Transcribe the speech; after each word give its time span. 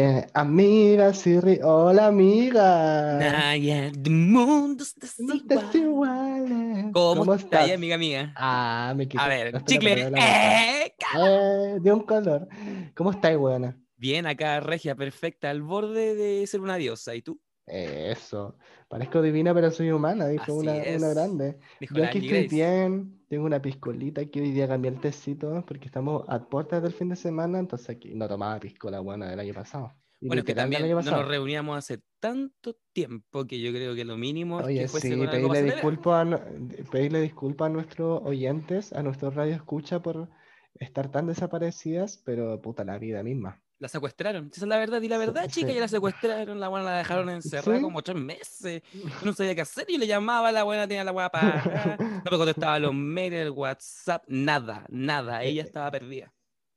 amiga, 0.00 1.12
Siri, 1.14 1.60
hola 1.62 2.06
amiga. 2.06 3.18
Naya, 3.18 3.92
the 3.92 4.10
mundo 4.10 4.82
está 4.82 5.06
No 5.18 5.34
igual. 5.34 5.70
igual. 5.74 6.90
¿Cómo, 6.92 7.34
estás, 7.34 7.44
estás? 7.44 7.70
amiga 7.70 7.96
mía? 7.96 8.32
Ah, 8.36 8.92
me 8.96 9.06
quito. 9.06 9.22
A 9.22 9.28
ver, 9.28 9.56
hasta 9.56 9.64
chicle. 9.64 10.10
¡Eh! 10.16 10.94
Eh, 11.16 11.78
de 11.80 11.92
un 11.92 12.00
color. 12.00 12.48
¿Cómo 12.96 13.10
estás, 13.12 13.36
buena? 13.36 13.78
Bien, 13.96 14.26
acá, 14.26 14.60
regia, 14.60 14.96
perfecta, 14.96 15.50
al 15.50 15.62
borde 15.62 16.14
de 16.14 16.46
ser 16.46 16.60
una 16.60 16.76
diosa. 16.76 17.14
¿Y 17.14 17.22
tú? 17.22 17.40
Eso. 17.66 18.56
Parezco 18.88 19.22
divina, 19.22 19.54
pero 19.54 19.70
soy 19.70 19.90
humana, 19.90 20.26
dijo 20.28 20.54
una, 20.54 20.74
grande. 20.74 21.58
Dijo 21.80 21.94
Yo 21.94 22.04
aquí 22.04 22.18
estoy 22.18 22.48
bien, 22.48 23.13
tengo 23.28 23.46
una 23.46 23.60
piscolita 23.60 24.24
que 24.26 24.40
hoy 24.40 24.50
día 24.50 24.68
cambié 24.68 24.90
el 24.90 25.00
tecito 25.00 25.64
porque 25.66 25.86
estamos 25.86 26.24
a 26.28 26.48
puertas 26.48 26.82
del 26.82 26.92
fin 26.92 27.08
de 27.08 27.16
semana, 27.16 27.58
entonces 27.58 27.90
aquí 27.90 28.14
no 28.14 28.28
tomaba 28.28 28.58
piscola 28.60 29.00
buena 29.00 29.28
del 29.28 29.40
año 29.40 29.54
pasado. 29.54 29.92
Y 30.20 30.28
Bueno, 30.28 30.40
es 30.40 30.46
que 30.46 30.54
también 30.54 30.88
no 30.88 31.02
nos 31.02 31.28
reuníamos 31.28 31.76
hace 31.76 32.00
tanto 32.20 32.76
tiempo 32.92 33.46
que 33.46 33.60
yo 33.60 33.72
creo 33.72 33.94
que 33.94 34.04
lo 34.04 34.16
mínimo 34.16 34.60
es 34.60 34.66
Oye, 34.66 34.80
que 34.80 34.88
fuese 34.88 35.14
sí, 35.14 35.26
pedirle 35.26 35.62
disculpas 35.62 36.32
a, 36.32 36.46
pedirle 36.90 37.20
disculpas 37.20 37.66
a 37.66 37.68
nuestros 37.70 38.22
oyentes, 38.24 38.92
a 38.92 39.02
nuestros 39.02 39.34
radio 39.34 39.54
escucha 39.54 40.00
por 40.00 40.30
estar 40.78 41.10
tan 41.10 41.26
desaparecidas, 41.26 42.22
pero 42.24 42.60
puta 42.60 42.84
la 42.84 42.98
vida 42.98 43.22
misma. 43.22 43.63
La 43.84 43.88
secuestraron. 43.88 44.48
Esa 44.50 44.62
es 44.64 44.66
la 44.68 44.78
verdad. 44.78 45.02
Y 45.02 45.08
la 45.08 45.18
verdad, 45.18 45.46
chica, 45.46 45.68
sí. 45.68 45.74
ya 45.74 45.80
la 45.82 45.88
secuestraron. 45.88 46.58
La 46.58 46.68
buena 46.68 46.86
la 46.86 46.96
dejaron 46.96 47.28
encerrada 47.30 47.76
Sí. 47.76 47.82
como 47.82 48.00
tres 48.02 48.16
meses. 48.16 48.82
Yo 48.94 49.26
no 49.26 49.32
sabía 49.34 49.54
qué 49.54 49.60
hacer. 49.60 49.84
Yo 49.90 49.98
le 49.98 50.06
llamaba, 50.06 50.50
la 50.52 50.62
buena 50.62 50.88
tenía 50.88 51.04
la 51.04 51.12
para. 51.30 51.96
No 51.98 52.30
me 52.30 52.38
contestaba 52.38 52.78
los 52.78 52.94
mails, 52.94 53.34
el 53.36 53.50
WhatsApp, 53.50 54.24
nada, 54.26 54.86
nada. 54.88 55.42
Ella 55.42 55.62
estaba 55.62 55.90
perdida. 55.90 56.32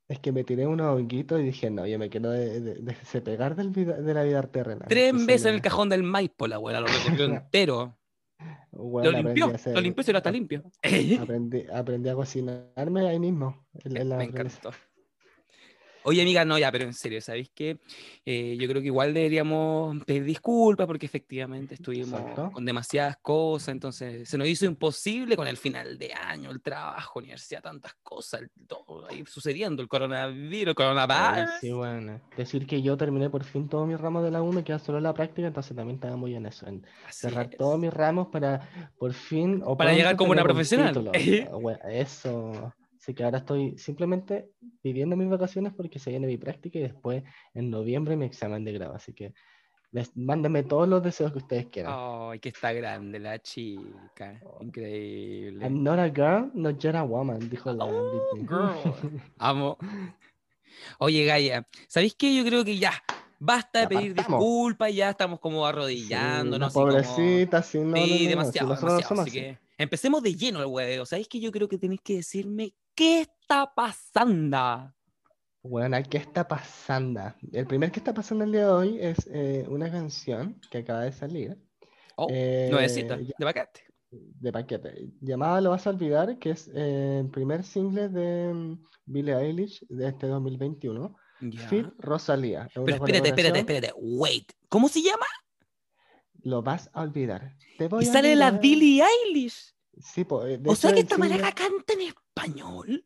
Es 0.06 0.18
que 0.18 0.32
me 0.32 0.44
tiré 0.44 0.66
unos 0.66 0.86
honguitos 0.94 1.40
y 1.40 1.44
dije, 1.44 1.70
no, 1.70 1.86
yo 1.86 1.98
me 1.98 2.10
quiero 2.10 2.28
de, 2.30 2.60
de- 2.60 2.74
de- 2.74 2.96
despegar 3.12 3.56
del 3.56 3.70
vida- 3.70 3.96
de 4.02 4.12
la 4.12 4.22
vida 4.22 4.42
terrenal. 4.42 4.86
Tres 4.86 5.14
veces 5.24 5.46
en 5.46 5.54
el 5.54 5.62
cajón 5.62 5.88
del 5.88 6.02
Maipo, 6.02 6.46
la 6.46 6.56
abuela 6.56 6.80
lo 6.80 6.88
recorrió 6.88 7.24
entero. 7.24 7.98
bueno, 8.70 9.10
Lo 9.12 9.16
limpió, 9.22 9.46
lo 9.72 9.80
limpió, 9.80 10.04
se 10.04 10.12
lo 10.12 10.18
está 10.18 10.30
limpio. 10.30 10.62
Aprendí, 11.20 11.64
aprendí 11.72 12.08
a 12.10 12.14
cocinarme 12.14 13.08
ahí 13.08 13.18
mismo. 13.18 13.66
en- 13.84 13.96
en 13.96 14.08
la 14.10 14.16
Me 14.18 14.26
realización. 14.28 14.74
Oye, 16.08 16.22
amiga, 16.22 16.44
no, 16.44 16.58
ya, 16.58 16.72
pero 16.72 16.84
en 16.84 16.94
serio, 16.94 17.20
¿sabéis 17.20 17.50
qué? 17.54 17.78
Eh, 18.24 18.56
yo 18.58 18.66
creo 18.68 18.80
que 18.80 18.86
igual 18.86 19.12
deberíamos 19.12 20.02
pedir 20.04 20.24
disculpas 20.24 20.86
porque 20.86 21.06
efectivamente 21.06 21.74
estuvimos 21.74 22.18
Exacto. 22.20 22.50
con 22.52 22.64
demasiadas 22.64 23.16
cosas, 23.20 23.68
entonces 23.68 24.28
se 24.28 24.38
nos 24.38 24.48
hizo 24.48 24.64
imposible 24.64 25.36
con 25.36 25.46
el 25.46 25.56
final 25.58 25.98
de 25.98 26.12
año, 26.14 26.50
el 26.50 26.62
trabajo, 26.62 27.18
universidad, 27.18 27.60
tantas 27.62 27.92
cosas, 28.02 28.42
todo 28.66 29.06
ahí 29.08 29.22
sucediendo, 29.26 29.82
el 29.82 29.88
coronavirus, 29.88 30.68
el 30.70 30.74
coronavirus. 30.74 31.50
sí, 31.60 31.70
bueno. 31.72 32.20
Decir 32.36 32.66
que 32.66 32.80
yo 32.80 32.96
terminé 32.96 33.28
por 33.30 33.44
fin 33.44 33.68
todos 33.68 33.86
mis 33.86 34.00
ramos 34.00 34.24
de 34.24 34.30
la 34.30 34.42
U, 34.42 34.52
me 34.52 34.64
queda 34.64 34.78
solo 34.78 35.00
la 35.00 35.12
práctica, 35.14 35.46
entonces 35.48 35.76
también 35.76 35.96
estaba 35.96 36.16
muy 36.16 36.34
en 36.34 36.46
eso, 36.46 36.66
en 36.66 36.86
Así 37.06 37.20
cerrar 37.28 37.48
es. 37.50 37.58
todos 37.58 37.78
mis 37.78 37.92
ramos 37.92 38.28
para 38.28 38.68
por 38.98 39.12
fin 39.12 39.62
o 39.64 39.76
Para 39.76 39.92
llegar 39.92 40.16
como 40.16 40.32
una 40.32 40.42
un 40.42 40.46
profesional. 40.46 40.88
título. 40.94 41.12
Bueno, 41.60 41.78
eso. 41.90 42.72
Así 43.08 43.14
que 43.14 43.24
ahora 43.24 43.38
estoy 43.38 43.78
simplemente 43.78 44.50
viviendo 44.82 45.16
mis 45.16 45.30
vacaciones 45.30 45.72
porque 45.74 45.98
se 45.98 46.10
viene 46.10 46.26
mi 46.26 46.36
práctica 46.36 46.78
y 46.78 46.82
después 46.82 47.22
en 47.54 47.70
noviembre 47.70 48.16
mi 48.16 48.26
examen 48.26 48.66
de 48.66 48.72
grado. 48.74 48.94
Así 48.94 49.14
que 49.14 49.32
les, 49.92 50.14
mándenme 50.14 50.62
todos 50.62 50.86
los 50.86 51.02
deseos 51.02 51.32
que 51.32 51.38
ustedes 51.38 51.66
quieran. 51.68 51.94
Ay, 51.96 52.38
que 52.38 52.50
está 52.50 52.70
grande 52.74 53.18
la 53.18 53.38
chica, 53.38 54.38
Oh. 54.44 54.58
increíble. 54.62 55.64
I'm 55.64 55.82
not 55.82 55.98
a 55.98 56.10
girl, 56.10 56.50
not 56.52 56.78
yet 56.80 56.96
a 56.96 57.02
woman, 57.02 57.48
dijo 57.48 57.72
la 57.72 57.86
Oh, 57.86 58.36
girl. 58.46 58.76
Amo. 59.38 59.78
Oye, 60.98 61.24
Gaia, 61.24 61.66
¿sabéis 61.86 62.14
qué? 62.14 62.36
Yo 62.36 62.44
creo 62.44 62.62
que 62.62 62.76
ya 62.76 62.92
basta 63.38 63.80
de 63.80 63.88
pedir 63.88 64.12
disculpas, 64.12 64.94
ya 64.94 65.08
estamos 65.08 65.40
como 65.40 65.62
Sí, 65.64 65.68
arrodillándonos. 65.70 66.74
como- 66.74 66.88
pobrecita, 66.88 67.62
sí, 67.62 67.78
no, 67.78 67.84
no, 67.84 67.96
no, 67.96 68.04
Sí, 68.04 68.10
no, 68.12 68.18
si 68.18 68.26
demasiado, 68.26 68.68
demasiado. 68.74 69.20
Así 69.22 69.30
que 69.30 69.58
empecemos 69.78 70.22
de 70.22 70.34
lleno 70.34 70.60
el 70.60 70.66
huevo. 70.66 71.06
¿Sabéis 71.06 71.28
que 71.28 71.38
yo 71.40 71.50
creo 71.52 71.68
que 71.68 71.78
tenéis 71.78 72.00
que 72.02 72.16
decirme 72.16 72.74
qué 72.98 73.20
está 73.20 73.72
pasando? 73.72 74.92
Bueno, 75.62 75.96
¿qué 76.10 76.18
está 76.18 76.48
pasando? 76.48 77.32
El 77.52 77.64
primer 77.64 77.92
que 77.92 78.00
está 78.00 78.12
pasando 78.12 78.42
el 78.42 78.50
día 78.50 78.62
de 78.62 78.70
hoy 78.72 78.98
es 79.00 79.24
eh, 79.32 79.64
una 79.68 79.88
canción 79.88 80.60
que 80.68 80.78
acaba 80.78 81.02
de 81.02 81.12
salir. 81.12 81.56
Oh, 82.16 82.26
eh, 82.28 82.66
nuevecita, 82.72 83.16
de 83.16 83.32
paquete. 83.38 83.82
de 84.10 84.52
paquete, 84.52 85.12
llamada 85.20 85.60
Lo 85.60 85.70
vas 85.70 85.86
a 85.86 85.90
olvidar, 85.90 86.40
que 86.40 86.50
es 86.50 86.68
eh, 86.74 87.20
el 87.20 87.30
primer 87.30 87.62
single 87.62 88.08
de 88.08 88.52
mm, 88.52 88.84
Billie 89.06 89.36
Eilish 89.36 89.86
de 89.88 90.08
este 90.08 90.26
2021, 90.26 91.14
Ya. 91.40 91.68
Fit 91.68 91.86
Rosalía. 91.98 92.64
Es 92.64 92.72
Pero 92.74 92.96
espérate, 92.96 93.28
espérate, 93.28 93.58
espérate. 93.60 93.92
Wait. 93.96 94.50
¿Cómo 94.68 94.88
se 94.88 95.02
llama? 95.02 95.26
Lo 96.42 96.62
vas 96.62 96.90
a 96.92 97.02
olvidar. 97.02 97.54
Te 97.78 97.88
Y 98.00 98.08
a 98.08 98.12
sale 98.12 98.34
la. 98.34 98.50
Billie 98.50 99.04
Eilish. 99.04 99.77
Sí, 100.00 100.24
de 100.24 100.60
O 100.66 100.74
sea 100.74 100.92
que 100.92 101.00
esta 101.00 101.18
maraca 101.18 101.52
canta 101.52 101.92
en 101.94 102.00
español. 102.02 103.04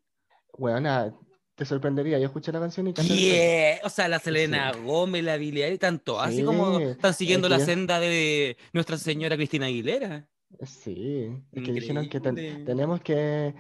Weona, 0.58 1.14
te 1.54 1.64
sorprendería. 1.64 2.19
Yo 2.19 2.26
escuché 2.26 2.53
la 2.53 2.60
canción 2.60 2.88
y 2.88 2.92
canté 2.94 3.12
en 3.12 3.19
español. 3.19 3.36
Yeah. 3.36 3.80
O 3.84 3.91
sea, 3.91 4.08
la 4.08 4.19
Selena 4.19 4.72
Gómez, 4.72 5.25
la 5.25 5.36
Billie 5.36 5.64
Eilish, 5.64 5.80
tanto. 5.80 6.20
Así 6.20 6.42
como 6.42 6.78
Sí, 6.78 6.84
están 6.84 7.14
siguiendo 7.14 7.48
que 7.48 7.53
la 7.53 7.58
ya- 7.58 7.64
senda 7.66 8.00
de 8.00 8.56
Nuestra 8.72 8.98
Señora 8.98 9.36
Cristina 9.36 9.66
Aguilera. 9.66 10.28
Sí, 10.66 11.28
es 11.53 11.62
que 11.64 11.72
dijeron 11.72 12.08
que 12.10 12.20
ten- 12.20 12.64
tenemos 12.66 13.00
que, 13.00 13.54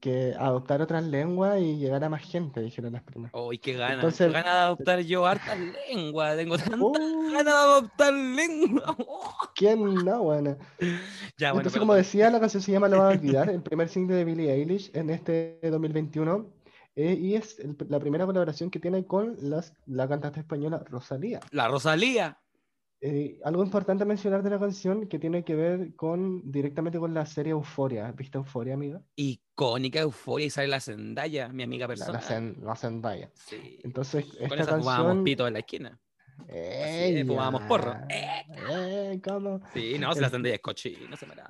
que 0.00 0.34
adoptar 0.38 0.80
otras 0.82 1.04
lenguas 1.04 1.60
y 1.60 1.76
llegar 1.78 2.02
a 2.04 2.08
más 2.08 2.22
gente, 2.22 2.60
dijeron 2.60 2.92
las 2.92 3.02
primas. 3.02 3.30
Uy, 3.34 3.58
qué 3.58 3.74
gana. 3.74 3.94
Entonces- 3.94 4.32
gana 4.32 4.52
de 4.54 4.60
adoptar 4.60 5.00
yo 5.00 5.26
hartas 5.26 5.58
lenguas. 5.90 6.36
Tengo 6.36 6.56
tanta 6.58 6.76
Oh, 6.80 6.92
gana 7.32 7.42
de 7.50 7.56
adoptar 7.56 8.12
lengua. 8.12 8.96
¿Quién 9.54 9.94
no, 10.04 10.22
buena? 10.22 10.56
Ya, 11.38 11.52
bueno, 11.52 11.60
Entonces, 11.60 11.72
pero- 11.72 11.80
como 11.80 11.94
decía, 11.94 12.30
la 12.30 12.40
canción 12.40 12.62
se 12.62 12.72
llama 12.72 12.88
Lo 12.88 12.98
vas 12.98 13.14
a 13.14 13.18
olvidar, 13.18 13.50
el 13.50 13.62
primer 13.62 13.88
single 13.88 14.16
de 14.16 14.24
Billie 14.24 14.52
Eilish 14.52 14.90
en 14.94 15.10
este 15.10 15.58
2021, 15.62 16.50
eh, 16.96 17.14
y 17.20 17.34
es 17.34 17.58
el- 17.58 17.76
la 17.88 17.98
primera 17.98 18.26
colaboración 18.26 18.70
que 18.70 18.78
tiene 18.80 19.04
con 19.06 19.36
las, 19.40 19.72
la 19.86 20.08
cantante 20.08 20.40
española 20.40 20.82
Rosalía. 20.88 21.40
La 21.50 21.68
Rosalía. 21.68 22.38
Eh, 23.00 23.38
algo 23.44 23.62
importante 23.62 24.04
a 24.04 24.06
mencionar 24.06 24.42
de 24.42 24.48
la 24.50 24.58
canción 24.58 25.06
que 25.08 25.18
tiene 25.18 25.44
que 25.44 25.54
ver 25.54 25.94
con 25.94 26.50
directamente 26.50 26.98
con 26.98 27.12
la 27.12 27.26
serie 27.26 27.50
Euforia. 27.52 28.10
¿Viste 28.12 28.38
Euforia, 28.38 28.74
amiga? 28.74 29.02
Icónica 29.16 30.00
euforia 30.00 30.46
y 30.46 30.50
sale 30.50 30.68
la 30.68 30.80
Zendaya, 30.80 31.48
mi 31.48 31.62
amiga 31.64 31.84
La, 31.84 31.88
persona. 31.88 32.12
la, 32.14 32.20
Zen- 32.20 32.56
la 32.62 32.76
Zendaya. 32.76 33.30
Sí. 33.34 33.78
Entonces, 33.84 34.24
Con 34.24 34.42
esta 34.44 34.62
esa 34.62 34.78
fumábamos 34.78 35.06
canción... 35.08 35.24
pito 35.24 35.46
en 35.46 35.52
la 35.52 35.58
esquina. 35.58 36.00
¡Ey, 36.48 37.18
es, 37.20 37.26
fumábamos 37.26 37.62
porro. 37.62 37.94
¡Eh, 38.08 39.20
cómo! 39.22 39.60
Sí, 39.72 39.96
no, 40.00 40.12
si 40.14 40.20
la 40.20 40.30
Zendaya 40.30 40.54
es 40.56 40.60
cochina, 40.62 41.16
se 41.16 41.26
me 41.26 41.34
da. 41.36 41.46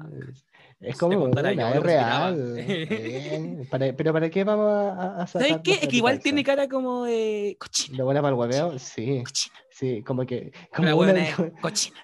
Es, 0.81 0.99
como 0.99 1.25
una, 1.25 1.53
yo 1.53 1.69
es 1.69 1.75
lo 1.76 1.81
real. 1.82 2.55
eh, 2.59 3.66
para- 3.71 3.94
pero 3.97 4.12
¿para 4.12 4.28
qué 4.28 4.44
vamos 4.44 4.71
a, 4.71 5.22
a 5.22 5.26
¿Sabes 5.26 5.49
sacar 5.49 5.62
qué? 5.62 5.72
Es 5.75 5.88
que 5.88 5.97
igual 5.97 6.21
tiene 6.21 6.43
cara 6.44 6.69
como 6.69 7.05
de 7.05 7.56
cochina. 7.59 7.97
¿De 7.97 8.03
buena 8.03 8.21
para 8.21 8.34
el 8.34 8.38
hueveo? 8.41 8.78
Sí, 8.78 9.22
Cochina. 9.25 9.56
Sí, 9.74 10.02
como 10.02 10.24
que... 10.24 10.52
La 10.72 10.76
Como, 10.76 10.96
buena 10.96 11.12
una- 11.38 11.60
cochina. 11.60 11.96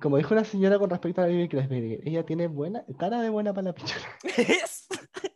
como 0.00 0.16
dijo 0.16 0.34
una 0.34 0.44
señora 0.44 0.78
con 0.78 0.90
respecto 0.90 1.20
a 1.20 1.24
la 1.24 1.30
Bibi 1.30 1.48
Crespi, 1.48 1.98
ella 2.04 2.24
tiene 2.24 2.46
buena, 2.48 2.84
cara 2.98 3.20
de 3.20 3.28
buena 3.30 3.52
para 3.54 3.68
la 3.68 3.74
pichula. 3.74 4.04
Es- 4.36 4.88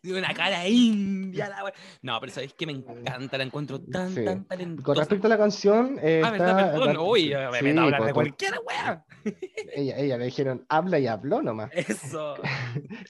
Tiene 0.02 0.18
una 0.18 0.34
cara 0.34 0.66
india. 0.68 1.48
La 1.48 1.72
no, 2.02 2.20
pero 2.20 2.32
¿sabéis 2.32 2.54
que 2.54 2.66
me 2.66 2.72
encanta? 2.72 3.36
La 3.38 3.44
encuentro 3.44 3.80
tan, 3.80 4.14
Sí. 4.14 4.24
tan 4.24 4.38
Con 4.40 4.48
talentosa. 4.48 5.00
respecto 5.00 5.26
a 5.26 5.30
la 5.30 5.38
canción, 5.38 5.98
eh, 6.02 6.22
Ah, 6.24 6.30
verdad, 6.30 6.48
está... 6.60 6.72
perdón. 6.72 6.94
ra- 6.94 7.00
Uy, 7.02 7.22
me 7.24 7.30
sí, 7.30 7.34
a 7.78 7.82
hablar 7.82 7.98
pues, 8.00 8.06
de 8.08 8.14
cualquier 8.14 8.52
wea. 8.66 9.04
ella, 9.74 9.96
ella 9.98 10.18
le 10.18 10.24
dijeron, 10.26 10.64
habla 10.68 10.98
y 10.98 11.06
habló 11.06 11.42
nomás. 11.42 11.70
Eso. 11.74 12.34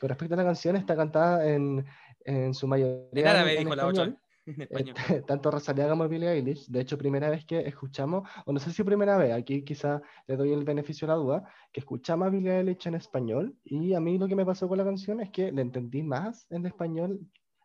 Con 0.00 0.08
respecto 0.08 0.34
a 0.34 0.37
la 0.38 0.44
canción, 0.44 0.76
está 0.76 0.96
cantada 0.96 1.49
en, 1.49 1.84
en 2.25 2.54
su 2.54 2.66
mayoría 2.69 3.08
En 3.12 3.26
árabe, 3.26 3.56
dijo 3.58 3.75
la 3.75 3.82
español. 3.82 4.19
Otra. 4.46 4.52
En 4.56 4.62
español. 4.62 4.96
Este, 4.99 5.23
tanto 5.23 5.50
Rosalía 5.50 5.88
como 5.88 6.08
Billie 6.08 6.29
Eilish. 6.31 6.67
De 6.69 6.81
hecho, 6.81 6.99
primera 6.99 7.31
vez 7.31 7.44
que 7.46 7.61
escuchamos, 7.61 8.29
o 8.46 8.52
no 8.52 8.61
sé 8.61 8.73
si 8.73 8.82
primera 8.82 9.17
vez, 9.17 9.32
aquí 9.32 9.62
quizá 9.64 10.02
le 10.26 10.37
doy 10.37 10.52
el 10.52 10.64
beneficio 10.64 11.06
de 11.06 11.12
la 11.14 11.19
duda, 11.19 11.44
que 11.73 11.81
escuchamos 11.81 12.26
a 12.26 12.31
Billie 12.31 12.58
Eilish 12.58 12.87
en 12.87 12.94
español. 12.96 13.55
Y 13.64 13.94
a 13.94 14.00
mí 14.00 14.19
lo 14.19 14.29
que 14.29 14.37
me 14.37 14.44
pasó 14.44 14.69
con 14.69 14.79
la 14.79 14.85
canción 14.85 15.20
es 15.20 15.31
que 15.31 15.50
le 15.52 15.62
entendí 15.62 16.02
más 16.02 16.46
en 16.50 16.67
español 16.67 17.20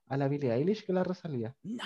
a 0.08 0.18
la 0.18 0.28
Billie 0.28 0.54
Eilish 0.54 0.86
que 0.86 0.92
a 0.92 0.96
la 0.96 1.04
Rosalía. 1.04 1.56
No. 1.64 1.84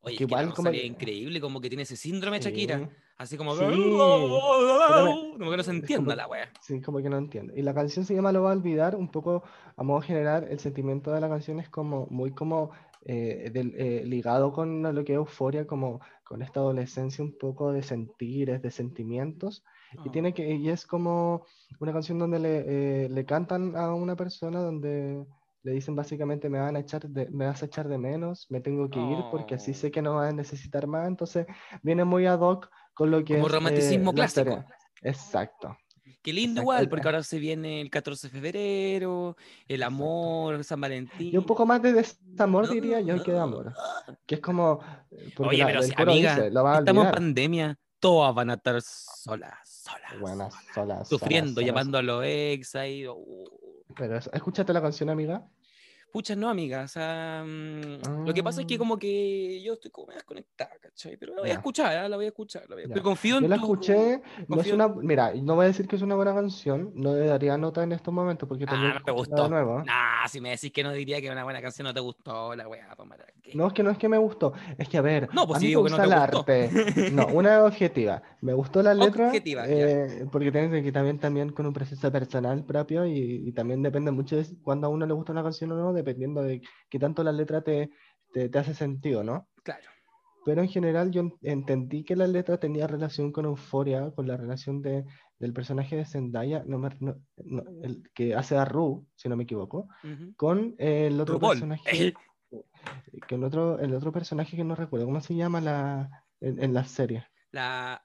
Oye, 0.00 0.16
Que 0.16 0.24
es 0.24 0.28
que 0.28 0.34
la 0.34 0.42
igual 0.42 0.54
como- 0.54 0.66
Rosalía 0.68 0.82
es 0.82 0.86
increíble, 0.90 1.40
como 1.40 1.60
que 1.60 1.68
tiene 1.68 1.82
ese 1.82 1.96
síndrome 1.96 2.40
Sí, 2.40 2.48
Shakira. 2.48 2.88
Así 3.18 3.36
como. 3.36 3.52
Sí. 3.56 3.64
Como 3.64 5.50
que 5.50 5.56
no 5.56 5.62
se 5.62 5.70
entienda 5.72 6.04
como- 6.04 6.16
la 6.16 6.26
wea. 6.28 6.52
Sí, 6.60 6.80
como 6.80 6.98
que 7.02 7.08
no 7.10 7.18
entiendo. 7.18 7.52
Y 7.56 7.62
la 7.62 7.74
canción 7.74 8.04
se 8.04 8.14
llama 8.14 8.30
Lo 8.32 8.42
va 8.42 8.50
a 8.52 8.54
olvidar, 8.54 8.94
un 8.96 9.10
poco 9.10 9.42
a 9.76 9.82
modo 9.82 10.00
general, 10.00 10.46
el 10.50 10.58
sentimiento 10.60 11.10
de 11.12 11.20
la 11.20 11.28
canción 11.28 11.58
es 11.60 11.68
como 11.68 12.06
muy 12.10 12.30
como 12.32 12.70
eh, 13.02 13.50
del- 13.52 13.74
eh, 13.76 14.04
ligado 14.04 14.52
con 14.52 14.82
lo 14.82 15.04
que 15.04 15.12
es 15.12 15.16
euforia, 15.16 15.66
como 15.66 16.00
con 16.24 16.42
esta 16.42 16.60
adolescencia 16.60 17.24
un 17.24 17.36
poco 17.38 17.72
de 17.72 17.82
sentires, 17.82 18.60
de 18.62 18.70
sentimientos. 18.70 19.64
Y, 19.92 20.08
Oh. 20.08 20.12
tiene 20.12 20.34
que, 20.34 20.54
y 20.54 20.68
es 20.68 20.86
como 20.86 21.44
una 21.80 21.92
canción 21.92 22.18
donde 22.18 22.38
le, 22.38 23.04
eh, 23.04 23.08
le 23.08 23.24
cantan 23.24 23.74
a 23.76 23.94
una 23.94 24.16
persona 24.16 24.60
donde 24.60 25.24
le 25.62 25.72
dicen 25.72 25.96
básicamente 25.96 26.48
me 26.48 26.58
van 26.60 26.76
a 26.76 26.80
echar 26.80 27.08
de, 27.08 27.28
me 27.30 27.46
vas 27.46 27.62
a 27.62 27.66
echar 27.66 27.88
de 27.88 27.98
menos, 27.98 28.46
me 28.50 28.60
tengo 28.60 28.88
que 28.90 29.00
ir 29.00 29.24
porque 29.30 29.54
así 29.56 29.74
sé 29.74 29.90
que 29.90 30.02
no 30.02 30.14
vas 30.16 30.30
a 30.30 30.36
necesitar 30.36 30.86
más, 30.86 31.08
entonces 31.08 31.46
viene 31.82 32.04
muy 32.04 32.26
ad 32.26 32.40
hoc 32.40 32.70
con 32.94 33.10
lo 33.10 33.24
que 33.24 33.34
Como 33.34 33.46
es, 33.46 33.52
eh, 33.54 33.54
romanticismo 33.54 34.12
clásico. 34.14 34.64
Exacto. 35.02 35.76
Qué 36.22 36.32
lindo 36.32 36.60
igual, 36.60 36.88
porque 36.88 37.06
ahora 37.08 37.22
se 37.22 37.38
viene 37.38 37.80
el 37.80 37.90
14 37.90 38.28
de 38.28 38.32
febrero, 38.32 39.36
el 39.66 39.82
amor, 39.82 40.62
San 40.64 40.80
Valentín. 40.80 41.32
Y 41.32 41.36
un 41.36 41.44
poco 41.44 41.64
más 41.64 41.80
de 41.80 41.92
desamor 41.92 42.66
No, 42.66 42.72
diría 42.72 43.00
yo 43.00 43.22
que 43.22 43.30
de 43.32 43.38
no. 43.38 43.44
amor, 43.44 43.74
que 44.26 44.34
es 44.36 44.40
como 44.40 44.80
eh, 45.10 45.30
Oye, 45.38 45.58
la- 45.58 45.66
pero 45.66 45.82
si, 45.82 45.94
amiga, 45.96 46.34
dice, 46.34 46.46
estamos 46.78 47.04
en 47.06 47.10
pandemia, 47.12 47.78
todas 48.00 48.34
van 48.34 48.50
a 48.50 48.54
estar 48.54 48.80
solas, 48.82 49.58
solas, 49.64 50.20
Buenas, 50.20 50.52
solas, 50.52 50.74
solas, 50.74 51.08
sufriendo, 51.08 51.46
solas, 51.48 51.54
solas. 51.54 51.66
llamando 51.66 51.98
a 51.98 52.02
los 52.02 52.24
ex 52.26 52.74
ahí. 52.74 53.06
uh. 53.06 53.44
Pero 53.96 54.18
escúchate 54.18 54.72
la 54.72 54.82
canción, 54.82 55.08
amiga. 55.10 55.46
Pucha, 56.12 56.34
no, 56.34 56.48
amiga. 56.48 56.82
O 56.84 56.88
sea, 56.88 57.44
mm, 57.46 58.24
lo 58.26 58.32
que 58.32 58.42
pasa 58.42 58.62
es 58.62 58.66
que 58.66 58.76
Ah. 58.76 58.78
como 58.78 58.98
que 58.98 59.60
yo 59.62 59.74
estoy 59.74 59.90
como 59.90 60.10
desconectada, 60.12 60.70
¿cachai? 60.80 61.16
Pero 61.18 61.34
la 61.34 61.42
voy 61.42 61.50
a 61.50 61.54
escuchar, 61.54 61.96
¿ah? 61.98 62.08
la 62.08 62.16
voy 62.16 62.24
a 62.24 62.28
escuchar. 62.28 62.64
La 62.68 62.74
voy 62.76 62.84
a... 62.84 62.88
Pero 62.88 63.02
confío 63.02 63.36
en 63.36 63.42
Yo 63.44 63.48
la 63.48 63.56
tu- 63.56 63.62
escuché, 63.62 64.22
no 64.48 64.60
es 64.60 64.72
una, 64.72 64.88
mira, 64.88 65.32
no 65.34 65.54
voy 65.54 65.64
a 65.64 65.68
decir 65.68 65.86
que 65.86 65.96
es 65.96 66.02
una 66.02 66.14
buena 66.14 66.34
canción, 66.34 66.92
no 66.94 67.14
le 67.14 67.26
daría 67.26 67.58
nota 67.58 67.82
en 67.82 67.92
estos 67.92 68.12
momentos 68.14 68.48
porque 68.48 68.64
Ah, 68.66 68.70
tendría 68.70 68.94
no 68.94 69.00
me 69.00 69.04
de 69.04 69.12
gustó. 69.12 69.48
nuevo. 69.48 69.84
Nah, 69.84 70.26
si 70.28 70.40
me 70.40 70.50
decís 70.50 70.72
que 70.72 70.82
no 70.82 70.92
diría 70.92 71.20
que 71.20 71.26
es 71.26 71.32
una 71.32 71.44
buena 71.44 71.60
canción, 71.60 71.84
no 71.86 71.92
te 71.94 72.00
gustó 72.00 72.54
la 72.56 72.66
weá. 72.68 72.88
No, 73.54 73.66
es 73.68 73.72
que 73.72 73.82
no 73.82 73.90
es 73.90 73.98
que 73.98 74.08
me 74.08 74.18
gustó, 74.18 74.52
es 74.76 74.88
que 74.88 74.98
a 74.98 75.02
ver, 75.02 75.28
No, 75.32 75.46
pues 75.46 75.56
a 75.56 75.60
si 75.60 75.66
mí 75.66 75.68
digo 75.70 75.82
me 75.82 75.88
que 75.90 75.96
no 75.96 76.02
te 76.02 76.02
el 76.14 76.20
gustó. 76.20 76.38
arte. 76.38 77.10
No, 77.12 77.26
una 77.34 77.64
objetiva. 77.64 78.22
Me 78.40 78.52
gustó 78.52 78.82
la 78.82 78.94
letra, 78.94 79.28
Objetiva, 79.28 79.64
eh, 79.66 80.26
porque 80.30 80.52
tiene 80.52 80.82
que 80.82 80.92
también, 80.92 81.18
también 81.18 81.50
con 81.52 81.66
un 81.66 81.72
proceso 81.72 82.10
personal 82.12 82.64
propio 82.64 83.06
y, 83.06 83.48
y 83.48 83.52
también 83.52 83.82
depende 83.82 84.10
mucho 84.10 84.36
de 84.36 84.46
cuando 84.62 84.86
a 84.86 84.90
uno 84.90 85.06
le 85.06 85.12
gusta 85.14 85.32
una 85.32 85.42
canción 85.42 85.72
o 85.72 85.76
no, 85.76 85.92
dependiendo 86.08 86.42
de 86.42 86.60
qué 86.88 86.98
tanto 86.98 87.22
la 87.22 87.32
letra 87.32 87.60
te, 87.62 87.90
te, 88.32 88.48
te 88.48 88.58
hace 88.58 88.74
sentido, 88.74 89.22
¿no? 89.22 89.48
Claro. 89.62 89.84
Pero 90.44 90.62
en 90.62 90.68
general 90.68 91.10
yo 91.10 91.20
en- 91.22 91.34
entendí 91.42 92.04
que 92.04 92.16
la 92.16 92.26
letra 92.26 92.58
tenía 92.58 92.86
relación 92.86 93.32
con 93.32 93.44
Euforia, 93.44 94.10
con 94.12 94.26
la 94.26 94.36
relación 94.36 94.80
de, 94.80 95.04
del 95.38 95.52
personaje 95.52 95.96
de 95.96 96.06
Zendaya, 96.06 96.62
no 96.66 96.78
me- 96.78 96.96
no- 97.00 97.16
no, 97.44 97.62
el 97.82 98.08
que 98.14 98.34
hace 98.34 98.56
a 98.56 98.64
Ru, 98.64 99.06
si 99.14 99.28
no 99.28 99.36
me 99.36 99.42
equivoco, 99.44 99.88
con 100.36 100.74
el 100.78 101.20
otro 101.20 101.34
personaje, 101.50 102.14
que 103.26 103.34
el 103.34 103.44
otro, 103.44 103.78
el 103.78 103.94
otro 103.94 104.10
personaje 104.10 104.56
que 104.56 104.64
no 104.64 104.74
recuerdo, 104.74 105.04
¿cómo 105.06 105.20
se 105.20 105.34
llama 105.34 105.60
la, 105.60 106.24
en, 106.40 106.62
en 106.62 106.72
la 106.72 106.84
serie? 106.84 107.26
La. 107.50 108.00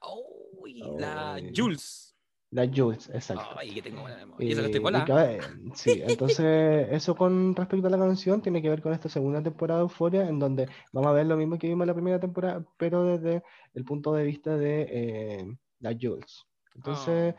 La. 0.98 1.36
Jules. 1.54 2.13
La 2.54 2.68
Jules, 2.72 3.10
exacto. 3.12 3.56
Ay, 3.58 3.74
que 3.74 3.82
tengo 3.82 4.02
buena 4.02 4.16
memoria. 4.18 4.48
Y 4.48 4.52
eso 4.52 4.60
que 4.62 4.66
estoy 4.66 4.80
Eh, 4.80 4.82
y 4.82 4.82
colada. 4.82 5.04
que, 5.04 5.12
a 5.12 5.16
ver, 5.16 5.44
sí, 5.74 6.00
entonces 6.04 6.86
eso 6.92 7.16
con 7.16 7.56
respecto 7.56 7.88
a 7.88 7.90
la 7.90 7.98
canción 7.98 8.42
tiene 8.42 8.62
que 8.62 8.68
ver 8.68 8.80
con 8.80 8.92
esta 8.92 9.08
segunda 9.08 9.42
temporada 9.42 9.80
de 9.80 9.84
Euphoria, 9.84 10.28
en 10.28 10.38
donde 10.38 10.68
vamos 10.92 11.10
a 11.10 11.14
ver 11.14 11.26
lo 11.26 11.36
mismo 11.36 11.58
que 11.58 11.66
vimos 11.66 11.82
en 11.82 11.88
la 11.88 11.94
primera 11.94 12.20
temporada, 12.20 12.64
pero 12.76 13.04
desde 13.04 13.42
el 13.74 13.84
punto 13.84 14.12
de 14.14 14.22
vista 14.24 14.56
de 14.56 14.86
eh, 14.88 15.56
la 15.80 15.96
Jules. 16.00 16.44
Entonces, 16.76 17.34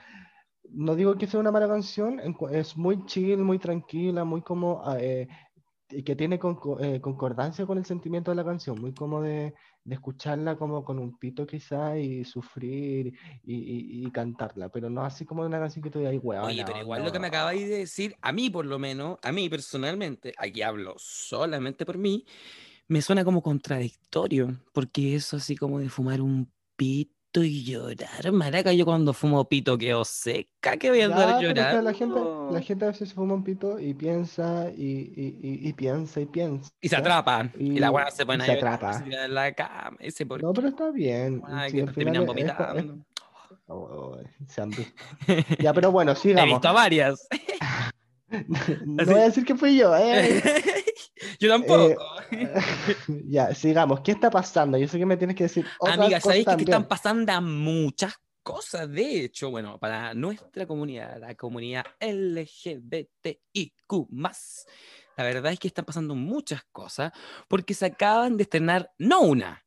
no 0.70 0.96
digo 0.96 1.18
que 1.18 1.28
sea 1.28 1.40
una 1.40 1.52
mala 1.52 1.68
canción, 1.70 2.20
es 2.52 2.76
muy 2.78 3.06
chill, 3.06 3.38
muy 3.40 3.60
tranquila, 3.60 4.26
muy 4.26 4.42
como 4.42 4.82
ah, 4.86 4.98
eh, 5.00 5.30
que 5.88 6.16
tiene 6.16 6.40
eh, 6.80 7.02
concordancia 7.02 7.66
con 7.66 7.78
el 7.78 7.86
sentimiento 7.86 8.32
de 8.32 8.36
la 8.36 8.44
canción, 8.46 8.80
muy 8.82 8.94
como 8.94 9.22
de, 9.22 9.54
de 9.84 9.96
escucharla 9.96 10.58
como 10.58 10.84
con 10.84 10.98
un 11.00 11.18
pito 11.18 11.46
quizá 11.46 11.98
y 11.98 12.24
sufrir 12.26 13.14
y, 13.44 13.54
y- 13.56 14.06
y 14.08 14.12
cantarla, 14.12 14.70
pero 14.70 14.90
no 14.90 15.04
así 15.04 15.26
como 15.26 15.44
una 15.44 15.60
canción 15.60 15.84
que 15.84 15.90
tú 15.92 16.00
digas, 16.00 16.16
weón. 16.22 16.46
Oye, 16.46 16.64
pero 16.66 16.80
igual 16.80 17.04
lo 17.04 17.12
que 17.12 17.20
me 17.20 17.28
acabáis 17.28 17.70
de 17.70 17.78
decir, 17.78 18.16
a 18.22 18.32
mí 18.32 18.50
por 18.50 18.66
lo 18.66 18.80
menos, 18.80 19.18
a 19.22 19.32
mí 19.32 19.48
personalmente, 19.50 20.34
aquí 20.38 20.62
hablo 20.62 20.96
solamente 20.98 21.86
por 21.86 21.98
mí, 21.98 22.26
me 22.88 23.02
suena 23.02 23.24
como 23.26 23.42
contradictorio, 23.42 24.60
porque 24.74 25.16
eso 25.16 25.38
así 25.38 25.56
como 25.56 25.80
de 25.80 25.90
fumar 25.90 26.22
un 26.22 26.52
pito 26.76 27.15
y 27.44 27.64
llorar, 27.64 28.32
maraca, 28.32 28.72
yo 28.74 28.86
cuando 28.86 29.14
fumo 29.14 29.48
pito 29.48 29.78
quedo 29.78 30.04
seca, 30.06 30.78
que 30.78 30.90
voy 30.90 31.02
a 31.02 31.06
andar 31.06 31.42
llorando. 31.42 31.82
la 31.82 31.94
gente, 31.94 32.20
la 32.52 32.62
gente 32.62 32.86
a 32.86 32.88
veces 32.90 33.10
se 33.10 33.16
fuma 33.16 33.34
un 33.34 33.44
pito 33.44 33.80
y 33.80 33.94
piensa 33.94 34.70
y, 34.76 34.84
y- 34.84 35.40
y- 35.42 35.70
y 35.70 35.74
piensa 35.74 36.22
y 36.22 36.26
piensa. 36.26 36.72
Y 36.82 36.90
se 36.90 36.96
atrapan, 36.96 37.52
y, 37.58 37.80
la 37.80 37.92
weá 37.92 38.10
se 38.12 38.26
pone 38.26 38.40
y 38.40 38.50
a 38.50 38.54
se 38.54 38.58
atrapa. 38.60 39.04
en 39.10 39.34
la 39.34 39.54
cama, 39.54 39.98
ese 40.00 40.26
por 40.26 40.42
No, 40.42 40.54
pero 40.54 40.68
está 40.70 40.92
bien. 40.92 41.42
Ay, 41.48 41.72
sí, 41.72 41.78
que 41.78 41.84
terminan 41.86 42.16
es 42.16 42.22
es- 42.22 42.28
vomitando. 42.28 43.06
Oh, 43.68 44.18
se 44.48 44.62
han 44.62 44.70
visto. 44.70 44.94
Ya, 45.60 45.74
pero 45.74 45.92
bueno, 45.92 46.12
He 46.12 46.16
sigamos. 46.16 46.50
visto 46.56 46.68
a 46.68 46.72
varias. 46.72 47.28
No 48.86 49.04
Así. 49.04 49.12
voy 49.12 49.22
a 49.22 49.26
decir 49.26 49.46
que 49.46 49.56
fui 49.56 49.78
yo, 49.78 49.96
¿eh? 49.98 50.42
Yo 51.40 51.50
tampoco. 51.50 51.96
Ya, 53.28 53.54
sigamos. 53.54 54.02
¿Qué 54.02 54.12
está 54.12 54.30
pasando? 54.30 54.78
Yo 54.78 54.88
sé 54.88 54.98
que 54.98 55.06
me 55.06 55.18
tienes 55.18 55.36
que 55.36 55.44
decir 55.44 55.66
Amiga, 55.80 56.20
¿sabéis 56.20 56.46
que, 56.46 56.58
que 56.58 56.64
están 56.64 56.88
pasando 56.88 57.42
muchas 57.42 58.14
cosas? 58.44 58.90
De 58.92 59.26
hecho, 59.26 59.52
bueno, 59.52 59.80
para 59.80 60.14
nuestra 60.14 60.66
comunidad, 60.66 61.20
la 61.20 61.36
comunidad 61.36 61.86
LGBTIQ, 62.00 63.38
la 65.18 65.24
verdad 65.24 65.54
es 65.54 65.60
que 65.60 65.68
están 65.68 65.86
pasando 65.86 66.16
muchas 66.16 66.64
cosas 66.72 67.12
porque 67.48 67.74
se 67.74 67.86
acaban 67.86 68.38
de 68.38 68.44
estrenar, 68.44 68.92
no 68.98 69.22
una, 69.22 69.66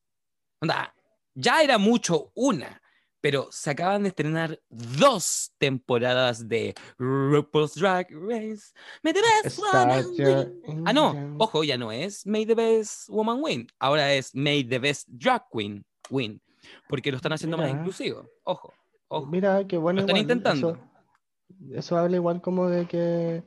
onda, 0.60 0.94
ya 1.34 1.62
era 1.62 1.78
mucho 1.78 2.32
una, 2.34 2.82
pero 3.20 3.48
se 3.50 3.70
acaban 3.70 4.02
de 4.02 4.08
estrenar 4.10 4.60
dos 4.68 5.52
temporadas 5.58 6.48
de 6.48 6.74
RuPaul's 6.98 7.74
Drag 7.74 8.06
Race. 8.10 8.72
May 9.02 9.12
the 9.12 9.20
best 9.42 9.58
woman 9.58 10.04
win. 10.16 10.84
Ah, 10.86 10.92
no, 10.92 11.36
ojo, 11.38 11.64
ya 11.64 11.76
no 11.76 11.90
es 11.90 12.26
May 12.26 12.46
the 12.46 12.54
Best 12.54 13.08
Woman 13.08 13.40
Win. 13.42 13.66
Ahora 13.78 14.12
es 14.14 14.34
May 14.34 14.62
the 14.64 14.78
Best 14.78 15.08
Drag 15.08 15.42
Queen 15.52 15.84
Win. 16.10 16.40
Porque 16.88 17.10
lo 17.10 17.16
están 17.16 17.32
haciendo 17.32 17.56
más 17.56 17.66
Mira. 17.68 17.78
inclusivo. 17.80 18.24
Ojo, 18.44 18.72
ojo. 19.08 19.26
Mira, 19.26 19.66
qué 19.66 19.76
bueno. 19.78 19.96
Lo 19.96 20.06
están 20.06 20.16
igual, 20.16 20.22
intentando. 20.22 20.70
Eso, 20.70 21.74
eso 21.74 21.98
habla 21.98 22.16
igual 22.16 22.40
como 22.40 22.68
de 22.68 22.86
que 22.86 23.42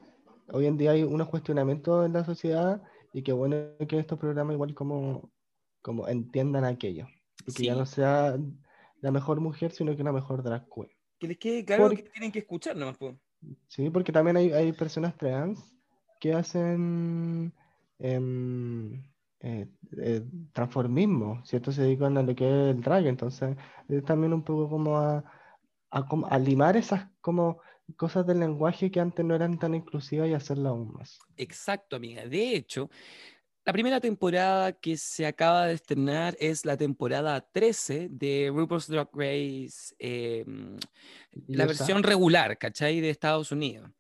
hoy 0.52 0.66
en 0.66 0.78
día 0.78 0.92
hay 0.92 1.04
unos 1.04 1.30
cuestionamientos 1.30 2.06
en 2.06 2.14
la 2.14 2.26
sociedad 2.26 2.82
y 3.14 3.22
qué 3.24 3.32
bueno 3.32 3.56
que 3.88 4.00
estos 4.00 4.20
programas 4.20 4.54
igual 4.56 4.74
como, 4.74 5.32
como 5.82 6.08
entiendan 6.08 6.66
aquello. 6.66 7.08
Y 7.46 7.54
que 7.54 7.64
ya 7.66 7.74
Sí. 7.74 7.80
no 7.80 7.86
sea 7.86 8.38
la 9.02 9.12
mejor 9.12 9.40
mujer, 9.42 9.72
sino 9.72 9.96
que 9.96 10.02
una 10.02 10.12
mejor 10.14 10.42
drag 10.44 10.66
queen. 10.74 10.90
Que 11.20 11.28
les 11.28 11.38
quede 11.38 11.66
claro 11.66 11.84
Por- 11.84 11.96
que 11.96 12.04
tienen 12.04 12.32
que 12.32 12.40
escuchar 12.40 12.76
nomás. 12.76 12.98
po. 12.98 13.20
Sí, 13.68 13.90
porque 13.90 14.12
también 14.12 14.38
hay, 14.38 14.52
hay 14.52 14.72
personas 14.72 15.18
trans 15.18 15.60
que 16.20 16.34
hacen 16.34 17.54
em, 18.00 19.04
eh, 19.40 19.68
eh, 19.98 20.22
transformismo, 20.54 21.44
¿cierto? 21.46 21.72
Se 21.72 21.82
dedican 21.82 22.18
a 22.18 22.24
lo 22.24 22.36
que 22.36 22.46
es 22.46 22.76
el 22.76 22.82
drag, 22.82 23.08
entonces 23.08 23.58
es 23.90 24.06
también 24.06 24.34
un 24.34 24.44
poco 24.44 24.70
como 24.70 24.98
a, 24.98 25.24
a, 25.90 26.08
como 26.08 26.28
a 26.28 26.38
limar 26.38 26.78
esas 26.78 27.08
como 27.22 27.60
cosas 27.98 28.26
del 28.26 28.40
lenguaje 28.40 28.92
que 28.92 29.00
antes 29.00 29.26
no 29.26 29.36
eran 29.36 29.58
tan 29.60 29.74
inclusivas 29.76 30.30
y 30.30 30.34
hacerla 30.34 30.70
aún 30.70 30.94
más. 30.94 31.20
Exacto, 31.36 31.96
amiga. 31.96 32.26
De 32.28 32.56
hecho, 32.56 32.90
la 33.64 33.74
primera 33.74 34.00
temporada 34.00 34.72
que 34.74 34.98
se 34.98 35.26
acaba 35.26 35.68
de 35.68 35.74
estrenar 35.74 36.36
es 36.40 36.66
la 36.66 36.78
temporada 36.78 37.42
13 37.42 38.10
de 38.10 38.52
RuPaul's 38.54 38.88
Drag 38.88 39.10
Race, 39.14 39.94
eh, 40.00 40.44
la 41.48 41.66
USA. 41.66 41.68
versión 41.68 42.04
regular, 42.04 42.58
¿cachai? 42.58 43.02
De 43.02 43.10
Estados 43.10 43.52
Unidos. 43.52 43.92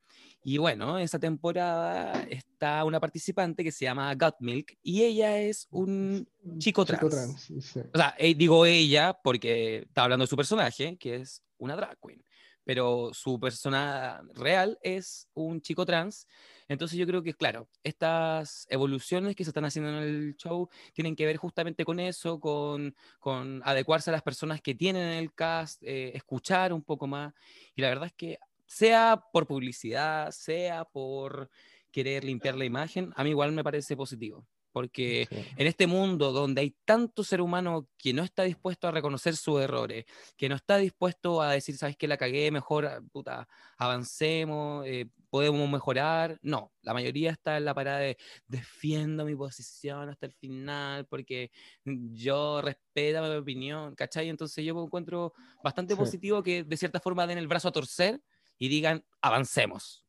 Y 0.43 0.57
bueno, 0.57 0.97
esa 0.97 1.19
temporada 1.19 2.23
está 2.29 2.83
una 2.83 2.99
participante 2.99 3.63
que 3.63 3.71
se 3.71 3.85
llama 3.85 4.15
Milk 4.39 4.75
y 4.81 5.03
ella 5.03 5.37
es 5.37 5.67
un 5.69 6.27
chico 6.57 6.83
trans. 6.83 7.39
sí, 7.39 7.61
sí. 7.61 7.79
O 7.93 7.97
sea, 7.97 8.15
eh, 8.17 8.33
digo 8.33 8.65
ella 8.65 9.13
porque 9.23 9.83
está 9.87 10.03
hablando 10.03 10.23
de 10.23 10.29
su 10.29 10.35
personaje, 10.35 10.97
que 10.97 11.17
es 11.17 11.43
una 11.59 11.75
drag 11.75 11.97
queen. 12.01 12.25
Pero 12.63 13.11
su 13.13 13.39
persona 13.39 14.21
real 14.33 14.79
es 14.81 15.27
un 15.33 15.61
chico 15.61 15.85
trans. 15.85 16.27
Entonces 16.71 16.97
yo 16.97 17.05
creo 17.07 17.21
que, 17.23 17.33
claro, 17.33 17.69
estas 17.83 18.65
evoluciones 18.69 19.35
que 19.35 19.43
se 19.43 19.49
están 19.49 19.65
haciendo 19.65 19.89
en 19.91 19.97
el 19.97 20.35
show 20.37 20.69
tienen 20.93 21.15
que 21.15 21.25
ver 21.25 21.37
justamente 21.37 21.85
con 21.85 21.99
eso, 21.99 22.39
con, 22.39 22.95
con 23.19 23.61
adecuarse 23.65 24.09
a 24.09 24.13
las 24.13 24.23
personas 24.23 24.61
que 24.61 24.75
tienen 24.75 25.03
en 25.03 25.17
el 25.19 25.33
cast, 25.33 25.83
eh, 25.83 26.11
escuchar 26.15 26.73
un 26.73 26.83
poco 26.83 27.07
más. 27.07 27.33
Y 27.75 27.81
la 27.81 27.89
verdad 27.89 28.07
es 28.07 28.13
que 28.13 28.37
sea 28.65 29.21
por 29.33 29.47
publicidad, 29.47 30.31
sea 30.31 30.85
por 30.85 31.49
querer 31.91 32.23
limpiar 32.23 32.55
la 32.55 32.65
imagen, 32.65 33.11
a 33.15 33.23
mí 33.23 33.31
igual 33.31 33.51
me 33.51 33.63
parece 33.63 33.95
positivo. 33.97 34.47
Porque 34.71 35.29
Sí. 35.29 35.35
en 35.57 35.67
este 35.67 35.85
mundo 35.85 36.31
donde 36.31 36.61
hay 36.61 36.77
tanto 36.85 37.25
ser 37.25 37.41
humano 37.41 37.89
que 37.97 38.13
no 38.13 38.23
está 38.23 38.43
dispuesto 38.43 38.87
a 38.87 38.91
reconocer 38.91 39.35
sus 39.35 39.59
errores, 39.59 40.05
que 40.37 40.47
no 40.47 40.55
está 40.55 40.77
dispuesto 40.77 41.41
a 41.41 41.51
decir, 41.51 41.75
sabes 41.75 41.97
que 41.97 42.07
la 42.07 42.15
cagué, 42.15 42.49
mejor, 42.51 42.85
ah, 42.85 43.01
puta, 43.11 43.49
avancemos, 43.77 44.85
eh, 44.87 45.07
podemos 45.31 45.67
mejorar. 45.67 46.37
No, 46.43 46.71
la 46.83 46.93
mayoría 46.93 47.31
está 47.31 47.57
en 47.57 47.65
la 47.65 47.73
parada 47.73 47.97
de 47.99 48.17
defiendo 48.45 49.25
mi 49.25 49.35
posición 49.35 50.09
hasta 50.09 50.27
el 50.27 50.33
final 50.33 51.07
porque 51.07 51.49
yo 51.83 52.61
respeto 52.61 53.23
mi 53.23 53.35
opinión, 53.35 53.95
¿cachai? 53.95 54.29
Entonces 54.29 54.63
yo 54.63 54.79
encuentro 54.83 55.33
bastante 55.63 55.95
Sí. 55.95 55.99
positivo 55.99 56.43
que 56.43 56.63
de 56.63 56.77
cierta 56.77 56.99
forma 56.99 57.25
den 57.25 57.39
el 57.39 57.47
brazo 57.47 57.69
a 57.69 57.71
torcer 57.71 58.21
y 58.59 58.67
digan, 58.67 59.03
avancemos. 59.21 60.05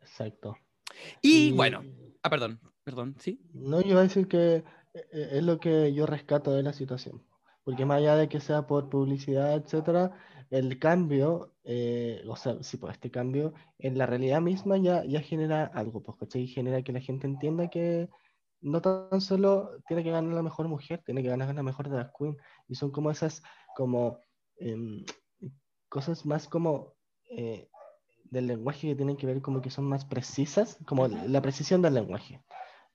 Exacto. 0.00 0.56
Y 1.22 1.52
bueno, 1.52 1.84
Ah, 2.26 2.30
perdón, 2.30 2.58
perdón, 2.82 3.16
¿sí? 3.20 3.38
No, 3.52 3.82
yo 3.82 3.88
iba 3.90 4.00
a 4.00 4.04
decir 4.04 4.26
que 4.28 4.54
eh, 4.56 4.64
eh, 4.94 5.28
es 5.32 5.42
lo 5.42 5.60
que 5.60 5.92
yo 5.92 6.06
rescato 6.06 6.52
de 6.52 6.62
la 6.62 6.72
situación. 6.72 7.22
Porque 7.64 7.84
más 7.86 7.98
allá 7.98 8.16
de 8.16 8.28
que 8.28 8.40
sea 8.40 8.66
por 8.66 8.88
publicidad, 8.90 9.54
etcétera, 9.54 10.12
el 10.50 10.78
cambio, 10.78 11.54
eh, 11.64 12.22
o 12.28 12.36
sea, 12.36 12.62
sí, 12.62 12.76
pues 12.76 12.94
este 12.94 13.10
cambio 13.10 13.54
en 13.78 13.98
la 13.98 14.06
realidad 14.06 14.40
misma 14.40 14.76
ya, 14.78 15.04
ya 15.04 15.20
genera 15.20 15.64
algo, 15.66 16.02
pues, 16.02 16.18
¿cachai? 16.18 16.46
Genera 16.46 16.82
que 16.82 16.92
la 16.92 17.00
gente 17.00 17.26
entienda 17.26 17.68
que 17.68 18.08
no 18.60 18.80
tan 18.80 19.20
solo 19.20 19.70
tiene 19.86 20.02
que 20.02 20.10
ganar 20.10 20.32
la 20.32 20.42
mejor 20.42 20.68
mujer, 20.68 21.02
tiene 21.04 21.22
que 21.22 21.28
ganar 21.28 21.54
la 21.54 21.62
mejor 21.62 21.88
drag 21.90 22.12
queen. 22.16 22.36
Y 22.68 22.74
son 22.74 22.90
como 22.90 23.10
esas, 23.10 23.42
como 23.76 24.18
em, 24.58 25.04
cosas 25.88 26.26
más 26.26 26.48
como 26.48 26.94
eh, 27.30 27.68
del 28.24 28.46
lenguaje 28.46 28.88
que 28.88 28.96
tienen 28.96 29.16
que 29.16 29.26
ver 29.26 29.42
como 29.42 29.60
que 29.60 29.70
son 29.70 29.84
más 29.84 30.04
precisas, 30.04 30.78
como 30.86 31.08
la 31.08 31.42
precisión 31.42 31.82
del 31.82 31.94
lenguaje. 31.94 32.42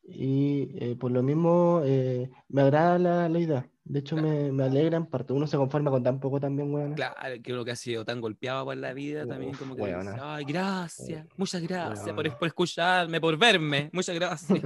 Y 0.04 0.72
eh, 0.84 0.96
por 0.96 1.12
lo 1.12 1.22
mismo 1.22 1.82
eh, 1.86 2.32
me 2.48 2.62
agrada 2.64 2.98
la, 2.98 3.30
la, 3.30 3.40
idea. 3.40 3.70
De 3.90 4.02
hecho, 4.02 4.16
me, 4.16 4.52
me, 4.52 4.66
alegra 4.66 4.98
en 4.98 5.08
parte. 5.08 5.34
Uno 5.34 5.48
se 5.48 5.58
conforma 5.58 5.90
con 5.90 6.04
tan 6.04 6.20
poco 6.20 6.40
también, 6.40 6.72
weón. 6.72 6.94
Claro, 6.94 7.16
que 7.42 7.54
uno 7.54 7.66
que 7.66 7.72
ha 7.72 7.76
sido 7.76 8.06
tan 8.06 8.22
golpeado 8.22 8.64
por 8.64 8.78
la 8.78 8.94
vida 8.94 9.26
también, 9.26 9.56
como 9.56 9.76
que 9.76 9.84
dice, 9.88 10.16
ay, 10.22 10.46
gracias, 10.46 11.26
muchas 11.36 11.64
gracias 11.64 12.14
por, 12.14 12.38
por, 12.38 12.48
escucharme, 12.48 13.20
por 13.20 13.36
verme, 13.36 13.90
muchas 13.94 14.14
gracias. 14.14 14.62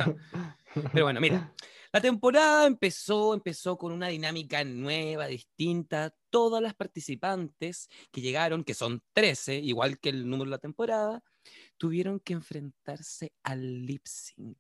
Pero 0.92 1.06
bueno, 1.06 1.22
mira, 1.22 1.54
la 1.94 2.02
temporada 2.02 2.68
empezó, 2.68 3.34
empezó 3.34 3.78
con 3.78 3.94
una 3.94 4.10
dinámica 4.10 4.62
nueva, 4.66 5.28
distinta. 5.28 6.14
Todas 6.30 6.62
las 6.62 6.74
participantes 6.74 7.88
que 8.12 8.20
llegaron, 8.20 8.66
que 8.66 8.74
son 8.74 9.02
13, 9.14 9.56
igual 9.56 10.00
que 10.00 10.10
el 10.10 10.30
número 10.30 10.50
de 10.50 10.56
la 10.56 10.58
temporada, 10.58 11.24
tuvieron 11.78 12.20
que 12.20 12.34
enfrentarse 12.34 13.32
al 13.42 13.86
lip 13.86 14.02
sync 14.04 14.58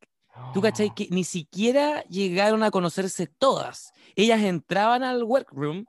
Tú 0.53 0.61
cachai 0.61 0.93
que 0.93 1.07
ni 1.11 1.23
siquiera 1.23 2.03
llegaron 2.05 2.63
a 2.63 2.71
conocerse 2.71 3.27
todas. 3.27 3.93
Ellas 4.15 4.41
entraban 4.41 5.03
al 5.03 5.23
workroom 5.23 5.85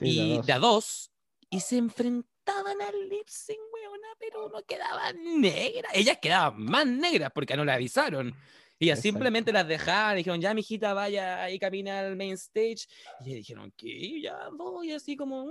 y 0.00 0.40
de 0.42 0.52
a 0.52 0.58
dos 0.58 1.10
y 1.50 1.60
se 1.60 1.76
enfrentaban 1.76 2.80
al 2.80 3.08
lip 3.08 3.28
sync, 3.28 3.58
weona, 3.72 4.08
pero 4.18 4.48
no 4.48 4.62
quedaban 4.62 5.40
negras. 5.40 5.92
Ellas 5.94 6.18
quedaban 6.20 6.62
más 6.62 6.86
negras 6.86 7.30
porque 7.34 7.56
no 7.56 7.64
le 7.64 7.72
avisaron. 7.72 8.34
Ellas 8.80 9.00
simplemente 9.00 9.52
las 9.52 9.68
dejaban, 9.68 10.16
dijeron, 10.16 10.40
ya, 10.40 10.54
mijita, 10.54 10.92
vaya 10.92 11.44
ahí 11.44 11.58
camina 11.58 12.00
al 12.00 12.16
main 12.16 12.32
stage. 12.32 12.88
Y 13.20 13.28
ellas 13.30 13.36
dijeron, 13.36 13.72
¿qué? 13.76 14.20
Ya 14.20 14.48
voy, 14.52 14.90
así 14.90 15.16
como, 15.16 15.46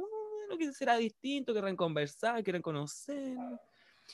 lo 0.50 0.58
que 0.58 0.74
será 0.74 0.98
distinto, 0.98 1.54
quieren 1.54 1.78
conversar, 1.78 2.44
quieren 2.44 2.62
conocer. 2.62 3.38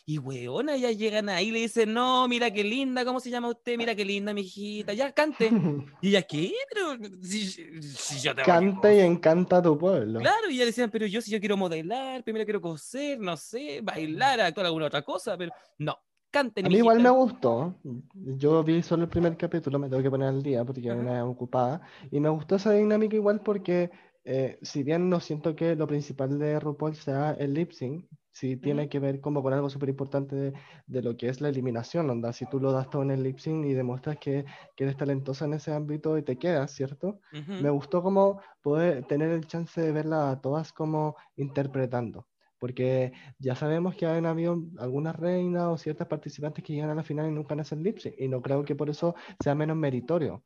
Y 0.06 0.20
weona, 0.20 0.78
ya 0.78 0.92
llegan 0.92 1.28
ahí 1.30 1.50
y 1.50 1.52
le 1.52 1.60
dicen, 1.60 1.94
no, 1.94 2.28
mira 2.28 2.52
qué 2.52 2.64
linda, 2.64 3.04
¿cómo 3.04 3.20
se 3.20 3.30
llama 3.30 3.50
usted? 3.50 3.78
Mira 3.78 3.96
qué 3.96 4.06
linda, 4.06 4.34
mi 4.34 4.42
hijita, 4.42 4.94
ya 4.94 5.12
cante. 5.12 5.50
y 6.02 6.10
ella, 6.10 6.22
¿qué? 6.22 6.54
Pero 6.70 7.10
si, 7.22 7.46
si 7.82 8.20
yo 8.20 8.34
te 8.34 8.44
Canta 8.44 8.94
y 8.94 9.00
encanta 9.00 9.58
a 9.58 9.62
tu 9.62 9.78
pueblo. 9.78 10.20
Claro, 10.20 10.50
y 10.50 10.56
ella 10.56 10.66
decían, 10.66 10.90
pero 10.90 11.06
yo 11.06 11.22
si 11.22 11.32
yo 11.32 11.40
quiero 11.40 11.58
modelar, 11.58 12.24
primero 12.24 12.46
quiero 12.46 12.62
coser, 12.62 13.20
no 13.20 13.36
sé, 13.36 13.82
bailar, 13.82 14.40
actuar 14.40 14.68
alguna 14.68 14.86
otra 14.86 15.02
cosa, 15.02 15.38
pero 15.38 15.52
no. 15.78 15.98
Canten, 16.30 16.66
a 16.66 16.70
mí 16.70 16.76
igual 16.76 17.00
me 17.00 17.10
gustó. 17.10 17.76
Yo 18.14 18.62
vi 18.62 18.84
solo 18.84 19.04
el 19.04 19.10
primer 19.10 19.38
capítulo, 19.38 19.80
me 19.80 19.90
tengo 19.90 20.04
que 20.04 20.10
poner 20.10 20.28
al 20.28 20.44
día 20.44 20.66
porque 20.66 20.82
ya 20.82 20.94
una 20.94 21.24
ocupada. 21.26 21.82
Y 22.12 22.20
me 22.20 22.28
gustó 22.30 22.56
esa 22.56 22.74
dinámica 22.74 23.16
igual 23.16 23.40
porque, 23.42 23.90
eh, 24.26 24.60
si 24.62 24.84
bien 24.84 25.10
no 25.10 25.22
siento 25.22 25.56
que 25.56 25.76
lo 25.76 25.88
principal 25.88 26.38
de 26.38 26.60
RuPaul 26.60 26.96
sea 26.96 27.32
el 27.40 27.54
lip 27.54 27.72
sync, 27.72 28.06
sí 28.38 28.56
tiene 28.56 28.88
que 28.88 29.00
ver 29.00 29.20
como 29.20 29.42
con 29.42 29.54
algo 29.54 29.70
súper 29.70 29.90
importante 29.90 30.36
de, 30.36 30.54
de, 30.86 31.02
lo 31.02 31.18
que 31.18 31.30
es 31.30 31.42
la 31.42 31.50
eliminación, 31.50 32.10
onda. 32.10 32.32
Si 32.34 32.46
tú 32.46 32.60
lo 32.60 32.72
das 32.72 32.90
todo 32.90 33.02
en 33.02 33.12
el 33.12 33.24
lip 33.24 33.40
sync 33.40 33.66
y 33.66 33.74
demuestras 33.74 34.18
que, 34.18 34.46
que 34.76 34.84
eres 34.84 34.96
talentosa 34.96 35.46
en 35.46 35.54
ese 35.54 35.74
ámbito 35.74 36.18
y 36.18 36.24
te 36.24 36.38
quedas, 36.38 36.72
¿cierto? 36.72 37.20
Me 37.32 37.70
gustó 37.70 38.04
como 38.04 38.40
poder 38.62 39.06
tener 39.06 39.32
el 39.32 39.48
chance 39.48 39.82
de 39.82 39.92
verla 39.92 40.32
a 40.32 40.42
todas 40.42 40.72
como 40.72 41.16
interpretando. 41.36 42.28
Porque 42.60 43.12
ya 43.40 43.56
sabemos 43.56 43.96
que 43.96 44.06
han 44.06 44.26
habido 44.26 44.58
algunas 44.80 45.16
reinas 45.16 45.66
o 45.66 45.78
ciertas 45.78 46.08
participantes 46.08 46.64
que 46.64 46.74
llegan 46.74 46.90
a 46.90 46.96
la 46.96 47.04
final 47.04 47.28
y 47.28 47.32
nunca 47.32 47.56
hacen 47.56 47.84
lip 47.84 47.98
sync. 48.00 48.16
Y 48.18 48.28
no 48.28 48.42
creo 48.42 48.64
que 48.64 48.76
por 48.76 48.90
eso 48.90 49.16
sea 49.44 49.56
menos 49.56 49.78
meritorio. 49.78 50.44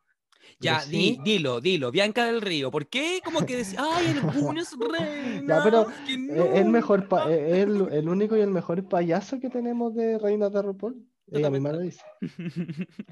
Ya, 0.59 0.83
di, 0.85 1.19
dilo, 1.23 1.61
dilo, 1.61 1.91
Bianca 1.91 2.25
del 2.25 2.41
Río. 2.41 2.71
¿Por 2.71 2.87
qué? 2.87 3.21
Como 3.23 3.45
que 3.45 3.57
decía, 3.57 3.79
ay, 3.81 4.07
algunas 4.07 4.73
reinas. 4.77 5.47
Ya, 5.47 5.63
pero 5.63 5.87
es 6.07 6.59
el 6.59 6.69
mejor, 6.69 7.07
el, 7.29 7.87
el, 7.91 8.09
único 8.09 8.35
y 8.37 8.41
el 8.41 8.51
mejor 8.51 8.83
payaso 8.87 9.39
que 9.39 9.49
tenemos 9.49 9.95
de 9.95 10.17
reinas 10.17 10.51
de 10.51 10.61
RuPaul. 10.61 11.10
Ella 11.31 11.49
misma 11.49 11.71
lo 11.71 11.79
dice. 11.79 12.03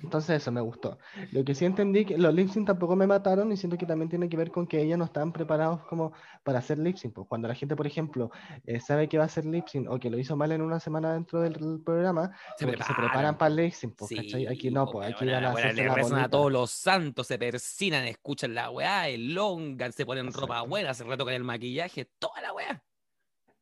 Entonces 0.04 0.42
eso 0.42 0.52
me 0.52 0.60
gustó. 0.60 0.98
Lo 1.32 1.46
que 1.46 1.56
sí 1.56 1.64
entendí, 1.64 2.04
que 2.04 2.18
los 2.18 2.34
lip 2.34 2.50
tampoco 2.66 2.96
me 2.98 3.08
mataron 3.08 3.50
y 3.52 3.58
siento 3.58 3.78
que 3.78 3.86
también 3.86 4.10
tiene 4.10 4.28
que 4.28 4.36
ver 4.36 4.52
con 4.52 4.68
que 4.68 4.82
ellas 4.82 4.98
no 4.98 5.06
estaban 5.06 5.32
preparados 5.32 5.86
como 5.86 6.12
para 6.44 6.60
hacer 6.60 6.80
lip 6.80 6.98
sync. 6.98 7.14
Pues 7.14 7.28
cuando 7.28 7.48
la 7.48 7.56
gente, 7.56 7.78
por 7.78 7.88
ejemplo, 7.88 8.30
eh, 8.66 8.82
sabe 8.82 9.08
que 9.08 9.18
va 9.18 9.24
a 9.24 9.28
hacer 9.28 9.46
lip 9.46 9.68
sync 9.68 9.90
o 9.90 10.00
que 10.00 10.10
lo 10.10 10.20
hizo 10.20 10.36
mal 10.36 10.52
en 10.52 10.62
una 10.62 10.82
semana 10.82 11.14
dentro 11.14 11.40
del 11.40 11.82
programa, 11.82 12.36
se, 12.58 12.68
preparan. 12.68 13.38
para 13.38 13.50
el 13.50 13.56
lip 13.56 13.74
sync. 13.74 13.96
Pues, 13.96 14.12
aquí 14.50 14.70
no, 14.70 14.86
pues 14.92 15.14
aquí 15.14 15.26
van 15.26 15.46
a 15.46 15.52
hacer 15.52 15.90
a 15.90 16.30
todos 16.30 16.52
los 16.52 16.72
santos, 16.72 17.26
se 17.26 17.38
persinan, 17.38 18.06
escuchan 18.06 18.54
la 18.54 18.70
weá, 18.70 19.08
elongan, 19.08 19.94
se 19.94 20.06
ponen 20.06 20.34
ropa 20.34 20.62
buena, 20.64 20.94
se 20.94 21.06
retocan 21.06 21.36
el 21.36 21.46
maquillaje, 21.46 22.06
toda 22.20 22.42
la 22.42 22.54
weá. 22.54 22.84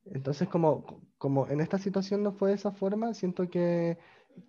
Entonces, 0.05 0.47
como, 0.47 1.01
como 1.17 1.47
en 1.47 1.59
esta 1.59 1.77
situación 1.77 2.23
no 2.23 2.31
fue 2.31 2.49
de 2.49 2.55
esa 2.55 2.71
forma, 2.71 3.13
siento 3.13 3.49
que 3.49 3.97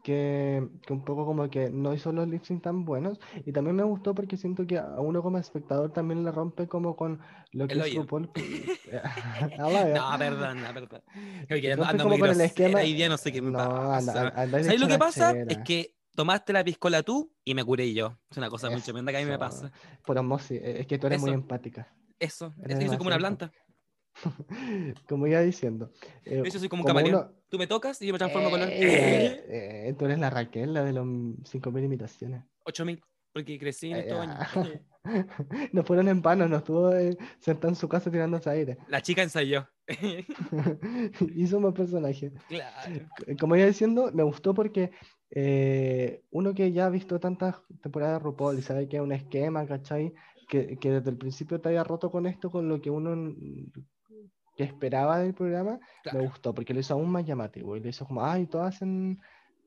que, 0.03 0.67
que, 0.87 0.93
un 0.93 1.05
poco 1.05 1.27
como 1.27 1.49
que 1.51 1.71
no 1.71 1.95
hizo 1.95 2.13
los 2.13 2.29
lip 2.29 2.45
sync 2.45 2.63
tan 2.63 2.85
buenos 2.85 3.21
y 3.45 3.53
también 3.53 3.77
me 3.77 3.83
gustó 3.83 4.15
porque 4.15 4.37
siento 4.37 4.67
que 4.67 4.79
a 4.79 5.01
uno 5.01 5.23
como 5.23 5.39
espectador 5.39 5.93
también 5.93 6.25
le 6.25 6.31
rompe 6.31 6.67
como 6.67 6.97
con 6.97 7.21
lo 7.53 7.67
que 7.67 7.79
es 7.79 7.95
RuPaul 7.95 8.31
no, 9.59 10.19
perdón, 10.19 10.63
no, 10.63 10.75
perdón. 10.75 11.03
Oye, 11.51 11.73
ando, 11.73 12.05
como 12.05 12.19
con 12.19 12.31
el 12.31 12.41
esquema 12.41 12.85
y 12.85 12.95
día 12.95 13.09
no 13.09 13.17
sé 13.17 13.33
qué 13.33 13.43
me 13.43 13.53
pasa. 13.53 14.33
¿Sabes 14.33 14.81
lo 14.81 14.89
que 14.89 14.99
pasa? 14.99 15.33
Es 15.49 15.59
que 15.59 15.95
tomaste 16.15 16.53
la 16.53 16.65
piscola 16.65 17.03
tú 17.03 17.33
y 17.45 17.55
me 17.55 17.65
curé 17.65 17.93
yo. 17.95 18.19
Es 18.31 18.37
una 18.37 18.51
cosa 18.51 18.71
muy 18.71 18.81
tremenda 18.81 19.13
que 19.13 19.19
a 19.19 19.21
mí 19.21 19.27
me 19.27 19.39
pasa. 19.39 19.71
Por 20.05 20.19
osmosis, 20.19 20.61
es 20.63 20.87
que 20.87 20.99
tú 20.99 21.07
eres 21.07 21.21
muy 21.21 21.31
empática. 21.31 21.93
Eso, 22.19 22.55
es 22.65 22.89
soy 22.89 22.97
como 22.99 23.09
una 23.09 23.19
planta. 23.19 23.53
como 25.09 25.27
iba 25.27 25.41
diciendo. 25.41 25.93
Eh, 26.25 26.43
yo 26.45 26.59
soy 26.59 26.69
como 26.69 26.83
un 26.83 26.87
camaleón. 26.87 27.33
Tú 27.49 27.59
me 27.59 27.67
tocas 27.67 28.01
y 28.03 28.07
yo 28.07 28.13
me 28.13 28.19
transformo 28.19 28.51
con 28.51 28.63
eh, 28.63 28.69
eh, 29.89 29.95
tú 29.99 30.05
eres 30.05 30.19
la 30.19 30.31
Raquel, 30.31 30.75
la 30.75 30.85
de 30.85 30.93
los 30.93 31.07
5.000 31.07 31.85
imitaciones. 31.85 32.45
8.000, 32.65 33.03
porque 33.33 33.59
crecí 33.59 33.91
en 33.91 33.99
estos 33.99 34.19
años. 34.19 34.39
no 35.73 35.83
fueron 35.83 36.09
en 36.09 36.21
vano, 36.21 36.47
no 36.49 36.59
estuvo 36.59 36.93
sentada 37.41 37.69
en 37.69 37.77
su 37.77 37.89
casa 37.89 38.11
tirándose 38.11 38.51
aire. 38.51 38.79
La 38.89 39.01
chica 39.01 39.23
ensayó. 39.23 39.67
Hizo 41.35 41.57
un 41.57 41.63
buen 41.63 41.75
personaje. 41.75 42.33
Como 43.41 43.57
iba 43.57 43.67
diciendo, 43.67 44.11
me 44.13 44.23
gustó 44.23 44.53
porque 44.53 44.91
uno 46.31 46.55
que 46.55 46.73
ya 46.73 46.87
ha 46.87 46.91
visto 46.91 47.19
tantas 47.19 47.57
temporadas 47.81 48.21
de 48.21 48.25
RuPaul 48.25 48.59
y 48.59 48.63
sabe 48.63 48.89
que 48.89 48.97
es 48.97 49.03
un 49.03 49.13
esquema, 49.13 49.67
¿cachai? 49.67 50.13
Que, 50.47 50.79
que, 50.79 50.91
desde 50.91 51.11
el 51.11 51.19
principio 51.19 51.61
te 51.61 51.69
haya 51.69 51.85
roto 51.85 52.11
con 52.11 52.27
esto, 52.27 52.51
con 52.51 52.69
lo 52.69 52.81
que 52.81 52.91
uno 52.91 53.35
que 54.59 54.65
esperaba 54.65 55.21
del 55.21 55.35
programa, 55.35 55.79
me 56.13 56.19
gustó, 56.19 56.53
porque 56.53 56.75
lo 56.75 56.81
hizo 56.81 56.93
aún 56.93 57.09
más 57.09 57.25
llamativo. 57.25 57.77
Y 57.77 57.81
lo 57.81 57.89
hizo 57.89 58.05
como, 58.05 58.27
ay, 58.27 58.49
todas, 58.49 58.83
en, 58.83 59.17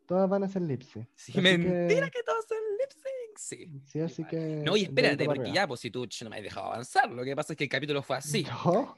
todas 0.06 0.30
van 0.30 0.44
a 0.44 0.48
hacer 0.48 0.64
lip 0.64 0.82
sync. 0.82 1.08
Sí, 1.16 1.32
mentira 1.40 2.10
que... 2.10 2.22
todas 2.24 2.44
hacen 2.44 2.58
lip 2.78 2.92
sync. 2.92 3.38
Sí. 3.38 3.82
Sí, 3.86 4.02
así 4.02 4.26
que. 4.26 4.64
No, 4.66 4.76
y 4.76 4.84
espérate, 4.84 5.24
porque 5.24 5.50
ya, 5.50 5.66
pues 5.66 5.80
si 5.80 5.92
tú 5.92 6.06
no 6.24 6.30
me 6.30 6.36
has 6.36 6.44
dejado 6.44 6.66
avanzar, 6.68 7.10
lo 7.10 7.24
que 7.24 7.34
pasa 7.38 7.54
es 7.54 7.58
que 7.58 7.64
el 7.64 7.70
capítulo 7.70 8.04
fue 8.04 8.18
así. 8.18 8.44
¿No? 8.66 8.98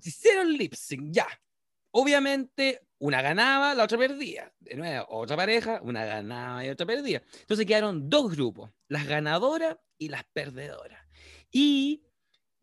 Hicieron 0.00 0.52
lip 0.52 0.74
sync, 0.74 1.08
ya. 1.10 1.26
Obviamente, 1.90 2.86
una 2.98 3.20
ganaba, 3.20 3.74
la 3.74 3.82
otra 3.82 3.98
perdía. 3.98 4.52
De 4.60 4.76
nuevo, 4.76 5.04
otra 5.08 5.36
pareja, 5.36 5.80
una 5.82 6.04
ganaba 6.04 6.64
y 6.64 6.68
otra 6.68 6.86
perdía. 6.86 7.24
Entonces 7.40 7.66
quedaron 7.66 8.08
dos 8.08 8.30
grupos, 8.30 8.70
las 8.86 9.08
ganadoras 9.08 9.78
y 9.98 10.10
las 10.10 10.22
perdedoras. 10.32 11.04
Y 11.50 12.04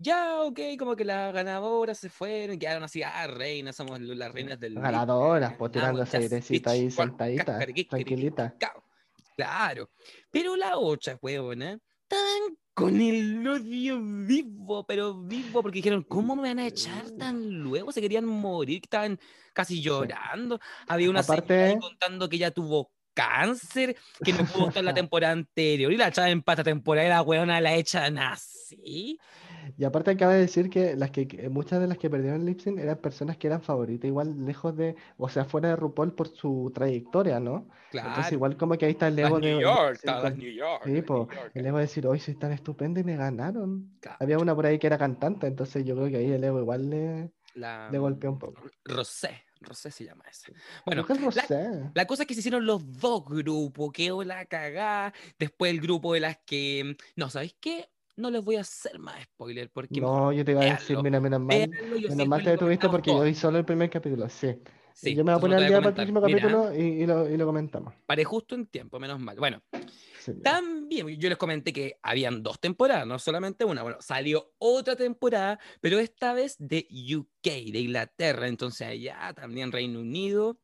ya, 0.02 0.42
ok, 0.42 0.60
como 0.80 0.96
que 0.96 1.06
las 1.06 1.34
ganadoras 1.34 1.98
se 1.98 2.10
fueron, 2.10 2.58
quedaron 2.58 2.84
así, 2.84 3.04
ah, 3.04 3.28
reinas, 3.28 3.76
somos 3.76 4.00
las 4.00 4.32
reinas 4.32 4.60
del. 4.60 4.76
Ganadoras, 4.76 5.54
pues 5.54 5.72
tirando 5.72 6.02
esa 6.02 6.18
airecita 6.18 6.72
ahí 6.72 6.90
sentadita, 6.90 7.60
tranquilita. 7.88 8.56
Claro, 9.36 9.90
pero 10.30 10.56
la 10.56 10.78
otra, 10.78 11.18
huevona, 11.22 11.80
estaban 12.04 12.58
con 12.74 13.00
el 13.00 13.48
odio 13.48 14.00
vivo, 14.02 14.86
pero 14.86 15.22
vivo, 15.22 15.62
porque 15.62 15.78
dijeron, 15.78 16.04
¿cómo 16.04 16.36
me 16.36 16.50
van 16.50 16.60
a 16.60 16.68
echar 16.68 17.12
tan 17.12 17.60
luego? 17.60 17.92
Se 17.92 18.02
querían 18.02 18.26
morir, 18.26 18.82
estaban 18.84 19.20
casi 19.54 19.82
llorando. 19.82 20.60
Había 20.88 21.10
una 21.10 21.20
Aparte... 21.20 21.78
contando 21.80 22.30
que 22.30 22.38
ya 22.38 22.52
tuvo 22.52 22.92
cáncer, 23.14 23.96
que 24.24 24.34
no 24.34 24.46
pudo 24.46 24.70
estar 24.70 24.84
la 24.84 24.94
temporada 24.94 25.34
anterior 25.34 25.92
y 25.92 25.98
la 25.98 26.08
echaba 26.08 26.30
en 26.30 26.42
pata 26.42 26.64
temporada 26.64 27.06
y 27.08 27.10
la 27.10 27.22
huevona 27.22 27.62
la 27.62 27.76
echan 27.76 28.18
así. 28.18 29.20
Y 29.78 29.84
aparte 29.84 30.12
acaba 30.12 30.34
de 30.34 30.42
decir 30.42 30.70
que 30.70 30.96
las 30.96 31.12
que 31.12 31.28
que 31.28 31.50
muchas 31.50 31.80
de 31.80 31.88
las 31.88 31.98
que 31.98 32.10
perdieron 32.10 32.42
el 32.42 32.46
lip 32.48 32.60
sync 32.60 32.80
eran 32.80 32.98
personas 32.98 33.38
que 33.38 33.48
eran 33.48 33.62
favoritas, 33.62 34.08
igual 34.08 34.46
lejos 34.46 34.76
de, 34.76 34.96
o 35.18 35.30
sea, 35.30 35.46
fuera 35.46 35.70
de 35.70 35.76
RuPaul 35.76 36.14
por 36.14 36.28
su 36.30 36.72
trayectoria, 36.74 37.40
¿no? 37.40 37.68
Entonces 37.94 38.14
Claro. 38.14 38.36
igual 38.36 38.58
como 38.58 38.78
que 38.78 38.86
ahí 38.86 38.92
está 38.92 39.08
el 39.10 39.20
ego 39.20 39.40
New 39.40 39.58
de 39.58 39.62
York, 39.64 39.90
decir 39.92 40.10
está 40.10 40.22
las 40.22 40.32
con- 40.32 40.40
New 40.40 40.52
York. 40.54 40.82
Sí, 40.86 40.92
New 40.92 41.06
York. 41.06 41.52
el 41.54 41.66
ego 41.66 41.78
de 41.78 41.84
decir, 41.84 42.08
hoy 42.08 42.20
soy 42.20 42.36
tan 42.36 42.52
estupenda 42.54 43.00
y 43.02 43.04
me 43.04 43.16
ganaron. 43.18 43.98
Claro. 44.00 44.18
Había 44.20 44.38
una 44.40 44.56
por 44.56 44.66
ahí 44.66 44.80
que 44.80 44.88
era 44.88 44.98
cantante, 44.98 45.48
entonces 45.48 45.84
yo 45.86 45.96
creo 45.96 46.08
que 46.10 46.18
ahí 46.18 46.32
el 46.32 46.44
ego 46.44 46.60
igual 46.60 46.90
le, 46.90 47.32
La, 47.54 47.90
le 47.92 47.98
golpeó 47.98 48.32
un 48.32 48.40
poco. 48.40 48.62
Rosé, 48.86 49.44
Rosé 49.60 49.92
se 49.92 50.06
llama 50.06 50.24
esa. 50.32 50.52
Bueno, 50.86 51.06
que 51.06 51.14
la, 51.94 52.06
cosa 52.08 52.24
es 52.24 52.28
que 52.28 52.34
se 52.34 52.40
hicieron 52.40 52.66
los 52.66 52.98
dos 53.00 53.26
grupos, 53.26 53.92
quedó 53.94 54.24
la 54.24 54.46
cagá. 54.46 55.14
Después 55.38 55.72
el 55.72 55.82
grupo 55.82 56.14
de 56.14 56.22
las 56.22 56.38
que. 56.46 56.96
No, 57.16 57.30
¿sabéis 57.30 57.56
qué? 57.60 57.90
No 58.22 58.30
les 58.30 58.44
voy 58.44 58.56
a 58.56 58.62
hacer 58.62 59.00
más 59.00 59.24
spoiler 59.24 59.70
porque 59.72 60.00
No, 60.00 60.32
yo 60.32 60.46
te 60.46 60.52
iba 60.52 60.62
a 60.62 60.66
decir, 60.66 60.98
mira, 61.02 61.20
menos 61.20 61.42
mal, 61.42 61.70
menos 61.70 62.28
mal 62.28 62.44
te 62.44 62.52
detuviste 62.52 62.88
porque 62.88 63.12
yo 63.12 63.24
vi 63.24 63.34
solo 63.34 63.58
el 63.58 63.66
primer 63.66 63.90
capítulo, 63.90 64.30
sí. 64.30 64.56
Sí, 64.94 65.16
yo 65.16 65.24
me 65.24 65.32
voy 65.32 65.38
a 65.38 65.42
poner 65.42 65.58
al 65.58 65.68
día 65.68 65.78
para 65.78 65.90
el 65.90 65.96
próximo 65.96 66.22
capítulo 66.22 66.76
y, 66.76 66.82
y 66.82 67.06
lo, 67.06 67.30
y 67.30 67.38
lo 67.38 67.46
comentamos. 67.46 67.94
paré 68.06 68.24
justo 68.26 68.56
en 68.56 68.68
tiempo, 68.68 69.00
menos 69.00 69.20
mal. 69.20 69.38
Bueno, 69.38 69.64
Sí. 70.22 70.34
También, 70.44 71.08
yo 71.20 71.30
les 71.30 71.38
comenté 71.38 71.74
que 71.74 71.98
habían 72.04 72.44
dos 72.44 72.60
temporadas, 72.60 73.08
no 73.08 73.18
solamente 73.18 73.66
una. 73.66 73.82
Bueno, 73.82 73.98
salió 74.02 74.54
otra 74.60 74.96
temporada, 74.96 75.60
pero 75.82 75.98
esta 75.98 76.34
vez 76.34 76.56
de 76.60 76.88
UK, 76.92 77.72
de 77.72 77.80
Inglaterra. 77.80 78.48
Entonces 78.48 78.88
allá 78.88 79.34
también 79.34 79.72
Reino 79.72 80.00
Unido 80.00 80.60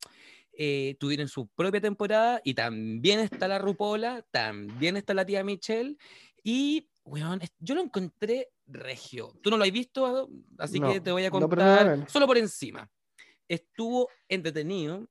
eh, 0.53 0.95
tuvieron 0.99 1.27
su 1.27 1.47
propia 1.47 1.81
temporada 1.81 2.39
y 2.43 2.53
también 2.53 3.19
está 3.19 3.47
la 3.47 3.57
Rupola, 3.57 4.23
también 4.29 4.95
está 4.95 5.15
la 5.15 5.25
tía 5.25 5.43
Michelle. 5.43 5.97
Y, 6.43 6.87
weón, 7.07 7.39
yo 7.59 7.75
lo 7.75 7.81
encontré 7.81 8.49
regio. 8.67 9.33
Tú 9.41 9.49
no 9.49 9.57
lo 9.57 9.63
has 9.63 9.71
visto, 9.71 10.29
así 10.57 10.79
que 10.79 10.99
No, 10.99 11.03
te 11.03 11.11
voy 11.11 11.25
a 11.25 11.31
no, 11.31 11.47
contar 11.47 11.87
ver. 11.97 12.09
solo 12.09 12.27
por 12.27 12.37
encima. 12.37 12.89
Estuvo 13.47 14.09
entretenido, 14.29 15.07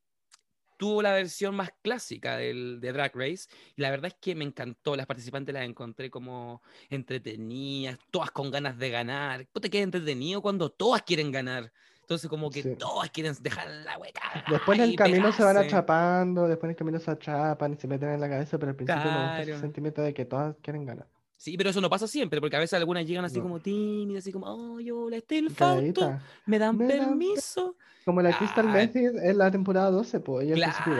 tuvo 0.78 1.02
la 1.02 1.12
versión 1.12 1.54
más 1.56 1.70
clásica 1.82 2.36
del, 2.36 2.80
de 2.80 2.92
Drag 2.92 3.12
Race 3.14 3.48
y 3.76 3.82
la 3.82 3.90
verdad 3.90 4.08
es 4.08 4.16
que 4.20 4.34
me 4.34 4.44
encantó. 4.44 4.96
Las 4.96 5.06
participantes 5.06 5.54
las 5.54 5.64
encontré 5.64 6.10
como 6.10 6.62
entretenidas, 6.90 7.98
todas 8.10 8.30
con 8.30 8.50
ganas 8.50 8.78
de 8.78 8.90
ganar. 8.90 9.48
¿Cómo 9.48 9.60
te 9.62 9.70
queda 9.70 9.82
entretenido 9.82 10.42
cuando 10.42 10.70
todas 10.70 11.02
quieren 11.02 11.32
ganar? 11.32 11.72
Entonces 12.00 12.30
como 12.30 12.50
que 12.50 12.62
Sí. 12.62 12.76
todas 12.76 13.10
quieren 13.10 13.34
dejar 13.40 13.68
la 13.68 13.98
hueca. 13.98 14.44
Después 14.48 14.78
en 14.78 14.84
el 14.84 14.96
camino 14.96 15.32
se 15.32 15.42
van 15.42 15.56
atrapando, 15.56 16.46
después 16.46 16.68
en 16.68 16.70
el 16.70 16.76
camino 16.76 16.98
se 17.00 17.10
atrapan 17.10 17.72
y 17.72 17.76
se 17.76 17.88
meten 17.88 18.10
en 18.10 18.20
la 18.20 18.28
cabeza, 18.28 18.58
pero 18.58 18.70
al 18.70 18.76
principio 18.76 19.10
me 19.10 19.18
gusta 19.18 19.42
ese 19.42 19.50
Claro. 19.50 19.60
sentimiento 19.60 20.02
de 20.02 20.14
que 20.14 20.24
todas 20.24 20.56
quieren 20.62 20.84
ganar. 20.84 21.08
Sí, 21.36 21.56
pero 21.56 21.70
eso 21.70 21.80
no 21.80 21.90
pasa 21.90 22.08
siempre, 22.08 22.40
porque 22.40 22.56
a 22.56 22.60
veces 22.60 22.74
algunas 22.74 23.06
llegan 23.06 23.24
así 23.24 23.36
No. 23.38 23.42
como 23.44 23.60
tímidas, 23.60 24.24
así 24.24 24.32
como, 24.32 24.46
oh, 24.46 24.80
yo 24.80 25.10
le 25.10 25.18
estoy 25.18 25.38
el 25.38 25.50
falto, 25.50 26.18
me 26.46 26.58
dan 26.58 26.76
Me 26.76 26.86
dan 26.86 26.88
pe- 26.88 26.96
permiso. 26.98 27.76
Como 28.04 28.22
la 28.22 28.36
Crystal 28.36 28.68
Method 28.68 29.18
en 29.22 29.38
la 29.38 29.50
temporada 29.50 29.90
12, 29.90 30.20
pues 30.20 30.46
ella 30.46 30.54
Claro, 30.54 30.94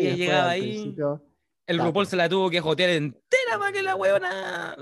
llegaba 0.00 0.50
ahí. 0.50 0.94
El 1.70 1.76
Taco. 1.76 1.88
RuPaul 1.90 2.06
se 2.08 2.16
la 2.16 2.28
tuvo 2.28 2.50
que 2.50 2.60
jotear 2.60 2.90
entera 2.90 3.58
para 3.58 3.70
que 3.70 3.80
la 3.80 3.94
huevona. 3.94 4.74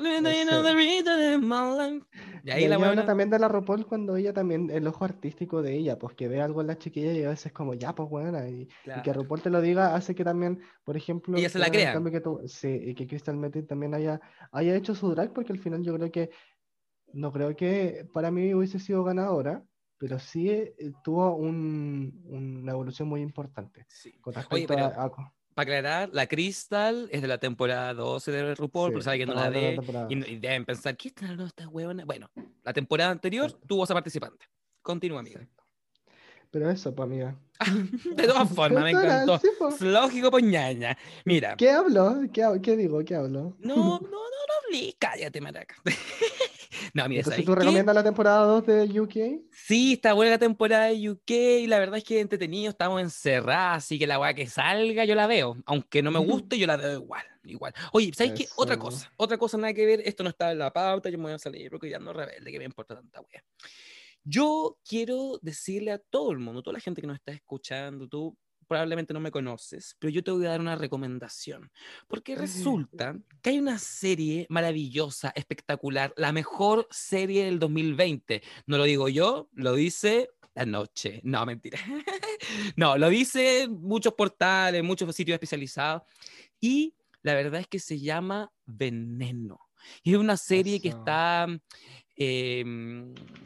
Y 2.45 2.51
ahí 2.51 2.65
Y 2.65 2.69
la 2.69 2.79
huevona. 2.79 3.05
también 3.05 3.29
de 3.29 3.39
la 3.39 3.47
RuPaul 3.49 3.85
cuando 3.87 4.17
ella 4.17 4.33
también, 4.33 4.71
el 4.71 4.87
ojo 4.87 5.05
artístico 5.05 5.61
de 5.61 5.75
ella, 5.77 5.99
pues 5.99 6.15
que 6.17 6.29
ve 6.29 6.41
algo 6.41 6.63
en 6.63 6.69
la 6.69 6.79
chiquilla 6.79 7.13
y 7.13 7.23
a 7.25 7.29
veces 7.29 7.53
como, 7.53 7.75
ya, 7.75 7.95
pues 7.95 8.09
buena, 8.09 8.49
y, 8.49 8.63
y 8.63 8.67
que 8.67 9.03
Claro. 9.03 9.21
RuPaul 9.21 9.43
te 9.43 9.51
lo 9.51 9.61
diga 9.61 9.95
hace 9.95 10.15
que 10.15 10.25
también, 10.25 10.61
por 10.83 10.97
ejemplo, 10.97 11.37
Ella 11.37 11.51
se 11.51 11.59
la 11.59 11.71
crea. 11.71 11.93
que 11.93 12.21
tuvo- 12.23 12.49
sí, 12.49 12.69
y 12.69 12.95
que 12.95 13.07
Crystal 13.07 13.37
Method 13.37 13.65
también 13.67 13.93
haya, 13.95 14.19
haya 14.51 14.75
hecho 14.75 14.95
su 14.95 15.11
drag, 15.11 15.35
porque 15.35 15.53
al 15.53 15.59
final 15.59 15.83
yo 15.83 15.95
creo 15.95 16.11
que, 16.11 16.31
no 17.13 17.33
creo 17.33 17.55
que 17.55 18.09
para 18.15 18.31
mí 18.31 18.55
hubiese 18.55 18.79
sido 18.79 19.05
ganadora, 19.05 19.63
pero 19.99 20.19
sí 20.19 20.49
eh, 20.49 20.75
tuvo 21.05 21.35
un- 21.37 22.23
una 22.25 22.73
evolución 22.73 23.09
muy 23.09 23.21
importante 23.21 23.85
Sí. 23.89 24.13
con 24.21 24.33
Oye, 24.33 24.41
respecto 24.41 24.75
pero 24.75 24.87
a, 24.87 25.05
a- 25.05 25.33
para 25.59 25.79
aclarar, 25.79 26.11
la 26.13 26.29
Crystal 26.29 27.09
es 27.11 27.21
de 27.21 27.27
la 27.27 27.39
temporada 27.39 27.93
12 27.93 28.31
de 28.31 28.55
RuPaul, 28.55 28.91
Sí, 28.91 28.93
pero 28.93 29.03
sabe 29.03 29.19
que 29.19 29.27
no 29.27 29.35
la 29.35 29.49
ve 29.49 29.77
y, 30.09 30.15
no- 30.15 30.25
y 30.25 30.37
deben 30.37 30.65
pensar, 30.65 30.97
¿qué 30.97 31.09
están 31.09 31.41
estas 31.41 31.67
huevonas? 31.67 32.07
Bueno, 32.07 32.31
la 32.63 32.73
temporada 32.73 33.11
anterior 33.11 33.53
tuvo 33.67 33.83
esa 33.83 33.93
participante. 33.93 34.47
Continúa, 34.83 35.19
amiga. 35.19 35.41
Exacto. 35.41 35.65
Pero 36.53 36.71
eso, 36.71 36.95
pues 36.95 37.07
amiga. 37.07 37.37
De 38.15 38.29
todas 38.29 38.49
formas, 38.55 38.85
me 38.85 38.91
encantó. 38.93 39.39
sí, 39.41 39.49
po. 39.59 39.69
Es 39.71 39.81
Lógico, 39.81 40.31
poñaña. 40.31 40.97
Mira. 41.25 41.57
¿Qué 41.57 41.73
hablo? 41.73 42.21
¿Qué, 42.33 42.47
qué 42.63 42.77
digo? 42.77 43.05
¿Qué 43.05 43.17
hablo? 43.17 43.57
No, 43.59 43.75
no, 44.01 44.01
no, 44.01 44.09
no 44.11 44.55
hablé. 44.65 44.95
Cállate, 44.97 45.41
maraca. 45.41 45.75
no, 46.95 47.09
mira, 47.09 47.21
Entonces, 47.21 47.45
¿sabes 47.45 47.47
¿tú 47.47 47.55
recomiendas 47.55 47.95
la 47.95 48.05
temporada 48.05 48.45
2 48.45 48.67
de 48.67 49.01
UK? 49.01 49.43
Sí, 49.53 49.95
está 49.95 50.13
buena 50.13 50.33
la 50.33 50.39
temporada 50.39 50.87
de 50.87 51.11
UK 51.11 51.31
y 51.31 51.67
la 51.67 51.79
verdad 51.79 51.99
es 51.99 52.05
que 52.05 52.21
entretenido, 52.21 52.71
estamos 52.71 53.01
encerrados, 53.01 53.79
así 53.79 53.99
que 53.99 54.07
la 54.07 54.19
weá 54.19 54.35
que 54.35 54.47
salga 54.47 55.05
yo 55.05 55.15
la 55.15 55.27
veo, 55.27 55.57
aunque 55.67 56.03
no 56.03 56.11
me 56.11 56.19
guste, 56.19 56.59
yo 56.59 56.67
la 56.67 56.77
veo 56.77 56.95
igual, 56.95 57.25
igual. 57.45 57.73
Oye, 57.93 58.13
¿sabes 58.15 58.33
qué? 58.33 58.49
Otra 58.57 58.79
cosa, 58.79 59.13
otra 59.17 59.39
cosa 59.39 59.57
nada 59.57 59.73
que 59.75 59.87
ver, 59.87 60.03
esto 60.05 60.23
no 60.23 60.31
está 60.31 60.53
en 60.53 60.59
la 60.59 60.73
pauta, 60.73 61.11
yo 61.11 61.19
me 61.19 61.25
voy 61.25 61.33
a 61.33 61.39
salir 61.39 61.71
porque 61.71 61.91
ya 61.91 61.99
no 61.99 62.13
rebelde, 62.13 62.51
que 62.51 62.59
me 62.59 62.65
importa 62.65 62.95
tanta 62.95 63.21
weá. 63.21 63.43
Yo 64.25 64.79
quiero 64.87 65.39
decirle 65.41 65.93
a 65.93 65.99
todo 65.99 66.33
el 66.33 66.39
mundo, 66.39 66.63
toda 66.63 66.75
la 66.75 66.81
gente 66.81 67.01
que 67.01 67.07
nos 67.07 67.17
está 67.17 67.33
escuchando, 67.33 68.09
tú 68.09 68.37
probablemente 68.69 69.15
no 69.15 69.21
me 69.21 69.31
conoces, 69.31 69.97
pero 69.99 70.11
yo 70.11 70.23
te 70.23 70.31
voy 70.31 70.47
a 70.47 70.51
dar 70.51 70.61
una 70.61 70.77
recomendación, 70.77 71.71
porque 72.07 72.37
resulta 72.37 73.17
que 73.43 73.51
hay 73.51 73.59
una 73.59 73.79
serie 73.79 74.47
maravillosa, 74.51 75.33
espectacular, 75.35 76.13
la 76.17 76.33
mejor 76.33 76.87
serie 76.91 77.47
del 77.47 77.59
2020. 77.59 78.43
No 78.67 78.79
lo 78.79 78.85
digo 78.85 79.09
yo, 79.09 79.49
lo 79.55 79.75
dice 79.75 80.31
la 80.55 80.67
noche. 80.67 81.21
No, 81.25 81.45
mentira. 81.47 81.79
no, 82.77 82.99
lo 82.99 83.09
dice 83.09 83.69
muchos 83.69 84.15
portales, 84.15 84.83
muchos 84.83 85.15
sitios 85.15 85.35
especializados. 85.35 86.03
Y 86.61 86.95
la 87.23 87.35
verdad 87.35 87.61
es 87.61 87.69
que 87.69 87.79
se 87.79 87.99
llama 87.99 88.53
Veneno. 88.67 89.61
Y 90.03 90.13
es 90.13 90.19
una 90.19 90.37
serie 90.37 90.81
que 90.81 90.89
está 90.89 91.47
eh, 92.21 92.65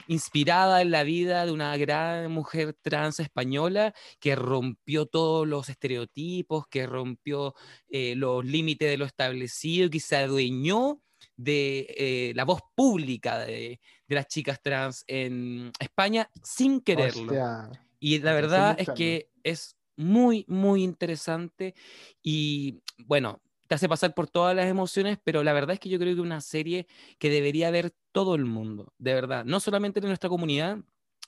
inspirada 0.09 0.81
en 0.81 0.91
la 0.91 1.05
vida 1.05 1.45
de 1.45 1.53
una 1.53 1.77
gran 1.77 2.33
mujer 2.33 2.75
trans 2.81 3.21
española 3.21 3.95
que 4.19 4.35
rompió 4.35 5.05
todos 5.07 5.47
los 5.47 5.69
estereotipos, 5.69 6.67
que 6.69 6.87
rompió 6.87 7.55
eh, 7.91 8.15
los 8.17 8.45
límites 8.45 8.89
de 8.89 8.97
lo 8.97 9.05
establecido, 9.05 9.91
que 9.91 10.01
se 10.01 10.17
adueñó 10.17 11.03
de 11.37 11.87
eh, 11.97 12.33
la 12.35 12.45
voz 12.45 12.61
pública 12.75 13.39
de, 13.41 13.79
de 14.09 14.15
las 14.15 14.27
chicas 14.27 14.61
trans 14.63 15.05
en 15.07 15.71
España 15.79 16.31
sin 16.43 16.81
quererlo. 16.81 17.25
Hostia. 17.25 17.71
Y 18.01 18.19
la 18.21 18.33
verdad 18.33 18.75
es 18.81 18.89
que 18.97 19.29
es 19.45 19.77
muy, 19.97 20.45
muy 20.49 20.83
interesante 20.83 21.75
y 22.23 22.81
bueno, 23.07 23.41
te 23.73 23.77
hace 23.77 23.89
pasar 23.89 24.13
por 24.13 24.29
todas 24.29 24.55
las 24.55 24.67
emociones, 24.67 25.17
pero 25.25 25.43
la 25.43 25.55
verdad 25.55 25.73
es 25.73 25.81
que 25.81 25.89
yo 25.89 25.99
creo 25.99 26.15
que 26.15 26.21
una 26.21 26.43
serie 26.43 26.87
que 27.19 27.31
debería 27.31 27.71
ver 27.71 27.91
todo 28.13 28.35
el 28.35 28.45
mundo, 28.45 28.93
de 28.99 29.15
verdad, 29.15 29.47
no 29.47 29.61
solamente 29.61 29.99
de 30.03 30.09
nuestra 30.09 30.29
comunidad, 30.29 30.77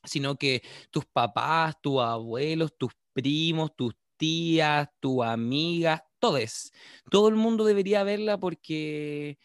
sino 0.04 0.37
que 0.37 0.62
tus 0.90 1.07
papás, 1.07 1.80
tus 1.80 2.02
abuelos, 2.02 2.76
tus 2.76 2.92
primos, 3.14 3.74
tus 3.74 3.94
tías, 4.18 4.90
tus 5.00 5.24
amigas, 5.24 6.02
todos. 6.18 6.70
Todo 7.11 7.28
el 7.28 7.37
mundo 7.37 7.64
debería 7.64 8.04
verla 8.04 8.37
porque 8.37 9.38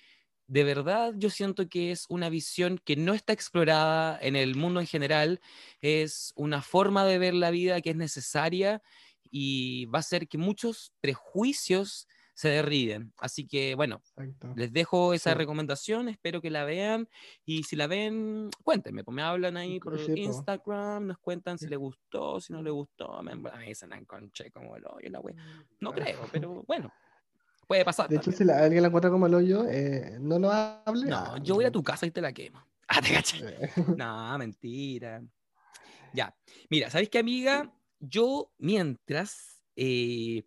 de 0.47 0.65
verdad 0.65 1.13
yo 1.15 1.29
siento 1.29 1.69
que 1.69 1.91
es 1.91 2.05
una 2.09 2.27
visión 2.27 2.81
que 2.83 2.97
no 2.97 3.13
está 3.13 3.31
explorada 3.31 4.19
en 4.21 4.35
el 4.35 4.55
mundo 4.55 4.81
en 4.81 4.88
general, 4.88 5.39
es 5.79 6.33
una 6.35 6.62
forma 6.62 7.05
de 7.05 7.17
ver 7.17 7.33
la 7.33 7.49
vida 7.49 7.79
que 7.79 7.91
es 7.91 7.95
necesaria 7.95 8.81
y 9.31 9.85
va 9.85 9.99
a 9.99 10.01
hacer 10.01 10.27
que 10.27 10.38
muchos 10.38 10.91
prejuicios 10.99 12.05
se 12.39 12.47
derriden. 12.47 13.12
Así 13.17 13.45
que 13.45 13.75
bueno, 13.75 14.02
les 14.56 14.71
dejo 14.71 15.13
esa 15.13 15.32
Sí. 15.32 15.38
recomendación, 15.38 16.08
espero 16.08 16.39
que 16.39 16.49
la 16.49 16.63
vean 16.63 17.10
y 17.43 17.63
si 17.63 17.75
la 17.75 17.86
ven, 17.88 18.49
cuéntenme, 18.63 19.04
pues 19.04 19.13
me 19.13 19.21
hablan 19.21 19.58
ahí 19.58 19.78
por 19.82 19.99
sí. 19.99 20.13
Instagram, 20.15 21.08
nos 21.08 21.17
cuentan 21.17 21.58
si 21.58 21.65
Sí. 21.65 21.69
les 21.71 21.78
gustó, 21.80 22.39
si 22.39 22.54
no 22.54 22.62
les 22.63 22.71
gustó, 22.71 23.21
me, 23.23 23.36
me 23.36 23.65
dicen 23.67 23.91
enconché 23.91 24.52
como 24.52 24.78
el 24.78 24.86
hoyo, 24.86 25.10
la 25.10 25.19
wea. 25.19 25.36
No 25.82 25.91
creo, 25.91 26.30
pero 26.32 26.63
bueno, 26.65 26.93
puede 27.67 27.84
pasar. 27.84 28.08
De 28.08 28.15
hecho, 28.15 28.32
también. 28.32 28.38
si 28.38 28.43
la- 28.45 28.60
alguien 28.63 28.84
la 28.84 28.88
encuentra 28.88 29.12
como 29.12 29.25
el 29.28 29.34
hoyo, 29.34 29.65
eh, 29.69 30.17
no 30.21 30.39
nos 30.39 30.54
hable. 30.54 31.08
No, 31.08 31.17
ah, 31.17 31.39
yo 31.43 31.56
voy 31.56 31.65
a 31.65 31.71
tu 31.71 31.84
casa 31.84 32.06
y 32.06 32.12
te 32.12 32.21
la 32.21 32.32
quemo. 32.32 32.65
Ah, 32.88 33.02
te 33.02 33.13
caché. 33.13 33.38
eh, 33.45 33.69
No, 33.97 34.38
mentira. 34.38 35.21
Ya. 36.13 36.34
Mira, 36.69 36.89
¿sabes 36.89 37.10
qué, 37.10 37.19
amiga? 37.19 37.69
Yo, 37.99 38.49
mientras, 38.58 39.59
eh, 39.82 40.44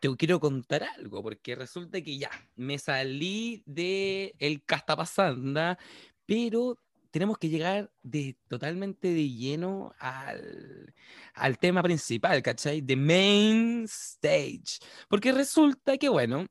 te 0.00 0.16
quiero 0.16 0.40
contar 0.40 0.82
algo, 0.82 1.22
porque 1.22 1.54
resulta 1.54 2.02
que 2.02 2.18
ya, 2.18 2.30
me 2.56 2.78
salí 2.80 3.62
de 3.64 4.34
el 4.40 4.64
Castapasanda, 4.64 5.78
pero 6.26 6.76
tenemos 7.12 7.38
que 7.38 7.48
llegar 7.48 7.92
de, 8.02 8.36
totalmente 8.48 9.12
de 9.14 9.28
lleno 9.28 9.94
al, 10.00 10.92
al 11.34 11.58
tema 11.58 11.80
principal, 11.80 12.42
¿cachai? 12.42 12.82
The 12.82 12.96
main 12.96 13.84
stage. 13.84 14.80
Porque 15.08 15.30
resulta 15.30 15.96
que, 15.96 16.08
bueno, 16.08 16.46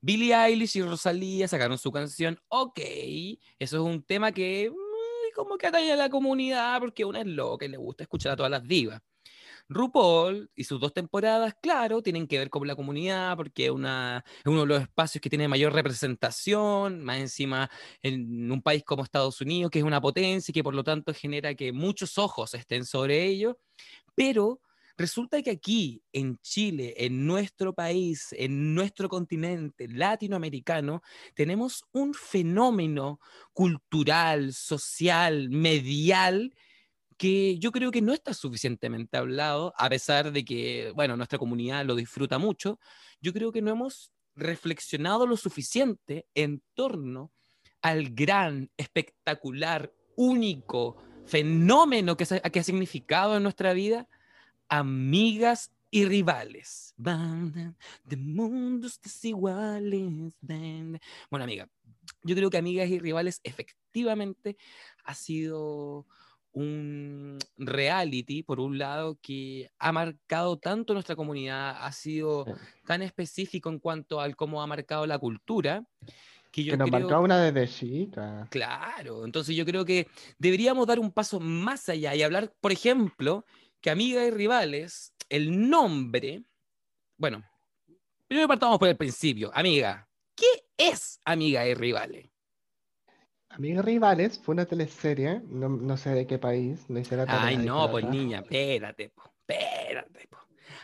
Billie 0.00 0.34
Eilish 0.34 0.76
y 0.76 0.82
Rosalía 0.82 1.48
sacaron 1.48 1.76
su 1.78 1.90
canción 1.90 2.38
OK. 2.48 2.78
Eso 3.58 3.76
es 3.76 3.82
un 3.82 4.02
tema 4.04 4.30
que 4.30 4.70
mm, 4.70 5.34
como 5.34 5.56
que 5.56 5.66
atañe 5.66 5.92
a 5.92 5.96
la 5.96 6.08
comunidad 6.08 6.78
porque 6.78 7.04
una 7.04 7.20
es 7.20 7.26
loca 7.26 7.64
y 7.64 7.68
le 7.68 7.78
gusta 7.78 8.04
escuchar 8.04 8.32
a 8.32 8.36
todas 8.36 8.50
las 8.50 8.62
divas. 8.62 9.02
RuPaul 9.68 10.50
y 10.54 10.64
sus 10.64 10.80
dos 10.80 10.92
temporadas, 10.92 11.54
claro, 11.60 12.02
tienen 12.02 12.26
que 12.26 12.38
ver 12.38 12.50
con 12.50 12.66
la 12.66 12.76
comunidad 12.76 13.36
porque 13.36 13.70
una, 13.70 14.24
es 14.26 14.46
uno 14.46 14.60
de 14.60 14.66
los 14.66 14.82
espacios 14.82 15.20
que 15.20 15.30
tiene 15.30 15.48
mayor 15.48 15.72
representación, 15.72 17.02
más 17.02 17.18
encima 17.18 17.70
en 18.02 18.50
un 18.50 18.62
país 18.62 18.82
como 18.84 19.02
Estados 19.02 19.40
Unidos, 19.40 19.70
que 19.70 19.78
es 19.78 19.84
una 19.84 20.00
potencia 20.00 20.52
y 20.52 20.54
que 20.54 20.64
por 20.64 20.74
lo 20.74 20.84
tanto 20.84 21.14
genera 21.14 21.54
que 21.54 21.72
muchos 21.72 22.18
ojos 22.18 22.54
estén 22.54 22.84
sobre 22.84 23.24
ello, 23.24 23.58
pero 24.14 24.60
resulta 24.96 25.42
que 25.42 25.50
aquí, 25.50 26.02
en 26.12 26.38
Chile, 26.38 26.94
en 26.96 27.26
nuestro 27.26 27.74
país, 27.74 28.28
en 28.32 28.74
nuestro 28.74 29.08
continente 29.08 29.88
latinoamericano, 29.88 31.02
tenemos 31.34 31.84
un 31.92 32.14
fenómeno 32.14 33.20
cultural, 33.52 34.52
social, 34.52 35.48
medial, 35.50 36.54
que 37.22 37.56
yo 37.60 37.70
creo 37.70 37.92
que 37.92 38.02
no 38.02 38.12
está 38.12 38.34
suficientemente 38.34 39.16
hablado, 39.16 39.72
a 39.78 39.88
pesar 39.88 40.32
de 40.32 40.44
que, 40.44 40.90
bueno, 40.96 41.16
nuestra 41.16 41.38
comunidad 41.38 41.84
lo 41.84 41.94
disfruta 41.94 42.36
mucho, 42.36 42.80
yo 43.20 43.32
creo 43.32 43.52
que 43.52 43.62
no 43.62 43.70
hemos 43.70 44.12
reflexionado 44.34 45.24
lo 45.24 45.36
suficiente 45.36 46.26
en 46.34 46.64
torno 46.74 47.30
al 47.80 48.10
gran, 48.10 48.72
espectacular, 48.76 49.92
único 50.16 50.96
fenómeno 51.24 52.16
que, 52.16 52.26
que 52.26 52.58
ha 52.58 52.64
significado 52.64 53.36
en 53.36 53.44
nuestra 53.44 53.72
vida, 53.72 54.08
amigas 54.68 55.70
y 55.92 56.06
rivales. 56.06 56.92
De 56.96 58.16
mundos 58.16 59.00
desiguales. 59.00 60.34
Bueno, 61.30 61.44
amiga, 61.44 61.70
yo 62.24 62.34
creo 62.34 62.50
que 62.50 62.58
Amigas 62.58 62.88
y 62.88 62.98
Rivales 62.98 63.40
efectivamente 63.44 64.56
ha 65.04 65.14
sido 65.14 66.08
un 66.52 67.38
reality, 67.56 68.42
por 68.42 68.60
un 68.60 68.78
lado, 68.78 69.18
que 69.22 69.70
ha 69.78 69.92
marcado 69.92 70.58
tanto 70.58 70.92
nuestra 70.92 71.16
comunidad, 71.16 71.76
ha 71.80 71.92
sido 71.92 72.44
tan 72.86 73.02
específico 73.02 73.70
en 73.70 73.78
cuanto 73.78 74.20
al 74.20 74.36
cómo 74.36 74.62
ha 74.62 74.66
marcado 74.66 75.06
la 75.06 75.18
cultura. 75.18 75.84
Que, 76.50 76.64
yo 76.64 76.72
que 76.72 76.76
nos 76.76 76.90
marcó 76.90 77.20
una 77.20 77.40
desde 77.40 77.72
chica. 77.72 78.46
Claro, 78.50 79.24
entonces 79.24 79.56
yo 79.56 79.64
creo 79.64 79.84
que 79.84 80.06
deberíamos 80.38 80.86
dar 80.86 80.98
un 80.98 81.10
paso 81.10 81.40
más 81.40 81.88
allá 81.88 82.14
y 82.14 82.22
hablar, 82.22 82.52
por 82.60 82.72
ejemplo, 82.72 83.46
que 83.80 83.90
Amiga 83.90 84.24
y 84.24 84.30
Rivales, 84.30 85.14
el 85.30 85.68
nombre, 85.68 86.44
bueno, 87.16 87.42
primero 88.28 88.48
partamos 88.48 88.78
por 88.78 88.88
el 88.88 88.96
principio. 88.96 89.50
Amiga, 89.54 90.08
¿qué 90.34 90.66
es 90.76 91.20
Amiga 91.24 91.66
y 91.66 91.74
Rivales? 91.74 92.31
Amigas 93.54 93.84
Rivales 93.84 94.40
fue 94.42 94.54
una 94.54 94.64
teleserie, 94.64 95.42
no, 95.48 95.96
sé 95.96 96.10
de 96.10 96.26
qué 96.26 96.38
país, 96.38 96.88
no 96.88 96.98
hice 96.98 97.16
la 97.16 97.26
Ay, 97.28 97.58
no, 97.58 97.90
pues 97.90 98.04
niña, 98.06 98.40
espérate, 98.40 99.12
espérate. 99.48 100.26
Po. 100.28 100.38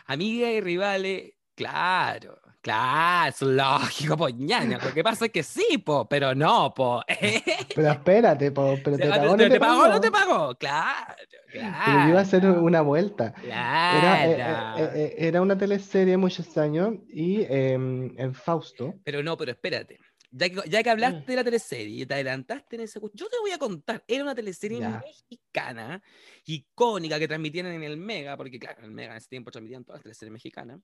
Amigas 0.05 0.51
y 0.51 0.61
Rivales, 0.61 1.33
claro, 1.55 2.39
claro, 2.61 3.29
es 3.29 3.41
lógico, 3.41 4.17
pues 4.17 4.35
ñaña. 4.35 4.77
Lo 4.83 4.93
que 4.93 5.03
pasa 5.03 5.25
es 5.25 5.31
que 5.31 5.41
sí, 5.41 5.79
po, 5.79 6.07
pero 6.07 6.35
no, 6.35 6.71
po. 6.75 7.01
pero 7.75 7.91
espérate, 7.91 8.51
po, 8.51 8.75
pero 8.83 8.97
te, 8.97 9.09
pagó, 9.09 9.25
no 9.25 9.49
te, 9.49 9.59
pagó, 9.59 9.87
no 9.87 10.01
te 10.01 10.11
pagó, 10.11 10.55
claro. 10.55 11.15
Claro. 11.51 11.83
Pero 11.85 12.09
iba 12.09 12.19
a 12.19 12.21
hacer 12.21 12.45
una 12.45 12.81
vuelta. 12.81 13.33
Era, 13.43 14.27
eh, 14.27 14.37
eh, 14.77 14.89
eh, 14.93 15.15
era, 15.17 15.41
una 15.41 15.57
teleserie 15.57 16.15
muchos 16.15 16.55
años 16.59 16.93
y 17.07 17.41
em, 17.49 18.13
en 18.19 18.35
Fausto. 18.35 18.93
Pero 19.03 19.23
no, 19.23 19.35
pero 19.35 19.51
espérate. 19.51 19.99
Ya 20.31 20.49
que, 20.49 20.69
ya 20.69 20.83
que 20.83 20.89
hablaste 20.89 21.31
de 21.31 21.35
la 21.35 21.43
teleserie 21.43 22.03
y 22.03 22.05
te 22.05 22.13
adelantaste 22.13 22.75
en 22.75 22.83
ese... 22.83 22.99
Yo 23.13 23.27
te 23.27 23.39
voy 23.39 23.51
a 23.51 23.57
contar, 23.57 24.03
era 24.07 24.23
una 24.23 24.35
teleserie 24.35 24.79
mexicana, 24.79 26.03
icónica, 26.45 27.17
que 27.17 27.27
transmitían 27.27 27.65
en 27.67 27.83
el 27.83 27.97
Mega, 27.97 28.37
porque 28.37 28.59
claro, 28.59 28.79
en 28.79 28.85
el 28.85 28.91
Mega 28.91 29.11
en 29.11 29.17
ese 29.17 29.27
tiempo 29.27 29.49
transmitían 29.49 29.83
todas 29.83 29.99
las 29.99 30.03
teleseries 30.03 30.31
mexicanas. 30.31 30.79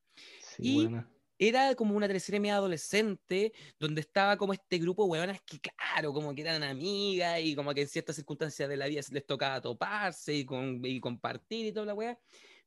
y 0.57 0.89
era 1.37 1.75
como 1.75 1.95
una 1.95 2.07
teleserie 2.07 2.39
media 2.39 2.55
adolescente, 2.55 3.53
donde 3.77 4.01
estaba 4.01 4.37
como 4.37 4.53
este 4.53 4.77
grupo 4.77 5.03
de 5.03 5.09
huevonas 5.11 5.41
que, 5.41 5.59
claro, 5.59 6.13
como 6.13 6.33
que 6.33 6.41
eran 6.41 6.63
amigas 6.63 7.39
y 7.41 7.55
como 7.55 7.73
que 7.73 7.81
en 7.81 7.87
ciertas 7.87 8.15
circunstancias 8.15 8.69
de 8.69 8.77
la 8.77 8.87
vida 8.87 9.01
les 9.11 9.25
tocaba 9.25 9.61
toparse 9.61 10.33
y, 10.33 10.45
con, 10.45 10.79
y 10.83 10.99
compartir 10.99 11.67
y 11.67 11.71
toda 11.71 11.87
la 11.87 11.93
weá 11.93 12.17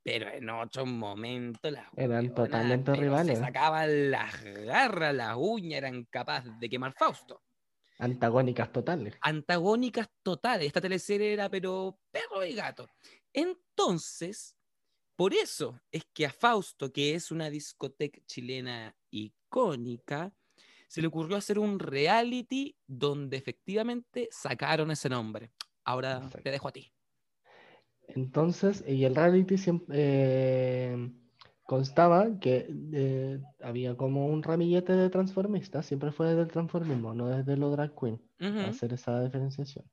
pero 0.08 0.30
en 0.30 0.48
otros 0.48 0.86
momentos 0.86 1.70
las 1.70 1.86
eran 1.94 2.34
totalmente 2.34 2.94
rivales. 2.94 3.38
Se 3.38 3.44
sacaban 3.44 4.10
las 4.10 4.42
garras, 4.42 5.14
las 5.14 5.36
uñas, 5.36 5.78
eran 5.78 6.04
capaces 6.04 6.58
de 6.58 6.68
quemar 6.70 6.94
Fausto. 6.94 7.42
Antagónicas 7.98 8.72
totales. 8.72 9.14
Antagónicas 9.20 10.08
totales. 10.22 10.68
Esta 10.68 10.80
teleserie 10.80 11.34
era, 11.34 11.50
pero 11.50 12.00
perro 12.10 12.42
y 12.42 12.54
gato. 12.54 12.88
Entonces, 13.34 14.56
por 15.14 15.34
eso 15.34 15.78
es 15.92 16.06
que 16.14 16.24
a 16.24 16.32
Fausto, 16.32 16.90
que 16.90 17.14
es 17.14 17.30
una 17.30 17.50
discoteca 17.50 18.18
chilena 18.24 18.96
icónica, 19.10 20.32
se 20.88 21.02
le 21.02 21.08
ocurrió 21.08 21.36
hacer 21.36 21.58
un 21.58 21.78
reality 21.78 22.74
donde 22.86 23.36
efectivamente 23.36 24.28
sacaron 24.30 24.90
ese 24.90 25.10
nombre. 25.10 25.52
Ahora 25.84 26.30
te 26.42 26.50
dejo 26.50 26.68
a 26.68 26.72
ti. 26.72 26.90
Entonces, 28.08 28.84
y 28.86 29.04
el 29.04 29.14
reality 29.14 29.58
siempre 29.58 29.96
eh, 29.98 31.12
constaba 31.62 32.38
que 32.40 32.66
eh, 32.92 33.40
había 33.60 33.96
como 33.96 34.26
un 34.26 34.42
ramillete 34.42 34.94
de 34.94 35.10
transformistas, 35.10 35.86
siempre 35.86 36.12
fue 36.12 36.28
desde 36.28 36.42
el 36.42 36.48
transformismo, 36.48 37.14
no 37.14 37.28
desde 37.28 37.56
lo 37.56 37.70
drag 37.70 37.94
queen, 37.98 38.20
hacer 38.60 38.92
esa 38.94 39.22
diferenciación. 39.22 39.84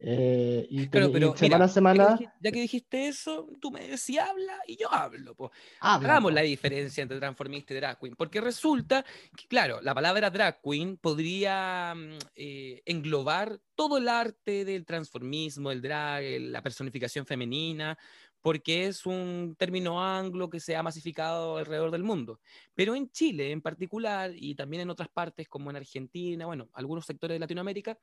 Eh, 0.00 0.66
y, 0.70 0.86
pero, 0.86 1.36
semana 1.36 1.64
a 1.64 1.68
semana. 1.68 2.18
Ya 2.40 2.52
que, 2.52 2.60
dijiste 2.60 3.08
eso, 3.08 3.48
tú 3.60 3.72
me 3.72 3.86
decías 3.88 4.28
habla 4.28 4.58
y 4.66 4.76
yo 4.76 4.92
hablo. 4.92 5.34
Hagamos 5.80 6.32
la 6.32 6.42
diferencia 6.42 7.02
entre 7.02 7.18
transformista 7.18 7.74
y 7.74 7.76
drag 7.76 7.98
queen, 7.98 8.14
porque 8.14 8.40
resulta 8.40 9.04
que, 9.36 9.46
claro, 9.48 9.80
la 9.82 9.94
palabra 9.94 10.30
drag 10.30 10.60
queen 10.62 10.96
podría 10.98 11.94
mm, 11.96 12.18
eh, 12.36 12.82
englobar 12.86 13.60
todo 13.74 13.98
el 13.98 14.08
arte 14.08 14.64
del 14.64 14.84
transformismo, 14.84 15.70
el 15.70 15.82
drag, 15.82 16.22
la 16.40 16.62
personificación 16.62 17.26
femenina, 17.26 17.98
porque 18.40 18.86
es 18.86 19.06
un 19.06 19.56
término 19.58 20.02
anglo 20.02 20.48
que 20.48 20.60
se 20.60 20.76
ha 20.76 20.82
masificado 20.82 21.56
alrededor 21.58 21.90
del 21.90 22.02
mundo. 22.02 22.40
Pero 22.74 22.94
en 22.94 23.10
Chile 23.10 23.50
en 23.50 23.60
particular, 23.60 24.32
y 24.34 24.54
también 24.54 24.82
en 24.82 24.90
otras 24.90 25.08
partes 25.08 25.48
como 25.48 25.70
en 25.70 25.76
Argentina, 25.76 26.46
bueno, 26.46 26.68
algunos 26.72 27.06
sectores 27.06 27.34
de 27.34 27.40
Latinoamérica, 27.40 27.98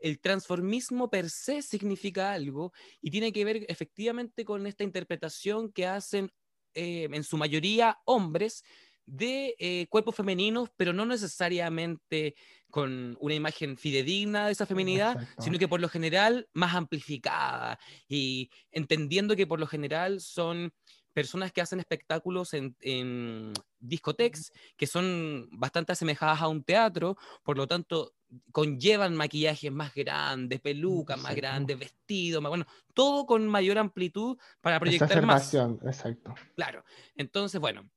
el 0.00 0.20
transformismo 0.20 1.10
per 1.10 1.30
se 1.30 1.62
significa 1.62 2.32
algo 2.32 2.72
y 3.00 3.10
tiene 3.10 3.32
que 3.32 3.44
ver 3.44 3.64
efectivamente 3.68 4.44
con 4.44 4.66
esta 4.66 4.84
interpretación 4.84 5.72
que 5.72 5.86
hacen 5.86 6.32
eh, 6.74 7.08
en 7.10 7.24
su 7.24 7.36
mayoría 7.36 7.98
hombres 8.04 8.64
de 9.10 9.56
eh, 9.58 9.86
cuerpos 9.88 10.14
femeninos, 10.14 10.70
pero 10.76 10.92
no 10.92 11.04
necesariamente 11.04 12.34
con 12.70 13.16
una 13.20 13.34
imagen 13.34 13.76
fidedigna 13.76 14.46
de 14.46 14.52
esa 14.52 14.66
feminidad, 14.66 15.26
sino 15.40 15.58
que 15.58 15.66
por 15.66 15.80
lo 15.80 15.88
general 15.88 16.48
más 16.52 16.74
amplificada 16.74 17.80
y 18.08 18.50
entendiendo 18.70 19.34
que 19.34 19.46
por 19.46 19.58
lo 19.58 19.66
general 19.66 20.20
son 20.20 20.72
personas 21.12 21.50
que 21.50 21.60
hacen 21.60 21.80
espectáculos 21.80 22.54
en, 22.54 22.76
en 22.80 23.52
discotecas 23.80 24.52
que 24.76 24.86
son 24.86 25.48
bastante 25.50 25.90
asemejadas 25.90 26.40
a 26.40 26.46
un 26.46 26.62
teatro, 26.62 27.16
por 27.42 27.56
lo 27.56 27.66
tanto 27.66 28.14
conllevan 28.52 29.16
maquillajes 29.16 29.72
más 29.72 29.92
grandes, 29.92 30.60
pelucas 30.60 31.20
más 31.20 31.34
grandes, 31.34 31.76
vestidos, 31.76 32.40
más, 32.40 32.50
bueno, 32.50 32.66
todo 32.94 33.26
con 33.26 33.48
mayor 33.48 33.78
amplitud 33.78 34.38
para 34.60 34.78
proyectar 34.78 35.26
más. 35.26 35.52
Exacto. 35.52 36.34
Claro. 36.54 36.84
Entonces, 37.16 37.60
bueno, 37.60 37.90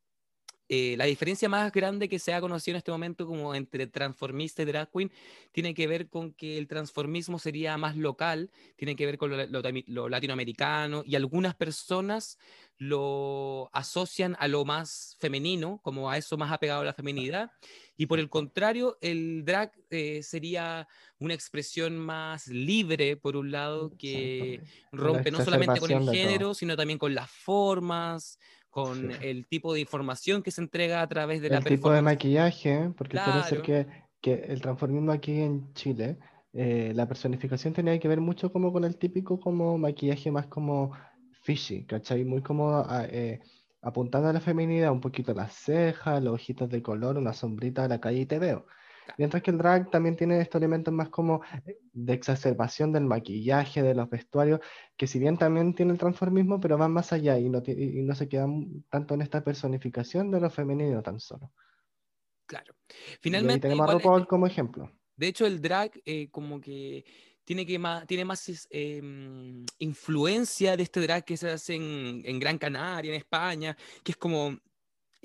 eh, 0.75 0.97
la 0.97 1.05
diferencia 1.05 1.47
más 1.49 1.71
grande 1.71 2.09
que 2.09 2.17
se 2.17 2.33
ha 2.33 2.41
conocido 2.41 2.73
en 2.73 2.77
este 2.77 2.89
momento 2.89 3.27
como 3.27 3.53
entre 3.53 3.86
transformista 3.86 4.63
y 4.63 4.65
drag 4.65 4.89
queen 4.91 5.12
tiene 5.51 5.75
que 5.75 5.86
ver 5.86 6.09
con 6.09 6.33
que 6.33 6.57
el 6.57 6.67
transformismo 6.67 7.38
sería 7.38 7.77
más 7.77 7.95
local, 7.95 8.49
tiene 8.75 8.95
que 8.95 9.05
ver 9.05 9.19
con 9.19 9.29
lo, 9.51 10.09
latinoamericano 10.09 11.03
y 11.05 11.15
algunas 11.15 11.53
personas 11.53 12.39
lo 12.79 13.69
asocian 13.71 14.36
a 14.39 14.47
lo 14.47 14.65
más 14.65 15.15
femenino, 15.19 15.79
como 15.83 16.09
a 16.09 16.17
eso 16.17 16.38
más 16.38 16.51
apegado 16.51 16.81
a 16.81 16.86
la 16.86 16.93
feminidad, 16.93 17.51
y 17.95 18.07
por 18.07 18.19
el 18.19 18.29
contrario, 18.29 18.97
el 19.01 19.45
drag 19.45 19.71
eh, 19.91 20.23
sería 20.23 20.88
una 21.19 21.36
expresión 21.36 21.97
más 21.97 22.47
libre, 22.47 23.15
por 23.15 23.38
un 23.38 23.51
lado, 23.51 23.95
que 23.97 24.63
rompe 24.91 25.29
no 25.29 25.45
solamente 25.45 25.79
con 25.79 25.91
el 25.91 26.09
género, 26.09 26.55
sino 26.55 26.75
también 26.75 26.97
con 26.97 27.13
las 27.13 27.29
formas, 27.29 28.39
con 28.73 29.12
el 29.21 29.45
tipo 29.45 29.71
de 29.71 29.81
información 29.81 30.41
que 30.41 30.49
se 30.49 30.59
entrega 30.59 31.03
a 31.03 31.07
través 31.07 31.41
de 31.41 31.47
el 31.47 31.53
la 31.53 31.59
El 31.59 31.65
tipo 31.65 31.91
de 31.91 32.01
maquillaje, 32.01 32.89
porque 32.97 33.19
puede 33.23 33.43
ser 33.43 33.62
que, 33.62 33.86
que, 34.19 34.33
el 34.47 34.62
transformismo 34.62 35.12
aquí 35.12 35.41
en 35.41 35.71
Chile, 35.75 36.17
eh, 36.53 36.91
la 36.95 37.07
personificación 37.07 37.75
tenía 37.75 37.99
que 37.99 38.07
ver 38.07 38.19
mucho 38.19 38.51
como 38.51 38.73
con 38.73 38.83
el 38.83 38.97
típico 38.97 39.39
como 39.39 39.77
maquillaje 39.77 40.31
más 40.31 40.47
como 40.47 40.91
fishy, 41.43 41.86
¿cachai? 41.86 42.25
Muy 42.25 42.41
como 42.41 42.77
ah, 42.79 43.05
eh, 43.12 43.41
apuntando 43.83 44.29
a 44.29 44.33
la 44.33 44.41
feminidad, 44.41 44.91
un 44.91 45.01
poquito 45.01 45.36
las 45.36 45.53
cejas, 45.53 46.23
los 46.23 46.33
ojitos 46.33 46.67
de 46.67 46.81
color, 46.81 47.19
una 47.19 47.33
sombrita 47.33 47.83
a 47.83 47.88
la 47.88 48.01
calle 48.01 48.21
y 48.21 48.25
te 48.25 48.39
veo. 48.39 48.65
Mientras 49.17 49.43
que 49.43 49.51
el 49.51 49.57
drag 49.57 49.89
también 49.91 50.15
tiene 50.15 50.39
estos 50.41 50.59
elementos 50.59 50.93
más 50.93 51.09
como 51.09 51.41
eh, 51.65 51.77
de 51.91 52.13
exacerbación 52.13 52.91
del 52.91 53.05
maquillaje, 53.05 53.83
de 53.83 53.95
los 53.95 54.09
vestuarios, 54.09 54.59
que 54.97 55.07
si 55.07 55.19
bien 55.19 55.37
también 55.37 55.73
tiene 55.75 55.91
el 55.91 55.97
transformismo, 55.97 56.59
pero 56.59 56.77
van 56.77 56.91
más 56.91 57.13
allá 57.13 57.37
y 57.37 57.49
no, 57.49 57.61
y 57.65 58.01
no 58.01 58.15
se 58.15 58.27
quedan 58.27 58.83
tanto 58.89 59.13
en 59.13 59.21
esta 59.21 59.43
personificación 59.43 60.31
de 60.31 60.39
lo 60.39 60.49
femenino 60.49 61.01
tan 61.01 61.19
solo. 61.19 61.51
Claro. 62.45 62.75
Finalmente. 63.21 63.67
Y 63.67 63.71
tenemos 63.71 63.89
a 63.89 63.93
RuPaul 63.93 64.27
como 64.27 64.47
ejemplo. 64.47 64.91
De 65.15 65.27
hecho, 65.27 65.45
el 65.45 65.61
drag 65.61 65.91
eh, 66.05 66.29
como 66.29 66.59
que 66.59 67.05
tiene, 67.43 67.65
que 67.65 67.77
más, 67.77 68.05
tiene 68.07 68.25
más 68.25 68.67
em, 68.69 69.65
influencia 69.79 70.75
de 70.77 70.83
este 70.83 71.01
drag 71.01 71.23
que 71.23 71.37
se 71.37 71.51
hace 71.51 71.75
en, 71.75 72.21
en 72.25 72.39
Gran 72.39 72.57
Canaria, 72.57 73.11
en 73.11 73.17
España, 73.17 73.77
que 74.03 74.13
es 74.13 74.17
como 74.17 74.57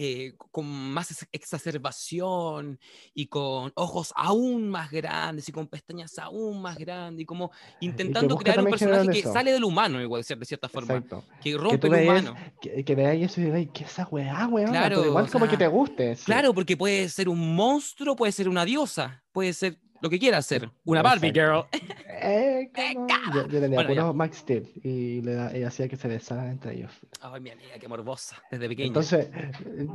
eh, 0.00 0.34
con 0.52 0.64
más 0.64 1.26
exacerbación 1.32 2.78
y 3.14 3.26
con 3.26 3.72
ojos 3.74 4.12
aún 4.14 4.68
más 4.68 4.92
grandes 4.92 5.48
y 5.48 5.52
con 5.52 5.66
pestañas 5.66 6.16
aún 6.20 6.62
más 6.62 6.78
grandes 6.78 7.24
y 7.24 7.26
como 7.26 7.50
intentando 7.80 8.36
crear 8.36 8.60
un 8.60 8.70
personaje 8.70 9.08
que 9.08 9.22
sale 9.24 9.50
del 9.50 9.64
humano 9.64 10.00
igual 10.00 10.22
de 10.22 10.44
cierta 10.44 10.68
forma 10.68 11.02
que 11.42 11.56
rompe 11.56 11.88
el 11.88 12.08
humano. 12.08 12.36
que, 12.60 12.84
que 12.84 12.94
veáis 12.94 13.24
eso 13.24 13.40
y 13.40 13.44
digáis 13.46 13.70
¿qué 13.74 13.82
esa 13.82 14.06
weá 14.06 14.46
weón? 14.46 14.70
claro 14.70 15.04
igual 15.04 15.28
como 15.28 15.48
que 15.48 15.56
te 15.56 15.66
guste 15.66 16.16
claro 16.24 16.54
porque 16.54 16.76
puede 16.76 17.08
ser 17.08 17.28
un 17.28 17.56
monstruo 17.56 18.14
puede 18.14 18.30
ser 18.30 18.48
una 18.48 18.64
diosa 18.64 19.24
puede 19.32 19.52
ser 19.52 19.80
lo 20.00 20.10
que 20.10 20.18
quiera 20.18 20.38
hacer. 20.38 20.70
Una 20.84 21.02
Barbie 21.02 21.32
girl. 21.32 21.64
Eh, 22.20 22.68
yo, 23.34 23.46
tenía 23.46 23.84
bueno, 23.84 24.12
Max 24.12 24.38
Steel 24.38 24.68
y, 24.82 25.22
le 25.22 25.64
hacía 25.64 25.86
que 25.88 25.96
se 25.96 26.08
besaran 26.08 26.48
entre 26.48 26.74
ellos. 26.74 26.90
Ay, 27.20 27.40
mi 27.40 27.50
amiga, 27.50 27.78
qué 27.78 27.86
morbosa, 27.86 28.42
desde 28.50 28.68
pequeño. 28.68 28.88
Entonces, 28.88 29.28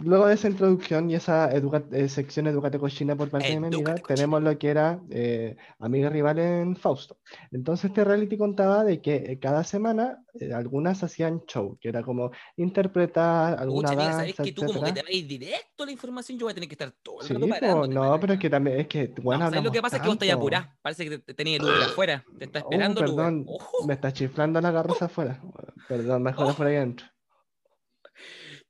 luego 0.02 0.28
de 0.28 0.36
esa 0.36 0.48
introducción 0.48 1.10
y 1.10 1.16
esa 1.16 1.50
eh, 1.52 2.08
sección 2.08 2.48
Educate 2.48 2.80
Cochina 2.80 3.18
por 3.18 3.30
parte 3.30 3.50
de 3.50 3.60
mi 3.60 3.68
amiga, 3.68 3.96
tenemos 3.96 4.42
lo 4.42 4.58
que 4.58 4.70
era 4.70 5.02
eh, 5.10 5.58
Amiga 5.80 6.10
Rival 6.10 6.40
en 6.40 6.76
Fausto. 6.78 7.18
Entonces, 7.52 7.90
este 7.90 8.06
reality 8.06 8.38
contaba 8.38 8.86
de 8.86 9.02
que 9.02 9.16
eh, 9.16 9.40
cada 9.40 9.66
semana 9.66 10.23
algunas 10.54 11.04
hacían 11.04 11.44
show, 11.46 11.78
que 11.80 11.90
era 11.90 12.02
como 12.02 12.32
interpretar 12.58 13.60
alguna 13.60 13.92
Mucha, 13.92 14.04
danza, 14.04 14.20
¿sabes 14.20 14.36
que 14.36 14.52
tú 14.52 14.66
como 14.66 14.84
que 14.84 14.92
te 14.92 15.04
veis 15.04 15.28
directo 15.28 15.86
la 15.86 15.92
información? 15.92 16.38
Yo 16.38 16.46
voy 16.46 16.52
a 16.52 16.56
tener 16.56 16.68
que 16.68 16.74
estar 16.74 16.92
todo 17.04 17.22
el 17.22 17.28
sí, 17.28 17.34
No, 17.34 18.20
pero 18.20 18.34
es 18.34 18.40
que 18.40 18.50
también, 18.50 18.80
es 18.82 18.88
que, 18.88 19.14
bueno, 19.22 19.50
no, 19.50 19.62
lo 19.62 19.72
que 19.72 19.82
pasa 19.82 19.98
es 19.98 20.02
que 20.02 20.08
vos 20.08 20.16
estás 20.16 20.36
apurado. 20.36 20.68
Parece 20.82 21.10
que 21.10 21.20
te, 21.20 21.34
tenía 21.34 21.58
el 21.58 21.64
Uber 21.64 21.84
afuera. 21.84 22.26
Te 22.38 22.46
está 22.46 22.60
oh, 22.60 22.64
esperando 22.64 23.02
oh, 23.02 23.06
perdón, 23.06 23.46
me 23.88 23.94
está 23.94 24.12
chiflando 24.12 24.60
la 24.60 24.72
garrosa 24.72 25.06
afuera. 25.06 25.40
Perdón, 25.88 26.24
mejor 26.24 26.46
oh. 26.48 26.50
afuera 26.50 26.74
y 26.74 26.76
adentro. 26.78 27.13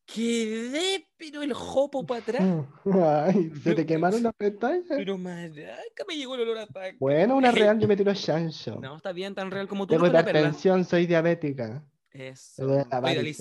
Quedé, 0.06 1.08
pero 1.18 1.42
el 1.42 1.54
jopo 1.54 2.06
para 2.06 2.22
atrás. 2.22 2.42
Ay, 2.86 3.52
se 3.64 3.74
te 3.74 3.86
quemaron 3.86 4.22
las 4.22 4.34
pestañas. 4.34 4.86
Pero 4.90 5.18
maraca, 5.18 6.04
me 6.08 6.16
llegó 6.16 6.36
el 6.36 6.42
olor 6.42 6.58
a 6.60 6.68
taco. 6.68 6.98
Bueno, 7.00 7.36
una 7.36 7.52
real 7.52 7.80
yo 7.80 7.88
me 7.88 7.96
tiro 7.96 8.14
chancho. 8.14 8.80
No, 8.82 8.98
está 8.98 9.12
bien, 9.14 9.34
tan 9.34 9.50
real 9.50 9.68
como 9.68 9.88
tú. 9.88 9.94
Tengo 9.94 10.08
hipertensión, 10.08 10.84
soy 10.84 11.08
diabética. 11.08 11.84
Eso. 12.12 12.80
Estoy 12.80 13.36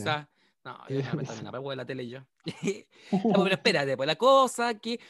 No, 0.65 0.89
yo 0.89 1.03
también 1.03 1.47
apago 1.47 1.71
de 1.71 1.77
la 1.77 1.85
tele 1.85 2.09
yo. 2.09 2.21
no, 2.21 2.25
pero 3.45 3.55
espérate, 3.55 3.97
pues 3.97 4.07
la 4.07 4.17
cosa 4.17 4.75
que 4.75 5.01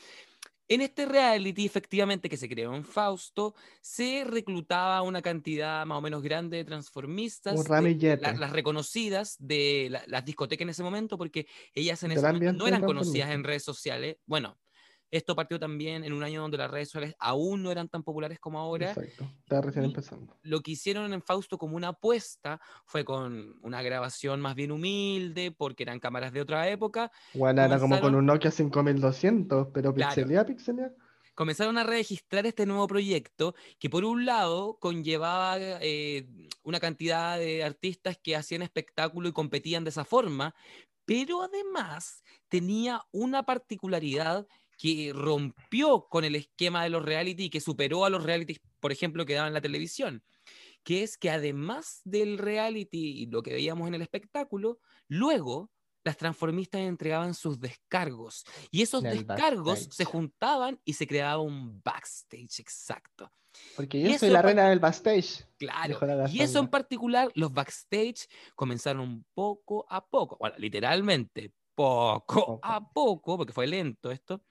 en 0.75 0.81
este 0.81 1.07
reality, 1.07 1.67
efectivamente, 1.67 2.29
que 2.29 2.37
se 2.37 2.49
creó 2.49 2.75
en 2.75 2.85
Fausto, 2.85 3.55
se 3.81 4.25
reclutaba 4.25 5.03
una 5.03 5.21
cantidad 5.21 5.85
más 5.87 5.99
o 5.99 6.01
menos 6.01 6.23
grande 6.23 6.59
de 6.59 6.65
transformistas, 6.65 7.55
las 7.69 8.53
reconocidas 8.53 9.37
de 9.39 10.01
las 10.07 10.25
discotecas 10.25 10.63
en 10.63 10.71
ese 10.71 10.83
momento, 10.83 11.19
porque 11.19 11.47
ellas 11.75 12.03
en 12.03 12.13
ese 12.13 12.23
momento 12.23 12.53
no 12.53 12.67
eran 12.67 12.83
conocidas 12.83 13.31
en 13.31 13.45
redes 13.45 13.65
sociales. 13.65 14.17
Bueno, 14.27 14.57
esto 15.13 15.37
partió 15.37 15.61
también 15.61 16.05
en 16.05 16.15
un 16.15 16.25
año 16.25 16.41
donde 16.41 16.57
las 16.57 16.71
redes 16.71 16.89
sociales 16.89 17.15
aún 17.19 17.63
no 17.63 17.71
eran 17.71 17.89
tan 17.89 18.03
populares 18.03 18.41
como 18.41 18.59
ahora. 18.59 18.89
Exacto, 18.89 19.31
está 19.41 19.61
recién 19.61 19.85
empezando. 19.85 20.39
Lo 20.43 20.61
que 20.63 20.71
hicieron 20.73 21.13
en 21.13 21.21
Fausto 21.23 21.59
como 21.59 21.77
una 21.77 21.89
apuesta 21.89 22.61
fue 22.87 23.05
con 23.05 23.55
una 23.61 23.83
grabación 23.83 24.41
más 24.41 24.55
bien 24.55 24.73
humilde, 24.73 25.53
porque 25.53 25.83
eran 25.83 26.01
cámaras 26.01 26.33
de 26.33 26.41
otra 26.41 26.67
época. 26.71 27.13
Bueno, 27.35 27.63
era 27.63 27.79
como 27.79 28.01
con 28.01 28.15
un 28.15 28.25
Nokia 28.25 28.51
5200, 28.51 29.69
pero 29.73 29.95
pixelía, 29.95 30.47
pixelía. 30.47 30.91
Comenzaron 31.35 31.77
a 31.77 31.85
registrar 31.85 32.47
este 32.47 32.65
nuevo 32.65 32.87
proyecto 32.87 33.55
que 33.79 33.91
por 33.91 34.05
un 34.05 34.25
lado 34.25 34.79
conllevaba 34.81 35.57
eh, 35.59 36.27
una 36.63 36.81
cantidad 36.81 37.39
de 37.39 37.65
artistas 37.65 38.19
que 38.23 38.35
hacían 38.35 38.63
espectáculo 38.63 39.29
y 39.29 39.33
competían 39.33 39.85
de 39.85 39.91
esa 39.91 40.05
forma, 40.05 40.55
pero 41.05 41.43
además 41.43 42.23
tenía 42.49 43.03
una 43.13 43.45
particularidad 43.45 44.47
que 44.79 45.13
rompió 45.15 46.07
con 46.09 46.25
el 46.25 46.35
esquema 46.35 46.83
de 46.83 46.91
los 46.91 47.05
reality 47.05 47.45
y 47.45 47.51
que 47.51 47.61
superó 47.61 48.05
a 48.05 48.11
los 48.11 48.23
realities, 48.23 48.61
por 48.81 48.93
ejemplo, 48.93 49.25
que 49.25 49.35
daban 49.35 49.49
en 49.49 49.55
la 49.55 49.61
televisión, 49.61 50.23
que 50.83 51.03
es 51.03 51.17
que 51.17 51.31
además 51.31 52.01
del 52.05 52.39
reality 52.39 53.23
y 53.23 53.27
lo 53.27 53.43
que 53.43 53.53
veíamos 53.53 53.89
en 53.89 53.95
el 53.95 54.03
espectáculo, 54.03 54.81
luego 55.09 55.71
las 56.05 56.17
transformistas 56.17 56.81
entregaban 56.81 57.35
sus 57.35 57.61
descargos 57.61 58.45
y 58.71 58.83
esos 58.83 59.03
descargos 59.03 59.89
se 59.91 60.05
juntaban 60.05 60.81
y 60.85 60.95
se 60.95 61.07
creaba 61.07 61.41
un 61.41 61.81
backstage 61.83 62.61
exacto. 62.61 63.31
Porque 63.77 64.01
yo 64.01 64.19
soy 64.19 64.31
la 64.31 64.43
reina 64.43 64.69
del 64.69 64.81
backstage. 64.81 65.47
Claro. 65.59 65.99
Y 66.29 66.41
eso 66.41 66.59
en 66.59 66.69
particular, 66.69 67.31
los 67.35 67.53
backstage 67.53 68.27
comenzaron 68.55 69.25
poco 69.35 69.87
a 69.89 70.05
poco, 70.05 70.37
bueno, 70.41 70.57
literalmente 70.59 71.53
poco 71.75 72.59
a 72.63 72.93
poco, 72.93 73.37
porque 73.37 73.53
fue 73.53 73.67
lento 73.67 74.11
esto, 74.11 74.43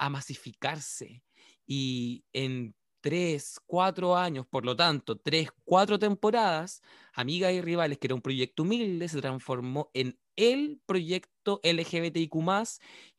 a 0.00 0.08
masificarse 0.08 1.22
y 1.66 2.24
en 2.32 2.74
tres, 3.02 3.60
cuatro 3.66 4.16
años, 4.16 4.46
por 4.46 4.64
lo 4.64 4.74
tanto, 4.74 5.16
tres, 5.18 5.50
cuatro 5.64 5.98
temporadas, 5.98 6.82
Amigas 7.12 7.52
y 7.52 7.60
Rivales, 7.60 7.98
que 7.98 8.06
era 8.06 8.14
un 8.14 8.22
proyecto 8.22 8.62
humilde, 8.62 9.08
se 9.08 9.20
transformó 9.20 9.90
en 9.94 10.18
el 10.36 10.80
proyecto 10.86 11.60
LGBTIQ 11.62 12.34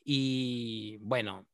y, 0.04 0.98
bueno, 1.02 1.46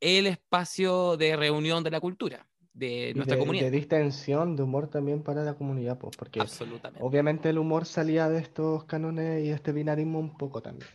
el 0.00 0.26
espacio 0.26 1.16
de 1.16 1.36
reunión 1.36 1.84
de 1.84 1.90
la 1.92 2.00
cultura 2.00 2.48
de 2.72 3.12
nuestra 3.14 3.38
comunidad. 3.38 3.66
De 3.66 3.70
distensión, 3.70 4.56
de 4.56 4.64
humor 4.64 4.88
también 4.88 5.22
para 5.22 5.44
la 5.44 5.54
comunidad, 5.54 5.96
pues, 5.98 6.16
porque 6.16 6.40
obviamente 6.98 7.50
el 7.50 7.58
humor 7.58 7.86
salía 7.86 8.28
de 8.28 8.40
estos 8.40 8.84
cánones 8.84 9.44
y 9.44 9.48
de 9.48 9.54
este 9.54 9.72
binarismo 9.72 10.18
un 10.18 10.36
poco 10.36 10.60
también. 10.60 10.90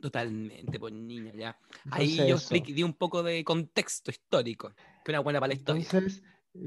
Totalmente, 0.00 0.78
pues 0.78 0.92
niña, 0.92 1.32
ya. 1.34 1.58
Ahí 1.90 2.16
yo 2.26 2.36
di 2.50 2.82
un 2.82 2.94
poco 2.94 3.22
de 3.22 3.44
contexto 3.44 4.10
histórico, 4.10 4.72
que 5.04 5.12
una 5.12 5.20
buena 5.20 5.40
para 5.40 5.48
la 5.48 5.54
historia. 5.54 5.82
Entonces, 5.82 6.22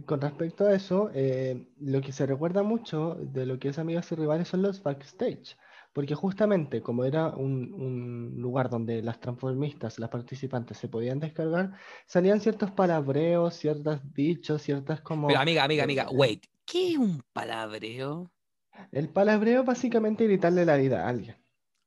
con 0.06 0.22
respecto 0.22 0.66
a 0.66 0.74
eso, 0.74 1.10
eh, 1.14 1.68
lo 1.80 2.02
que 2.02 2.12
se 2.12 2.26
recuerda 2.26 2.64
mucho 2.64 3.16
de 3.20 3.46
lo 3.46 3.60
que 3.60 3.70
es 3.70 3.80
Amigas 3.80 4.12
y 4.12 4.16
Rivales 4.16 4.48
son 4.48 4.62
los 4.62 4.82
backstage, 4.82 5.58
porque 5.92 6.16
justamente 6.16 6.82
como 6.82 7.04
era 7.04 7.30
un, 7.30 7.74
un, 7.74 8.42
lugar 8.42 8.70
donde 8.70 9.02
las 9.02 9.20
transformistas, 9.20 10.00
las 10.00 10.10
participantes 10.10 10.78
se 10.78 10.88
podían 10.88 11.20
descargar, 11.20 11.74
salían 12.06 12.40
ciertos 12.40 12.72
palabreos, 12.72 13.56
ciertos 13.56 14.00
dichos, 14.14 14.62
ciertas 14.62 15.02
como... 15.02 15.28
Pero 15.28 15.40
amiga, 15.40 15.64
amiga, 15.64 15.84
amiga, 15.84 16.04
eh, 16.04 16.16
wait, 16.16 16.46
¿qué 16.66 16.92
es 16.92 16.98
un 16.98 17.22
palabreo? 17.34 18.32
El 18.92 19.10
palabreo 19.10 19.62
es 19.62 19.68
básicamente 19.68 20.26
gritarle 20.26 20.66
la 20.66 20.78
vida 20.78 21.06
a 21.06 21.10
alguien. 21.10 21.38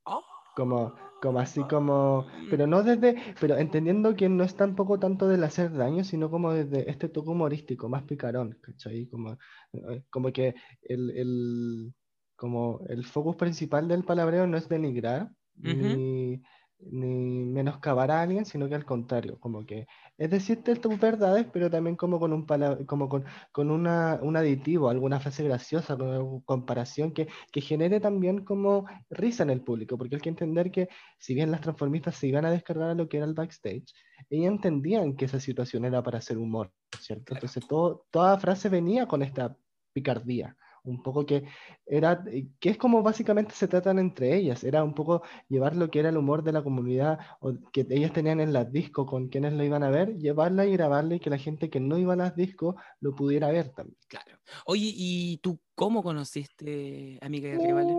Oh. 0.05 0.23
Como 0.55 0.95
como 1.21 1.39
así 1.39 1.63
como, 1.65 2.27
pero 2.51 2.67
no 2.67 2.83
desde, 2.83 3.17
pero 3.41 3.57
entendiendo 3.57 4.15
que 4.15 4.29
no 4.29 4.45
es 4.45 4.55
tampoco 4.55 4.99
tanto 4.99 5.29
del 5.29 5.45
hacer 5.45 5.73
daño, 5.73 6.05
sino 6.05 6.31
como 6.31 6.53
desde 6.53 6.91
este 6.91 7.09
toque 7.09 7.31
humorístico, 7.31 7.89
más 7.89 8.03
picarón, 8.05 8.59
¿cachai? 8.61 9.07
Como, 9.07 9.39
eh, 9.73 10.03
como 10.11 10.33
que 10.33 10.55
el, 10.83 11.11
el, 11.11 11.95
como 12.37 12.81
el 12.89 13.05
focus 13.05 13.37
principal 13.37 13.89
del 13.89 14.05
palabreo 14.05 14.47
no 14.47 14.57
es 14.57 14.69
denigrar, 14.69 15.31
ni, 15.57 16.43
ni 16.79 17.45
menoscabar 17.45 18.11
a 18.11 18.23
alguien, 18.23 18.45
sino 18.45 18.69
que 18.69 18.75
al 18.75 18.85
contrario, 18.85 19.39
como 19.41 19.65
que 19.65 19.87
es 20.19 20.31
decirte 20.31 20.77
tus 20.77 20.99
verdades, 20.99 21.47
pero 21.53 21.71
también 21.71 21.97
como 21.97 22.21
con 22.21 22.33
un 22.33 22.47
como 22.87 23.09
con, 23.09 23.25
con 23.53 23.71
una, 23.71 24.19
un 24.23 24.37
aditivo, 24.37 24.89
alguna 24.89 25.21
frase 25.21 25.45
graciosa, 25.45 25.97
con 25.97 26.09
una 26.09 26.43
comparación 26.45 27.13
que, 27.13 27.29
que 27.51 27.61
genere 27.61 28.01
también 28.01 28.45
como 28.45 28.87
risa 29.11 29.43
en 29.43 29.51
el 29.51 29.63
público, 29.63 29.99
porque 29.99 30.17
hay 30.17 30.21
que 30.23 30.29
entender 30.29 30.71
que 30.71 30.89
si 31.19 31.35
bien 31.35 31.51
las 31.51 31.61
transformistas 31.63 32.17
se 32.17 32.29
iban 32.29 32.45
a 32.45 32.51
descargar 32.51 32.91
a 32.91 32.95
lo 32.95 33.09
que 33.09 33.19
era 33.19 33.27
el 33.27 33.35
backstage, 33.35 33.93
ellas 34.31 34.53
entendían 34.53 35.17
que 35.17 35.27
esa 35.27 35.41
situación 35.41 35.85
era 35.85 36.03
para 36.03 36.19
hacer 36.19 36.39
humor, 36.39 36.73
¿cierto? 37.01 37.35
Entonces 37.35 37.67
todo, 37.67 38.07
toda 38.11 38.39
frase 38.39 38.69
venía 38.69 39.07
con 39.07 39.23
esta 39.23 39.57
picardía 39.93 40.57
un 40.87 41.03
poco 41.03 41.27
que 41.27 41.45
era, 41.85 42.25
eh, 42.31 42.49
que 42.61 42.71
es 42.71 42.77
como 42.79 43.03
básicamente 43.03 43.55
se 43.55 43.69
tratan 43.69 43.99
entre 43.99 44.35
ellas, 44.37 44.65
era 44.65 44.83
un 44.85 44.95
poco 44.95 45.23
llevar 45.49 45.77
lo 45.77 45.91
que 45.91 46.01
era 46.01 46.09
el 46.09 46.17
humor 46.17 46.43
de 46.43 46.53
la 46.53 46.63
comunidad 46.63 47.19
o 47.41 47.55
que 47.73 47.87
ellas 47.91 48.13
tenían 48.13 48.41
en 48.41 48.53
las 48.53 48.71
discos 48.73 49.07
con 49.09 49.29
quienes 49.29 49.53
lo 49.53 49.65
iban 49.65 49.83
a 49.83 49.91
ver, 49.91 50.17
llevarla 50.17 50.67
y 50.67 50.73
grabarla 50.73 51.17
y 51.17 51.21
que 51.21 51.31
la 51.31 51.39
gente 51.39 51.71
que 51.71 51.81
no 51.81 51.99
iba 51.99 52.15
a 52.15 52.17
las 52.17 52.37
discos 52.37 52.75
lo 53.01 53.15
pudiera 53.15 53.51
ver 53.51 53.71
también. 53.71 53.99
Claro. 54.09 54.39
Oye, 54.65 54.93
¿y 54.95 55.39
tú 55.39 55.61
cómo 55.75 56.03
conociste 56.03 57.19
Amiga 57.21 57.51
de 57.51 57.59
Rivales? 57.59 57.97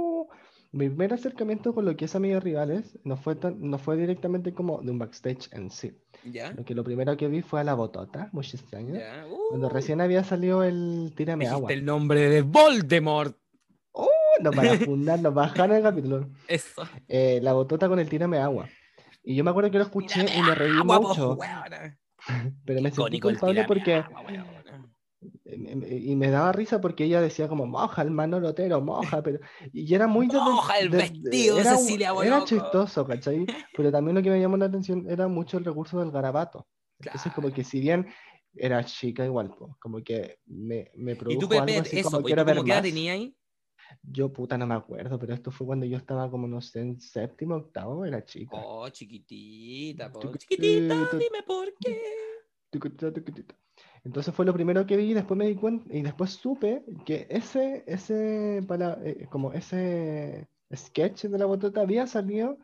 Mi 0.72 0.90
primer 0.90 1.14
acercamiento 1.14 1.74
con 1.74 1.86
lo 1.86 1.96
que 1.96 2.06
es 2.06 2.16
Amigos 2.16 2.44
Rivales 2.44 3.00
no 3.04 3.16
fue, 3.16 3.36
tan- 3.36 3.60
no 3.62 3.78
fue 3.78 3.96
directamente 3.98 4.54
como 4.54 4.82
de 4.82 4.92
un 4.92 5.00
backstage 5.00 5.50
en 5.54 5.72
sí. 5.72 5.94
¿Ya? 6.32 6.52
Lo 6.52 6.66
que 6.66 6.76
lo 6.76 6.84
primero 6.84 7.16
que 7.18 7.28
vi 7.28 7.42
fue 7.42 7.62
a 7.62 7.64
la 7.64 7.74
botota, 7.74 8.30
muy 8.32 8.46
extraño. 8.46 8.96
¿Ya? 8.96 9.26
Cuando 9.50 9.70
recién 9.70 10.02
había 10.02 10.24
salido 10.24 10.64
el 10.64 11.14
Tírame 11.16 11.48
agua. 11.48 11.72
el 11.72 11.86
nombre 11.86 12.30
de 12.30 12.42
Voldemort. 12.42 13.38
Nos 14.42 14.56
van 14.56 14.68
a 14.68 14.78
fundar, 14.78 15.20
nos 15.20 15.34
bajaron 15.34 15.78
el 15.78 15.84
capítulo. 15.84 16.30
Eso. 16.48 16.84
Eh, 17.08 17.40
la 17.42 17.54
botota 17.54 17.88
con 17.88 18.00
el 18.00 18.10
Tírame 18.10 18.38
agua. 18.38 18.68
Y 19.24 19.36
yo 19.36 19.44
me 19.44 19.50
acuerdo 19.50 19.72
que 19.72 19.78
lo 19.78 19.84
escuché 19.84 20.26
y 20.34 20.42
me 20.42 20.56
reí 20.56 20.72
Agua, 20.78 21.00
mucho, 21.02 21.38
pero 22.66 22.82
me 22.82 22.92
sentí 22.92 23.20
culpable 23.20 23.66
porque 23.66 23.96
agua, 23.96 24.24
y 25.46 26.16
me 26.16 26.30
daba 26.30 26.52
risa 26.52 26.80
porque 26.80 27.06
ella 27.06 27.22
decía 27.22 27.48
como 27.48 27.66
moja 27.66 28.02
el 28.04 28.12
Manolo 28.12 28.50
Otero, 28.50 28.82
moja, 28.82 29.22
pero 29.24 29.40
y 29.74 29.94
era 29.94 30.08
muy 30.08 30.28
Moja 30.28 30.78
el 30.80 30.90
desde- 30.92 31.12
vestido 31.22 31.56
de 31.56 31.62
era, 31.62 31.78
Cecilia 31.78 32.14
era 32.24 32.44
chistoso, 32.44 33.06
¿cachai? 33.06 33.46
Pero 33.76 33.92
también 33.92 34.16
lo 34.16 34.22
que 34.22 34.30
me 34.30 34.40
llamó 34.40 34.58
la 34.58 34.66
atención 34.66 35.10
era 35.10 35.28
mucho 35.28 35.58
el 35.58 35.66
recurso 35.66 36.00
del 36.00 36.12
garabato. 36.12 36.68
Entonces 37.00 37.32
como 37.34 37.48
Claro. 37.48 37.56
que 37.56 37.64
si 37.64 37.80
bien 37.80 38.08
era 38.56 38.84
chica 38.84 39.24
igual, 39.26 39.50
po, 39.56 39.78
como 39.80 40.04
que 40.04 40.40
me, 40.46 40.92
me 40.96 41.12
Y 41.14 41.16
produjo 41.16 41.40
tú, 41.42 41.50
Pepe, 41.50 41.62
algo 41.62 41.82
así 41.82 42.00
eso, 42.00 42.10
como 42.10 42.22
pues, 42.22 42.32
¿y 42.32 42.36
quiero 42.36 42.46
ver 42.46 42.64
más. 42.64 42.82
tenías 42.84 43.14
ahí? 43.16 43.36
Yo 44.04 44.34
puta 44.34 44.58
no 44.58 44.68
me 44.68 44.76
acuerdo, 44.76 45.18
pero 45.18 45.34
esto 45.34 45.50
fue 45.52 45.66
cuando 45.66 45.86
yo 45.86 45.98
estaba 45.98 46.30
como 46.30 46.48
no 46.48 46.60
sé, 46.62 46.82
en 46.82 47.00
séptimo, 47.00 47.56
octavo, 47.56 48.06
era 48.06 48.24
chica. 48.26 48.58
Oh, 48.58 48.90
chiquitita, 48.90 50.12
po. 50.12 50.32
Chiquitita, 50.38 50.96
dime 51.18 51.44
por 51.46 51.74
qué. 51.80 52.02
Entonces 54.08 54.34
fue 54.34 54.46
lo 54.46 54.54
primero 54.54 54.86
que 54.86 54.96
vi 54.96 55.12
y 55.12 55.14
después 55.14 55.38
me 55.38 55.48
di 55.48 55.56
cuenta 55.56 55.94
y 55.94 56.02
después 56.02 56.32
supe 56.32 56.82
que 57.06 57.28
ese, 57.30 57.84
ese, 57.88 58.64
para, 58.66 58.98
eh, 59.04 59.28
como 59.30 59.52
ese 59.52 60.48
sketch 60.74 61.26
de 61.26 61.38
la 61.38 61.46
botota 61.46 61.82
había 61.82 62.08
salido 62.08 62.58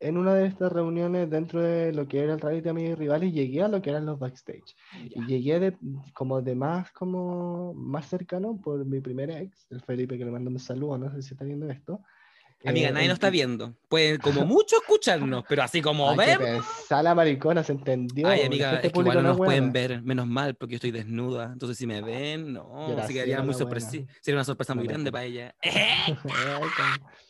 en 0.00 0.16
una 0.18 0.34
de 0.34 0.48
estas 0.48 0.72
reuniones 0.72 1.30
dentro 1.30 1.62
de 1.62 1.92
lo 1.92 2.08
que 2.08 2.18
era 2.18 2.34
el 2.34 2.40
reality 2.40 2.64
de 2.64 2.70
Amigos 2.70 2.90
y 2.90 2.94
Rivales 2.96 3.28
y 3.28 3.32
llegué 3.32 3.62
a 3.62 3.68
lo 3.68 3.80
que 3.80 3.90
eran 3.90 4.06
los 4.06 4.18
backstage. 4.18 4.74
Y 5.04 5.24
llegué 5.24 5.60
de, 5.60 5.76
como 6.14 6.42
de 6.42 6.56
más, 6.56 6.90
como 6.90 7.74
más 7.74 8.06
cercano 8.06 8.60
por 8.60 8.84
mi 8.84 8.98
primer 9.00 9.30
ex, 9.30 9.70
el 9.70 9.80
Felipe, 9.82 10.18
que 10.18 10.24
le 10.24 10.32
mando 10.32 10.50
un 10.50 10.58
saludo, 10.58 10.98
no 10.98 11.12
sé 11.12 11.22
si 11.22 11.34
está 11.34 11.44
viendo 11.44 11.70
esto. 11.70 12.00
Amiga, 12.64 12.88
Eh, 12.88 12.92
nadie 12.92 13.08
nos 13.08 13.14
está 13.14 13.30
viendo. 13.30 13.74
Puede 13.88 14.18
como 14.18 14.44
mucho 14.46 14.76
escucharnos, 14.76 15.44
pero 15.48 15.62
así 15.62 15.80
como 15.80 16.14
ver. 16.16 16.38
pesada 16.38 17.14
maricona, 17.14 17.62
se 17.62 17.72
entendió. 17.72 18.26
Ay, 18.26 18.42
amiga, 18.42 18.80
es 18.80 18.92
que 18.92 19.00
igual 19.00 19.22
no 19.22 19.24
nos 19.28 19.36
pueden 19.36 19.72
ver, 19.72 20.02
menos 20.02 20.26
mal, 20.26 20.54
porque 20.54 20.72
yo 20.72 20.76
estoy 20.76 20.90
desnuda. 20.90 21.50
Entonces, 21.52 21.78
si 21.78 21.86
me 21.86 22.02
ven, 22.02 22.52
no, 22.52 22.86
quedaría 22.88 23.24
ciega, 23.24 23.42
muy 23.42 23.54
sorpresa. 23.54 23.90
Sería 23.90 24.36
una 24.36 24.44
sorpresa 24.44 24.74
muy 24.74 24.86
grande 24.86 25.12
para 25.12 25.24
ella. 25.24 25.54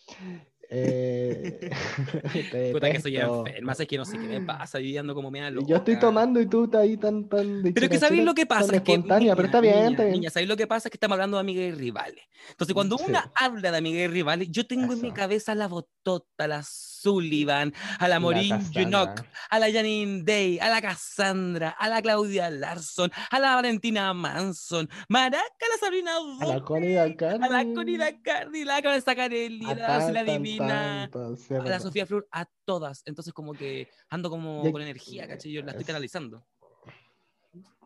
Eh, 0.71 1.71
Puta 2.73 2.93
que 2.93 3.01
soy 3.01 3.17
enferma, 3.17 3.73
es 3.73 3.87
que 3.87 3.97
no 3.97 4.05
sé 4.05 4.19
qué 4.19 4.29
me 4.29 4.41
pasa, 4.43 4.79
yo 4.81 5.01
ando 5.01 5.15
como 5.15 5.31
media 5.31 5.49
Y 5.49 5.65
Yo 5.67 5.77
estoy 5.77 5.95
loca. 5.95 6.07
tomando 6.07 6.41
y 6.41 6.47
tú 6.47 6.65
estás 6.65 6.83
ahí 6.83 6.97
tan, 6.99 7.27
tan 7.29 7.63
de 7.63 7.73
Pero 7.73 7.89
que 7.89 7.99
sabéis 7.99 8.23
lo 8.25 8.35
que 8.35 8.45
pasa, 8.45 8.77
es 8.77 8.83
que 8.83 8.93
espontánea, 8.93 9.35
pero 9.35 9.47
está 9.47 9.61
bien, 9.63 9.87
niña, 9.97 10.05
niña, 10.05 10.31
¿sabéis 10.31 10.49
lo 10.49 10.57
que 10.59 10.67
pasa? 10.67 10.89
Es 10.89 10.91
que 10.91 10.97
estamos 10.97 11.15
hablando 11.15 11.39
de 11.39 11.41
amigas 11.41 11.65
y 11.65 11.73
rivales. 11.73 12.23
Entonces, 12.51 12.75
cuando 12.75 12.99
Sí. 12.99 13.05
una 13.09 13.33
habla 13.35 13.71
de 13.71 13.79
amigas 13.79 14.03
y 14.03 14.09
rivales, 14.09 14.49
yo 14.51 14.67
tengo 14.67 14.93
en 14.93 15.01
mi 15.01 15.09
Eso. 15.09 15.15
cabeza 15.15 15.55
la 15.55 15.69
Botota, 15.69 16.45
a 16.45 16.49
la 16.49 16.63
Sullivan, 17.01 17.73
a 17.99 18.09
la 18.09 18.19
Maureen. 18.21 18.61
Junok, 18.73 19.23
a 19.51 19.59
la 19.59 19.71
Janine 19.71 20.23
Day, 20.25 20.59
a 20.59 20.69
la 20.69 20.81
Cassandra, 20.81 21.71
a 21.79 21.89
la 21.89 22.03
Claudia 22.03 22.51
Larson, 22.51 23.11
a 23.31 23.39
la 23.39 23.55
Valentina 23.55 24.13
Manson, 24.15 24.89
Maraca, 25.09 25.39
a 25.39 25.69
la 25.75 25.79
Sabrina 25.81 26.13
A 26.41 26.47
la 26.47 26.55
Duque, 26.55 26.65
Connie 26.67 26.99
a 26.99 27.07
la 27.07 27.09
Dacardi. 27.15 27.75
Connie 27.75 27.99
Dacardi, 27.99 28.65
la 28.65 28.83
Cabeza 28.83 29.15
Carelli, 29.15 29.65
A 29.65 29.75
la 29.75 30.11
la 30.11 30.25
Divina, 30.25 31.05
a 31.05 31.65
la. 31.65 31.81
Sofía 31.81 32.07
Flor, 32.07 32.27
a 32.33 32.47
todas. 32.65 33.03
Entonces, 33.07 33.33
como 33.33 33.53
que 33.53 33.89
ando 34.09 34.31
como 34.31 34.67
Y- 34.67 34.73
con 34.73 34.83
energía, 34.83 35.27
¿cachai? 35.29 35.53
Yo 35.53 35.63
la 35.63 35.71
estoy 35.73 35.83
es- 35.83 35.87
canalizando. 35.87 36.45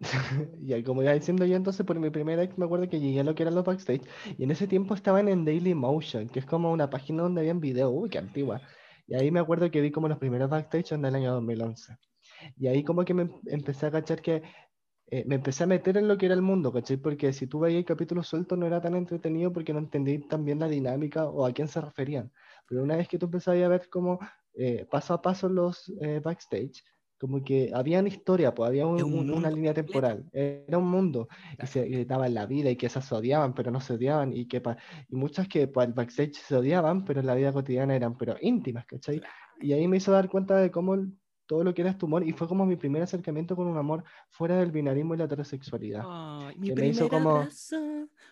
Y 0.61 0.83
como 0.83 1.03
iba 1.03 1.13
diciendo 1.13 1.47
yo 1.47 1.57
entonces, 1.57 1.87
por 1.87 1.99
mi 1.99 2.11
primera 2.11 2.43
ex 2.43 2.59
me 2.59 2.65
acuerdo 2.65 2.89
que 2.89 2.99
llegué 3.01 3.21
a 3.21 3.25
lo 3.25 3.35
que 3.35 3.43
eran 3.45 3.55
los 3.55 3.65
backstage 3.65 4.03
y 4.37 4.45
en 4.45 4.51
ese 4.51 4.67
tiempo 4.67 4.95
estaban 4.95 5.29
en 5.29 5.45
Daily 5.45 5.75
Motion, 5.75 6.29
que 6.29 6.41
es 6.41 6.47
como 6.47 6.73
una 6.73 6.91
página 6.91 7.23
donde 7.23 7.41
habían 7.43 7.61
videos, 7.61 7.93
uy, 7.95 8.11
qué 8.11 8.19
antigua. 8.19 8.61
Y 9.13 9.17
ahí 9.17 9.31
me 9.31 9.41
acuerdo 9.41 9.71
que 9.71 9.81
vi 9.83 9.91
como 9.91 10.09
los 10.09 10.19
primeros 10.19 10.49
backstage 10.51 10.93
en 10.93 11.05
el 11.05 11.15
año 11.15 11.33
2011. 11.35 11.97
Y 12.57 12.67
ahí 12.69 12.83
como 12.85 13.05
que 13.05 13.13
me 13.15 13.23
em- 13.23 13.41
empecé 13.47 13.87
a 13.87 13.91
cachar 13.91 14.23
que 14.23 14.43
eh, 15.09 15.25
me 15.27 15.37
empecé 15.37 15.65
a 15.65 15.67
meter 15.67 15.97
en 15.99 16.09
lo 16.09 16.17
que 16.19 16.27
era 16.27 16.35
el 16.35 16.43
mundo, 16.43 16.73
¿cachai? 16.73 16.97
Porque 16.97 17.33
si 17.33 17.47
tú 17.47 17.61
veías 17.61 17.81
el 17.81 17.85
capítulo 17.85 18.23
suelto 18.23 18.57
no 18.57 18.67
era 18.67 18.81
tan 18.81 18.95
entretenido 18.97 19.53
porque 19.53 19.73
no 19.73 19.81
entendí 19.81 20.19
tan 20.29 20.45
bien 20.45 20.61
la 20.61 20.69
dinámica 20.69 21.27
o 21.29 21.47
a 21.47 21.53
quién 21.53 21.69
se 21.69 21.81
referían. 21.81 22.33
Pero 22.69 22.83
una 22.83 22.97
vez 22.97 23.09
que 23.09 23.19
tú 23.19 23.27
empezabas 23.27 23.63
a 23.63 23.69
ver 23.69 23.89
como 23.91 24.19
eh, 24.55 24.87
paso 24.91 25.15
a 25.15 25.23
paso 25.23 25.49
los 25.49 25.93
eh, 26.01 26.21
backstage, 26.25 26.85
como 27.23 27.45
que 27.45 27.71
había 27.73 28.01
una 28.01 28.09
historia, 28.09 28.53
pues 28.55 28.69
había 28.69 28.85
un- 28.87 29.01
un 29.05 29.15
un- 29.21 29.31
una 29.31 29.51
línea 29.51 29.73
temporal, 29.73 30.27
era 30.33 30.77
un 30.79 30.91
mundo 30.91 31.29
y 31.61 31.67
se 31.69 31.85
gritaban 31.87 32.35
la 32.35 32.47
vida 32.47 32.71
y 32.71 32.77
que 32.77 32.87
esas 32.87 33.07
se 33.07 33.15
odiaban, 33.15 33.55
pero 33.55 33.71
no 33.71 33.81
se 33.81 33.95
odiaban 33.95 34.33
y 34.35 34.47
que 34.49 34.61
pa- 34.61 34.77
y 35.09 35.15
muchas 35.17 35.47
que 35.49 35.69
para 35.69 35.87
el 35.87 35.93
backstage 35.95 36.35
se 36.35 36.57
odiaban, 36.57 37.05
pero 37.05 37.21
en 37.21 37.27
la 37.27 37.35
vida 37.37 37.53
cotidiana 37.53 37.95
eran 37.95 38.17
pero 38.19 38.37
íntimas, 38.41 38.87
¿cachai? 38.87 39.23
Y 39.61 39.73
ahí 39.73 39.87
me 39.89 39.99
hizo 39.99 40.11
dar 40.13 40.29
cuenta 40.29 40.57
de 40.57 40.71
cómo 40.73 40.95
el- 40.95 41.13
todo 41.47 41.65
lo 41.65 41.75
que 41.75 41.83
era 41.83 41.91
este 41.91 42.05
humor 42.05 42.27
y 42.27 42.33
fue 42.33 42.49
como 42.49 42.65
mi 42.67 42.77
primer 42.77 43.03
acercamiento 43.03 43.57
con 43.57 43.67
un 43.67 43.77
amor 43.77 44.05
fuera 44.31 44.57
del 44.59 44.71
binarismo 44.71 45.15
y 45.15 45.19
la 45.19 45.25
heterosexualidad. 45.25 46.05
Ay, 46.07 46.57
mi 46.59 46.69
que 46.69 46.75
me 46.77 46.89
hizo 46.89 47.09
como- 47.09 47.37
abrazo, 47.37 47.77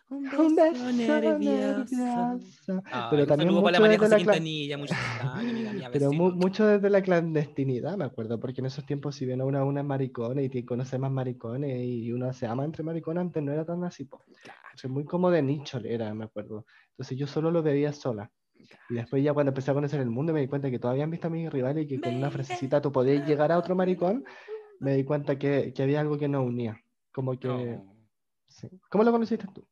un 0.09 0.25
Un 0.51 0.57
beso 0.57 0.85
beso 0.85 0.93
nervioso. 0.93 1.95
Ay, 1.97 3.07
Pero 3.11 3.27
también 3.27 3.49
saludo 3.49 3.63
para 3.63 3.79
la 3.79 3.89
mucho 3.89 4.03
desde 4.05 4.09
la 4.09 4.19
cla- 4.19 4.37
amiga 4.37 5.89
Pero 5.93 6.13
mu- 6.13 6.31
mucho 6.33 6.67
desde 6.67 6.91
la 6.91 7.03
clandestinidad, 7.03 7.97
me 7.97 8.05
acuerdo, 8.05 8.39
porque 8.41 8.61
en 8.61 8.67
esos 8.67 8.85
tiempos, 8.87 9.15
si 9.17 9.27
bien 9.27 9.43
una, 9.43 9.65
una 9.65 9.81
es 9.81 9.87
maricona 9.87 10.43
y 10.43 10.49
te 10.49 10.65
conoce 10.65 10.99
más 10.99 11.11
maricones 11.11 11.79
y 11.85 12.13
uno 12.13 12.33
se 12.33 12.47
ama 12.47 12.65
entre 12.65 12.83
maricones, 12.83 13.21
antes 13.23 13.43
no 13.43 13.53
era 13.53 13.65
tan 13.65 13.83
así. 13.85 14.07
Claro, 14.07 14.25
O 14.75 14.79
sea, 14.79 14.91
muy 14.91 15.05
como 15.05 15.31
de 15.31 15.43
nicho 15.43 15.79
era, 15.85 16.13
me 16.15 16.25
acuerdo. 16.25 16.65
Entonces 16.91 17.19
yo 17.19 17.27
solo 17.27 17.51
lo 17.51 17.63
veía 17.63 17.93
sola. 17.93 18.31
Y 18.89 18.95
después 18.95 19.23
ya 19.23 19.33
cuando 19.33 19.51
empecé 19.51 19.71
a 19.71 19.75
conocer 19.75 20.01
el 20.01 20.11
mundo 20.11 20.33
me 20.33 20.41
di 20.41 20.49
cuenta 20.49 20.71
que 20.71 20.79
todavía 20.79 21.05
han 21.05 21.11
visto 21.11 21.27
a 21.29 21.31
mis 21.31 21.51
rivales 21.51 21.85
y 21.85 21.89
que 21.89 22.01
con 22.01 22.15
una 22.17 22.31
frasecita 22.31 22.81
tú 22.81 22.91
podías 22.93 23.27
llegar 23.27 23.53
a 23.53 23.59
otro 23.59 23.75
maricón, 23.77 24.25
me 24.81 24.95
di 24.95 25.05
cuenta 25.05 25.39
que, 25.39 25.73
que 25.73 25.83
había 25.83 26.01
algo 26.01 26.19
que 26.19 26.29
nos 26.29 26.45
unía. 26.47 26.81
Como 27.13 27.39
que... 27.39 27.49
No. 27.49 27.97
sí. 28.49 28.69
¿Cómo 28.91 29.05
lo 29.05 29.13
conociste 29.13 29.47
tú? 29.55 29.67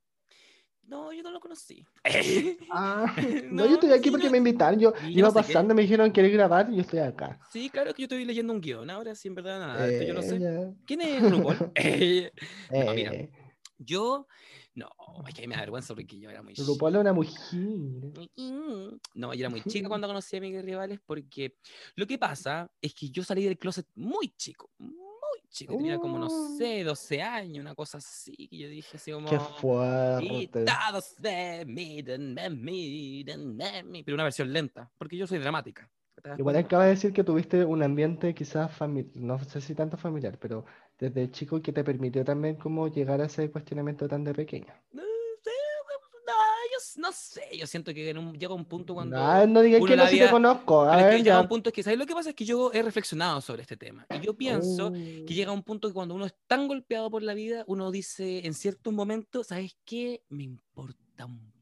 No, 0.82 1.12
yo 1.12 1.22
no 1.22 1.30
lo 1.30 1.40
conocí. 1.40 1.84
Ah, 2.70 3.14
no, 3.50 3.64
No, 3.64 3.66
yo 3.66 3.74
estoy 3.74 3.92
aquí 3.92 4.04
sí, 4.04 4.10
porque 4.10 4.26
no- 4.26 4.32
me 4.32 4.38
invitaron. 4.38 4.78
Yo 4.78 4.92
yo 4.94 5.08
iba 5.08 5.28
no 5.28 5.32
sé 5.32 5.40
qué. 5.40 5.52
pasando, 5.54 5.74
me 5.74 5.82
dijeron 5.82 6.12
querer 6.12 6.30
grabar 6.32 6.68
y 6.70 6.76
yo 6.76 6.82
estoy 6.82 6.98
acá. 7.00 7.40
Sí, 7.50 7.70
claro 7.70 7.94
que 7.94 8.02
yo 8.02 8.04
estoy 8.04 8.24
leyendo 8.26 8.52
un 8.52 8.60
guion. 8.60 8.88
Ahora 8.90 9.14
sí, 9.14 9.28
en 9.28 9.34
verdad, 9.34 9.58
nada. 9.58 9.88
esto 9.88 10.04
yo 10.04 10.12
no 10.14 10.20
sé. 10.22 10.36
Eh, 10.36 10.74
¿Quién 10.86 11.00
es 11.00 11.30
RuPaul? 11.30 11.56
Eh, 11.76 12.30
mira. 12.94 13.12
eh, 13.14 13.30
yo, 13.78 14.26
no, 14.78 14.88
es 15.26 15.34
que 15.34 15.46
me 15.48 15.54
da 15.54 15.60
vergüenza 15.62 15.94
porque 15.94 16.18
yo 16.18 16.30
era 16.30 16.42
muy 16.42 16.54
una 16.78 17.12
mujer. 17.12 17.34
No, 19.14 19.34
yo 19.34 19.40
era 19.40 19.50
muy 19.50 19.62
chica 19.62 19.88
cuando 19.88 20.06
conocí 20.06 20.36
a 20.36 20.40
mis 20.40 20.62
rivales 20.62 21.00
porque 21.04 21.58
lo 21.96 22.06
que 22.06 22.18
pasa 22.18 22.70
es 22.80 22.94
que 22.94 23.10
yo 23.10 23.22
salí 23.22 23.44
del 23.44 23.58
closet 23.58 23.86
muy 23.96 24.28
chico, 24.36 24.70
muy 24.78 24.94
chico, 25.48 25.76
tenía 25.76 25.98
como, 25.98 26.18
no 26.18 26.26
Oh. 26.26 26.56
sé, 26.56 26.84
12 26.84 27.20
años, 27.22 27.60
una 27.60 27.74
cosa 27.74 27.98
así, 27.98 28.48
que 28.48 28.58
yo 28.58 28.68
dije 28.68 28.96
así 28.96 29.12
como... 29.12 29.28
Qué 29.28 29.38
fuerte. 29.38 30.64
todos 30.64 31.04
se 31.20 31.64
miran, 31.66 32.34
me 32.34 32.50
miran, 32.50 33.56
me 33.56 33.82
miran", 33.82 34.04
pero 34.04 34.14
una 34.14 34.24
versión 34.24 34.52
lenta, 34.52 34.90
porque 34.98 35.16
yo 35.16 35.26
soy 35.26 35.38
dramática. 35.38 35.90
¿te 36.22 36.28
das 36.28 36.38
Igual 36.38 36.56
acaba 36.56 36.84
de 36.84 36.90
decir 36.90 37.12
que 37.12 37.24
tuviste 37.24 37.64
un 37.64 37.82
ambiente 37.82 38.34
quizás 38.34 38.72
familiar, 38.74 39.16
no 39.16 39.38
sé 39.38 39.60
si 39.60 39.74
tanto 39.74 39.96
familiar, 39.96 40.38
pero 40.38 40.64
desde 40.98 41.30
chico 41.30 41.60
que 41.62 41.72
te 41.72 41.84
permitió 41.84 42.24
también 42.24 42.56
como 42.56 42.88
llegar 42.88 43.20
a 43.20 43.26
ese 43.26 43.50
cuestionamiento 43.50 44.08
tan 44.08 44.24
de 44.24 44.34
pequeña. 44.34 44.82
No, 44.92 45.02
sé, 45.42 45.50
no, 46.26 46.32
yo 46.72 47.00
no 47.00 47.12
sé, 47.12 47.42
yo 47.56 47.66
siento 47.66 47.94
que 47.94 48.10
en 48.10 48.18
un- 48.18 48.38
llega 48.38 48.52
un 48.54 48.64
punto 48.64 48.94
cuando... 48.94 49.16
Ah, 49.16 49.46
no 49.46 49.62
digas 49.62 49.80
que 49.84 49.96
no 49.96 50.06
si 50.08 50.18
te 50.18 50.28
conozco. 50.30 50.82
A 50.82 50.98
es 50.98 51.04
que 51.04 51.10
ver, 51.10 51.22
llega 51.24 51.40
un 51.40 51.48
punto 51.48 51.70
que, 51.72 51.82
¿sabes 51.82 51.98
lo 51.98 52.06
que 52.06 52.14
pasa? 52.14 52.30
Es 52.30 52.34
que 52.34 52.44
yo 52.44 52.72
he 52.72 52.82
reflexionado 52.82 53.40
sobre 53.40 53.62
este 53.62 53.76
tema. 53.76 54.06
Y 54.10 54.20
yo 54.24 54.34
pienso 54.36 54.92
que 54.92 55.24
Uh, 55.24 55.26
llega 55.32 55.52
un 55.52 55.62
punto 55.62 55.88
que 55.88 55.94
cuando 55.94 56.14
uno 56.14 56.26
es 56.26 56.34
tan 56.46 56.66
golpeado 56.68 57.10
por 57.10 57.22
la 57.22 57.34
vida, 57.34 57.64
uno 57.68 57.90
dice 57.90 58.44
en 58.46 58.54
ciertos 58.54 58.92
momentos, 58.92 59.46
¿sabes 59.48 59.76
qué? 59.84 60.22
Me 60.28 60.42
importa 60.42 61.26
un. 61.26 61.52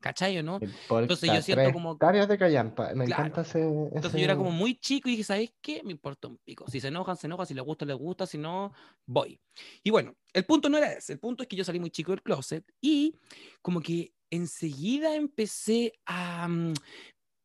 ¿Cachai 0.00 0.38
o 0.38 0.42
no? 0.44 0.58
importa 0.62 1.02
Entonces 1.02 1.32
yo 1.32 1.42
siento 1.42 1.72
como- 1.72 1.92
hectáreas 1.94 2.28
de 2.28 2.38
callampa. 2.38 2.92
Me 2.94 3.04
Claro. 3.06 3.22
encanta 3.26 3.40
ese, 3.42 3.60
Entonces 3.62 4.10
ese- 4.10 4.18
yo 4.18 4.24
era 4.24 4.36
como 4.36 4.50
muy 4.52 4.76
chico 4.78 5.08
y 5.08 5.12
dije, 5.12 5.24
¿sabes 5.24 5.52
qué? 5.60 5.82
Me 5.82 5.90
importa 5.92 6.28
un 6.28 6.38
pico. 6.44 6.64
Si 6.70 6.80
se 6.80 6.88
enojan, 6.88 7.16
se 7.16 7.26
enojan. 7.26 7.46
Si 7.46 7.54
les 7.54 7.64
gusta, 7.64 7.84
les 7.84 7.96
gusta. 7.96 8.24
Si 8.26 8.38
no, 8.38 8.72
voy. 9.06 9.40
Y 9.82 9.90
bueno, 9.90 10.14
el 10.32 10.44
punto 10.44 10.68
no 10.68 10.78
era 10.78 10.92
ese. 10.92 11.14
El 11.14 11.18
punto 11.18 11.42
es 11.42 11.48
que 11.48 11.56
yo 11.56 11.64
salí 11.64 11.80
muy 11.80 11.90
chico 11.90 12.12
del 12.12 12.22
closet 12.22 12.64
y 12.80 13.14
como 13.60 13.80
que 13.80 14.12
enseguida 14.30 15.14
empecé 15.16 15.94
a 16.06 16.46
mm, 16.46 16.74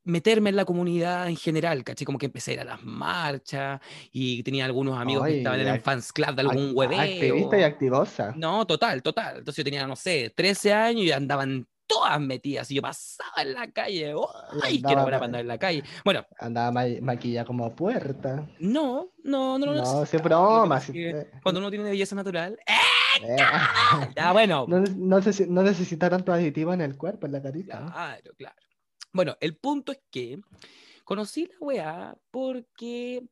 meterme 0.05 0.49
en 0.49 0.57
la 0.57 0.65
comunidad 0.65 1.29
en 1.29 1.37
general, 1.37 1.83
¿cachai? 1.83 2.03
Como 2.05 2.17
que 2.17 2.25
empecé 2.25 2.51
a 2.51 2.53
ir 2.55 2.59
a 2.59 2.65
las 2.65 2.83
marchas 2.83 3.79
y 4.11 4.43
tenía 4.43 4.65
algunos 4.65 4.99
amigos 4.99 5.25
que 5.27 5.37
estaban 5.37 5.61
en 5.61 5.67
el 5.69 5.79
fans 5.81 6.11
club 6.11 6.35
de 6.35 6.41
algún 6.41 6.71
hueveo. 6.75 6.99
Activista 6.99 7.57
y 7.57 7.63
activosa. 7.63 8.33
No, 8.35 8.67
total, 8.67 9.01
total. 9.01 9.37
Entonces 9.37 9.57
yo 9.57 9.63
tenía, 9.63 9.87
no 9.87 9.95
sé, 9.95 10.31
13 10.35 10.73
años 10.73 11.05
y 11.05 11.11
andaba 11.13 11.43
en 11.45 11.65
todas 11.87 12.19
metidas. 12.19 12.69
Y 12.71 12.75
yo 12.75 12.81
pasaba 12.81 13.41
en 13.41 13.53
la 13.53 13.71
calle. 13.71 14.13
¡Ay, 14.63 14.77
andaba 14.77 14.81
qué 14.81 14.87
hora 14.87 14.95
ma- 14.95 15.03
para 15.05 15.25
andar 15.25 15.41
en 15.41 15.47
la 15.47 15.57
calle! 15.57 15.83
Bueno, 16.03 16.25
Andaba 16.39 16.71
ma- 16.71 16.85
maquillada 17.01 17.45
como 17.45 17.75
puerta. 17.75 18.47
no, 18.59 19.11
no, 19.23 19.57
no, 19.59 19.65
no. 19.67 19.73
No, 19.75 19.99
Lo 20.01 20.05
que 20.05 20.17
broma. 20.17 20.79
que 20.81 21.27
Cuando 21.41 21.59
uno 21.59 21.69
tiene 21.69 21.89
belleza 21.89 22.15
natural. 22.15 22.57
¡eh! 22.67 23.37
Ya, 24.15 24.31
bueno. 24.33 24.65
no, 24.69 24.79
no, 24.79 25.19
no 25.19 25.63
necesita 25.63 26.09
tanto 26.09 26.33
aditivo 26.33 26.73
en 26.73 26.81
el 26.81 26.97
cuerpo, 26.97 27.25
en 27.25 27.31
la 27.33 27.41
carita. 27.41 27.79
¿no? 27.79 27.91
Claro, 27.91 28.31
claro. 28.37 28.55
Bueno, 29.11 29.37
el 29.39 29.55
punto 29.57 29.91
es 29.91 30.01
que 30.09 30.39
conocí 31.03 31.45
la 31.45 31.55
weá 31.59 32.17
porque 32.31 33.23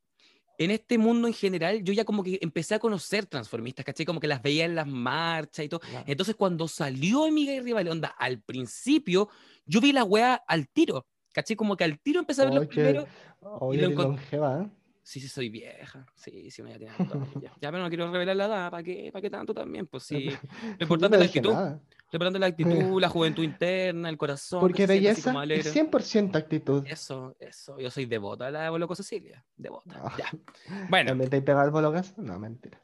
en 0.63 0.71
este 0.71 0.97
mundo 0.97 1.27
en 1.27 1.33
general 1.33 1.83
yo 1.83 1.93
ya 1.93 2.05
como 2.05 2.23
que 2.23 2.37
empecé 2.41 2.75
a 2.75 2.79
conocer 2.79 3.25
transformistas, 3.25 3.85
¿cachai? 3.85 4.05
Como 4.05 4.19
que 4.19 4.27
las 4.27 4.41
veía 4.41 4.65
en 4.65 4.75
las 4.75 4.87
marchas 4.87 5.65
y 5.65 5.69
todo. 5.69 5.79
Claro. 5.81 6.05
Entonces 6.07 6.35
cuando 6.35 6.67
salió 6.67 7.25
Amiga 7.25 7.53
y 7.53 7.59
Rival, 7.59 7.87
onda, 7.87 8.09
al 8.09 8.41
principio 8.41 9.29
yo 9.65 9.81
vi 9.81 9.91
la 9.91 10.03
weá 10.03 10.35
al 10.47 10.67
tiro, 10.69 11.05
¿cachai? 11.33 11.55
Como 11.55 11.75
que 11.75 11.83
al 11.83 11.99
tiro 11.99 12.19
empecé 12.19 12.41
a 12.41 12.45
ver 12.45 12.53
los 12.53 12.61
Oye, 12.63 12.69
primeros. 12.69 13.05
Oye, 13.41 13.81
lo 13.81 13.89
encont- 13.89 14.03
longeva, 14.03 14.61
¿eh? 14.63 14.69
Sí, 15.03 15.19
sí, 15.19 15.27
soy 15.27 15.49
vieja. 15.49 16.05
Sí, 16.15 16.51
sí, 16.51 16.61
me 16.61 16.77
ya 16.77 16.95
ya. 17.41 17.53
Pero 17.59 17.79
no 17.79 17.89
quiero 17.89 18.11
revelar 18.11 18.35
la 18.35 18.45
edad, 18.45 18.71
¿para 18.71 18.83
qué, 18.83 19.09
¿para 19.11 19.21
qué 19.21 19.29
tanto 19.29 19.53
también? 19.53 19.87
Pues 19.87 20.03
sí. 20.03 20.29
Lo 20.79 20.83
importante 20.83 21.17
no 21.17 21.23
es 21.23 21.27
la 21.29 21.39
actitud. 21.39 21.53
nada. 21.53 21.81
Es 22.11 22.39
la 22.39 22.45
actitud, 22.47 22.99
la 22.99 23.07
juventud 23.07 23.41
interna, 23.43 24.09
el 24.09 24.17
corazón. 24.17 24.59
que 24.59 24.61
Porque 24.61 24.85
belleza 24.85 25.31
es 25.31 25.35
alegre. 25.35 25.71
100% 25.71 26.35
actitud. 26.35 26.85
Eso, 26.85 27.35
eso. 27.39 27.79
Yo 27.79 27.89
soy 27.89 28.05
devota 28.05 28.45
de 28.45 28.51
la 28.51 28.69
Boloco 28.69 28.95
Cecilia. 28.95 29.45
Devota. 29.55 30.01
Ah. 30.03 30.15
Ya. 30.17 30.29
Bueno, 30.89 31.09
¿También 31.11 31.29
te 31.29 31.41
pegado 31.41 31.65
el 31.65 31.71
bologazo? 31.71 32.21
No, 32.21 32.37
mentira. 32.37 32.81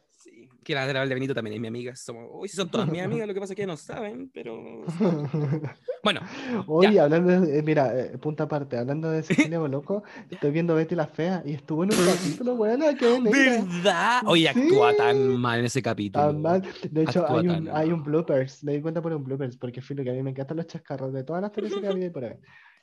Que 0.67 0.75
la 0.75 0.85
de 0.85 1.13
Benito 1.13 1.33
también 1.33 1.53
es 1.53 1.61
mi 1.61 1.69
amiga. 1.69 1.95
Somos, 1.95 2.25
hoy 2.29 2.49
sí 2.49 2.57
son 2.57 2.69
todas 2.69 2.89
mis 2.89 3.01
amigas, 3.01 3.25
lo 3.25 3.33
que 3.33 3.39
pasa 3.39 3.53
es 3.53 3.55
que 3.55 3.61
ya 3.61 3.67
no 3.67 3.77
saben, 3.77 4.29
pero. 4.33 4.83
Bueno, 6.03 6.19
Oye, 6.67 6.99
hablando 6.99 7.39
de, 7.41 7.59
eh, 7.59 7.63
mira, 7.63 7.97
eh, 7.97 8.17
punta 8.17 8.43
aparte, 8.43 8.77
hablando 8.77 9.09
de 9.09 9.23
Cecilia 9.23 9.59
Boloco, 9.59 10.03
estoy 10.29 10.51
viendo 10.51 10.75
Betty 10.75 10.93
la 10.95 11.07
Fea 11.07 11.41
y 11.45 11.53
estuvo 11.53 11.85
en 11.85 11.91
un 11.93 11.97
capítulo, 12.05 12.55
buena, 12.57 12.93
que. 12.95 13.19
¿verdad? 13.21 14.21
Oye, 14.25 14.49
actúa 14.49 14.91
Sí. 14.91 14.97
tan 14.97 15.37
mal 15.37 15.59
en 15.59 15.65
ese 15.65 15.81
capítulo. 15.81 16.25
Tan 16.25 16.41
mal. 16.41 16.61
De 16.91 17.03
hecho, 17.03 17.21
Actúa 17.21 17.39
hay 17.39 17.47
un, 17.47 17.69
hay 17.69 17.91
un 17.93 18.03
bloopers, 18.03 18.61
me 18.65 18.73
di 18.73 18.81
cuenta 18.81 19.01
por 19.01 19.13
un 19.13 19.23
bloopers, 19.23 19.55
porque 19.55 19.81
filo 19.81 20.03
que 20.03 20.09
a 20.09 20.13
mí 20.13 20.21
me 20.21 20.31
encantan 20.31 20.57
los 20.57 20.67
chascarros 20.67 21.13
de 21.13 21.23
todas 21.23 21.41
las 21.41 21.53
teleseries 21.53 21.81
que 21.85 21.93
había 21.93 22.11
por 22.11 22.25
ahí. 22.25 22.35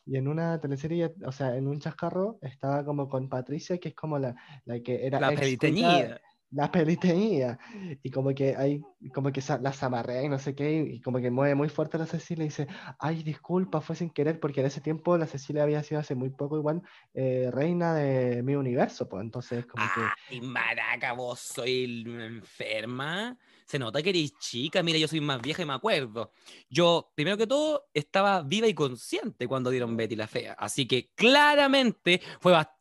Y 0.07 0.17
en 0.17 0.29
una 0.29 0.59
teleserie, 0.59 1.15
o 1.27 1.33
sea, 1.33 1.55
en 1.57 1.67
un 1.67 1.81
chascarro 1.81 2.39
estaba 2.41 2.83
como 2.83 3.11
con 3.11 3.29
Patricia, 3.29 3.77
que 3.77 3.91
es 3.91 3.95
como 3.95 4.19
la, 4.19 4.35
la 4.65 4.81
que 4.81 5.07
era 5.07 5.21
La 5.21 5.33
peliteñida. 5.33 6.21
La 6.55 6.71
peliteñía. 6.71 7.59
Y 8.03 8.11
como 8.11 8.35
que 8.35 8.55
hay, 8.57 8.81
como 9.13 9.33
que 9.33 9.41
sa- 9.41 9.59
la 9.59 9.75
amarrea 9.81 10.23
y 10.23 10.29
no 10.29 10.39
sé 10.39 10.55
qué, 10.55 10.73
y 10.95 11.01
como 11.01 11.19
que 11.19 11.31
mueve 11.31 11.55
muy 11.55 11.69
fuerte 11.69 11.99
la 11.99 12.07
Cecilia 12.07 12.45
y 12.45 12.49
dice, 12.49 12.67
ay, 12.99 13.23
disculpa, 13.23 13.81
fue 13.81 13.97
sin 13.97 14.11
querer, 14.11 14.41
porque 14.41 14.61
en 14.61 14.67
ese 14.67 14.81
tiempo 14.81 15.19
la 15.19 15.27
Cecilia 15.27 15.63
había 15.65 15.83
sido 15.83 16.01
hace 16.01 16.15
muy 16.15 16.31
poco 16.31 16.57
igual 16.57 16.83
eh, 17.13 17.51
reina 17.53 17.95
de 17.95 18.43
mi 18.43 18.55
universo, 18.55 19.09
pues 19.09 19.23
entonces 19.23 19.67
como 19.67 19.85
que... 19.95 20.01
Ay, 20.31 20.41
maraca, 20.41 21.13
vos 21.13 21.41
soy 21.41 22.05
enferma. 22.07 23.37
Se 23.67 23.79
nota 23.79 24.03
que 24.03 24.11
eres 24.11 24.39
chica. 24.39 24.83
Mira, 24.83 24.99
yo 24.99 25.09
soy 25.09 25.21
más 25.21 25.41
vieja 25.41 25.63
y 25.63 25.65
me 25.65 25.73
acuerdo. 25.73 26.33
Yo, 26.69 27.11
primero 27.15 27.37
que 27.37 27.47
todo, 27.47 27.87
estaba 27.95 28.43
viva 28.43 28.67
y 28.69 28.75
consciente 28.75 29.49
cuando 29.49 29.71
dieron 29.71 29.97
Betty 29.97 30.17
la 30.17 30.27
Fea. 30.27 30.53
Así 30.55 30.87
que 30.87 31.11
claramente 31.15 32.21
fue 32.41 32.53
bastante, 32.53 32.74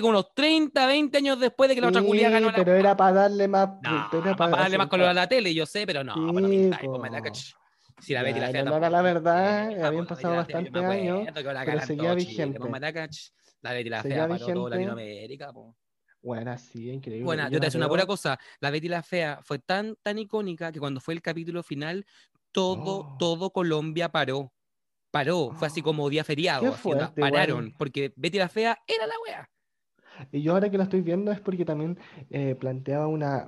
como 0.00 0.08
unos 0.10 0.34
30, 0.34 0.86
20 0.86 1.18
años 1.18 1.38
después 1.40 1.68
de 1.68 1.74
que 1.74 1.80
la 1.80 1.88
otra 1.88 2.02
culia 2.02 2.28
Sí, 2.28 2.32
ganó 2.32 2.46
la. 2.50 2.56
pero 2.56 2.74
era 2.74 2.96
para 2.96 3.12
darle 3.12 3.48
más... 3.48 3.68
No, 3.82 4.08
era 4.12 4.36
para 4.36 4.56
darle 4.56 4.78
más 4.78 4.86
color 4.88 5.08
a 5.08 5.14
la 5.14 5.28
tele, 5.28 5.52
yo 5.54 5.66
sé, 5.66 5.86
pero 5.86 6.02
no, 6.04 6.14
Sí, 6.14 6.70
po. 6.80 6.90
pues, 6.98 7.10
maraca, 7.10 7.30
ch. 7.30 7.54
Si 8.00 8.14
la 8.14 8.22
Betty 8.22 8.40
la 8.40 8.50
Fea 8.50 8.64
no, 8.64 8.78
la 8.80 9.02
verdad, 9.02 9.68
vieja, 9.68 9.86
habían 9.86 10.06
pasado 10.06 10.34
la 10.34 10.40
la 10.40 10.46
me 10.46 10.54
bastantes 10.54 10.84
años, 10.84 11.24
la 11.26 11.64
pero 11.64 11.80
seguía 11.86 12.14
vigente. 12.14 12.58
La 13.60 13.72
Betty 13.72 13.90
la 13.90 14.02
Fea 14.02 14.28
para 14.28 14.44
todo. 14.44 14.68
Latinoamérica, 14.68 15.52
pues. 15.52 15.66
Bueno, 16.20 16.56
sí, 16.58 16.90
increíble. 16.90 17.24
Bueno, 17.24 17.44
yo 17.44 17.50
te 17.50 17.56
voy 17.58 17.64
a 17.64 17.66
decir 17.66 17.78
una 17.80 17.88
pura 17.88 18.06
cosa. 18.06 18.38
La 18.60 18.70
Betty 18.70 18.88
la 18.88 19.02
Fea 19.02 19.40
fue 19.42 19.58
tan, 19.58 19.96
tan 20.02 20.18
icónica 20.18 20.72
que 20.72 20.80
cuando 20.80 21.00
fue 21.00 21.14
el 21.14 21.22
capítulo 21.22 21.62
final, 21.62 22.04
todo, 22.50 23.00
Oh. 23.00 23.16
todo 23.18 23.50
Colombia 23.50 24.08
paró. 24.08 24.52
Paró. 25.12 25.52
Fue 25.54 25.68
así 25.68 25.82
como 25.82 26.08
día 26.08 26.24
feriado. 26.24 26.72
fuerte, 26.72 27.12
igual. 27.16 27.30
pararon. 27.30 27.72
Porque 27.78 28.12
Betty 28.16 28.38
la 28.38 28.48
Fea 28.48 28.78
era 28.88 29.06
la 29.06 29.14
wea. 29.24 29.48
Y 30.32 30.42
yo 30.42 30.52
ahora 30.52 30.70
que 30.70 30.76
lo 30.76 30.82
estoy 30.82 31.02
viendo 31.02 31.30
es 31.30 31.40
porque 31.40 31.64
también 31.64 31.98
eh, 32.30 32.54
planteaba 32.54 33.06
una, 33.06 33.46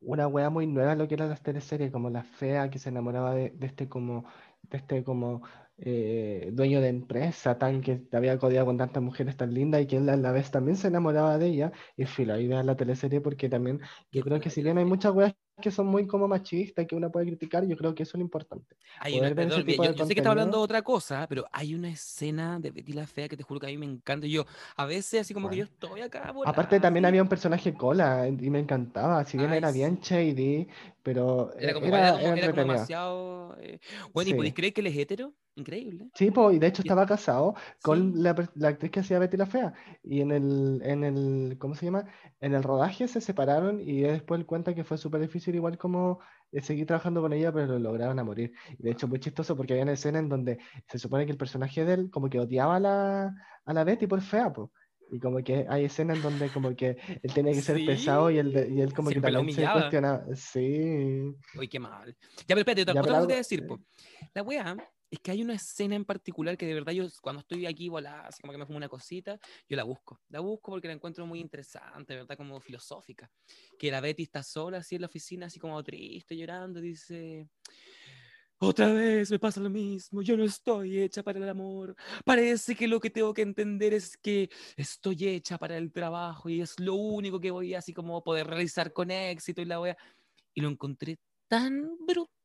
una 0.00 0.26
wea 0.28 0.50
muy 0.50 0.66
nueva 0.66 0.94
lo 0.94 1.08
que 1.08 1.14
eran 1.14 1.28
las 1.30 1.42
teleseries, 1.42 1.90
como 1.90 2.10
la 2.10 2.22
fea 2.24 2.70
que 2.70 2.78
se 2.78 2.88
enamoraba 2.88 3.34
de, 3.34 3.50
de 3.50 3.66
este 3.66 3.88
como, 3.88 4.24
de 4.62 4.78
este 4.78 5.04
como 5.04 5.42
eh, 5.78 6.50
dueño 6.52 6.80
de 6.80 6.88
empresa 6.88 7.58
tan 7.58 7.80
que 7.80 8.02
había 8.12 8.38
codiado 8.38 8.66
con 8.66 8.76
tantas 8.78 9.02
mujeres 9.02 9.36
tan 9.36 9.54
lindas 9.54 9.82
y 9.82 9.86
que 9.86 9.96
él 9.96 10.08
a 10.08 10.16
la 10.16 10.32
vez 10.32 10.50
también 10.50 10.76
se 10.76 10.88
enamoraba 10.88 11.38
de 11.38 11.46
ella. 11.46 11.72
Y 11.96 12.04
filo, 12.06 12.34
ahí 12.34 12.46
vean 12.48 12.66
la 12.66 12.76
teleserie 12.76 13.20
porque 13.20 13.48
también 13.48 13.80
yo 14.10 14.22
creo 14.22 14.40
que 14.40 14.50
si 14.50 14.62
bien 14.62 14.76
la 14.76 14.80
hay 14.82 14.86
muchas 14.86 15.12
weas 15.12 15.34
que 15.60 15.70
son 15.70 15.86
muy 15.86 16.06
como 16.06 16.26
machistas 16.28 16.86
que 16.86 16.94
uno 16.96 17.10
puede 17.10 17.26
criticar, 17.26 17.66
yo 17.66 17.76
creo 17.76 17.94
que 17.94 18.02
eso 18.02 18.16
es 18.16 18.20
lo 18.20 18.24
importante. 18.24 18.76
Hay 18.98 19.18
una, 19.18 19.34
perdón, 19.34 19.64
mira, 19.66 19.92
yo, 19.92 20.04
sé 20.04 20.14
que 20.14 20.20
estás 20.20 20.30
hablando 20.30 20.58
de 20.58 20.64
otra 20.64 20.82
cosa, 20.82 21.26
pero 21.28 21.46
hay 21.52 21.74
una 21.74 21.88
escena 21.90 22.58
de 22.60 22.70
Betty 22.70 22.92
la 22.92 23.06
Fea 23.06 23.28
que 23.28 23.36
te 23.36 23.42
juro 23.42 23.60
que 23.60 23.66
a 23.66 23.70
mí 23.70 23.78
me 23.78 23.86
encanta. 23.86 24.26
Yo, 24.26 24.44
a 24.76 24.84
veces, 24.86 25.20
así 25.22 25.34
como 25.34 25.48
que 25.48 25.56
yo 25.56 25.64
estoy 25.64 26.00
acá. 26.00 26.20
Aparte 26.42 26.76
volada, 26.76 26.80
también 26.80 27.04
así. 27.04 27.08
había 27.08 27.22
un 27.22 27.28
personaje 27.28 27.74
cola 27.74 28.26
y 28.28 28.50
me 28.50 28.58
encantaba, 28.60 29.24
si 29.24 29.38
bien 29.38 29.50
Ay, 29.50 29.58
era 29.58 29.70
bien 29.72 29.98
shady, 30.00 30.68
pero 31.02 31.52
Era 31.58 31.74
como, 31.74 31.86
era 31.86 32.08
era, 32.20 32.34
era 32.36 32.52
demasiado. 32.52 33.56
eh, 33.60 33.78
Bueno, 34.12 34.30
¿y 34.30 34.34
podéis 34.34 34.54
creer 34.54 34.72
que 34.72 34.80
él 34.80 34.86
es 34.88 34.96
hetero? 34.96 35.34
Increíble. 35.54 36.10
Sí, 36.14 36.30
po, 36.30 36.50
y 36.52 36.58
de 36.58 36.66
hecho 36.66 36.82
estaba 36.82 37.06
casado 37.06 37.54
con 37.82 38.12
Sí. 38.14 38.22
la, 38.22 38.34
per- 38.34 38.50
la 38.54 38.68
actriz 38.68 38.90
que 38.90 39.00
hacía 39.00 39.18
Betty 39.18 39.36
la 39.36 39.46
Fea. 39.46 39.72
Y 40.02 40.20
en 40.20 40.30
el, 40.32 40.80
en 40.84 41.04
el, 41.04 41.56
¿cómo 41.58 41.74
se 41.74 41.86
llama? 41.86 42.06
En 42.40 42.54
el 42.54 42.62
rodaje 42.62 43.08
se 43.08 43.20
separaron 43.20 43.80
y 43.80 44.00
después 44.02 44.40
él 44.40 44.46
cuenta 44.46 44.74
que 44.74 44.84
fue 44.84 44.98
súper 44.98 45.20
difícil 45.20 45.49
igual 45.54 45.78
como 45.78 46.20
eh, 46.52 46.60
seguir 46.60 46.86
trabajando 46.86 47.20
con 47.20 47.32
ella, 47.32 47.52
pero 47.52 47.66
lo 47.66 47.78
lograron 47.78 48.18
a 48.18 48.24
morir. 48.24 48.52
De 48.78 48.90
hecho 48.90 49.08
muy 49.08 49.20
chistoso 49.20 49.56
porque 49.56 49.74
había 49.74 49.84
una 49.84 49.92
escena 49.92 50.18
en 50.18 50.28
donde 50.28 50.58
se 50.88 50.98
supone 50.98 51.24
que 51.26 51.32
el 51.32 51.38
personaje 51.38 51.84
de 51.84 51.94
él 51.94 52.10
como 52.10 52.28
que 52.28 52.40
odiaba 52.40 52.76
a 52.76 52.80
la, 52.80 53.34
a 53.64 53.72
la 53.72 53.84
Betty 53.84 54.06
por 54.06 54.20
fea, 54.20 54.52
po. 54.52 54.72
Y 55.12 55.18
como 55.18 55.42
que 55.42 55.66
hay 55.68 55.86
escenas 55.86 56.18
en 56.18 56.22
donde 56.22 56.48
como 56.50 56.74
que 56.76 56.96
él 57.22 57.34
tenía 57.34 57.52
que 57.52 57.62
ser 57.62 57.84
pesado 57.84 58.30
y 58.30 58.38
él, 58.38 58.54
y 58.70 58.80
él 58.80 58.94
como 58.94 59.08
que 59.08 59.14
Siempre 59.14 59.32
la 59.32 59.38
también 59.38 59.56
se 59.56 59.72
cuestionaba. 59.72 60.24
Sí. 60.36 61.34
Uy, 61.58 61.68
qué 61.68 61.80
mal. 61.80 62.16
Ya, 62.46 62.54
pero 62.54 62.60
espérate, 62.60 62.82
otra, 62.82 62.94
Ya, 62.94 63.00
otra 63.00 63.02
pero 63.02 63.14
cosa 63.14 63.20
te 63.20 63.26
voy 63.26 63.34
a 63.34 63.36
decir, 63.36 63.66
po. 63.66 63.80
La 64.34 64.42
weá 64.42 64.76
es 65.10 65.18
que 65.20 65.32
hay 65.32 65.42
una 65.42 65.54
escena 65.54 65.96
en 65.96 66.04
particular 66.04 66.56
que 66.56 66.66
de 66.66 66.74
verdad 66.74 66.92
yo 66.92 67.06
cuando 67.20 67.40
estoy 67.40 67.66
aquí 67.66 67.88
volada, 67.88 68.28
así 68.28 68.40
como 68.40 68.52
que 68.52 68.58
me 68.58 68.66
fumo 68.66 68.76
una 68.76 68.88
cosita, 68.88 69.38
yo 69.68 69.76
la 69.76 69.82
busco. 69.82 70.20
La 70.28 70.40
busco 70.40 70.70
porque 70.70 70.86
la 70.86 70.94
encuentro 70.94 71.26
muy 71.26 71.40
interesante, 71.40 72.14
¿verdad? 72.14 72.36
Como 72.36 72.60
filosófica. 72.60 73.30
Que 73.78 73.90
la 73.90 74.00
Betty 74.00 74.22
está 74.22 74.42
sola 74.42 74.78
así 74.78 74.94
en 74.94 75.00
la 75.02 75.08
oficina, 75.08 75.46
así 75.46 75.58
como 75.58 75.82
triste, 75.82 76.36
llorando, 76.36 76.80
dice... 76.80 77.48
Otra 78.62 78.92
vez 78.92 79.30
me 79.30 79.38
pasa 79.38 79.58
lo 79.58 79.70
mismo, 79.70 80.20
yo 80.20 80.36
no 80.36 80.44
estoy 80.44 81.00
hecha 81.00 81.22
para 81.22 81.38
el 81.38 81.48
amor. 81.48 81.96
Parece 82.26 82.76
que 82.76 82.86
lo 82.86 83.00
que 83.00 83.08
tengo 83.08 83.32
que 83.32 83.40
entender 83.40 83.94
es 83.94 84.18
que 84.18 84.50
estoy 84.76 85.28
hecha 85.28 85.56
para 85.56 85.78
el 85.78 85.90
trabajo 85.90 86.50
y 86.50 86.60
es 86.60 86.78
lo 86.78 86.94
único 86.94 87.40
que 87.40 87.50
voy 87.50 87.72
así 87.72 87.94
como 87.94 88.22
poder 88.22 88.46
realizar 88.46 88.92
con 88.92 89.10
éxito 89.10 89.62
y 89.62 89.64
la 89.64 89.80
wea. 89.80 89.96
Y 90.52 90.60
lo 90.60 90.68
encontré 90.68 91.18
tan 91.48 91.96
brutal, 92.06 92.39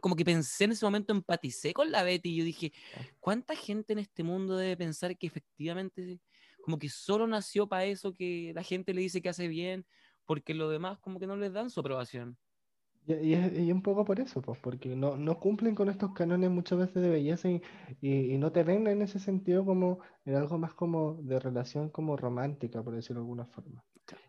como 0.00 0.16
que 0.16 0.24
pensé 0.24 0.64
en 0.64 0.72
ese 0.72 0.84
momento, 0.84 1.12
empaticé 1.12 1.72
con 1.72 1.90
la 1.90 2.02
Betty 2.02 2.30
y 2.30 2.36
yo 2.36 2.44
dije, 2.44 2.72
¿cuánta 3.18 3.54
gente 3.54 3.92
en 3.92 4.00
este 4.00 4.22
mundo 4.22 4.56
debe 4.56 4.76
pensar 4.76 5.16
que 5.16 5.26
efectivamente 5.26 6.20
como 6.62 6.78
que 6.78 6.88
solo 6.88 7.26
nació 7.26 7.68
para 7.68 7.84
eso, 7.84 8.12
que 8.12 8.52
la 8.54 8.62
gente 8.62 8.92
le 8.94 9.00
dice 9.02 9.22
que 9.22 9.28
hace 9.28 9.48
bien, 9.48 9.86
porque 10.26 10.54
lo 10.54 10.68
demás 10.68 10.98
como 10.98 11.18
que 11.18 11.26
no 11.26 11.36
les 11.36 11.52
dan 11.52 11.70
su 11.70 11.80
aprobación? 11.80 12.36
Y, 13.06 13.34
y 13.34 13.72
un 13.72 13.82
poco 13.82 14.04
por 14.04 14.20
eso, 14.20 14.42
pues, 14.42 14.58
porque 14.60 14.94
no, 14.94 15.16
no 15.16 15.40
cumplen 15.40 15.74
con 15.74 15.88
estos 15.88 16.12
cánones 16.12 16.50
muchas 16.50 16.78
veces 16.78 17.02
de 17.02 17.08
belleza 17.08 17.48
y 17.48 18.38
no 18.38 18.52
te 18.52 18.62
ven 18.62 18.86
en 18.86 19.02
ese 19.02 19.18
sentido 19.18 19.64
como 19.64 20.00
en 20.24 20.36
algo 20.36 20.58
más 20.58 20.74
como 20.74 21.14
de 21.22 21.40
relación 21.40 21.90
como 21.90 22.16
romántica, 22.16 22.82
por 22.82 22.94
decirlo 22.94 23.20
de 23.20 23.24
alguna 23.24 23.46
forma. 23.46 23.84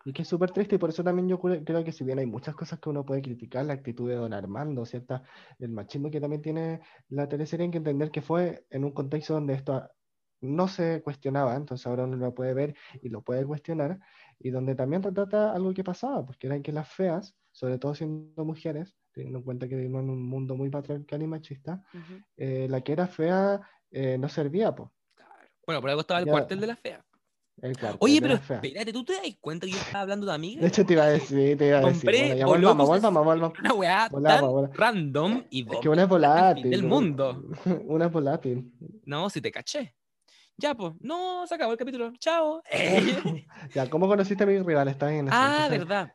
Y 0.05 0.13
que 0.13 0.21
es 0.23 0.27
súper 0.27 0.51
triste 0.51 0.75
y 0.75 0.77
por 0.77 0.89
eso 0.89 1.03
también 1.03 1.27
yo 1.29 1.39
cre- 1.39 1.63
creo 1.65 1.83
que 1.83 1.91
si 1.91 2.03
bien 2.03 2.19
hay 2.19 2.25
muchas 2.25 2.55
cosas 2.55 2.79
que 2.79 2.89
uno 2.89 3.05
puede 3.05 3.21
criticar, 3.21 3.65
la 3.65 3.73
actitud 3.73 4.09
de 4.09 4.15
Don 4.15 4.33
Armando, 4.33 4.85
¿cierta? 4.85 5.23
El 5.59 5.71
machismo 5.71 6.09
que 6.11 6.19
también 6.21 6.41
tiene 6.41 6.81
la 7.09 7.27
teleserie, 7.27 7.65
hay 7.65 7.71
que 7.71 7.77
entender 7.77 8.11
que 8.11 8.21
fue 8.21 8.65
en 8.69 8.83
un 8.83 8.91
contexto 8.91 9.33
donde 9.33 9.53
esto 9.53 9.89
no 10.41 10.67
se 10.67 11.01
cuestionaba, 11.03 11.55
entonces 11.55 11.85
ahora 11.85 12.05
uno 12.05 12.17
lo 12.17 12.33
puede 12.33 12.53
ver 12.55 12.75
y 13.01 13.09
lo 13.09 13.21
puede 13.21 13.45
cuestionar, 13.45 13.99
y 14.39 14.49
donde 14.49 14.73
también 14.73 15.03
retrata 15.03 15.53
algo 15.53 15.71
que 15.73 15.83
pasaba, 15.83 16.25
porque 16.25 16.47
era 16.47 16.59
que 16.61 16.71
las 16.71 16.89
feas, 16.89 17.35
sobre 17.51 17.77
todo 17.77 17.93
siendo 17.93 18.43
mujeres, 18.43 18.95
teniendo 19.11 19.37
en 19.39 19.45
cuenta 19.45 19.67
que 19.67 19.75
vivimos 19.75 20.01
en 20.01 20.09
un 20.09 20.27
mundo 20.27 20.55
muy 20.55 20.69
patriarcal 20.71 21.21
y 21.21 21.27
machista, 21.27 21.83
eh, 22.37 22.65
la 22.69 22.81
que 22.81 22.93
era 22.93 23.05
fea 23.07 23.61
eh, 23.91 24.17
no 24.17 24.29
servía, 24.29 24.73
pues. 24.73 24.89
Claro. 25.13 25.33
Bueno, 25.65 25.81
por 25.81 25.89
algo 25.91 26.01
estaba 26.01 26.19
el 26.21 26.25
Ya. 26.25 26.31
cuartel 26.31 26.59
de 26.59 26.67
la 26.67 26.75
fea. 26.75 27.05
El 27.61 27.77
cuarto, 27.77 27.97
Oye, 27.99 28.21
pero 28.21 28.33
espérate, 28.35 28.91
¿tú 28.91 29.03
te 29.03 29.13
das 29.13 29.21
cuenta 29.39 29.67
que 29.67 29.73
yo 29.73 29.77
estaba 29.77 30.01
hablando 30.01 30.25
de 30.25 30.33
amiga? 30.33 30.61
De 30.61 30.67
hecho, 30.67 30.85
te 30.85 30.93
iba 30.93 31.03
a 31.03 31.09
decir, 31.09 31.57
te 31.57 31.67
iba 31.67 31.77
a 31.77 31.81
decir. 31.81 32.01
Compré 32.01 32.27
Bueno, 32.29 32.47
volvamos, 32.47 32.87
volvamos, 32.87 33.25
volvamos. 33.25 33.59
Una 33.59 33.73
weá 33.73 34.09
tan 34.09 34.73
random 34.73 35.43
y 35.49 35.71
Es 35.71 35.79
que 35.79 35.89
una 35.89 36.03
es 36.03 36.09
volátil. 36.09 36.69
del 36.69 36.83
mundo. 36.83 37.43
Una 37.85 38.05
es 38.05 38.11
volátil. 38.11 38.71
No, 39.05 39.29
si 39.29 39.41
te 39.41 39.51
caché. 39.51 39.95
Ya, 40.57 40.75
pues. 40.75 40.93
No, 40.99 41.45
se 41.47 41.55
acabó 41.55 41.71
el 41.71 41.77
capítulo. 41.77 42.13
Chao. 42.19 42.61
ya, 43.73 43.89
¿cómo 43.89 44.07
conociste 44.07 44.43
a 44.43 44.47
mi 44.47 44.59
rival? 44.59 44.87
Está 44.87 45.07
así, 45.07 45.27
ah, 45.29 45.67
verdad. 45.69 46.13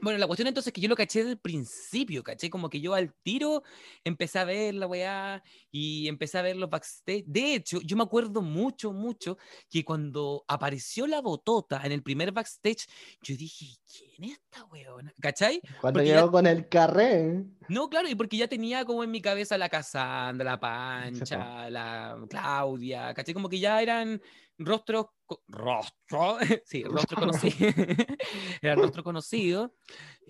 Bueno, 0.00 0.18
la 0.18 0.26
cuestión 0.28 0.46
entonces 0.46 0.68
es 0.68 0.72
que 0.72 0.80
yo 0.80 0.88
lo 0.88 0.94
caché 0.94 1.18
desde 1.18 1.32
el 1.32 1.38
principio, 1.38 2.22
caché 2.22 2.48
como 2.48 2.70
que 2.70 2.80
yo 2.80 2.94
al 2.94 3.12
tiro 3.22 3.64
empecé 4.04 4.38
a 4.38 4.44
ver 4.44 4.74
la 4.74 4.86
weá 4.86 5.42
y 5.72 6.06
empecé 6.06 6.38
a 6.38 6.42
ver 6.42 6.56
los 6.56 6.70
backstage. 6.70 7.24
De 7.26 7.54
hecho, 7.54 7.80
yo 7.82 7.96
me 7.96 8.04
acuerdo 8.04 8.40
mucho, 8.40 8.92
mucho 8.92 9.36
que 9.68 9.84
cuando 9.84 10.44
apareció 10.46 11.08
la 11.08 11.20
botota 11.20 11.80
en 11.84 11.90
el 11.90 12.04
primer 12.04 12.30
backstage, 12.30 12.86
yo 13.20 13.36
dije, 13.36 13.66
¿quién 13.92 14.30
es 14.30 14.38
esta 14.38 14.64
weona? 14.66 15.12
¿Cachai? 15.20 15.60
Cuando 15.80 15.98
porque 15.98 16.08
llegó 16.10 16.26
ya- 16.26 16.30
con 16.30 16.46
el 16.46 16.68
carré. 16.68 17.44
No, 17.68 17.88
claro, 17.90 18.08
y 18.08 18.14
porque 18.14 18.36
ya 18.36 18.46
tenía 18.46 18.84
como 18.84 19.02
en 19.02 19.10
mi 19.10 19.20
cabeza 19.20 19.58
la 19.58 19.68
Cassandra, 19.68 20.52
la. 20.52 20.60
Pancha, 20.60 21.68
la 21.68 22.16
Claudia, 22.28 23.12
¿cachai? 23.14 23.34
Como 23.34 23.48
que 23.48 23.58
ya 23.58 23.82
eran 23.82 24.20
rostros, 24.60 25.06
rostro, 25.48 26.38
sí, 26.64 26.84
rostros 26.84 27.18
conocidos, 27.20 27.74
eran 28.62 28.78
rostros 28.78 29.04
conocidos, 29.04 29.70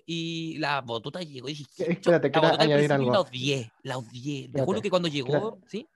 y 0.05 0.57
la 0.57 0.81
botota 0.81 1.21
llegó 1.21 1.47
y 1.49 1.53
dije, 1.53 1.65
"¿Quién?". 1.75 1.91
espérate, 1.91 2.31
quiero 2.31 2.47
añadir 2.59 2.91
algo. 2.91 3.11
la 3.11 3.19
odié, 3.21 3.71
la 3.83 3.97
odié, 3.97 4.49
te 4.49 4.61
juro 4.63 4.81
que 4.81 4.89
cuando 4.89 5.07
llegó, 5.07 5.59
¿sí? 5.67 5.87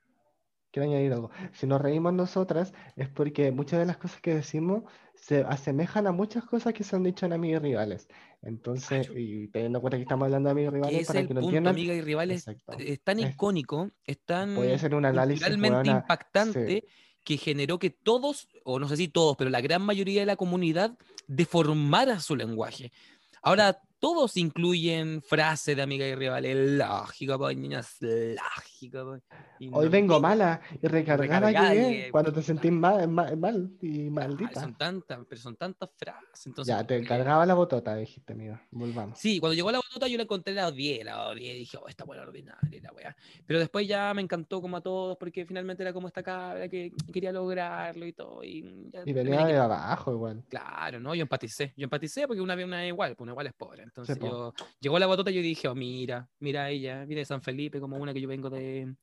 Quiero 0.72 0.90
añadir 0.90 1.12
algo. 1.14 1.30
Si 1.54 1.66
nos 1.66 1.80
reímos 1.80 2.12
nosotras 2.12 2.74
es 2.96 3.08
porque 3.08 3.50
muchas 3.50 3.78
de 3.78 3.86
las 3.86 3.96
cosas 3.96 4.20
que 4.20 4.34
decimos 4.34 4.82
se 5.14 5.40
asemejan 5.40 6.06
a 6.06 6.12
muchas 6.12 6.44
cosas 6.44 6.74
que 6.74 6.84
se 6.84 6.94
han 6.94 7.02
dicho 7.02 7.24
en 7.24 7.32
amigos 7.32 7.62
y 7.62 7.68
rivales. 7.68 8.08
Entonces, 8.42 9.06
Claro. 9.06 9.18
y 9.18 9.48
teniendo 9.48 9.78
en 9.78 9.80
cuenta 9.80 9.96
que 9.96 10.02
estamos 10.02 10.26
hablando 10.26 10.48
de 10.48 10.52
amigos 10.52 10.72
y 10.72 10.76
rivales, 10.76 11.06
para 11.06 11.20
el 11.20 11.28
que 11.28 11.32
punto, 11.34 11.46
entiendan, 11.46 11.72
amiga 11.74 11.94
y 11.94 12.00
rivales, 12.02 12.46
exacto. 12.46 12.76
es 12.78 13.02
tan 13.02 13.20
icónico, 13.20 13.90
es 14.04 14.22
tan 14.26 14.54
Puede 14.54 14.78
ser 14.78 14.94
un 14.94 15.06
análisis, 15.06 15.48
weona, 15.48 15.82
impactante 15.86 16.84
que 17.26 17.38
generó 17.38 17.80
que 17.80 17.90
todos, 17.90 18.46
o 18.62 18.78
no 18.78 18.88
sé 18.88 18.96
si 18.96 19.08
todos, 19.08 19.36
pero 19.36 19.50
la 19.50 19.60
gran 19.60 19.82
mayoría 19.82 20.20
de 20.20 20.26
la 20.26 20.36
comunidad 20.36 20.96
deformara 21.26 22.20
su 22.20 22.36
lenguaje. 22.36 22.92
Ahora 23.42 23.82
todos 23.98 24.36
incluyen 24.36 25.22
frases 25.22 25.74
de 25.76 25.82
amiga 25.82 26.06
y 26.06 26.14
rivales, 26.14 26.56
lógico, 26.78 27.38
pues, 27.38 27.56
niñas, 27.56 27.96
lógico. 28.00 29.04
pues, 29.04 29.22
y 29.58 29.70
Hoy 29.72 29.88
vengo 29.88 30.20
mala 30.20 30.60
y 30.82 30.86
recargada 30.86 31.48
recargada 31.50 32.10
cuando 32.10 32.32
te 32.32 32.42
sentís 32.42 32.70
mal, 32.72 33.08
mal, 33.08 33.36
mal 33.36 33.70
y 33.80 34.10
maldita. 34.10 34.60
son 34.60 34.74
tantas, 34.76 35.18
pero 35.28 35.40
son 35.40 35.56
tantas 35.56 35.88
frases. 35.96 36.46
Entonces, 36.46 36.74
Ya, 36.74 36.86
te 36.86 36.96
como 36.96 37.02
que- 37.02 37.08
cargaba 37.08 37.46
la 37.46 37.54
botota, 37.54 37.96
dijiste, 37.96 38.34
amigo. 38.34 38.60
Volvamos. 38.70 39.18
Sí, 39.18 39.40
cuando 39.40 39.54
llegó 39.54 39.70
la 39.72 39.78
botota 39.78 40.06
yo 40.08 40.16
la 40.18 40.24
encontré, 40.24 40.52
la 40.52 40.68
odié, 40.68 41.02
la 41.02 41.28
odié, 41.28 41.54
dije, 41.54 41.78
oh, 41.78 41.88
esta 41.88 42.04
buena 42.04 42.22
ordinaria, 42.22 42.80
la 42.82 42.92
weá. 42.92 43.16
Pero 43.46 43.58
después 43.58 43.88
ya 43.88 44.12
me 44.14 44.20
encantó 44.22 44.60
como 44.60 44.76
a 44.76 44.80
todos, 44.82 45.16
porque 45.16 45.46
finalmente 45.46 45.82
era 45.82 45.92
como 45.92 46.06
esta 46.06 46.22
cabra 46.22 46.68
que 46.68 46.92
quería 47.12 47.32
lograrlo 47.32 48.06
y 48.06 48.12
todo. 48.12 48.44
Y, 48.44 48.90
ya 48.92 49.02
Y 49.06 49.12
venía 49.14 49.46
que- 49.46 49.52
de 49.54 49.58
abajo 49.58 50.12
igual. 50.12 50.44
Claro, 50.50 51.00
¿no? 51.00 51.14
Yo 51.14 51.22
empaticé, 51.22 51.72
yo 51.76 51.84
empaticé 51.84 52.26
porque 52.26 52.42
una 52.42 52.54
vez 52.54 52.66
una 52.66 52.84
es 52.84 52.88
igual, 52.88 53.16
pues 53.16 53.22
una 53.24 53.32
igual 53.32 53.46
es 53.46 53.54
pobre. 53.54 53.85
Entonces 53.86 54.18
yo, 54.18 54.52
llegó 54.80 54.98
la 54.98 55.06
botota 55.06 55.30
y 55.30 55.34
yo 55.34 55.42
dije, 55.42 55.68
oh, 55.68 55.74
mira, 55.74 56.28
mira 56.40 56.64
a 56.64 56.70
ella, 56.70 57.04
mira 57.06 57.20
de 57.20 57.24
San 57.24 57.40
Felipe, 57.42 57.80
como 57.80 57.96
una 57.96 58.12
que 58.12 58.20
yo 58.20 58.28
vengo 58.28 58.50
de... 58.50 58.94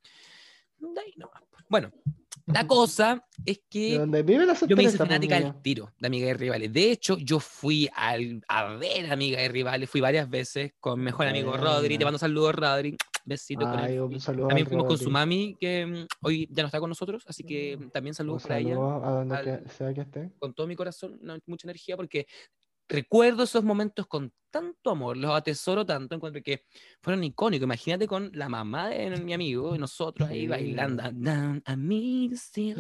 de 0.77 1.01
ahí 1.01 1.13
nomás. 1.17 1.41
Bueno, 1.69 1.91
la 2.47 2.67
cosa 2.67 3.25
es 3.45 3.57
De 3.57 3.63
que 3.69 3.97
donde 3.97 4.21
vive 4.21 4.45
la 4.45 4.53
yo 4.53 4.75
me 4.75 4.83
hice 4.83 4.97
pues, 4.97 5.07
fanática 5.07 5.37
al 5.37 5.61
tiro 5.61 5.91
de 5.97 6.07
Amiga 6.07 6.27
y 6.29 6.33
Rivales. 6.33 6.71
De 6.73 6.91
hecho, 6.91 7.17
yo 7.17 7.39
fui 7.39 7.89
al, 7.95 8.43
a 8.47 8.73
ver 8.75 9.11
Amiga 9.11 9.41
y 9.41 9.47
Rivales, 9.47 9.89
fui 9.89 10.01
varias 10.01 10.29
veces 10.29 10.73
con 10.79 10.99
mi 10.99 11.05
mejor 11.05 11.27
amigo 11.27 11.55
Rodri. 11.57 11.97
Te 11.97 12.03
mando 12.03 12.19
saludos, 12.19 12.53
Rodri. 12.55 12.95
Besitos 13.25 13.69
con 13.69 13.79
Ay, 13.79 13.93
él. 13.95 14.01
un 14.01 14.19
saludo 14.19 14.47
También 14.49 14.67
fuimos 14.67 14.85
con 14.85 14.97
su 14.97 15.09
mami, 15.09 15.55
que 15.57 15.85
mm, 15.85 16.07
hoy 16.23 16.45
ya 16.51 16.61
no 16.61 16.67
está 16.67 16.81
con 16.81 16.89
nosotros, 16.89 17.23
así 17.25 17.41
que 17.45 17.79
también 17.93 18.11
Un 18.11 18.15
saludos 18.15 18.43
para 18.43 18.59
ella 18.59 18.73
a 18.73 19.11
donde 19.11 19.35
al- 19.35 19.63
que- 19.63 19.69
sea 19.69 19.93
que 19.93 20.01
esté. 20.01 20.29
con 20.39 20.53
todo 20.53 20.67
mi 20.67 20.75
corazón, 20.75 21.17
mucha 21.45 21.65
energía, 21.65 21.95
porque 21.95 22.27
recuerdo 22.93 23.43
esos 23.43 23.63
momentos 23.63 24.07
con 24.07 24.31
tanto 24.49 24.91
amor, 24.91 25.17
los 25.17 25.33
atesoro 25.33 25.83
tanto, 25.83 26.13
encuentro 26.15 26.41
que 26.43 26.63
fueron 27.01 27.23
icónicos. 27.23 27.63
Imagínate 27.65 28.07
con 28.07 28.29
la 28.33 28.47
mamá 28.47 28.89
de 28.89 29.09
mi 29.19 29.33
amigo 29.33 29.75
y 29.75 29.79
nosotros 29.79 30.29
ahí 30.29 30.47
bailando. 30.47 31.03
Amigos 31.65 32.55
y. 32.57 32.73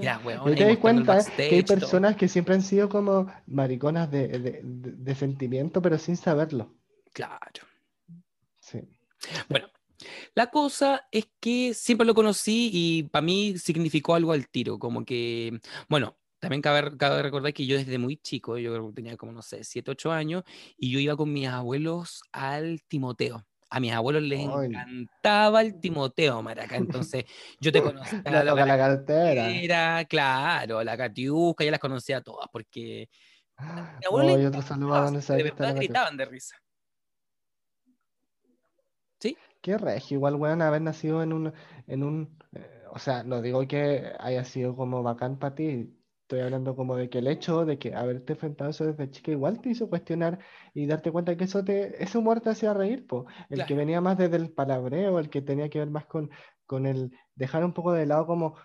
Ya, 0.00 0.20
weón, 0.24 0.54
te 0.54 0.64
das 0.64 0.78
cuenta 0.78 1.18
que 1.36 1.42
hay 1.42 1.58
y 1.58 1.62
todo. 1.64 1.78
personas 1.80 2.16
que 2.16 2.28
siempre 2.28 2.54
han 2.54 2.62
sido 2.62 2.88
como 2.88 3.26
mariconas 3.46 4.10
de, 4.10 4.28
de, 4.28 4.60
de- 4.62 4.92
de 4.92 5.14
sentimiento, 5.14 5.82
pero 5.82 5.98
sin 5.98 6.16
saberlo. 6.16 6.74
Claro. 7.12 7.62
Sí. 8.60 8.80
La 10.34 10.50
cosa 10.50 11.08
es 11.10 11.26
que 11.40 11.74
siempre 11.74 12.06
lo 12.06 12.14
conocí 12.14 12.70
y 12.72 13.02
para 13.04 13.22
mí 13.22 13.56
significó 13.58 14.14
algo 14.14 14.32
al 14.32 14.48
tiro, 14.48 14.78
como 14.78 15.04
que, 15.04 15.58
bueno, 15.88 16.16
también 16.38 16.62
cabe, 16.62 16.96
cabe 16.96 17.22
recordar 17.22 17.52
que 17.52 17.66
yo 17.66 17.76
desde 17.76 17.98
muy 17.98 18.16
chico, 18.16 18.58
yo 18.58 18.72
creo 18.72 18.88
que 18.88 18.94
tenía 18.94 19.16
como, 19.16 19.32
no 19.32 19.42
sé, 19.42 19.64
7, 19.64 19.90
8 19.90 20.12
años, 20.12 20.44
y 20.76 20.90
yo 20.90 20.98
iba 20.98 21.16
con 21.16 21.32
mis 21.32 21.48
abuelos 21.48 22.22
al 22.32 22.82
Timoteo. 22.88 23.46
A 23.68 23.80
mis 23.80 23.92
abuelos 23.92 24.22
les 24.22 24.40
encantaba 24.40 25.60
el 25.60 25.80
Timoteo, 25.80 26.40
Maraca. 26.40 26.76
Entonces, 26.76 27.24
yo 27.60 27.72
te 27.72 27.82
conocía 27.82 28.22
La 28.24 28.44
la 28.44 28.54
la 28.54 28.78
cartera. 28.78 29.50
Era, 29.50 30.04
claro, 30.04 30.84
la 30.84 30.96
Catiusca, 30.96 31.64
ya 31.64 31.72
las 31.72 31.80
conocía 31.80 32.20
todas, 32.20 32.48
porque 32.52 33.08
mi 33.58 34.06
abuelo 34.06 34.34
Oh, 34.34 34.38
y 34.38 34.44
otro 34.44 34.62
saludo 34.62 34.94
a 34.94 34.98
encantaba, 34.98 35.04
donde 35.06 35.22
sea 35.22 35.36
de 35.36 35.42
verdad 35.42 35.74
gritaban 35.74 36.16
de 36.16 36.24
risa. 36.26 36.56
Qué 39.66 39.78
regio, 39.78 40.18
igual, 40.18 40.36
weón, 40.36 40.62
haber 40.62 40.80
nacido 40.80 41.24
en 41.24 41.32
un, 41.32 41.52
en 41.88 42.04
un, 42.04 42.38
eh, 42.52 42.84
o 42.92 43.00
sea, 43.00 43.24
no 43.24 43.42
digo 43.42 43.66
que 43.66 44.12
haya 44.20 44.44
sido 44.44 44.76
como 44.76 45.02
bacán 45.02 45.40
para 45.40 45.56
ti, 45.56 45.92
estoy 46.26 46.40
hablando 46.40 46.74
como 46.76 46.96
de 46.96 47.08
que 47.08 47.18
el 47.18 47.28
hecho 47.28 47.64
de 47.64 47.78
que 47.78 47.94
haberte 47.94 48.32
enfrentado 48.34 48.70
eso 48.70 48.84
desde 48.84 49.10
chica 49.10 49.30
igual 49.30 49.60
te 49.60 49.70
hizo 49.70 49.88
cuestionar 49.88 50.40
y 50.74 50.86
darte 50.86 51.12
cuenta 51.12 51.36
que 51.36 51.44
eso 51.44 51.64
te, 51.64 52.02
ese 52.02 52.18
humor 52.18 52.40
te 52.40 52.50
hacía 52.50 52.74
reír, 52.74 53.06
po. 53.06 53.26
El 53.48 53.64
que 53.64 53.74
Claro. 53.74 53.76
venía 53.76 54.00
más 54.00 54.18
desde 54.18 54.36
el 54.36 54.52
palabreo, 54.52 55.18
el 55.18 55.30
que 55.30 55.42
tenía 55.42 55.68
que 55.70 55.78
ver 55.78 55.90
más 55.90 56.06
con, 56.06 56.30
con 56.66 56.86
el 56.86 57.12
dejar 57.34 57.64
un 57.64 57.72
poco 57.72 57.92
de 57.92 58.06
lado 58.06 58.26
como 58.26 58.56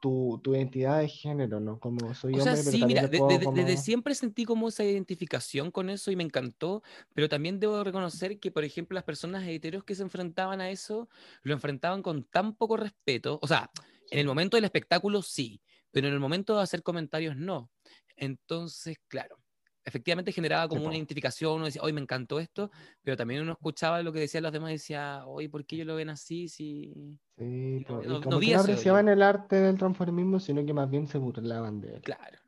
tu, 0.00 0.40
tu 0.44 0.54
identidad 0.54 1.00
de 1.00 1.08
género, 1.08 1.60
¿no? 1.60 1.80
Como 1.80 2.14
soy 2.14 2.34
O 2.34 2.40
sea, 2.40 2.52
hombre, 2.52 2.62
pero 2.64 2.78
sí, 2.78 2.78
también 2.78 3.08
mira, 3.08 3.08
puedo 3.10 3.40
de- 3.40 3.48
desde 3.48 3.76
como- 3.76 3.78
siempre 3.78 4.14
sentí 4.14 4.44
como 4.44 4.68
esa 4.68 4.84
identificación 4.84 5.70
con 5.70 5.88
eso 5.90 6.10
y 6.10 6.16
me 6.16 6.22
encantó, 6.24 6.82
pero 7.14 7.28
también 7.28 7.58
debo 7.58 7.82
reconocer 7.82 8.38
que, 8.38 8.50
por 8.50 8.64
ejemplo, 8.64 8.94
las 8.94 9.04
personas 9.04 9.46
heteros 9.46 9.82
que 9.84 9.94
se 9.94 10.02
enfrentaban 10.02 10.60
a 10.60 10.70
eso, 10.70 11.08
lo 11.42 11.54
enfrentaban 11.54 12.02
con 12.02 12.24
tan 12.24 12.54
poco 12.54 12.76
respeto, 12.76 13.38
o 13.42 13.46
sea, 13.46 13.70
en 14.10 14.18
el 14.18 14.26
momento 14.26 14.56
del 14.56 14.64
espectáculo 14.64 15.22
sí, 15.22 15.62
pero 15.90 16.08
en 16.08 16.14
el 16.14 16.20
momento 16.20 16.56
de 16.56 16.62
hacer 16.62 16.82
comentarios 16.82 17.36
no. 17.36 17.70
Entonces, 18.16 18.96
claro, 19.08 19.38
efectivamente 19.84 20.32
generaba 20.32 20.68
como 20.68 20.82
Sí, 20.82 20.86
una 20.88 20.96
identificación, 20.96 21.54
uno 21.56 21.64
decía, 21.66 21.82
hoy 21.82 21.92
me 21.92 22.00
encantó 22.00 22.40
esto, 22.40 22.70
pero 23.02 23.16
también 23.16 23.42
uno 23.42 23.52
escuchaba 23.52 24.02
lo 24.02 24.12
que 24.12 24.20
decían 24.20 24.42
los 24.42 24.52
demás 24.52 24.70
y 24.70 24.74
decía, 24.74 25.24
oye, 25.26 25.48
¿por 25.48 25.64
qué 25.64 25.76
ellos 25.76 25.86
lo 25.88 25.96
ven 25.96 26.10
así? 26.10 26.48
Si... 26.48 27.18
Sí, 27.38 27.84
no- 27.88 28.02
no- 28.02 28.14
no 28.18 28.20
como 28.20 28.38
vi 28.40 28.48
que 28.48 28.52
no 28.54 28.58
yo. 28.58 28.62
apreciaban 28.62 29.08
el 29.08 29.22
arte 29.22 29.56
del 29.56 29.78
transformismo, 29.78 30.40
sino 30.40 30.64
que 30.66 30.74
más 30.74 30.90
bien 30.90 31.06
se 31.06 31.18
burlaban 31.18 31.80
de 31.80 31.94
él. 31.96 32.02
Claro. 32.02 32.38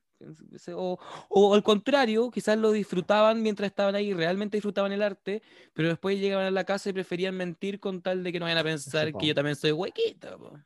O, 0.74 0.98
o 1.30 1.54
al 1.54 1.62
contrario, 1.62 2.30
quizás 2.30 2.58
lo 2.58 2.72
disfrutaban 2.72 3.40
mientras 3.42 3.70
estaban 3.70 3.94
ahí, 3.94 4.12
realmente 4.12 4.58
disfrutaban 4.58 4.92
el 4.92 5.00
arte, 5.02 5.42
pero 5.72 5.88
después 5.88 6.18
llegaban 6.20 6.44
a 6.46 6.50
la 6.50 6.64
casa 6.64 6.90
y 6.90 6.92
preferían 6.92 7.34
mentir 7.36 7.80
con 7.80 8.02
tal 8.02 8.22
de 8.22 8.30
que 8.32 8.38
no 8.38 8.44
vayan 8.44 8.58
a 8.58 8.64
pensar 8.64 9.10
po. 9.12 9.18
que 9.18 9.28
yo 9.28 9.34
también 9.34 9.56
soy 9.56 9.72
huequito. 9.72 10.38
po, 10.38 10.58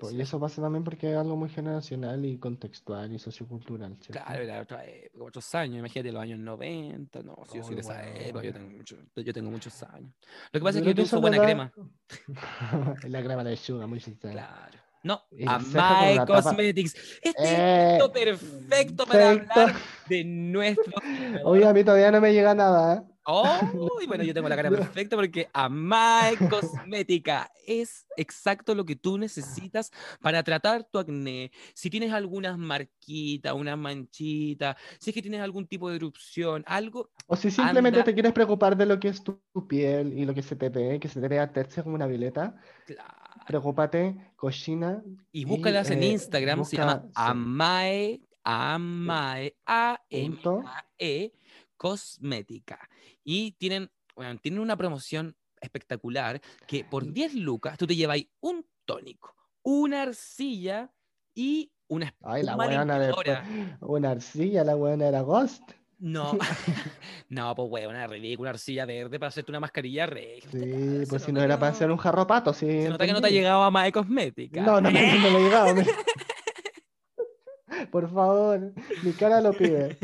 Po, 0.00 0.08
Sí. 0.08 0.16
y 0.16 0.20
eso 0.20 0.40
pasa 0.40 0.60
también 0.60 0.82
porque 0.82 1.12
es 1.12 1.16
algo 1.16 1.36
muy 1.36 1.48
generacional 1.48 2.24
y 2.24 2.38
contextual 2.38 3.12
y 3.12 3.18
sociocultural, 3.20 3.96
¿cierto? 4.00 4.24
Claro, 4.24 4.42
era 4.42 4.60
otra 4.62 4.84
época, 4.84 5.24
otros 5.24 5.54
años, 5.54 5.78
imagínate 5.78 6.10
los 6.10 6.22
años 6.22 6.40
90, 6.40 7.22
no, 7.22 7.36
si 7.50 7.58
yo 7.58 7.62
soy 7.64 7.76
de 7.76 7.80
esa 7.82 8.04
época, 8.08 8.44
yo 8.44 8.52
tengo, 8.52 8.68
mucho- 8.70 8.96
yo 9.14 9.32
tengo 9.32 9.50
muchos 9.50 9.80
años. 9.84 10.12
Lo 10.52 10.58
que 10.60 10.64
pasa 10.64 10.78
es 10.78 10.84
que 10.84 10.94
yo 10.94 11.02
uso 11.04 11.20
buena 11.20 11.36
da- 11.38 11.44
crema, 11.44 11.72
la 13.08 13.22
crema 13.22 13.44
de 13.44 13.50
lechuga, 13.50 13.86
muy 13.86 14.00
sincera. 14.00 14.32
claro. 14.32 14.78
No, 15.02 15.22
Y 15.30 15.46
la 15.46 15.58
ceja 15.60 15.70
con 15.88 15.96
Amai 15.96 16.12
una 16.14 16.26
tapa- 16.26 16.42
Cosmetics. 16.42 16.94
Este 17.22 17.32
Eh, 17.38 17.96
es 17.96 18.10
perfecto 18.12 19.06
para 19.06 19.18
perfecto. 19.30 19.60
hablar 19.60 19.76
de 20.08 20.24
nuestro 20.24 20.92
Oye, 21.44 21.66
a 21.66 21.72
mí 21.72 21.84
todavía 21.84 22.10
no 22.10 22.20
me 22.20 22.32
llega 22.34 22.54
nada, 22.54 22.96
¿eh? 22.96 23.09
Oh, 23.26 23.98
y 24.02 24.06
bueno, 24.06 24.24
yo 24.24 24.32
tengo 24.32 24.48
la 24.48 24.56
cara 24.56 24.70
perfecta 24.70 25.14
porque 25.14 25.48
Amae 25.52 26.36
Cosmética 26.48 27.50
es 27.66 28.06
exacto 28.16 28.74
lo 28.74 28.84
que 28.84 28.96
tú 28.96 29.18
necesitas 29.18 29.90
para 30.20 30.42
tratar 30.42 30.84
tu 30.84 30.98
acné. 30.98 31.50
Si 31.74 31.90
tienes 31.90 32.12
algunas 32.12 32.56
marquitas, 32.58 33.52
una 33.52 33.76
manchita, 33.76 34.76
si 34.98 35.10
es 35.10 35.14
que 35.14 35.22
tienes 35.22 35.40
algún 35.42 35.66
tipo 35.66 35.90
de 35.90 35.96
erupción, 35.96 36.64
algo, 36.66 37.10
O 37.26 37.36
si 37.36 37.50
simplemente 37.50 37.98
Anda. 38.00 38.04
te 38.04 38.14
quieres 38.14 38.32
preocupar 38.32 38.76
de 38.76 38.86
lo 38.86 38.98
que 38.98 39.08
es 39.08 39.22
tu, 39.22 39.38
tu 39.52 39.66
piel 39.68 40.18
y 40.18 40.24
lo 40.24 40.34
que 40.34 40.42
se 40.42 40.56
te 40.56 40.68
ve, 40.70 40.98
que 40.98 41.08
se 41.08 41.20
te 41.20 41.28
vea 41.28 41.52
tersa 41.52 41.82
como 41.82 41.94
una 41.96 42.06
violeta, 42.06 42.56
claro. 42.86 43.10
preocúpate, 43.46 44.32
cochina. 44.36 45.02
Y 45.30 45.44
búscalas 45.44 45.90
en 45.90 46.02
eh, 46.02 46.08
Instagram, 46.12 46.64
se 46.64 46.76
busca- 46.76 46.86
llama 46.86 47.02
sí. 47.04 47.12
Amae, 47.14 48.20
Amae, 48.42 49.54
A-M-A-E, 49.66 51.32
Cosmética. 51.80 52.78
Y 53.24 53.52
tienen, 53.52 53.90
bueno, 54.14 54.38
tienen 54.38 54.60
una 54.60 54.76
promoción 54.76 55.34
espectacular 55.62 56.38
que 56.66 56.84
por 56.84 57.10
10 57.10 57.36
lucas 57.36 57.78
tú 57.78 57.86
te 57.86 57.96
llevas 57.96 58.18
un 58.40 58.66
tónico, 58.84 59.34
una 59.62 60.02
arcilla 60.02 60.92
y 61.34 61.72
una 61.88 62.14
Ay, 62.22 62.42
la 62.42 62.56
buena 62.56 62.84
limpiadora. 62.84 63.46
Una 63.80 64.10
arcilla, 64.10 64.62
la 64.62 64.74
buena 64.74 65.08
era 65.08 65.22
Ghost. 65.22 65.62
No, 65.98 66.32
no, 67.30 67.54
pues 67.54 67.68
weón, 67.70 67.94
una 67.94 68.06
ridícula 68.06 68.50
arcilla 68.50 68.84
verde 68.84 69.18
para 69.18 69.28
hacerte 69.28 69.50
una 69.50 69.60
mascarilla 69.60 70.04
re. 70.04 70.42
Sí, 70.52 71.04
pues 71.08 71.22
si 71.22 71.32
no 71.32 71.40
era 71.42 71.58
para 71.58 71.72
hacer 71.72 71.90
un 71.90 71.96
jarropato, 71.96 72.52
sí. 72.52 72.66
Se 72.66 72.90
nota 72.90 73.06
que 73.06 73.12
no 73.14 73.22
te 73.22 73.28
ha 73.28 73.30
llegado 73.30 73.62
a 73.62 73.70
Mae 73.70 73.90
Cosmética. 73.90 74.60
No, 74.60 74.82
no, 74.82 74.90
me- 74.90 75.18
no 75.18 75.30
me 75.30 75.38
he 75.38 75.42
llegado. 75.44 75.74
Por 77.90 78.12
favor, 78.12 78.74
mi 79.02 79.12
cara 79.12 79.40
lo 79.40 79.54
pide. 79.54 79.96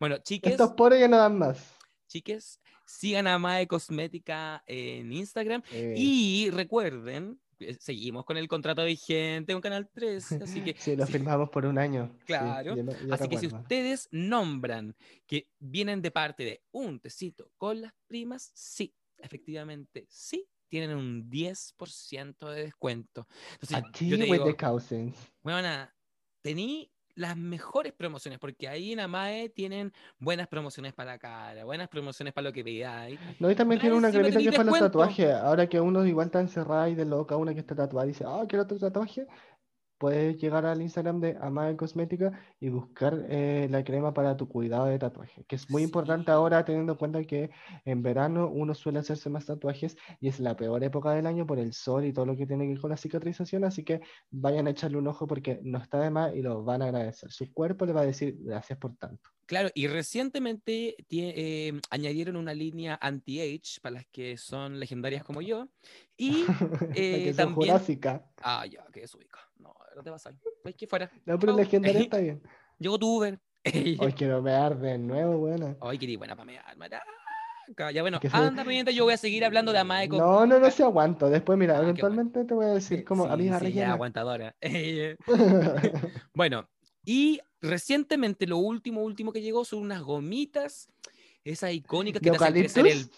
Bueno, 0.00 0.18
chiques, 0.18 0.52
Estos 0.52 0.72
poros 0.72 0.98
ya 0.98 1.08
no 1.08 1.16
dan 1.18 1.38
más. 1.38 1.74
chiques, 2.06 2.60
sigan 2.86 3.26
a 3.26 3.38
Mae 3.38 3.66
Cosmética 3.66 4.62
en 4.66 5.12
Instagram 5.12 5.62
Eh, 5.72 5.94
y 5.96 6.50
recuerden, 6.50 7.40
eh, 7.60 7.76
seguimos 7.80 8.24
con 8.24 8.36
el 8.36 8.48
contrato 8.48 8.84
vigente 8.84 9.52
con 9.52 9.60
Canal 9.60 9.88
3, 9.92 10.32
así 10.42 10.62
que 10.62 10.74
Sí, 10.78 10.96
lo 10.96 11.06
firmamos 11.06 11.50
por 11.50 11.66
un 11.66 11.76
año. 11.78 12.10
sí, 12.20 12.24
Claro. 12.26 12.76
yo 12.76 12.84
yo 12.84 13.14
Así 13.14 13.28
que 13.28 13.38
si 13.38 13.46
ustedes 13.48 14.08
nombran 14.10 14.96
que 15.26 15.48
vienen 15.58 16.00
de 16.02 16.10
parte 16.10 16.44
de 16.44 16.62
un 16.70 16.98
tecito 17.00 17.50
con 17.56 17.80
las 17.82 17.92
primas, 18.06 18.50
sí, 18.54 18.94
efectivamente, 19.18 20.06
sí, 20.08 20.46
tienen 20.70 20.96
un 20.96 21.28
10% 21.30 22.48
de 22.50 22.64
descuento. 22.64 23.26
Entonces, 23.52 23.76
A 23.78 23.80
yo 24.04 24.16
te 24.18 24.24
digo, 24.24 24.44
the 24.44 24.56
cousins. 24.56 25.16
weona, 25.42 25.94
tení 26.42 26.90
las 27.18 27.36
mejores 27.36 27.92
promociones, 27.92 28.38
porque 28.38 28.68
ahí 28.68 28.92
en 28.92 29.00
Amae 29.00 29.48
tienen 29.48 29.92
buenas 30.20 30.46
promociones 30.46 30.92
para 30.92 31.12
la 31.12 31.18
cara, 31.18 31.64
buenas 31.64 31.88
promociones 31.88 32.32
para 32.32 32.46
lo 32.46 32.52
que 32.52 32.62
veáis. 32.62 33.18
No, 33.40 33.50
y 33.50 33.56
también 33.56 33.80
tiene 33.80 33.96
una 33.96 34.10
cremita 34.10 34.38
que 34.38 34.48
es 34.48 34.56
para 34.56 34.70
los 34.70 34.78
tatuajes. 34.78 35.32
Ahora 35.34 35.66
que 35.66 35.80
uno 35.80 36.06
igual 36.06 36.26
está 36.26 36.40
encerrada 36.40 36.88
y 36.88 36.94
de 36.94 37.04
loca, 37.04 37.36
una 37.36 37.52
que 37.52 37.60
está 37.60 37.74
tatuada 37.74 38.06
y 38.06 38.10
dice, 38.10 38.24
ah, 38.26 38.44
quiero 38.48 38.62
otro 38.62 38.78
tatuaje. 38.78 39.26
Puedes 39.98 40.38
llegar 40.38 40.64
al 40.64 40.80
Instagram 40.80 41.20
de 41.20 41.36
Amae 41.40 41.76
Cosmética 41.76 42.32
y 42.60 42.68
buscar 42.68 43.26
eh, 43.28 43.66
la 43.70 43.82
crema 43.82 44.14
para 44.14 44.36
tu 44.36 44.48
cuidado 44.48 44.86
de 44.86 44.98
tatuaje, 44.98 45.44
que 45.48 45.56
es 45.56 45.68
muy 45.70 45.82
importante 45.82 46.30
ahora 46.30 46.64
teniendo 46.64 46.92
en 46.92 46.98
cuenta 46.98 47.24
que 47.24 47.50
en 47.84 48.02
verano 48.02 48.48
uno 48.48 48.74
suele 48.74 49.00
hacerse 49.00 49.28
más 49.28 49.46
tatuajes 49.46 49.96
y 50.20 50.28
es 50.28 50.40
la 50.40 50.56
peor 50.56 50.82
época 50.84 51.12
del 51.12 51.26
año 51.26 51.46
por 51.46 51.58
el 51.58 51.72
sol 51.72 52.04
y 52.04 52.12
todo 52.12 52.26
lo 52.26 52.36
que 52.36 52.46
tiene 52.46 52.64
que 52.64 52.74
ver 52.74 52.80
con 52.80 52.90
la 52.90 52.96
cicatrización, 52.96 53.64
así 53.64 53.84
que 53.84 54.00
vayan 54.30 54.66
a 54.66 54.70
echarle 54.70 54.98
un 54.98 55.08
ojo 55.08 55.26
porque 55.26 55.60
no 55.62 55.78
está 55.78 56.00
de 56.00 56.10
más 56.10 56.34
y 56.34 56.42
lo 56.42 56.62
van 56.62 56.82
a 56.82 56.86
agradecer. 56.86 57.30
Su 57.32 57.52
cuerpo 57.52 57.84
le 57.84 57.92
va 57.92 58.02
a 58.02 58.06
decir 58.06 58.36
gracias 58.40 58.78
por 58.78 58.96
tanto. 58.96 59.30
Claro, 59.48 59.70
y 59.72 59.86
recientemente 59.86 60.94
eh, 61.08 61.80
añadieron 61.88 62.36
una 62.36 62.52
línea 62.52 62.98
anti-age 63.00 63.80
para 63.80 63.94
las 63.94 64.06
que 64.08 64.36
son 64.36 64.78
legendarias 64.78 65.24
como 65.24 65.40
yo. 65.40 65.70
Y 66.18 66.44
La 66.92 66.92
eh, 66.94 67.22
que 67.24 67.32
son 67.32 67.54
también. 67.54 67.72
jurásica. 67.72 68.30
Ah, 68.42 68.66
ya, 68.66 68.84
que 68.92 69.04
es 69.04 69.14
ubica. 69.14 69.47
No, 69.98 70.04
te 70.04 70.10
a 70.10 70.32
ir. 70.64 70.74
que 70.76 70.86
fuera. 70.86 71.10
No, 71.26 71.38
pero 71.38 71.52
Chao. 71.52 71.58
legendaria 71.58 72.00
está 72.02 72.18
bien. 72.18 72.40
Llegó 72.78 72.98
tu 72.98 73.16
Uber. 73.16 73.38
Hoy 73.98 74.12
quiero 74.12 74.40
ver 74.42 74.76
de 74.78 74.96
nuevo, 74.98 75.38
buena. 75.38 75.76
Ay, 75.80 75.98
qué 75.98 76.16
buena 76.16 76.36
para 76.36 76.46
mear, 76.46 76.76
maraca. 76.76 77.04
Ya 77.92 78.00
bueno, 78.02 78.18
Que 78.20 78.30
se- 78.30 78.36
anda 78.36 78.62
pendiente, 78.64 78.94
yo 78.94 79.04
voy 79.04 79.12
a 79.14 79.16
seguir 79.18 79.44
hablando 79.44 79.72
de 79.72 79.78
Amae 79.80 80.08
con- 80.08 80.18
No, 80.18 80.46
no, 80.46 80.58
no 80.58 80.70
se 80.70 80.84
aguanto. 80.84 81.28
Después, 81.28 81.58
mira, 81.58 81.78
Ah, 81.78 81.82
eventualmente 81.82 82.44
te 82.44 82.54
voy 82.54 82.64
a 82.66 82.68
decir 82.74 83.04
como 83.04 83.26
Sí, 83.26 83.32
amiga 83.32 83.58
sí, 83.58 83.64
ya, 83.64 83.68
rellena. 83.68 83.92
aguantadora. 83.94 84.54
Bueno, 86.34 86.68
y 87.04 87.40
recientemente 87.60 88.46
lo 88.46 88.58
último, 88.58 89.02
último 89.02 89.32
que 89.32 89.42
llegó 89.42 89.64
son 89.64 89.80
unas 89.80 90.00
gomitas, 90.02 90.88
esas 91.44 91.72
icónicas 91.72 92.20
que 92.20 92.30
¿De 92.30 92.36
te 92.38 92.44
hacen 92.44 92.54
crecer 92.54 92.86
el... 92.86 93.10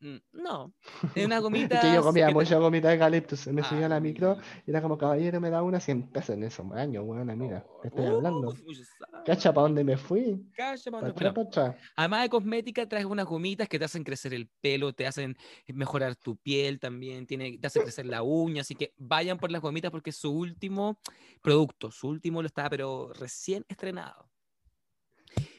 Mm, 0.00 0.08
mm, 0.08 0.20
No, 0.32 0.74
es 1.14 1.26
unas 1.26 1.38
Es 1.38 1.42
gomitas... 1.42 1.80
que 1.80 1.92
yo 1.92 2.02
comía 2.02 2.26
que 2.26 2.32
te- 2.32 2.34
mucha 2.34 2.56
gomita 2.58 2.88
de 2.88 2.94
eucaliptus. 2.94 3.46
Me 3.48 3.62
subía 3.64 3.86
a 3.86 3.88
la 3.88 4.00
micro 4.00 4.36
y 4.66 4.70
era 4.70 4.82
como, 4.82 4.98
caballero, 4.98 5.40
me 5.40 5.50
da 5.50 5.62
una 5.62 5.80
100 5.80 6.10
pesos 6.10 6.30
en 6.30 6.44
esos 6.44 6.70
años, 6.72 7.04
weón. 7.06 7.38
Mira, 7.38 7.64
te 7.82 7.88
estoy 7.88 8.06
hablando. 8.06 8.54
Cacha, 9.24 9.52
¿para 9.52 9.62
dónde 9.64 9.84
me 9.84 9.96
fui? 9.96 10.42
Cacha, 10.56 10.90
¿Para 10.90 11.12
Bueno, 11.12 11.34
para 11.34 11.42
atrás? 11.42 11.76
además 11.96 12.22
de 12.22 12.28
cosmética, 12.30 12.88
traes 12.88 13.04
unas 13.04 13.26
gomitas 13.26 13.68
que 13.68 13.78
te 13.78 13.84
hacen 13.84 14.04
crecer 14.04 14.32
el 14.34 14.48
pelo, 14.60 14.92
te 14.92 15.06
hacen 15.06 15.36
mejorar 15.68 16.16
tu 16.16 16.36
piel 16.36 16.78
también, 16.80 17.26
tiene, 17.26 17.58
te 17.58 17.66
hacen 17.66 17.82
crecer 17.82 18.06
la 18.06 18.22
uña, 18.22 18.62
así 18.62 18.74
que 18.74 18.94
vayan 18.96 19.38
por 19.38 19.50
las 19.50 19.60
gomitas 19.60 19.90
porque 19.90 20.10
es 20.10 20.16
su 20.16 20.30
último 20.32 20.98
producto, 21.42 21.90
su 21.90 22.08
último 22.08 22.42
lo 22.42 22.46
está, 22.48 22.68
pero 22.70 23.12
recién 23.14 23.64
estrenado. 23.68 24.27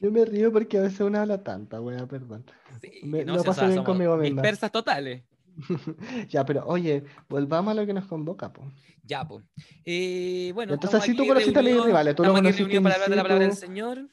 Yo 0.01 0.11
me 0.11 0.25
río 0.25 0.51
porque 0.51 0.77
a 0.77 0.81
veces 0.81 0.99
uno 1.01 1.19
habla 1.19 1.43
tanta, 1.43 1.81
weón, 1.81 2.07
perdón. 2.07 2.45
Sí, 2.81 3.01
Me- 3.03 3.25
no, 3.25 3.33
lo 3.33 3.39
si, 3.39 3.43
o 3.43 3.45
paso 3.51 3.61
sea, 3.61 3.69
bien 3.69 3.83
conmigo 3.83 4.15
misma. 4.17 4.41
dispersas 4.41 4.71
totales. 4.71 5.23
Ya, 6.29 6.45
pero 6.45 6.65
oye, 6.65 7.03
volvamos 7.27 7.71
a 7.71 7.75
lo 7.75 7.85
que 7.85 7.93
nos 7.93 8.05
convoca, 8.05 8.51
po. 8.53 8.71
Ya, 9.03 9.27
pues. 9.27 9.43
Eh, 9.85 10.51
bueno, 10.53 10.73
Entonces, 10.73 11.01
así 11.01 11.15
tú 11.15 11.25
conociste 11.27 11.59
a 11.59 11.63
mis 11.63 11.83
rivales, 11.83 12.15
tú 12.15 12.23
lo 12.23 12.29
aquí 12.31 12.41
conociste 12.41 12.81
para 12.81 12.95
hablar 12.95 13.09
de 13.09 13.15
la 13.15 13.23
palabra 13.23 13.45
del. 13.45 13.55
Señor, 13.55 14.07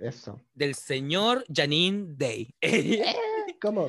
Eso. 0.00 0.40
del 0.54 0.74
Señor 0.74 1.44
Janine 1.52 2.14
Day. 2.16 2.54
¿Cómo? 3.60 3.88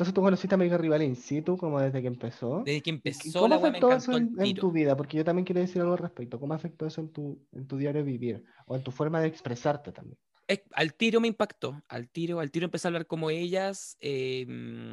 Entonces 0.00 0.14
tú 0.14 0.22
conociste 0.22 0.54
a 0.54 0.58
Miguel 0.58 0.78
Rival 0.78 1.02
in 1.02 1.14
situ 1.14 1.58
como 1.58 1.78
desde 1.78 2.00
que 2.00 2.08
empezó. 2.08 2.62
Desde 2.64 2.80
que 2.80 2.88
¿Y 2.88 2.94
empezó 2.94 3.40
¿Cómo 3.40 3.48
la 3.48 3.58
wea 3.58 3.68
afectó 3.68 3.92
eso 3.92 4.16
en, 4.16 4.32
en 4.38 4.54
tu 4.54 4.72
vida? 4.72 4.96
Porque 4.96 5.18
yo 5.18 5.24
también 5.24 5.44
quiero 5.44 5.60
decir 5.60 5.82
algo 5.82 5.92
al 5.92 5.98
respecto. 5.98 6.40
¿Cómo 6.40 6.54
afectó 6.54 6.86
eso 6.86 7.02
en 7.02 7.12
tu, 7.12 7.46
en 7.52 7.66
tu 7.66 7.76
diario 7.76 8.02
vivir? 8.02 8.42
O 8.66 8.76
en 8.76 8.82
tu 8.82 8.92
forma 8.92 9.20
de 9.20 9.26
expresarte 9.26 9.92
también. 9.92 10.18
Es- 10.50 10.62
al 10.72 10.94
tiro 10.94 11.20
me 11.20 11.28
impactó, 11.28 11.80
al 11.88 12.08
tiro, 12.10 12.40
al 12.40 12.50
tiro 12.50 12.64
empecé 12.64 12.88
a 12.88 12.90
hablar 12.90 13.06
como 13.06 13.30
ellas. 13.30 13.96
eh, 14.00 14.44
mm, 14.48 14.92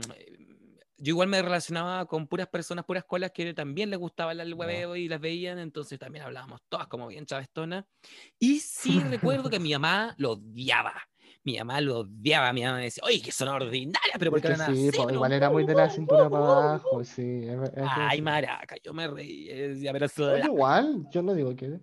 yo 1.00 1.12
igual 1.12 1.28
me 1.30 1.42
relacionaba 1.42 2.06
con 2.08 2.28
puras 2.28 2.48
personas, 2.48 2.86
puras 2.86 3.04
colas 3.06 3.32
que 3.32 3.54
también 3.54 3.90
les 3.92 4.00
gustaba 4.00 4.32
el 4.32 4.54
hueveo 4.54 4.96
y 4.96 5.08
las 5.08 5.20
veían, 5.20 5.60
entonces 5.60 6.00
también 6.00 6.26
hablábamos 6.26 6.62
todas 6.70 6.88
como 6.88 7.08
bien 7.08 7.26
chavestonas. 7.26 7.86
Y 8.40 8.60
sí 8.60 9.00
recuerdo 9.10 9.50
que 9.50 9.60
mi 9.60 9.72
mamá 9.74 10.16
lo 10.18 10.32
odiaba. 10.34 10.94
Mi 11.44 11.58
mamá 11.58 11.82
lo 11.82 12.00
odiaba, 12.00 12.52
mi 12.54 12.64
mamá 12.64 12.78
me 12.78 12.84
decía, 12.86 13.04
oye, 13.06 13.22
que 13.22 13.32
son 13.32 13.48
ordinarias, 13.48 14.16
pero 14.20 14.32
¿por 14.32 14.40
Es 14.40 14.46
que 14.46 14.54
hablan 14.54 14.72
sí, 14.76 14.88
así? 14.88 14.92
po, 14.92 15.04
Pero, 15.08 15.14
igual 15.14 15.32
era 15.34 15.50
muy 15.50 15.64
de 15.64 15.76
la 15.76 15.90
cintura 15.90 16.30
para 16.30 16.46
abajo, 16.46 17.04
sí. 17.04 17.42
es 17.48 17.58
es 17.74 17.80
Ay, 17.84 18.22
maraca, 18.22 18.76
yo 18.84 18.94
me 18.94 19.08
reí. 19.08 19.50
eh, 19.50 19.70
decía, 19.70 19.94
pero 19.94 20.08
Oye, 20.34 20.46
igual, 20.46 21.08
yo 21.12 21.22
no 21.22 21.34
digo 21.34 21.56
que, 21.56 21.80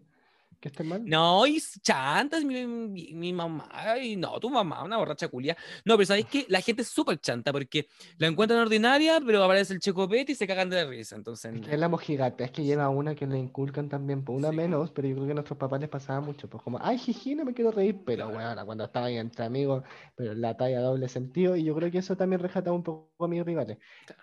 que 0.64 0.68
esté 0.70 0.82
mal. 0.82 1.02
No, 1.04 1.46
y 1.46 1.60
chantas, 1.82 2.42
mi, 2.42 2.66
mi, 2.66 3.12
mi 3.12 3.32
mamá, 3.34 3.68
y 4.02 4.16
no, 4.16 4.40
tu 4.40 4.48
mamá, 4.48 4.82
una 4.82 4.96
borracha 4.96 5.28
culia. 5.28 5.54
No, 5.84 5.94
pero 5.96 6.06
¿sabéis 6.06 6.24
que 6.26 6.46
La 6.48 6.62
gente 6.62 6.80
es 6.80 6.88
súper 6.88 7.18
chanta 7.20 7.52
porque 7.52 7.86
la 8.16 8.28
encuentran 8.28 8.60
ordinaria, 8.60 9.20
pero 9.24 9.44
aparece 9.44 9.74
el 9.74 9.80
checopete 9.80 10.32
y 10.32 10.34
se 10.34 10.46
cagan 10.46 10.70
de 10.70 10.76
la 10.82 10.88
risa. 10.88 11.16
Entonces, 11.16 11.54
Es 11.68 11.78
la 11.78 11.88
mojigata, 11.90 12.44
es 12.44 12.50
que 12.50 12.64
lleva 12.64 12.88
una 12.88 13.14
que 13.14 13.26
le 13.26 13.38
inculcan 13.38 13.90
también, 13.90 14.24
pues 14.24 14.38
una 14.38 14.48
Sí. 14.50 14.56
menos, 14.56 14.90
pero 14.90 15.06
yo 15.06 15.14
creo 15.16 15.26
que 15.26 15.32
a 15.32 15.34
nuestros 15.34 15.58
papás 15.58 15.80
les 15.80 15.90
pasaba 15.90 16.20
mucho, 16.22 16.48
pues 16.48 16.62
como, 16.62 16.78
ay, 16.80 16.96
jiji, 16.96 17.34
no 17.34 17.44
me 17.44 17.52
quiero 17.52 17.70
reír, 17.70 17.96
pero 18.06 18.30
Claro. 18.30 18.32
bueno, 18.54 18.64
cuando 18.66 18.84
estaba 18.84 19.06
ahí 19.06 19.18
entre 19.18 19.44
amigos, 19.44 19.82
pero 20.16 20.32
la 20.34 20.56
talla 20.56 20.80
doble 20.80 21.08
sentido, 21.10 21.56
y 21.56 21.64
yo 21.64 21.74
creo 21.74 21.90
que 21.90 21.98
eso 21.98 22.16
también 22.16 22.40
rescataba 22.40 22.74
un 22.74 22.82
poco 22.82 23.24
a 23.24 23.28
mis 23.28 23.44
rivales, 23.44 23.76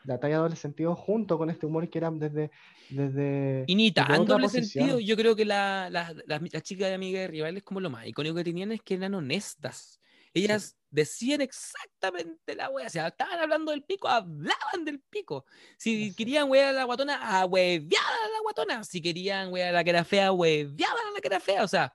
la 0.05 0.19
talla 0.19 0.37
doble 0.37 0.55
sentido 0.55 0.95
junto 0.95 1.37
con 1.37 1.51
este 1.51 1.67
humor 1.67 1.87
que 1.87 1.99
era 1.99 2.09
desde, 2.09 2.49
desde, 2.89 3.63
y 3.67 3.75
ni 3.75 3.91
tan 3.91 4.25
doble 4.25 4.43
posición. 4.45 4.65
sentido. 4.87 4.99
Yo 4.99 5.15
creo 5.15 5.35
que 5.35 5.45
la- 5.45 5.89
la- 5.89 6.13
las 6.31 6.53
las 6.53 6.63
chicas 6.63 6.89
de 6.89 6.95
amigas 6.95 7.21
de 7.21 7.27
rivales, 7.27 7.63
como 7.63 7.79
lo 7.79 7.89
más 7.89 8.07
icónico 8.07 8.35
que 8.35 8.43
tenían 8.43 8.71
es 8.71 8.81
que 8.81 8.95
eran 8.95 9.13
honestas. 9.13 9.99
Ellas 10.33 10.77
decían 10.89 11.41
exactamente 11.41 12.55
la 12.55 12.69
wea. 12.69 12.87
O 12.87 12.89
sea, 12.89 13.07
estaban 13.09 13.39
hablando 13.39 13.71
del 13.71 13.83
pico, 13.83 14.07
hablaban 14.07 14.85
del 14.85 15.01
pico. 15.01 15.45
Si 15.77 16.13
querían 16.15 16.49
wear 16.49 16.69
a 16.69 16.71
la 16.71 16.83
guatona, 16.85 17.45
hueveaban 17.45 18.13
a 18.25 18.29
la 18.29 18.39
guatona. 18.41 18.83
Si 18.83 19.01
querían 19.01 19.51
wear 19.51 19.69
a 19.69 19.71
la 19.73 19.83
que 19.83 19.89
era 19.89 20.05
fea, 20.05 20.31
hueveaban 20.31 21.07
a 21.07 21.11
la 21.11 21.21
que 21.21 21.27
era 21.27 21.39
fea. 21.39 21.63
O 21.63 21.67
sea, 21.67 21.93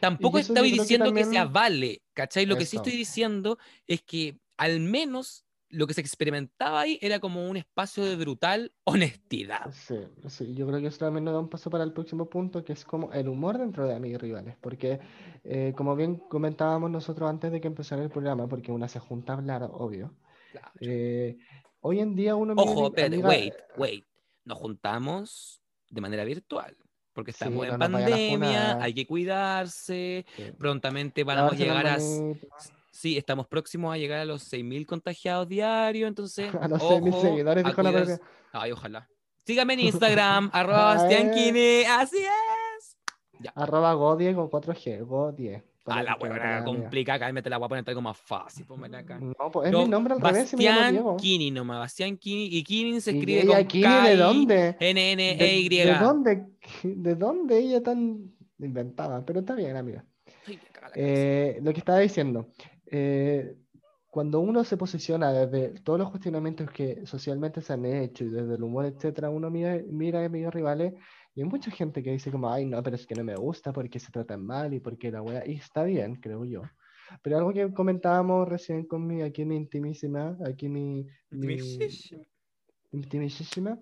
tampoco 0.00 0.38
estoy 0.38 0.70
que 0.70 0.78
diciendo 0.78 1.12
que, 1.12 1.24
sea 1.24 1.44
vale, 1.44 2.02
¿cachai? 2.14 2.46
Lo 2.46 2.56
que 2.56 2.66
sí 2.66 2.76
estoy 2.76 2.92
diciendo 2.92 3.58
es 3.86 4.02
que 4.02 4.38
al 4.56 4.80
menos 4.80 5.44
lo 5.70 5.86
que 5.86 5.94
se 5.94 6.00
experimentaba 6.00 6.80
ahí 6.80 6.98
era 7.00 7.20
como 7.20 7.48
un 7.48 7.56
espacio 7.56 8.04
de 8.04 8.16
brutal 8.16 8.72
honestidad. 8.84 9.72
Sí, 9.72 9.96
sí, 10.28 10.54
yo 10.54 10.66
creo 10.66 10.80
que 10.80 10.88
eso 10.88 10.98
también 10.98 11.24
nos 11.24 11.34
da 11.34 11.40
un 11.40 11.48
paso 11.48 11.70
para 11.70 11.84
el 11.84 11.92
próximo 11.92 12.28
punto, 12.28 12.64
que 12.64 12.72
es 12.72 12.84
como 12.84 13.12
el 13.12 13.28
humor 13.28 13.58
dentro 13.58 13.86
de 13.86 13.94
amigos 13.94 14.20
y 14.22 14.26
rivales, 14.26 14.56
porque 14.60 15.00
eh, 15.44 15.72
como 15.76 15.94
bien 15.96 16.16
comentábamos 16.16 16.90
nosotros 16.90 17.30
antes 17.30 17.52
de 17.52 17.60
que 17.60 17.68
empezara 17.68 18.02
el 18.02 18.10
programa, 18.10 18.48
porque 18.48 18.72
una 18.72 18.88
se 18.88 18.98
junta 18.98 19.32
a 19.32 19.36
hablar, 19.36 19.62
obvio, 19.72 20.14
Claro. 20.52 20.72
eh, 20.80 21.38
hoy 21.80 22.00
en 22.00 22.14
día 22.16 22.34
uno... 22.34 22.54
Ojo, 22.56 22.86
espérate, 22.88 23.14
amiga, 23.14 23.28
wait, 23.28 23.54
wait. 23.76 24.04
Nos 24.44 24.58
juntamos 24.58 25.62
de 25.88 26.00
manera 26.00 26.24
virtual. 26.24 26.76
Porque 27.12 27.32
Sí, 27.32 27.38
estamos 27.44 27.58
no 27.58 27.64
en 27.64 27.74
a 27.74 27.78
pandemia, 27.78 28.82
hay 28.82 28.94
que 28.94 29.06
cuidarse. 29.06 30.24
sí, 30.36 30.42
Prontamente 30.58 31.24
vamos 31.24 31.52
a 31.52 31.56
llegar 31.56 31.86
a. 31.86 31.98
Sí, 32.90 33.16
estamos 33.16 33.46
próximos 33.46 33.94
a 33.94 33.98
llegar 33.98 34.20
a 34.20 34.24
los 34.24 34.52
6.000 34.52 34.84
contagiados 34.86 35.48
diarios. 35.48 36.08
Entonces, 36.08 36.52
A 36.60 36.68
los 36.68 36.82
6.000 36.82 37.08
ojo, 37.10 37.22
seguidores, 37.22 37.64
a 37.64 37.68
dijo 37.68 37.82
la. 37.82 37.92
Pepe. 37.92 38.18
Ay, 38.52 38.72
ojalá. 38.72 39.08
Sígame 39.46 39.74
en 39.74 39.80
Instagram, 39.80 40.50
arroba 40.52 40.96
Bastián 40.96 41.30
Ay. 41.32 41.52
Kine. 41.52 41.86
Así 41.86 42.18
es. 42.18 42.96
Ya. 43.40 43.52
Arroba 43.54 43.94
Godie 43.94 44.34
con 44.34 44.50
4G, 44.50 45.04
Godie. 45.06 45.62
Ah, 45.86 46.02
la 46.02 46.16
huevona 46.20 46.62
complicada, 46.62 47.16
acá 47.16 47.32
me 47.32 47.42
te 47.42 47.48
la 47.50 47.56
voy 47.56 47.66
a 47.66 47.68
poner 47.70 47.84
algo 47.86 48.02
más 48.02 48.16
fácil. 48.16 48.66
ponme 48.66 48.94
acá. 48.96 49.18
No, 49.18 49.50
pues 49.50 49.68
es 49.68 49.72
Yo, 49.72 49.82
mi 49.82 49.88
nombre 49.88 50.14
al 50.14 50.20
revés, 50.20 50.52
Bastián. 50.52 51.16
Kini 51.16 51.50
nomás, 51.50 51.78
Bastián 51.78 52.16
Kini. 52.18 52.46
Y 52.46 52.62
Kini 52.62 53.00
se 53.00 53.12
¿Y 53.12 53.18
escribe 53.18 53.46
con 53.46 53.64
Kini 53.64 53.82
K 53.84 54.08
de 54.08 54.16
dónde? 54.16 54.76
N 54.78 55.12
N 55.12 55.36
¿De, 55.36 55.44
E 55.44 55.58
Y. 55.58 55.68
de 55.68 55.94
dónde? 55.94 56.46
¿De 56.82 57.14
dónde 57.16 57.58
ella 57.58 57.82
tan 57.82 58.30
inventada? 58.58 59.24
Pero 59.24 59.40
está 59.40 59.54
bien, 59.54 59.76
amiga. 59.76 60.04
Ay. 60.46 60.60
Eh, 60.94 61.58
lo 61.62 61.72
que 61.72 61.78
estaba 61.78 61.98
diciendo, 61.98 62.48
eh, 62.90 63.56
cuando 64.10 64.40
uno 64.40 64.64
se 64.64 64.76
posiciona 64.76 65.32
desde 65.32 65.80
todos 65.80 65.98
los 65.98 66.10
cuestionamientos 66.10 66.70
que 66.70 67.06
socialmente 67.06 67.62
se 67.62 67.72
han 67.72 67.84
hecho 67.84 68.24
y 68.24 68.28
desde 68.28 68.56
el 68.56 68.62
humor, 68.62 68.86
etcétera, 68.86 69.30
uno 69.30 69.50
mira, 69.50 69.80
mira 69.88 70.20
a 70.20 70.24
amigos 70.24 70.52
rivales 70.52 70.94
y 71.34 71.42
hay 71.42 71.48
mucha 71.48 71.70
gente 71.70 72.02
que 72.02 72.10
dice 72.10 72.32
como, 72.32 72.50
ay, 72.50 72.66
no, 72.66 72.82
pero 72.82 72.96
es 72.96 73.06
que 73.06 73.14
no 73.14 73.22
me 73.22 73.36
gusta 73.36 73.72
porque 73.72 74.00
se 74.00 74.10
tratan 74.10 74.44
mal 74.44 74.74
y 74.74 74.80
porque 74.80 75.12
la 75.12 75.22
wea, 75.22 75.46
y 75.46 75.54
está 75.54 75.84
bien, 75.84 76.16
creo 76.16 76.44
yo. 76.44 76.62
Pero 77.22 77.38
algo 77.38 77.52
que 77.52 77.72
comentábamos 77.72 78.48
recién 78.48 78.84
con 78.86 79.06
mi, 79.06 79.22
aquí 79.22 79.44
mi 79.44 79.56
intimísima, 79.56 80.36
aquí 80.44 80.68
mi, 80.68 81.06
mi 81.30 81.56
intimísima, 82.92 83.72
es 83.72 83.80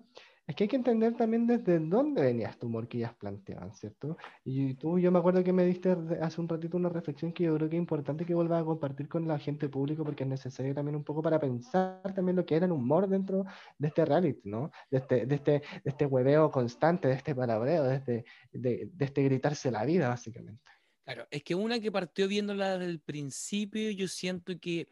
que 0.55 0.63
hay 0.63 0.67
que 0.67 0.75
entender 0.75 1.15
también 1.15 1.45
desde 1.45 1.79
dónde 1.79 2.21
venía 2.21 2.49
este 2.49 2.65
humor 2.65 2.87
que 2.87 2.97
ellas 2.97 3.13
planteaban, 3.13 3.73
¿cierto? 3.73 4.17
Y 4.43 4.73
tú, 4.75 4.97
yo 4.97 5.11
me 5.11 5.19
acuerdo 5.19 5.43
que 5.43 5.53
me 5.53 5.63
diste 5.63 5.95
hace 6.21 6.41
un 6.41 6.49
ratito 6.49 6.77
una 6.77 6.89
reflexión 6.89 7.31
que 7.31 7.43
yo 7.43 7.55
creo 7.55 7.69
que 7.69 7.75
es 7.75 7.81
importante 7.81 8.25
que 8.25 8.33
vuelvas 8.33 8.61
a 8.61 8.65
compartir 8.65 9.07
con 9.07 9.27
la 9.27 9.37
gente 9.37 9.69
pública 9.69 10.03
porque 10.03 10.23
es 10.23 10.29
necesario 10.29 10.73
también 10.73 10.95
un 10.95 11.03
poco 11.03 11.21
para 11.21 11.39
pensar 11.39 12.01
también 12.15 12.35
lo 12.35 12.45
que 12.45 12.55
era 12.55 12.65
el 12.65 12.71
humor 12.71 13.07
dentro 13.07 13.45
de 13.77 13.87
este 13.87 14.05
reality, 14.05 14.49
¿no? 14.49 14.71
De 14.89 14.97
este, 14.97 15.25
de 15.25 15.35
este, 15.35 15.51
de 15.51 15.63
este 15.83 16.05
hueveo 16.05 16.49
constante, 16.49 17.07
de 17.07 17.13
este 17.13 17.35
palabreo, 17.35 17.83
de 17.83 17.95
este, 17.95 18.25
de, 18.51 18.89
de 18.91 19.05
este 19.05 19.23
gritarse 19.23 19.69
la 19.69 19.85
vida, 19.85 20.09
básicamente. 20.09 20.63
Claro, 21.03 21.27
es 21.31 21.43
que 21.43 21.55
una 21.55 21.79
que 21.79 21.91
partió 21.91 22.27
viéndola 22.27 22.77
desde 22.77 22.91
el 22.91 22.99
principio, 22.99 23.89
yo 23.91 24.07
siento 24.07 24.59
que 24.59 24.87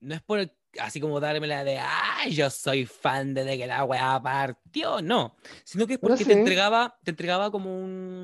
no 0.00 0.14
es 0.14 0.22
por 0.22 0.40
así 0.80 1.00
como 1.00 1.20
darme 1.20 1.46
la 1.46 1.64
de, 1.64 1.78
ay, 1.78 2.34
yo 2.34 2.50
soy 2.50 2.86
fan 2.86 3.34
desde 3.34 3.58
que 3.58 3.66
la 3.66 3.84
weá 3.84 4.20
partió, 4.22 5.00
no, 5.02 5.36
sino 5.64 5.86
que 5.86 5.94
es 5.94 5.98
Pero 5.98 6.08
porque 6.10 6.24
te 6.24 6.32
entregaba, 6.40 6.98
te 7.04 7.10
entregaba 7.12 7.50
como 7.50 7.78
un, 7.78 8.22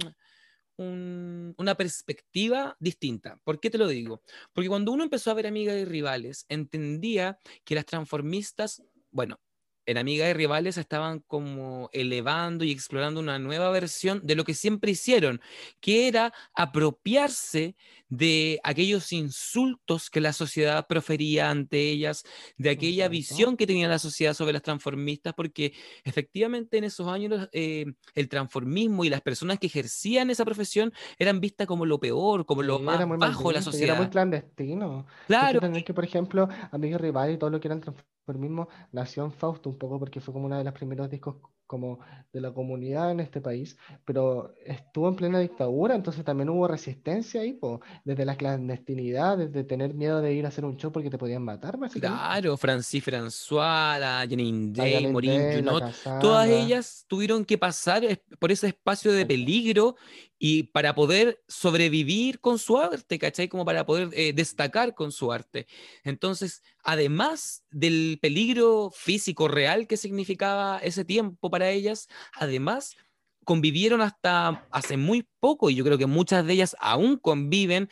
un- 0.76 1.54
una 1.58 1.74
perspectiva 1.74 2.76
distinta. 2.80 3.38
¿Por 3.44 3.60
qué 3.60 3.70
te 3.70 3.78
lo 3.78 3.86
digo? 3.88 4.22
Porque 4.52 4.68
cuando 4.68 4.92
uno 4.92 5.04
empezó 5.04 5.30
a 5.30 5.34
ver 5.34 5.46
Amigas 5.46 5.76
y 5.76 5.84
Rivales, 5.84 6.46
entendía 6.48 7.38
que 7.64 7.74
las 7.74 7.86
transformistas, 7.86 8.82
bueno, 9.10 9.40
en 9.86 9.98
Amigas 9.98 10.30
y 10.30 10.34
Rivales 10.34 10.76
estaban 10.78 11.20
como 11.20 11.90
elevando 11.92 12.64
y 12.64 12.70
explorando 12.70 13.18
una 13.18 13.38
nueva 13.38 13.70
versión 13.70 14.20
de 14.24 14.36
lo 14.36 14.44
que 14.44 14.54
siempre 14.54 14.92
hicieron, 14.92 15.40
que 15.80 16.06
era 16.06 16.32
apropiarse 16.54 17.76
de 18.10 18.60
aquellos 18.64 19.12
insultos 19.12 20.10
que 20.10 20.20
la 20.20 20.32
sociedad 20.34 20.86
profería 20.86 21.50
ante 21.50 21.90
ellas, 21.90 22.24
de 22.58 22.70
aquella 22.70 23.06
Exacto. 23.06 23.10
visión 23.12 23.56
que 23.56 23.66
tenía 23.66 23.88
la 23.88 23.98
sociedad 23.98 24.34
sobre 24.34 24.52
las 24.52 24.62
transformistas, 24.62 25.32
porque 25.34 25.72
efectivamente 26.04 26.76
en 26.78 26.84
esos 26.84 27.08
años 27.08 27.48
eh, 27.52 27.86
el 28.14 28.28
transformismo 28.28 29.04
y 29.04 29.08
las 29.10 29.22
personas 29.22 29.58
que 29.58 29.68
ejercían 29.68 30.30
esa 30.30 30.44
profesión 30.44 30.92
eran 31.18 31.40
vistas 31.40 31.66
como 31.66 31.86
lo 31.86 31.98
peor, 32.00 32.44
como 32.46 32.62
lo 32.62 32.78
Sí, 32.78 32.84
más 32.84 32.98
bajo 33.18 33.48
de 33.48 33.54
la 33.54 33.62
maldito 33.62 33.76
y 33.76 33.82
Era 33.82 33.94
muy 33.94 34.08
sociedad. 34.08 34.10
clandestino. 34.10 35.06
Claro, 35.26 35.60
entender 35.60 35.84
que, 35.84 35.94
por 35.94 36.04
ejemplo, 36.04 36.48
Amiga 36.70 36.98
Rival 36.98 37.32
y 37.32 37.38
todo 37.38 37.50
lo 37.50 37.60
que 37.60 37.68
era 37.68 37.74
el 37.74 37.80
transformismo 37.80 38.68
nació 38.92 39.24
en 39.24 39.32
Fausto 39.32 39.70
un 39.70 39.78
poco 39.78 39.98
porque 39.98 40.20
fue 40.20 40.32
como 40.34 40.46
uno 40.46 40.58
de 40.58 40.64
los 40.64 40.72
primeros 40.74 41.08
discos 41.10 41.36
como 41.70 42.00
de 42.32 42.40
la 42.40 42.52
comunidad 42.52 43.12
en 43.12 43.20
este 43.20 43.40
país, 43.40 43.76
pero 44.04 44.52
estuvo 44.66 45.08
en 45.08 45.14
plena 45.14 45.38
dictadura, 45.38 45.94
entonces 45.94 46.24
también 46.24 46.48
hubo 46.48 46.66
resistencia 46.66 47.42
ahí, 47.42 47.52
po, 47.52 47.80
desde 48.04 48.24
la 48.24 48.34
clandestinidad, 48.34 49.38
desde 49.38 49.62
tener 49.62 49.94
miedo 49.94 50.20
de 50.20 50.34
ir 50.34 50.46
a 50.46 50.48
hacer 50.48 50.64
un 50.64 50.76
show 50.76 50.90
porque 50.90 51.10
te 51.10 51.18
podían 51.18 51.44
matar, 51.44 51.78
claro, 52.00 52.56
Francis 52.56 53.04
François, 53.04 54.00
la 54.00 54.26
Janine 54.28 54.72
Day, 54.72 55.12
la 55.12 55.54
Junot, 55.54 55.94
todas 56.20 56.48
ellas 56.48 57.04
tuvieron 57.06 57.44
que 57.44 57.56
pasar 57.56 58.02
por 58.40 58.50
ese 58.50 58.66
espacio 58.66 59.12
de 59.12 59.24
peligro 59.24 59.94
y 60.42 60.62
para 60.64 60.94
poder 60.94 61.42
sobrevivir 61.48 62.40
con 62.40 62.58
su 62.58 62.78
arte, 62.78 63.18
¿cachai? 63.18 63.46
Como 63.46 63.66
para 63.66 63.84
poder 63.84 64.08
eh, 64.14 64.32
destacar 64.32 64.94
con 64.94 65.12
su 65.12 65.30
arte. 65.32 65.66
Entonces, 66.02 66.62
además 66.82 67.62
del 67.70 68.18
peligro 68.22 68.90
físico 68.90 69.48
real 69.48 69.86
que 69.86 69.98
significaba 69.98 70.78
ese 70.78 71.04
tiempo 71.04 71.50
para 71.50 71.70
ellas, 71.70 72.08
además 72.32 72.96
convivieron 73.44 74.00
hasta 74.00 74.66
hace 74.70 74.96
muy 74.96 75.28
poco, 75.40 75.68
y 75.68 75.74
yo 75.74 75.84
creo 75.84 75.98
que 75.98 76.06
muchas 76.06 76.46
de 76.46 76.54
ellas 76.54 76.74
aún 76.80 77.18
conviven 77.18 77.90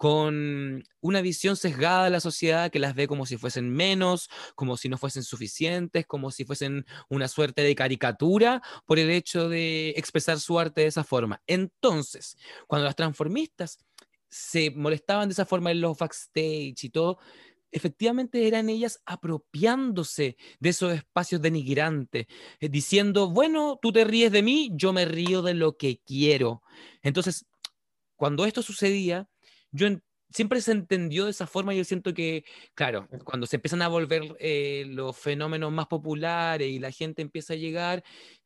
con 0.00 0.82
una 1.02 1.20
visión 1.20 1.56
sesgada 1.56 2.04
de 2.04 2.10
la 2.10 2.20
sociedad 2.20 2.70
que 2.70 2.78
las 2.78 2.94
ve 2.94 3.06
como 3.06 3.26
si 3.26 3.36
fuesen 3.36 3.68
menos, 3.68 4.30
como 4.54 4.78
si 4.78 4.88
no 4.88 4.96
fuesen 4.96 5.22
suficientes, 5.22 6.06
como 6.06 6.30
si 6.30 6.46
fuesen 6.46 6.86
una 7.10 7.28
suerte 7.28 7.60
de 7.60 7.74
caricatura 7.74 8.62
por 8.86 8.98
el 8.98 9.10
hecho 9.10 9.50
de 9.50 9.90
expresar 9.90 10.40
su 10.40 10.58
arte 10.58 10.80
de 10.80 10.86
esa 10.86 11.04
forma. 11.04 11.42
Entonces, 11.46 12.38
cuando 12.66 12.86
las 12.86 12.96
transformistas 12.96 13.76
se 14.30 14.70
molestaban 14.70 15.28
de 15.28 15.34
esa 15.34 15.44
forma 15.44 15.70
en 15.70 15.82
los 15.82 15.98
backstage 15.98 16.82
y 16.82 16.88
todo, 16.88 17.18
efectivamente 17.70 18.48
eran 18.48 18.70
ellas 18.70 19.02
apropiándose 19.04 20.38
de 20.60 20.68
esos 20.70 20.94
espacios 20.94 21.42
denigrantes, 21.42 22.26
eh, 22.58 22.70
diciendo, 22.70 23.28
bueno, 23.28 23.78
tú 23.82 23.92
te 23.92 24.04
ríes 24.04 24.32
de 24.32 24.42
mí, 24.42 24.70
yo 24.72 24.94
me 24.94 25.04
río 25.04 25.42
de 25.42 25.52
lo 25.52 25.76
que 25.76 26.00
quiero. 26.06 26.62
Entonces, 27.02 27.44
cuando 28.16 28.46
esto 28.46 28.62
sucedía, 28.62 29.28
yo 29.72 29.86
en- 29.86 30.02
siempre 30.32 30.60
se 30.60 30.70
entendió 30.70 31.24
de 31.24 31.32
esa 31.32 31.48
forma 31.48 31.74
y 31.74 31.78
yo 31.78 31.84
siento 31.84 32.14
que, 32.14 32.44
claro, 32.74 33.08
cuando 33.24 33.46
se 33.48 33.56
empiezan 33.56 33.82
a 33.82 33.88
volver 33.88 34.36
eh, 34.38 34.84
los 34.86 35.16
fenómenos 35.16 35.72
más 35.72 35.86
populares 35.88 36.68
y 36.68 36.78
la 36.78 36.92
gente 36.92 37.20
empieza 37.20 37.54
a 37.54 37.56
llegar, 37.56 38.04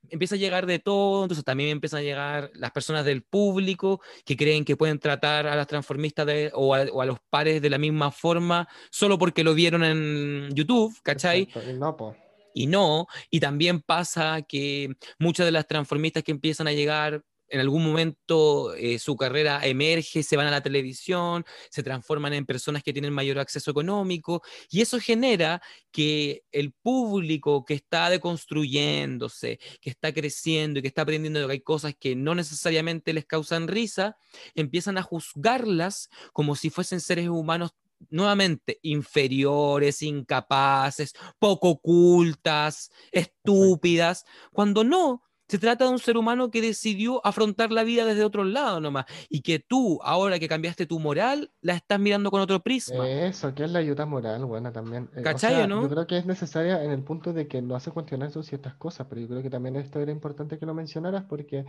empieza 0.08 0.34
a 0.36 0.38
llegar 0.38 0.64
de 0.64 0.78
todo, 0.78 1.24
entonces 1.24 1.44
también 1.44 1.68
empiezan 1.68 1.98
a 2.00 2.02
llegar 2.02 2.50
las 2.54 2.70
personas 2.70 3.04
del 3.04 3.22
público 3.22 4.00
que 4.24 4.34
creen 4.34 4.64
que 4.64 4.78
pueden 4.78 4.98
tratar 4.98 5.46
a 5.46 5.56
las 5.56 5.66
transformistas 5.66 6.24
de- 6.26 6.50
o, 6.54 6.74
a, 6.74 6.84
o 6.90 7.02
a 7.02 7.06
los 7.06 7.18
pares 7.28 7.60
de 7.60 7.68
la 7.68 7.76
misma 7.76 8.10
forma 8.10 8.66
solo 8.90 9.18
porque 9.18 9.44
lo 9.44 9.52
vieron 9.52 9.84
en 9.84 10.48
YouTube, 10.54 10.96
¿cachai? 11.02 11.42
Exacto, 11.42 11.70
y 11.70 11.74
no, 11.74 11.96
po. 11.98 12.16
y 12.54 12.66
no. 12.66 13.06
Y 13.30 13.40
también 13.40 13.82
pasa 13.82 14.40
que 14.40 14.88
muchas 15.18 15.44
de 15.44 15.52
las 15.52 15.66
transformistas 15.66 16.22
que 16.22 16.32
empiezan 16.32 16.66
a 16.68 16.72
llegar, 16.72 17.22
en 17.54 17.60
algún 17.60 17.84
momento 17.84 18.74
eh, 18.74 18.98
su 18.98 19.16
carrera 19.16 19.64
emerge, 19.64 20.24
se 20.24 20.36
van 20.36 20.48
a 20.48 20.50
la 20.50 20.60
televisión, 20.60 21.44
se 21.70 21.84
transforman 21.84 22.32
en 22.32 22.46
personas 22.46 22.82
que 22.82 22.92
tienen 22.92 23.12
mayor 23.12 23.38
acceso 23.38 23.70
económico, 23.70 24.42
y 24.68 24.80
eso 24.80 24.98
genera 24.98 25.62
que 25.92 26.42
el 26.50 26.72
público 26.72 27.64
que 27.64 27.74
está 27.74 28.10
deconstruyéndose, 28.10 29.60
que 29.80 29.90
está 29.90 30.12
creciendo 30.12 30.80
y 30.80 30.82
que 30.82 30.88
está 30.88 31.02
aprendiendo 31.02 31.46
que 31.46 31.52
hay 31.52 31.60
cosas 31.60 31.94
que 31.96 32.16
no 32.16 32.34
necesariamente 32.34 33.12
les 33.12 33.24
causan 33.24 33.68
risa, 33.68 34.16
empiezan 34.56 34.98
a 34.98 35.02
juzgarlas 35.02 36.10
como 36.32 36.56
si 36.56 36.70
fuesen 36.70 37.00
seres 37.00 37.28
humanos 37.28 37.70
nuevamente 38.10 38.80
inferiores, 38.82 40.02
incapaces, 40.02 41.14
poco 41.38 41.80
cultas, 41.80 42.90
estúpidas, 43.12 44.24
cuando 44.52 44.82
no, 44.82 45.22
se 45.54 45.60
trata 45.60 45.84
de 45.84 45.90
un 45.90 46.00
ser 46.00 46.16
humano 46.16 46.50
que 46.50 46.60
decidió 46.60 47.24
afrontar 47.24 47.70
la 47.70 47.84
vida 47.84 48.04
desde 48.04 48.24
otro 48.24 48.42
lado 48.42 48.80
nomás 48.80 49.04
y 49.28 49.42
que 49.42 49.60
tú, 49.60 50.00
ahora 50.02 50.40
que 50.40 50.48
cambiaste 50.48 50.84
tu 50.84 50.98
moral, 50.98 51.52
la 51.60 51.74
estás 51.74 52.00
mirando 52.00 52.32
con 52.32 52.40
otro 52.40 52.60
prisma. 52.60 53.08
Eso, 53.08 53.54
que 53.54 53.62
es 53.62 53.70
la 53.70 53.78
ayuda 53.78 54.04
moral, 54.04 54.44
bueno, 54.46 54.72
también. 54.72 55.08
Eh, 55.14 55.20
o 55.20 55.22
¿Cachai, 55.22 55.54
sea, 55.54 55.66
no? 55.68 55.82
yo 55.82 55.88
creo 55.88 56.06
que 56.08 56.18
es 56.18 56.26
necesaria 56.26 56.82
en 56.82 56.90
el 56.90 57.04
punto 57.04 57.32
de 57.32 57.46
que 57.46 57.62
lo 57.62 57.76
hace 57.76 57.92
cuestionar 57.92 58.32
ciertas 58.42 58.74
cosas, 58.74 59.06
pero 59.08 59.20
yo 59.20 59.28
creo 59.28 59.42
que 59.42 59.50
también 59.50 59.76
esto 59.76 60.00
era 60.00 60.10
importante 60.10 60.58
que 60.58 60.66
lo 60.66 60.74
mencionaras 60.74 61.22
porque 61.28 61.64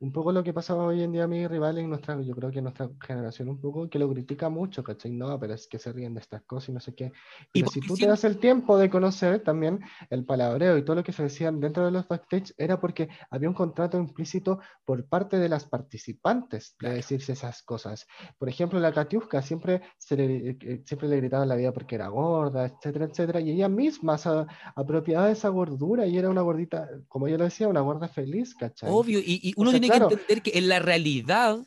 un 0.00 0.12
poco 0.12 0.30
lo 0.32 0.44
que 0.44 0.52
pasa 0.52 0.76
hoy 0.76 1.02
en 1.02 1.12
día, 1.12 1.26
mis 1.26 1.48
rivales, 1.48 1.82
en 1.82 1.90
nuestra, 1.90 2.20
yo 2.22 2.34
creo 2.34 2.50
que 2.50 2.62
nuestra 2.62 2.88
generación 3.04 3.48
un 3.48 3.60
poco, 3.60 3.88
que 3.90 3.98
lo 3.98 4.08
critica 4.12 4.48
mucho, 4.48 4.82
¿cachai? 4.84 5.10
No, 5.12 5.38
pero 5.40 5.54
es 5.54 5.66
que 5.66 5.78
se 5.78 5.92
ríen 5.92 6.14
de 6.14 6.20
estas 6.20 6.42
cosas 6.42 6.68
y 6.68 6.72
no 6.72 6.80
sé 6.80 6.94
qué. 6.94 7.12
Y 7.52 7.60
Pero 7.60 7.66
si 7.68 7.80
porque 7.80 7.88
tú 7.88 7.96
te 7.96 8.06
das 8.06 8.22
el 8.24 8.38
tiempo 8.38 8.78
de 8.78 8.90
conocer 8.90 9.42
también 9.42 9.80
el 10.10 10.24
palabreo 10.24 10.78
y 10.78 10.84
todo 10.84 10.96
lo 10.96 11.02
que 11.02 11.12
se 11.12 11.24
decían 11.24 11.60
dentro 11.60 11.84
de 11.84 11.90
los 11.90 12.06
backstage, 12.06 12.54
era 12.56 12.80
porque 12.80 13.08
había 13.30 13.48
un 13.48 13.54
contrato 13.54 13.98
implícito 13.98 14.60
por 14.84 15.08
parte 15.08 15.38
de 15.38 15.48
las 15.48 15.64
participantes 15.64 16.76
de 16.78 16.78
Claro. 16.78 16.96
decirse 16.96 17.32
esas 17.32 17.62
cosas. 17.62 18.06
Por 18.38 18.48
ejemplo, 18.48 18.78
la 18.80 18.92
Katiuska 18.92 19.42
siempre, 19.42 19.82
se 19.98 20.16
le, 20.16 20.50
eh, 20.50 20.82
siempre 20.86 21.08
le 21.08 21.16
gritaba 21.16 21.42
en 21.42 21.48
la 21.48 21.56
vida 21.56 21.72
porque 21.72 21.96
era 21.96 22.08
gorda, 22.08 22.66
etcétera, 22.66 23.06
etcétera, 23.06 23.40
y 23.40 23.50
ella 23.50 23.68
misma 23.68 24.16
se 24.18 24.28
apropiaba 24.76 25.26
de 25.26 25.32
esa 25.32 25.48
gordura 25.48 26.06
y 26.06 26.16
era 26.18 26.30
una 26.30 26.42
gordita, 26.42 26.88
como 27.08 27.28
yo 27.28 27.36
lo 27.36 27.44
decía, 27.44 27.68
una 27.68 27.80
gorda 27.80 28.08
feliz, 28.08 28.54
¿cachai? 28.54 28.90
Obvio, 28.90 29.18
y, 29.20 29.40
y 29.42 29.54
uno 29.56 29.70
sea, 29.70 29.80
tiene 29.80 29.87
claro. 29.88 30.08
que 30.08 30.14
entender 30.14 30.42
que 30.42 30.58
en 30.58 30.68
la 30.68 30.78
realidad 30.78 31.58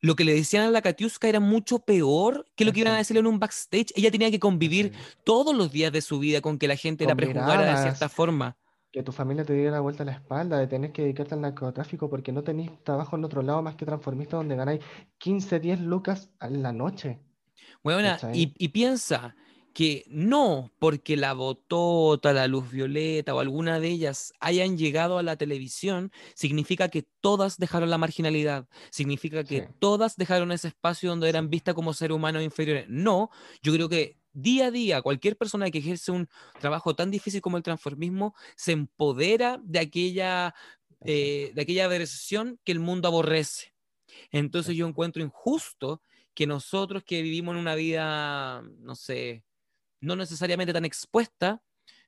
lo 0.00 0.16
que 0.16 0.24
le 0.24 0.34
decían 0.34 0.64
a 0.64 0.70
la 0.70 0.80
Katiuska 0.80 1.28
era 1.28 1.40
mucho 1.40 1.80
peor 1.80 2.46
que 2.56 2.64
lo 2.64 2.72
que 2.72 2.80
iban 2.80 2.94
a 2.94 2.98
decirle 2.98 3.20
en 3.20 3.26
un 3.26 3.38
backstage. 3.38 3.92
Ella 3.94 4.10
tenía 4.10 4.30
que 4.30 4.40
convivir 4.40 4.92
todos 5.24 5.54
los 5.54 5.70
días 5.72 5.92
de 5.92 6.00
su 6.00 6.18
vida 6.18 6.40
con 6.40 6.58
que 6.58 6.68
la 6.68 6.76
gente 6.76 7.04
la 7.04 7.10
Con 7.10 7.18
prejuzgara 7.18 7.52
de 7.52 7.58
miradas. 7.68 7.82
cierta 7.82 8.08
forma. 8.08 8.56
que 8.92 9.02
tu 9.04 9.12
familia 9.12 9.44
te 9.44 9.52
diera 9.52 9.70
la 9.72 9.80
vuelta 9.80 10.02
a 10.02 10.06
la 10.06 10.12
espalda, 10.12 10.58
de 10.58 10.66
tener 10.66 10.90
que 10.90 11.02
dedicarte 11.02 11.34
al 11.34 11.42
narcotráfico 11.42 12.08
porque 12.10 12.32
no 12.32 12.42
tenéis 12.42 12.72
trabajo 12.82 13.14
en 13.16 13.24
otro 13.24 13.40
lado 13.42 13.62
más 13.62 13.76
que 13.76 13.84
transformista 13.86 14.36
donde 14.36 14.56
ganáis 14.56 14.80
15, 15.18 15.60
10 15.60 15.80
lucas 15.82 16.30
a 16.40 16.48
la 16.50 16.72
noche. 16.72 17.20
Bueno, 17.84 18.16
y, 18.32 18.52
y, 18.58 18.68
piensa 18.68 19.36
que 19.72 20.04
no 20.08 20.72
porque 20.78 21.16
la 21.16 21.32
botota, 21.32 22.32
la 22.32 22.46
luz 22.46 22.70
violeta 22.70 23.34
o 23.34 23.40
alguna 23.40 23.80
de 23.80 23.88
ellas 23.88 24.32
hayan 24.40 24.76
llegado 24.76 25.18
a 25.18 25.22
la 25.22 25.36
televisión, 25.36 26.12
significa 26.34 26.88
que 26.88 27.06
todas 27.20 27.58
dejaron 27.58 27.90
la 27.90 27.98
marginalidad, 27.98 28.68
significa 28.90 29.44
que 29.44 29.68
todas 29.78 30.16
dejaron 30.16 30.52
ese 30.52 30.68
espacio 30.68 31.10
donde 31.10 31.28
eran 31.28 31.50
vistas 31.50 31.74
como 31.74 31.94
seres 31.94 32.16
humanos 32.16 32.42
inferiores. 32.42 32.86
No, 32.88 33.30
yo 33.62 33.72
creo 33.72 33.88
que 33.88 34.18
día 34.32 34.66
a 34.66 34.70
día 34.70 35.02
cualquier 35.02 35.36
persona 35.36 35.70
que 35.70 35.78
ejerce 35.78 36.12
un 36.12 36.28
trabajo 36.60 36.94
tan 36.94 37.10
difícil 37.10 37.40
como 37.40 37.56
el 37.56 37.62
transformismo 37.62 38.34
se 38.56 38.72
empodera 38.72 39.60
de 39.62 39.78
aquella, 39.78 40.54
eh, 41.04 41.52
de 41.54 41.62
aquella 41.62 41.88
versión 41.88 42.58
que 42.64 42.72
el 42.72 42.80
mundo 42.80 43.08
aborrece. 43.08 43.74
Entonces 44.32 44.76
yo 44.76 44.86
encuentro 44.86 45.22
injusto 45.22 46.02
que 46.34 46.46
nosotros 46.46 47.02
que 47.04 47.22
vivimos 47.22 47.54
en 47.54 47.60
una 47.60 47.74
vida, 47.74 48.62
no 48.78 48.94
sé, 48.94 49.44
no 50.00 50.16
necesariamente 50.16 50.72
tan 50.72 50.84
expuesta, 50.84 51.62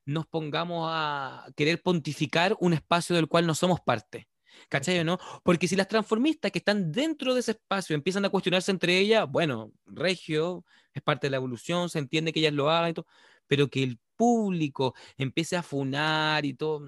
nos 0.04 0.26
pongamos 0.26 0.88
a 0.90 1.46
querer 1.56 1.82
pontificar 1.82 2.56
un 2.60 2.72
espacio 2.72 3.14
del 3.14 3.28
cual 3.28 3.46
no 3.46 3.54
somos 3.54 3.80
parte. 3.80 4.28
¿Cachai 4.68 4.98
o 4.98 5.04
no? 5.04 5.18
Porque 5.42 5.68
si 5.68 5.76
las 5.76 5.88
transformistas 5.88 6.50
que 6.50 6.58
están 6.58 6.92
dentro 6.92 7.34
de 7.34 7.40
ese 7.40 7.52
espacio 7.52 7.94
empiezan 7.94 8.24
a 8.24 8.28
cuestionarse 8.28 8.70
entre 8.70 8.98
ellas, 8.98 9.26
bueno, 9.30 9.72
Regio 9.86 10.64
es 10.92 11.02
parte 11.02 11.26
de 11.26 11.30
la 11.30 11.36
evolución, 11.38 11.88
se 11.88 11.98
entiende 11.98 12.32
que 12.32 12.40
ellas 12.40 12.52
lo 12.52 12.70
hagan 12.70 12.90
y 12.90 12.94
todo, 12.94 13.06
pero 13.46 13.68
que 13.68 13.82
el 13.82 13.98
público 14.16 14.94
empiece 15.16 15.56
a 15.56 15.62
funar 15.62 16.44
y 16.44 16.54
todo, 16.54 16.86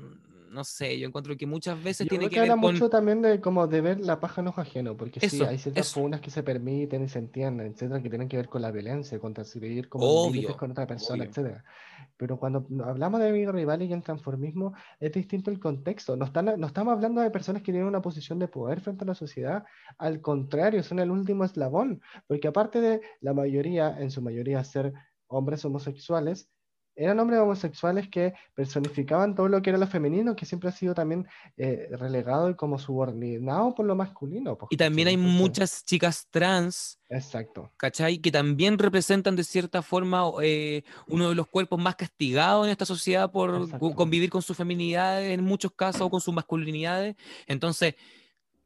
no 0.55 0.65
sé, 0.65 0.99
yo 0.99 1.09
encuentro 1.09 1.37
que 1.37 1.47
muchas 1.47 1.83
veces 1.83 2.09
tiene 2.09 2.31
que, 2.31 2.41
ver 2.41 2.57
mucho 2.57 2.89
también 2.89 3.21
de 3.21 3.41
como 3.41 3.67
de 3.67 3.81
ver 3.81 4.01
la 4.01 4.21
paja 4.21 4.41
en 4.41 4.49
ojo 4.49 4.61
ajeno, 4.61 4.97
porque 4.97 5.21
sí, 5.29 5.43
hay 5.43 5.59
ciertas 5.59 5.93
funas 5.93 6.21
que 6.21 6.31
se 6.31 6.43
permiten 6.43 7.05
y 7.05 7.09
se 7.09 7.19
entienden, 7.19 7.73
etcétera, 7.73 8.01
que 8.01 8.09
tienen 8.09 8.29
que 8.29 8.37
ver 8.37 8.49
con 8.49 8.63
la 8.63 8.71
violencia, 8.71 9.19
con 9.19 9.35
transcribir 9.35 9.89
como 9.89 10.31
límites 10.31 10.57
con 10.57 10.71
otra 10.71 10.87
persona, 10.87 11.25
etcétera. 11.25 11.65
Pero 12.17 12.39
cuando 12.39 12.67
hablamos 12.85 13.21
de 13.21 13.29
amigos 13.29 13.55
rivales 13.55 13.91
y 13.91 13.93
el 13.93 14.03
transformismo, 14.03 14.73
es 15.01 15.13
distinto 15.13 15.51
el 15.51 15.59
contexto. 15.59 16.17
No, 16.17 16.25
están, 16.25 16.47
no 16.57 16.67
estamos 16.67 16.93
hablando 16.93 17.21
de 17.21 17.31
personas 17.31 17.63
que 17.63 17.73
tienen 17.73 17.89
una 17.89 18.01
posición 18.01 18.39
de 18.39 18.47
poder 18.47 18.81
frente 18.81 19.05
a 19.05 19.09
la 19.09 19.15
sociedad, 19.15 19.65
al 19.99 20.21
contrario, 20.21 20.83
son 20.85 21.01
el 21.01 21.11
último 21.11 21.45
eslabón, 21.45 22.01
porque 22.29 22.49
aparte 22.49 22.81
de 22.81 23.01
la 23.21 23.35
mayoría, 23.35 23.97
en 23.99 24.11
su 24.13 24.23
mayoría 24.23 24.63
ser 24.63 24.93
hombres 25.27 25.65
homosexuales, 25.65 26.49
eran 26.97 27.19
hombres 27.21 27.41
homosexuales 27.41 28.09
que 28.09 28.35
personificaban 28.55 29.35
todo 29.35 29.49
lo 29.49 29.63
que 29.63 29.71
era 29.71 29.79
lo 29.79 29.87
femenino, 29.87 30.37
que 30.37 30.47
siempre 30.47 30.69
ha 30.69 30.73
sido 30.73 30.95
también 30.95 31.27
eh, 31.57 31.89
relegado 31.93 32.51
y 32.51 32.55
como 32.55 32.79
subordinado 32.79 33.75
por 33.75 33.87
lo 33.87 33.97
masculino. 33.97 34.57
Pues, 34.57 34.69
y 34.71 34.77
también 34.77 35.09
hay 35.09 35.17
muchas 35.17 35.85
chicas 35.85 36.29
trans. 36.31 36.99
Exacto. 37.09 37.73
¿Cachai? 37.77 38.19
Que 38.19 38.31
también 38.31 38.79
representan 38.79 39.37
de 39.37 39.45
cierta 39.45 39.83
forma 39.83 40.25
eh, 40.43 40.83
uno 41.09 41.29
de 41.29 41.35
los 41.35 41.47
cuerpos 41.49 41.81
más 41.81 41.97
castigados 41.97 42.67
en 42.67 42.73
esta 42.73 42.87
sociedad 42.87 43.31
por 43.31 43.69
convivir 43.95 44.31
con 44.31 44.43
su 44.43 44.55
feminidad 44.55 45.25
en 45.25 45.45
muchos 45.45 45.73
casos 45.73 46.03
o 46.03 46.11
con 46.11 46.21
sus 46.21 46.35
masculinidades. 46.35 47.17
Entonces, 47.47 47.95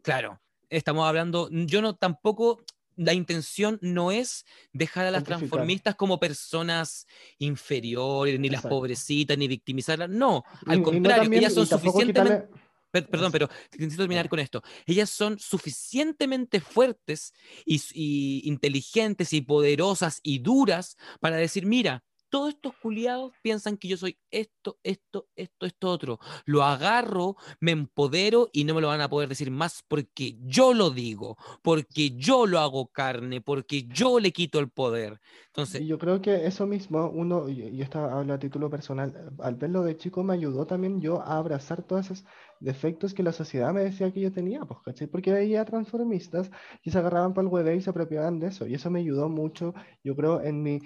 claro, 0.03 0.41
estamos 0.71 1.07
hablando, 1.07 1.49
yo 1.51 1.83
no 1.83 1.95
tampoco 1.95 2.63
la 2.99 3.15
intención 3.15 3.79
no 3.81 4.11
es 4.11 4.45
dejar 4.73 5.07
a 5.07 5.11
las 5.11 5.25
transformistas 5.25 5.95
como 5.95 6.19
personas 6.19 7.07
inferiores, 7.39 8.39
ni 8.39 8.51
las 8.51 8.63
pobrecitas, 8.63 9.39
ni 9.39 9.47
victimizarlas. 9.47 10.11
No, 10.11 10.45
al 10.67 10.83
contrario, 10.83 11.33
ellas 11.33 11.55
son 11.55 11.67
suficientemente... 11.67 12.49
Perdón, 12.91 13.31
pero 13.31 13.51
necesito 13.73 14.05
terminar 14.05 14.31
con 14.31 14.39
esto. 14.39 14.63
Ellas 14.87 15.11
son 15.11 15.39
suficientemente 15.39 16.59
fuertes 16.59 17.35
y, 17.67 18.41
inteligentes 18.49 19.35
y 19.35 19.43
poderosas 19.43 20.21
y 20.23 20.39
duras 20.39 20.97
para 21.21 21.37
decir, 21.37 21.67
mira, 21.67 22.03
todos 22.31 22.51
estos 22.51 22.75
culiados 22.77 23.33
piensan 23.43 23.77
que 23.77 23.89
yo 23.89 23.97
soy 23.97 24.19
esto, 24.31 24.79
esto, 24.83 25.29
esto, 25.37 25.67
esto, 25.67 25.91
otro. 25.91 26.19
Lo 26.45 26.63
agarro, 26.63 27.37
me 27.61 27.73
empodero 27.73 28.49
y 28.53 28.65
no 28.65 28.75
me 28.75 28.81
lo 28.81 28.89
van 28.89 29.01
a 29.01 29.09
poder 29.09 29.29
decir 29.29 29.51
más 29.51 29.83
porque 29.87 30.37
yo 30.45 30.75
lo 30.75 30.91
digo, 30.91 31.37
porque 31.63 32.11
yo 32.11 32.47
lo 32.47 32.59
hago 32.59 32.89
carne, 32.89 33.41
porque 33.41 33.87
yo 33.89 34.21
le 34.21 34.33
quito 34.33 34.59
el 34.59 34.71
poder. 34.71 35.21
Entonces, 35.47 35.87
yo 35.87 35.99
creo 35.99 36.21
que 36.21 36.47
eso 36.47 36.67
mismo, 36.67 37.11
uno, 37.11 37.49
y 37.49 37.81
estaba 37.83 38.19
hablo 38.19 38.35
a 38.35 38.39
título 38.39 38.71
personal, 38.71 39.33
al 39.41 39.55
verlo 39.57 39.83
de 39.83 39.97
chico 39.97 40.23
me 40.23 40.35
ayudó 40.35 40.67
también 40.67 41.01
yo 41.01 41.21
a 41.21 41.39
abrazar 41.39 41.83
todos 41.83 42.07
esos 42.07 42.25
defectos 42.61 43.15
que 43.15 43.23
la 43.23 43.33
sociedad 43.33 43.73
me 43.73 43.83
decía 43.83 44.13
que 44.13 44.21
yo 44.21 44.33
tenía, 44.33 44.61
pues. 44.61 45.09
Porque 45.11 45.33
veía 45.33 45.65
transformistas 45.65 46.51
y 46.83 46.91
se 46.91 46.99
agarraban 46.99 47.35
para 47.35 47.47
el 47.47 47.53
huevo 47.53 47.71
y 47.71 47.81
se 47.81 47.91
apropiaban 47.91 48.39
de 48.39 48.49
eso. 48.49 48.67
Y 48.67 48.75
eso 48.75 48.91
me 48.91 49.01
ayudó 49.01 49.29
mucho, 49.29 49.75
yo 50.05 50.15
creo, 50.17 50.41
en 50.43 50.63
mi 50.63 50.81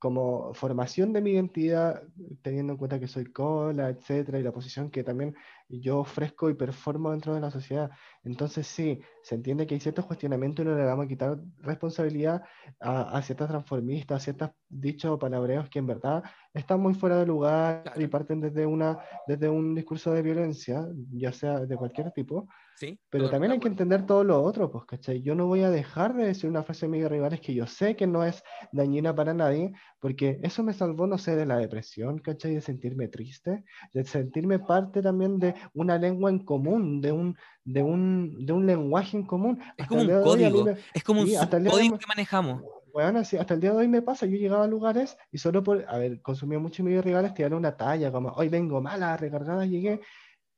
como 0.00 0.54
formación 0.54 1.12
de 1.12 1.20
mi 1.20 1.32
identidad, 1.32 2.02
teniendo 2.40 2.72
en 2.72 2.78
cuenta 2.78 2.98
que 2.98 3.06
soy 3.06 3.26
cola, 3.26 3.90
etcétera, 3.90 4.38
y 4.38 4.42
la 4.42 4.50
posición 4.50 4.90
que 4.90 5.04
también 5.04 5.36
yo 5.68 5.98
ofrezco 5.98 6.48
y 6.48 6.54
performo 6.54 7.10
dentro 7.10 7.34
de 7.34 7.40
la 7.40 7.50
sociedad. 7.50 7.90
Entonces, 8.24 8.66
sí, 8.66 8.98
se 9.22 9.34
entiende 9.34 9.66
que 9.66 9.74
hay 9.74 9.80
ciertos 9.80 10.06
cuestionamientos 10.06 10.64
y 10.64 10.68
no 10.68 10.74
le 10.74 10.84
vamos 10.84 11.04
a 11.04 11.08
quitar 11.08 11.38
responsabilidad 11.58 12.42
a, 12.80 13.16
a 13.16 13.22
ciertas 13.22 13.48
transformistas, 13.48 14.16
a 14.16 14.24
ciertos 14.24 14.50
dichos 14.70 15.10
o 15.10 15.18
palabreos 15.18 15.68
que 15.68 15.80
en 15.80 15.86
verdad 15.86 16.22
están 16.54 16.80
muy 16.80 16.94
fuera 16.94 17.18
de 17.18 17.26
lugar 17.26 17.92
y 17.96 18.06
parten 18.06 18.40
desde, 18.40 18.64
una, 18.64 18.98
desde 19.26 19.50
un 19.50 19.74
discurso 19.74 20.12
de 20.12 20.22
violencia, 20.22 20.88
ya 21.12 21.30
sea 21.30 21.60
de 21.60 21.76
cualquier 21.76 22.10
tipo. 22.12 22.48
Sí, 22.80 22.98
pero 23.10 23.28
también 23.28 23.52
hay 23.52 23.60
que 23.60 23.68
entender 23.68 24.06
todo 24.06 24.24
lo 24.24 24.42
otro, 24.42 24.70
pues, 24.70 24.86
¿cachai? 24.86 25.20
Yo 25.20 25.34
no 25.34 25.46
voy 25.46 25.60
a 25.60 25.68
dejar 25.68 26.14
de 26.14 26.24
decir 26.24 26.48
una 26.48 26.62
frase 26.62 26.86
de 26.86 26.92
mis 26.92 27.06
rivales 27.06 27.42
que 27.42 27.52
yo 27.52 27.66
sé 27.66 27.94
que 27.94 28.06
no 28.06 28.24
es 28.24 28.42
dañina 28.72 29.14
para 29.14 29.34
nadie, 29.34 29.74
porque 29.98 30.40
eso 30.42 30.62
me 30.62 30.72
salvó, 30.72 31.06
no 31.06 31.18
sé, 31.18 31.36
de 31.36 31.44
la 31.44 31.58
depresión, 31.58 32.20
¿cachai? 32.20 32.54
De 32.54 32.62
sentirme 32.62 33.08
triste, 33.08 33.64
de 33.92 34.04
sentirme 34.04 34.60
parte 34.60 35.02
también 35.02 35.38
de 35.38 35.54
una 35.74 35.98
lengua 35.98 36.30
en 36.30 36.38
común, 36.38 37.02
de 37.02 37.12
un, 37.12 37.36
de 37.64 37.82
un, 37.82 38.46
de 38.46 38.52
un 38.54 38.64
lenguaje 38.64 39.18
en 39.18 39.26
común. 39.26 39.62
Es 39.76 39.86
como 39.86 40.00
un 40.00 40.22
código, 40.22 40.64
es 40.94 41.04
como 41.04 41.20
un 41.20 41.28
código 41.68 41.98
que 41.98 42.06
manejamos 42.06 42.62
bueno, 42.92 43.24
sí, 43.24 43.36
hasta 43.36 43.54
el 43.54 43.60
día 43.60 43.70
de 43.70 43.76
hoy 43.76 43.88
me 43.88 44.02
pasa, 44.02 44.26
yo 44.26 44.36
llegaba 44.36 44.64
a 44.64 44.68
lugares 44.68 45.16
y 45.30 45.38
solo 45.38 45.62
por, 45.62 45.84
a 45.88 45.96
ver, 45.98 46.20
consumía 46.22 46.58
mucho 46.58 46.82
mis 46.82 47.02
rivales, 47.02 47.34
te 47.34 47.46
una 47.46 47.76
talla, 47.76 48.10
como 48.10 48.30
hoy 48.30 48.48
vengo 48.48 48.80
mala, 48.80 49.16
recargada, 49.16 49.64
llegué, 49.64 50.00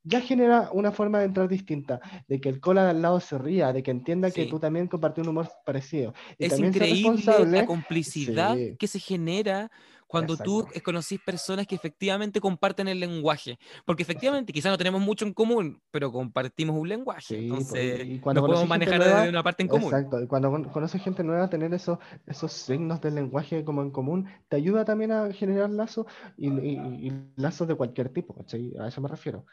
ya 0.04 0.20
genera 0.20 0.70
una 0.72 0.92
forma 0.92 1.18
de 1.20 1.26
entrar 1.26 1.48
distinta, 1.48 2.00
de 2.28 2.40
que 2.40 2.48
el 2.48 2.60
cola 2.60 2.84
de 2.84 2.90
al 2.90 3.02
lado 3.02 3.20
se 3.20 3.38
ría, 3.38 3.72
de 3.72 3.82
que 3.82 3.90
entienda 3.90 4.30
que 4.30 4.46
tú 4.46 4.58
también 4.58 4.88
compartís 4.88 5.22
un 5.22 5.30
humor 5.30 5.48
parecido. 5.64 6.14
es 6.38 6.58
increíble 6.58 7.46
la 7.46 7.66
complicidad 7.66 8.56
que 8.78 8.86
se 8.86 8.98
genera 8.98 9.70
cuando 10.12 10.36
tú 10.36 10.68
conocís 10.84 11.18
personas 11.20 11.66
que 11.66 11.74
efectivamente 11.74 12.38
comparten 12.38 12.86
el 12.86 13.00
lenguaje. 13.00 13.58
Porque 13.86 14.02
efectivamente, 14.02 14.52
quizás 14.52 14.70
no 14.70 14.76
tenemos 14.76 15.00
mucho 15.00 15.24
en 15.24 15.32
común, 15.32 15.80
pero 15.90 16.12
compartimos 16.12 16.76
un 16.76 16.86
lenguaje. 16.86 17.38
entonces, 17.38 18.06
y 18.06 18.18
cuando 18.18 18.42
podemos 18.42 18.68
manejar 18.68 19.02
desde 19.02 19.30
una 19.30 19.42
parte 19.42 19.62
en 19.62 19.70
común. 19.70 19.86
Exacto. 19.86 20.20
Y 20.20 20.26
cuando 20.26 20.70
conoces 20.70 21.02
gente 21.02 21.24
nueva, 21.24 21.48
tener 21.48 21.72
esos, 21.72 21.98
esos 22.26 22.52
signos 22.52 23.00
del 23.00 23.14
lenguaje 23.14 23.64
como 23.64 23.80
en 23.80 23.90
común 23.90 24.28
te 24.48 24.56
ayuda 24.56 24.84
también 24.84 25.12
a 25.12 25.32
generar 25.32 25.70
lazos 25.70 26.06
y, 26.36 27.10
lazos 27.36 27.66
de 27.66 27.74
cualquier 27.74 28.10
tipo. 28.10 28.36
A 28.80 28.88
eso 28.88 29.00
me 29.00 29.08
refiero. 29.08 29.46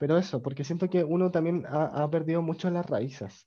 Pero 0.00 0.16
eso, 0.16 0.40
porque 0.40 0.64
siento 0.64 0.88
que 0.88 1.04
uno 1.04 1.30
también 1.30 1.66
ha, 1.68 2.02
ha 2.02 2.10
perdido 2.10 2.40
mucho 2.40 2.70
las 2.70 2.86
raíces. 2.86 3.46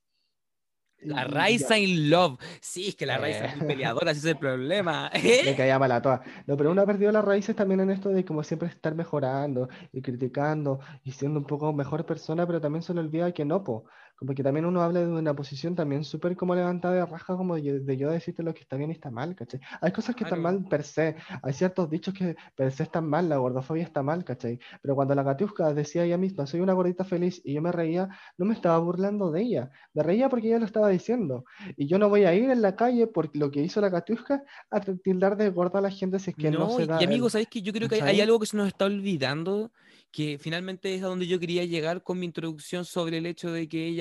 La 1.00 1.24
Raisa 1.24 1.80
in 1.80 2.12
Love. 2.12 2.38
Sí, 2.62 2.90
es 2.90 2.96
que 2.96 3.08
la 3.08 3.18
Raisa 3.18 3.46
es 3.46 3.60
eh. 3.60 3.66
peleadora, 3.66 4.12
ese 4.12 4.20
es 4.20 4.26
el 4.26 4.38
problema. 4.38 5.10
Le 5.24 5.56
caía 5.56 5.80
mal 5.80 5.92
a 5.92 6.02
todas. 6.02 6.22
No, 6.46 6.56
pero 6.56 6.70
uno 6.70 6.84
ha 6.84 6.86
perdido 6.86 7.12
las 7.12 7.26
raíces 7.26 7.56
también 7.56 7.80
en 7.80 7.90
esto 7.90 8.10
de 8.10 8.24
como 8.24 8.44
siempre 8.44 8.70
estar 8.70 8.94
mejorando 8.94 9.68
y 9.92 10.04
criticando 10.04 10.80
y 11.04 11.12
siendo 11.12 11.40
un 11.40 11.46
poco 11.46 11.74
mejor 11.74 12.06
persona, 12.06 12.46
pero 12.46 12.62
también 12.62 12.84
se 12.84 12.94
le 12.94 13.00
olvida 13.00 13.32
que 13.32 13.46
no, 13.46 13.64
po. 13.64 13.86
Como 14.16 14.34
que 14.34 14.44
también 14.44 14.66
uno 14.66 14.82
habla 14.82 15.02
de 15.02 15.08
una 15.08 15.36
posición 15.36 15.76
también 15.76 16.04
súper 16.04 16.36
como 16.36 16.56
levantada 16.56 16.94
de 16.94 17.06
raja, 17.06 17.36
como 17.36 17.56
de, 17.56 17.98
yo 17.98 18.10
decirte 18.10 18.44
lo 18.44 18.54
que 18.54 18.62
está 18.62 18.78
bien 18.78 18.90
y 18.90 18.94
está 18.94 19.12
mal, 19.12 19.36
¿cachai? 19.36 19.60
Hay 19.82 19.92
cosas 19.92 20.16
que 20.16 20.24
están 20.24 20.42
mal 20.42 20.66
per 20.70 20.84
se, 20.84 21.16
hay 21.42 21.54
ciertos 21.54 21.90
dichos 21.90 22.14
que 22.14 22.36
per 22.56 22.72
se 22.72 22.84
están 22.84 23.08
mal, 23.08 23.28
la 23.30 23.38
gordofobia 23.38 23.84
está 23.84 24.04
mal, 24.04 24.24
¿cachai? 24.24 24.60
Pero 24.82 24.96
cuando 24.96 25.16
la 25.16 25.24
Katiuska 25.24 25.74
decía 25.74 26.04
ella 26.04 26.18
misma, 26.18 26.46
soy 26.46 26.62
una 26.62 26.74
gordita 26.74 27.04
feliz, 27.04 27.42
y 27.44 27.54
yo 27.54 27.62
me 27.62 27.72
reía, 27.72 28.10
no 28.38 28.46
me 28.46 28.54
estaba 28.54 28.78
burlando 28.80 29.32
de 29.32 29.42
ella, 29.42 29.72
me 29.94 30.04
reía 30.04 30.30
porque 30.30 30.48
ella 30.48 30.60
lo 30.60 30.66
estaba 30.66 30.90
diciendo. 30.90 31.46
Y 31.76 31.88
yo 31.88 31.98
no 31.98 32.10
voy 32.10 32.24
a 32.26 32.34
ir 32.34 32.50
en 32.50 32.62
la 32.62 32.76
calle 32.76 33.08
por 33.08 33.36
lo 33.36 33.52
que 33.52 33.62
hizo 33.62 33.82
la 33.82 33.92
Katiuska 33.92 34.44
a 34.70 34.80
tildar 34.80 35.38
de 35.38 35.50
gorda 35.50 35.80
a 35.80 35.82
la 35.82 35.92
gente 35.92 36.20
si 36.20 36.32
es 36.32 36.36
que 36.36 36.52
no, 36.52 36.70
se 36.70 36.86
da. 36.86 37.02
Y 37.02 37.06
amigos, 37.06 37.34
¿sabéis 37.34 37.50
que 37.50 37.62
yo 37.62 37.74
creo 37.74 37.90
que 37.90 38.02
hay, 38.02 38.22
algo 38.22 38.40
que 38.40 38.46
se 38.46 38.58
nos 38.58 38.68
está 38.68 38.86
olvidando? 38.86 39.72
que 40.12 40.38
finalmente 40.40 40.94
es 40.94 41.02
a 41.02 41.08
donde 41.08 41.26
yo 41.26 41.40
quería 41.40 41.66
llegar 41.66 42.04
con 42.04 42.20
mi 42.20 42.28
introducción 42.28 42.86
sobre 42.86 43.18
el 43.18 43.26
hecho 43.26 43.52
de 43.52 43.68
que 43.68 43.96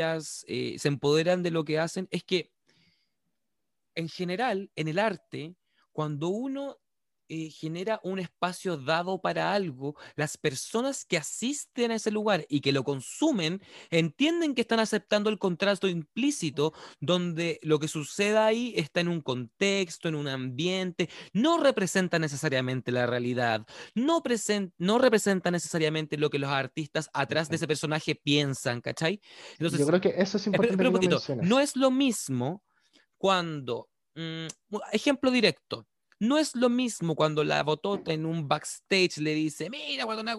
eh, 0.46 0.76
se 0.78 0.88
empoderan 0.88 1.42
de 1.42 1.50
lo 1.50 1.64
que 1.64 1.78
hacen, 1.78 2.08
es 2.10 2.24
que 2.24 2.52
en 3.94 4.08
general, 4.08 4.70
en 4.76 4.88
el 4.88 4.98
arte, 4.98 5.56
cuando 5.92 6.28
uno 6.28 6.78
eh, 7.34 7.48
genera 7.48 7.98
un 8.02 8.18
espacio 8.18 8.76
dado 8.76 9.22
para 9.22 9.54
algo, 9.54 9.96
las 10.16 10.36
personas 10.36 11.06
que 11.06 11.16
asisten 11.16 11.90
a 11.90 11.94
ese 11.94 12.10
lugar 12.10 12.44
y 12.46 12.60
que 12.60 12.72
lo 12.72 12.84
consumen 12.84 13.62
entienden 13.88 14.54
que 14.54 14.60
están 14.60 14.80
aceptando 14.80 15.30
el 15.30 15.38
contrato 15.38 15.88
implícito 15.88 16.74
donde 17.00 17.58
lo 17.62 17.78
que 17.78 17.88
suceda 17.88 18.44
ahí 18.44 18.74
está 18.76 19.00
en 19.00 19.08
un 19.08 19.22
contexto, 19.22 20.10
en 20.10 20.14
un 20.14 20.28
ambiente, 20.28 21.08
no 21.32 21.56
representa 21.56 22.18
necesariamente 22.18 22.92
la 22.92 23.06
realidad, 23.06 23.64
no, 23.94 24.22
no 24.76 24.98
representa 24.98 25.50
necesariamente 25.50 26.18
lo 26.18 26.28
que 26.28 26.38
los 26.38 26.50
artistas 26.50 27.08
atrás 27.14 27.48
de 27.48 27.56
ese 27.56 27.66
personaje 27.66 28.14
piensan, 28.14 28.82
¿cachai? 28.82 29.22
Entonces, 29.52 29.80
Yo 29.80 29.86
creo 29.86 30.02
que 30.02 30.12
eso 30.18 30.36
es 30.36 30.46
importante. 30.48 31.36
no 31.40 31.60
es 31.60 31.76
lo 31.76 31.90
mismo 31.90 32.62
cuando, 33.16 33.88
mm, 34.16 34.48
ejemplo 34.92 35.30
directo, 35.30 35.86
no 36.22 36.38
es 36.38 36.54
lo 36.54 36.68
mismo 36.68 37.16
cuando 37.16 37.42
la 37.42 37.64
botota 37.64 38.12
en 38.12 38.26
un 38.26 38.46
backstage 38.46 39.18
le 39.18 39.34
dice, 39.34 39.68
mira, 39.68 40.04
cuando 40.04 40.22
una 40.22 40.36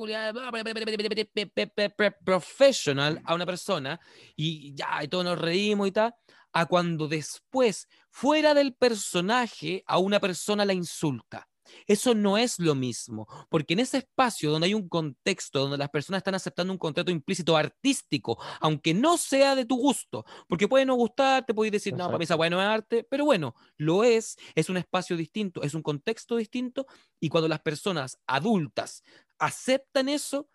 professional 2.24 3.22
a 3.26 3.36
una 3.36 3.46
persona 3.46 4.00
y 4.38 4.74
ya, 4.74 5.04
y 5.04 5.10
todos 5.10 5.26
nos 5.26 5.38
reímos 5.38 5.90
y 5.90 5.92
tal, 5.92 6.16
a 6.54 6.68
cuando 6.68 7.10
después, 7.10 7.90
fuera 8.10 8.54
del 8.54 8.74
personaje, 8.74 9.84
a 9.86 9.98
una 9.98 10.22
persona 10.22 10.64
la 10.64 10.72
insulta. 10.72 11.50
Eso 11.88 12.14
no 12.14 12.38
es 12.38 12.60
lo 12.60 12.76
mismo, 12.76 13.28
porque 13.50 13.74
en 13.74 13.80
ese 13.80 13.98
espacio 13.98 14.52
donde 14.52 14.68
hay 14.68 14.74
un 14.74 14.90
contexto, 14.90 15.60
donde 15.60 15.78
las 15.78 15.90
personas 15.90 16.20
están 16.20 16.36
aceptando 16.36 16.74
un 16.74 16.80
contrato 16.80 17.12
implícito 17.12 17.56
artístico, 17.56 18.38
aunque 18.60 18.94
no 18.94 19.18
sea 19.18 19.56
de 19.56 19.66
tu 19.66 19.78
gusto, 19.78 20.26
porque 20.48 20.68
puede 20.68 20.86
no 20.86 20.96
gustarte, 20.96 21.54
puedes 21.54 21.72
decir, 21.72 21.94
no, 21.94 22.06
para 22.06 22.18
mí 22.18 22.24
esa 22.24 22.38
no 22.38 22.62
es 22.62 22.68
arte, 22.68 23.06
pero 23.10 23.26
bueno, 23.26 23.56
lo 23.78 24.04
es, 24.04 24.38
es 24.56 24.70
un 24.70 24.78
espacio 24.78 25.18
distinto, 25.18 25.64
es 25.64 25.74
un 25.74 25.82
contexto 25.82 26.36
distinto, 26.36 26.86
y 27.20 27.30
cuando 27.30 27.48
las 27.48 27.62
personas 27.62 28.20
adultas 28.28 29.04
aceptan 29.40 30.10
eso, 30.10 30.50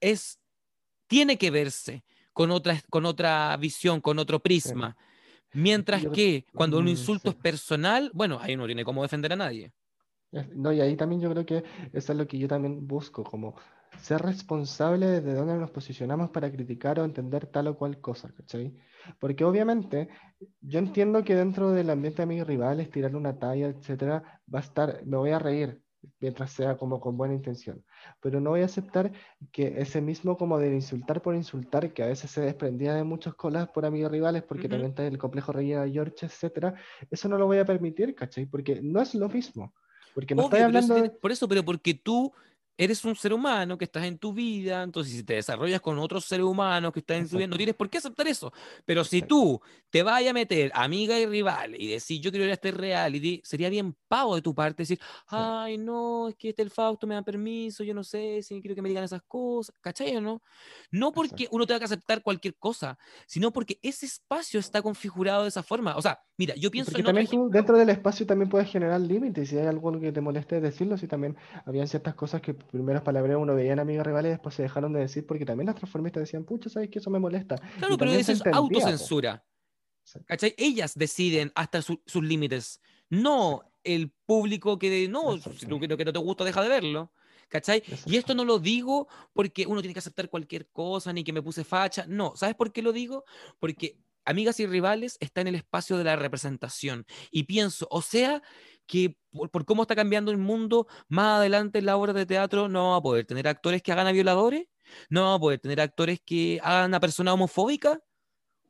es, 0.00 0.40
tiene 1.06 1.38
que 1.38 1.50
verse 1.50 2.04
con 2.32 2.50
otra, 2.50 2.80
con 2.90 3.06
otra 3.06 3.56
visión, 3.56 4.00
con 4.00 4.18
otro 4.18 4.40
prisma. 4.40 4.96
Mientras 5.52 6.06
que 6.14 6.46
cuando 6.54 6.78
un 6.78 6.84
mm, 6.84 6.88
insulto 6.88 7.30
es 7.30 7.36
personal, 7.36 8.10
bueno, 8.14 8.38
ahí 8.40 8.56
no 8.56 8.66
tiene 8.66 8.84
cómo 8.84 9.02
defender 9.02 9.32
a 9.32 9.36
nadie. 9.36 9.72
No, 10.32 10.72
y 10.72 10.80
ahí 10.80 10.96
también 10.96 11.20
yo 11.20 11.30
creo 11.30 11.44
que 11.44 11.64
eso 11.92 12.12
es 12.12 12.18
lo 12.18 12.26
que 12.26 12.38
yo 12.38 12.46
también 12.46 12.86
busco, 12.86 13.24
como 13.24 13.56
ser 13.98 14.22
responsable 14.22 15.20
de 15.20 15.34
dónde 15.34 15.56
nos 15.56 15.72
posicionamos 15.72 16.30
para 16.30 16.50
criticar 16.52 17.00
o 17.00 17.04
entender 17.04 17.46
tal 17.46 17.66
o 17.66 17.76
cual 17.76 18.00
cosa, 18.00 18.32
¿cachai? 18.32 18.76
Porque 19.18 19.44
obviamente 19.44 20.08
yo 20.60 20.78
entiendo 20.78 21.24
que 21.24 21.34
dentro 21.34 21.72
del 21.72 21.90
ambiente 21.90 22.22
de 22.22 22.26
mis 22.26 22.46
rivales, 22.46 22.90
tirar 22.90 23.16
una 23.16 23.38
talla, 23.38 23.68
etcétera, 23.68 24.40
va 24.52 24.60
a 24.60 24.62
estar, 24.62 25.04
me 25.04 25.16
voy 25.16 25.30
a 25.30 25.40
reír 25.40 25.82
mientras 26.20 26.52
sea 26.52 26.76
como 26.76 27.00
con 27.00 27.16
buena 27.16 27.34
intención, 27.34 27.84
pero 28.20 28.40
no 28.40 28.50
voy 28.50 28.62
a 28.62 28.66
aceptar 28.66 29.12
que 29.52 29.80
ese 29.80 30.00
mismo 30.00 30.36
como 30.36 30.58
de 30.58 30.72
insultar 30.72 31.20
por 31.20 31.34
insultar, 31.34 31.92
que 31.92 32.02
a 32.02 32.06
veces 32.06 32.30
se 32.30 32.40
desprendía 32.40 32.94
de 32.94 33.04
muchos 33.04 33.34
colas 33.34 33.68
por 33.68 33.84
amigos 33.84 34.12
rivales, 34.12 34.44
porque 34.44 34.68
también 34.68 34.90
está 34.90 35.06
el 35.06 35.18
complejo 35.18 35.52
rey 35.52 35.70
de 35.70 35.90
George, 35.90 36.26
etcétera, 36.26 36.74
eso 37.10 37.28
no 37.28 37.36
lo 37.36 37.46
voy 37.46 37.58
a 37.58 37.64
permitir, 37.64 38.14
¿cachai? 38.14 38.46
Porque 38.46 38.80
no 38.80 39.00
es 39.02 39.14
lo 39.14 39.28
mismo. 39.28 39.74
Porque 40.14 40.34
no 40.34 40.44
estoy 40.44 40.60
hablando. 40.60 41.12
por 41.20 41.32
eso, 41.32 41.48
pero 41.48 41.64
porque 41.64 41.94
tú 41.94 42.32
eres 42.80 43.04
un 43.04 43.14
ser 43.14 43.34
humano 43.34 43.76
que 43.76 43.84
estás 43.84 44.04
en 44.04 44.16
tu 44.16 44.32
vida, 44.32 44.82
entonces 44.82 45.12
si 45.12 45.22
te 45.22 45.34
desarrollas 45.34 45.82
con 45.82 45.98
otros 45.98 46.24
seres 46.24 46.46
humanos 46.46 46.94
que 46.94 47.00
están 47.00 47.18
en 47.18 47.28
tu 47.28 47.36
vida, 47.36 47.46
no 47.46 47.58
tienes 47.58 47.74
por 47.74 47.90
qué 47.90 47.98
aceptar 47.98 48.26
eso. 48.26 48.50
Pero 48.86 49.04
si 49.04 49.20
tú 49.20 49.60
te 49.90 50.02
vayas 50.02 50.30
a 50.30 50.32
meter 50.32 50.72
amiga 50.74 51.18
y 51.18 51.26
rival 51.26 51.78
y 51.78 51.88
decir, 51.88 52.22
yo 52.22 52.30
quiero 52.30 52.46
ir 52.46 52.52
a 52.52 52.54
este 52.54 52.70
reality, 52.70 53.42
sería 53.44 53.68
bien 53.68 53.94
pavo 54.08 54.34
de 54.34 54.40
tu 54.40 54.54
parte 54.54 54.84
decir, 54.84 54.98
ay, 55.26 55.76
no, 55.76 56.30
es 56.30 56.36
que 56.36 56.48
este 56.48 56.62
el 56.62 56.70
Fausto 56.70 57.06
me 57.06 57.14
da 57.14 57.22
permiso, 57.22 57.84
yo 57.84 57.92
no 57.92 58.02
sé 58.02 58.42
si 58.42 58.62
quiero 58.62 58.74
que 58.74 58.80
me 58.80 58.88
digan 58.88 59.04
esas 59.04 59.22
cosas, 59.28 59.74
¿cachai 59.82 60.16
o 60.16 60.22
no? 60.22 60.42
No 60.90 61.12
porque 61.12 61.48
uno 61.50 61.66
tenga 61.66 61.80
que 61.80 61.84
aceptar 61.84 62.22
cualquier 62.22 62.56
cosa, 62.56 62.98
sino 63.26 63.52
porque 63.52 63.78
ese 63.82 64.06
espacio 64.06 64.58
está 64.58 64.80
configurado 64.80 65.42
de 65.42 65.50
esa 65.50 65.62
forma. 65.62 65.96
O 65.96 66.02
sea, 66.02 66.18
mira, 66.40 66.54
yo 66.54 66.70
pienso 66.70 66.90
porque 66.90 67.02
también 67.02 67.26
tú 67.26 67.50
dentro 67.50 67.76
del 67.76 67.90
espacio 67.90 68.24
también 68.24 68.48
puedes 68.48 68.70
generar 68.70 68.98
límites, 68.98 69.50
si 69.50 69.58
hay 69.58 69.66
algo 69.66 70.00
que 70.00 70.10
te 70.10 70.22
moleste 70.22 70.58
decirlo, 70.58 70.96
si 70.96 71.06
también 71.06 71.36
habían 71.66 71.86
ciertas 71.86 72.14
cosas 72.14 72.40
que 72.40 72.54
primeras 72.54 73.02
palabras 73.02 73.36
uno 73.38 73.54
veía 73.54 73.74
en 73.74 73.78
amigos 73.78 74.06
rivales 74.06 74.30
y 74.30 74.32
después 74.32 74.54
se 74.54 74.62
dejaron 74.62 74.94
de 74.94 75.00
decir 75.00 75.26
porque 75.26 75.44
también 75.44 75.66
las 75.66 75.76
transformistas 75.76 76.22
decían, 76.22 76.44
pucha, 76.44 76.70
¿sabes 76.70 76.88
que 76.88 76.98
eso 76.98 77.10
me 77.10 77.18
molesta? 77.18 77.56
Claro, 77.76 77.98
pero 77.98 78.12
eso 78.12 78.32
es 78.32 78.42
autocensura. 78.46 79.44
¿Cachai? 80.24 80.54
Ellas 80.56 80.94
deciden 80.96 81.52
hasta 81.54 81.82
sus 81.82 82.24
límites, 82.24 82.80
no 83.10 83.62
el 83.84 84.10
público 84.24 84.78
que 84.78 85.08
no, 85.08 85.36
si 85.36 85.66
tú 85.66 85.78
que 85.78 85.88
no 85.88 86.12
te 86.12 86.18
gusta, 86.18 86.44
deja 86.44 86.62
de 86.62 86.70
verlo. 86.70 87.12
¿Cachai? 87.50 87.82
Y 88.06 88.16
esto 88.16 88.32
no 88.32 88.44
lo 88.44 88.60
digo 88.60 89.08
porque 89.32 89.66
uno 89.66 89.82
tiene 89.82 89.92
que 89.92 89.98
aceptar 89.98 90.30
cualquier 90.30 90.68
cosa, 90.68 91.12
ni 91.12 91.22
que 91.22 91.32
me 91.32 91.42
puse 91.42 91.64
facha. 91.64 92.06
No, 92.08 92.32
¿sabes 92.36 92.54
por 92.54 92.72
qué 92.72 92.80
lo 92.80 92.92
digo? 92.92 93.24
Porque 93.58 93.98
Amigas 94.30 94.60
y 94.60 94.66
Rivales 94.66 95.16
está 95.20 95.40
en 95.40 95.48
el 95.48 95.54
espacio 95.54 95.98
de 95.98 96.04
la 96.04 96.16
representación. 96.16 97.06
Y 97.30 97.44
pienso, 97.44 97.86
o 97.90 98.02
sea, 98.02 98.42
que 98.86 99.16
por, 99.30 99.64
cómo 99.64 99.82
está 99.82 99.94
cambiando 99.94 100.30
el 100.30 100.38
mundo, 100.38 100.86
más 101.08 101.38
adelante 101.38 101.78
en 101.78 101.86
la 101.86 101.96
obra 101.96 102.12
de 102.12 102.26
teatro 102.26 102.68
no 102.68 102.90
va 102.90 102.96
a 102.96 103.02
poder 103.02 103.24
tener 103.26 103.46
actores 103.46 103.82
que 103.82 103.92
hagan 103.92 104.06
a 104.06 104.12
violadores, 104.12 104.66
no 105.08 105.24
va 105.24 105.34
a 105.34 105.38
poder 105.38 105.60
tener 105.60 105.80
actores 105.80 106.20
que 106.24 106.58
hagan 106.62 106.94
a 106.94 107.00
persona 107.00 107.32
homofóbica, 107.32 108.00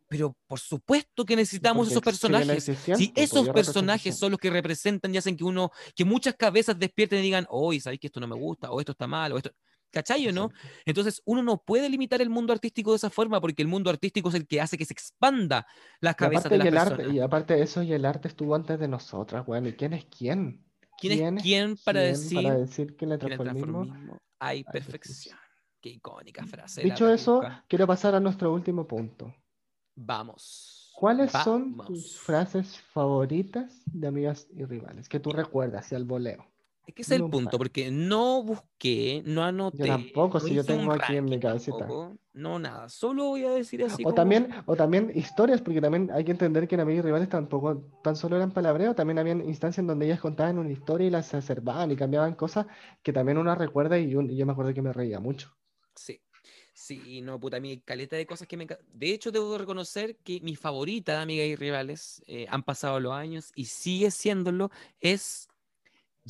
pero 0.09 0.37
por 0.49 0.59
supuesto 0.59 1.25
que 1.25 1.37
necesitamos 1.37 1.89
esos 1.89 2.03
personajes. 2.03 2.65
Si 2.65 2.75
pues, 2.75 3.13
esos 3.15 3.49
personajes 3.51 4.19
son 4.19 4.33
los 4.33 4.41
que 4.41 4.51
representan 4.51 5.15
y 5.15 5.19
hacen 5.19 5.37
que 5.37 5.45
uno, 5.45 5.71
que 5.95 6.05
muchas 6.05 6.35
cabezas 6.35 6.77
despierten 6.79 7.21
y 7.21 7.23
digan, 7.23 7.47
hoy, 7.49 7.79
¿sabéis 7.81 8.01
que 8.01 8.09
esto 8.09 8.19
no 8.19 8.27
me 8.27 8.35
gusta? 8.35 8.73
O 8.73 8.81
esto 8.81 8.93
está 8.93 9.07
mal, 9.07 9.33
o 9.33 9.37
esto. 9.37 9.53
¿Cachai 9.91 10.29
o 10.29 10.33
no? 10.33 10.51
Entonces, 10.85 11.21
uno 11.25 11.43
no 11.43 11.63
puede 11.63 11.89
limitar 11.89 12.21
el 12.23 12.31
mundo 12.31 12.53
artístico 12.53 12.93
de 12.93 12.97
esa 12.97 13.11
forma 13.11 13.41
porque 13.41 13.63
el 13.63 13.69
mundo 13.69 13.91
artístico 13.91 14.29
es 14.29 14.35
el 14.35 14.47
que 14.47 14.61
hace 14.61 14.79
que 14.79 14.85
se 14.85 14.93
expanda 14.93 15.67
las 16.01 16.17
cabezas 16.17 16.51
de 16.51 16.59
las 16.59 16.67
y 16.67 16.71
personas. 16.71 17.15
y 17.15 17.21
aparte 17.21 17.55
de 17.55 17.63
eso, 17.63 17.83
y 17.83 17.93
el 17.93 18.05
arte 18.05 18.29
estuvo 18.29 18.55
antes 18.55 18.79
de 18.79 18.89
nosotras, 18.89 19.45
bueno, 19.47 19.69
¿y 19.69 19.73
quién 19.73 19.93
es 19.93 20.05
quién? 20.07 20.65
¿Quién, 20.99 21.39
es 21.39 21.43
quién 21.43 21.77
para 21.85 22.01
decir, 22.01 22.43
para 22.43 22.59
decir 22.59 22.97
que 22.97 23.07
el 23.07 23.19
transformismo, 23.19 24.19
hay 24.39 24.65
perfección? 24.65 25.39
Qué 25.81 25.89
icónica 25.89 26.45
frase. 26.45 26.83
Dicho 26.83 27.11
eso, 27.11 27.43
quiero 27.67 27.87
pasar 27.87 28.15
a 28.15 28.21
nuestro 28.21 28.53
último 28.53 28.87
punto. 28.87 29.35
Vamos. 29.97 30.93
¿Cuáles 30.95 31.33
son 31.33 31.79
tus 31.87 32.19
frases 32.19 32.79
favoritas 32.79 33.83
de 33.87 34.07
amigas 34.07 34.47
y 34.51 34.65
rivales 34.65 35.09
que 35.09 35.19
tú 35.19 35.31
recuerdas 35.31 35.91
y 35.93 35.95
al 35.95 36.05
voleo? 36.05 36.47
Es 36.87 36.95
que 36.95 37.03
ese 37.03 37.15
es 37.15 37.21
el 37.21 37.31
punto, 37.31 37.57
porque 37.59 37.91
no 37.91 38.43
busqué, 38.43 39.23
no 39.25 39.45
anoté. 39.45 39.79
Yo 39.79 39.87
tampoco, 39.87 40.41
si 40.41 40.55
yo 40.55 40.65
tengo 40.65 40.93
aquí 40.93 41.17
en 41.17 41.27
mi 41.27 41.39
cabecita. 41.39 41.87
no, 42.33 42.59
nada, 42.59 42.89
solo 42.89 43.27
voy 43.27 43.45
a 43.45 43.51
decir 43.51 43.85
así. 43.85 44.03
O, 44.05 44.13
también, 44.13 44.49
o 44.67 44.75
también 44.75 45.13
historias, 45.15 45.61
porque 45.61 45.81
también 45.81 46.11
hay 46.13 46.25
que 46.25 46.33
entender 46.33 46.67
que 46.67 46.75
en 46.75 46.81
Amigos 46.81 47.05
y 47.05 47.07
Rivales 47.07 47.29
tampoco 47.29 47.85
tan 48.03 48.17
solo 48.17 48.37
eran 48.37 48.51
palabreo, 48.51 48.95
también 48.95 49.19
habían 49.19 49.41
instancias 49.47 49.79
en 49.79 49.87
donde 49.87 50.07
ellas 50.07 50.21
contaban 50.21 50.59
una 50.59 50.71
historia 50.71 51.07
y 51.07 51.11
las 51.11 51.33
acervaban 51.35 51.91
y 51.93 51.97
cambiaban 51.97 52.35
cosas 52.35 52.67
que 53.03 53.13
también 53.13 53.39
uno 53.39 53.55
recuerda 53.55 53.99
y 53.99 54.11
yo, 54.11 54.23
me 54.23 54.53
acuerdo 54.53 54.75
que 54.75 54.83
me 54.83 54.93
reía 54.93 55.21
mucho. 55.21 55.55
Sí. 55.95 56.21
Sí, 56.73 57.21
no, 57.21 57.39
puta, 57.39 57.61
mi 57.61 57.79
caleta 57.83 58.17
de 58.17 58.27
cosas 58.27 58.49
que 58.49 58.57
me... 58.57 58.67
De 58.67 59.13
hecho, 59.13 59.31
debo 59.31 59.59
reconocer 59.59 60.17
que 60.17 60.41
mi 60.41 60.57
favorita 60.57 61.13
de 61.13 61.19
Amigas 61.19 61.47
y 61.47 61.55
Rivales, 61.55 62.23
eh, 62.27 62.47
han 62.49 62.63
pasado 62.63 62.99
los 62.99 63.13
años 63.13 63.53
y 63.55 63.67
sigue 63.67 64.11
siéndolo, 64.11 64.71
es 64.99 65.50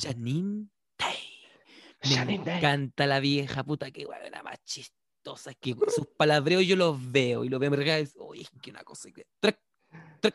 Janine 0.01 0.67
Day. 0.97 2.25
Me 2.25 2.35
encanta 2.35 3.05
la 3.05 3.19
vieja, 3.19 3.63
puta, 3.63 3.91
que 3.91 4.05
la 4.31 4.43
más 4.43 4.57
chistosa. 4.63 5.51
Es 5.51 5.57
que 5.57 5.75
sus 5.93 6.07
palabreos 6.17 6.65
yo 6.65 6.75
los 6.75 7.11
veo 7.11 7.43
y 7.43 7.49
lo 7.49 7.59
veo 7.59 7.69
me 7.69 7.77
regala. 7.77 8.07
Uy, 8.15 8.41
es 8.41 8.49
que 8.61 8.71
una 8.71 8.83
cosa. 8.83 9.09
Que... 9.11 9.25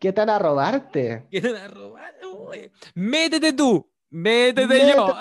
¿Qué 0.00 0.12
tan 0.12 0.28
a 0.30 0.38
robarte? 0.38 1.26
¿Qué 1.30 1.40
tan 1.40 1.56
a 1.56 1.68
robarte? 1.68 2.72
Métete 2.94 3.52
tú. 3.52 3.88
Métete, 4.10 4.92
yo. 4.94 5.14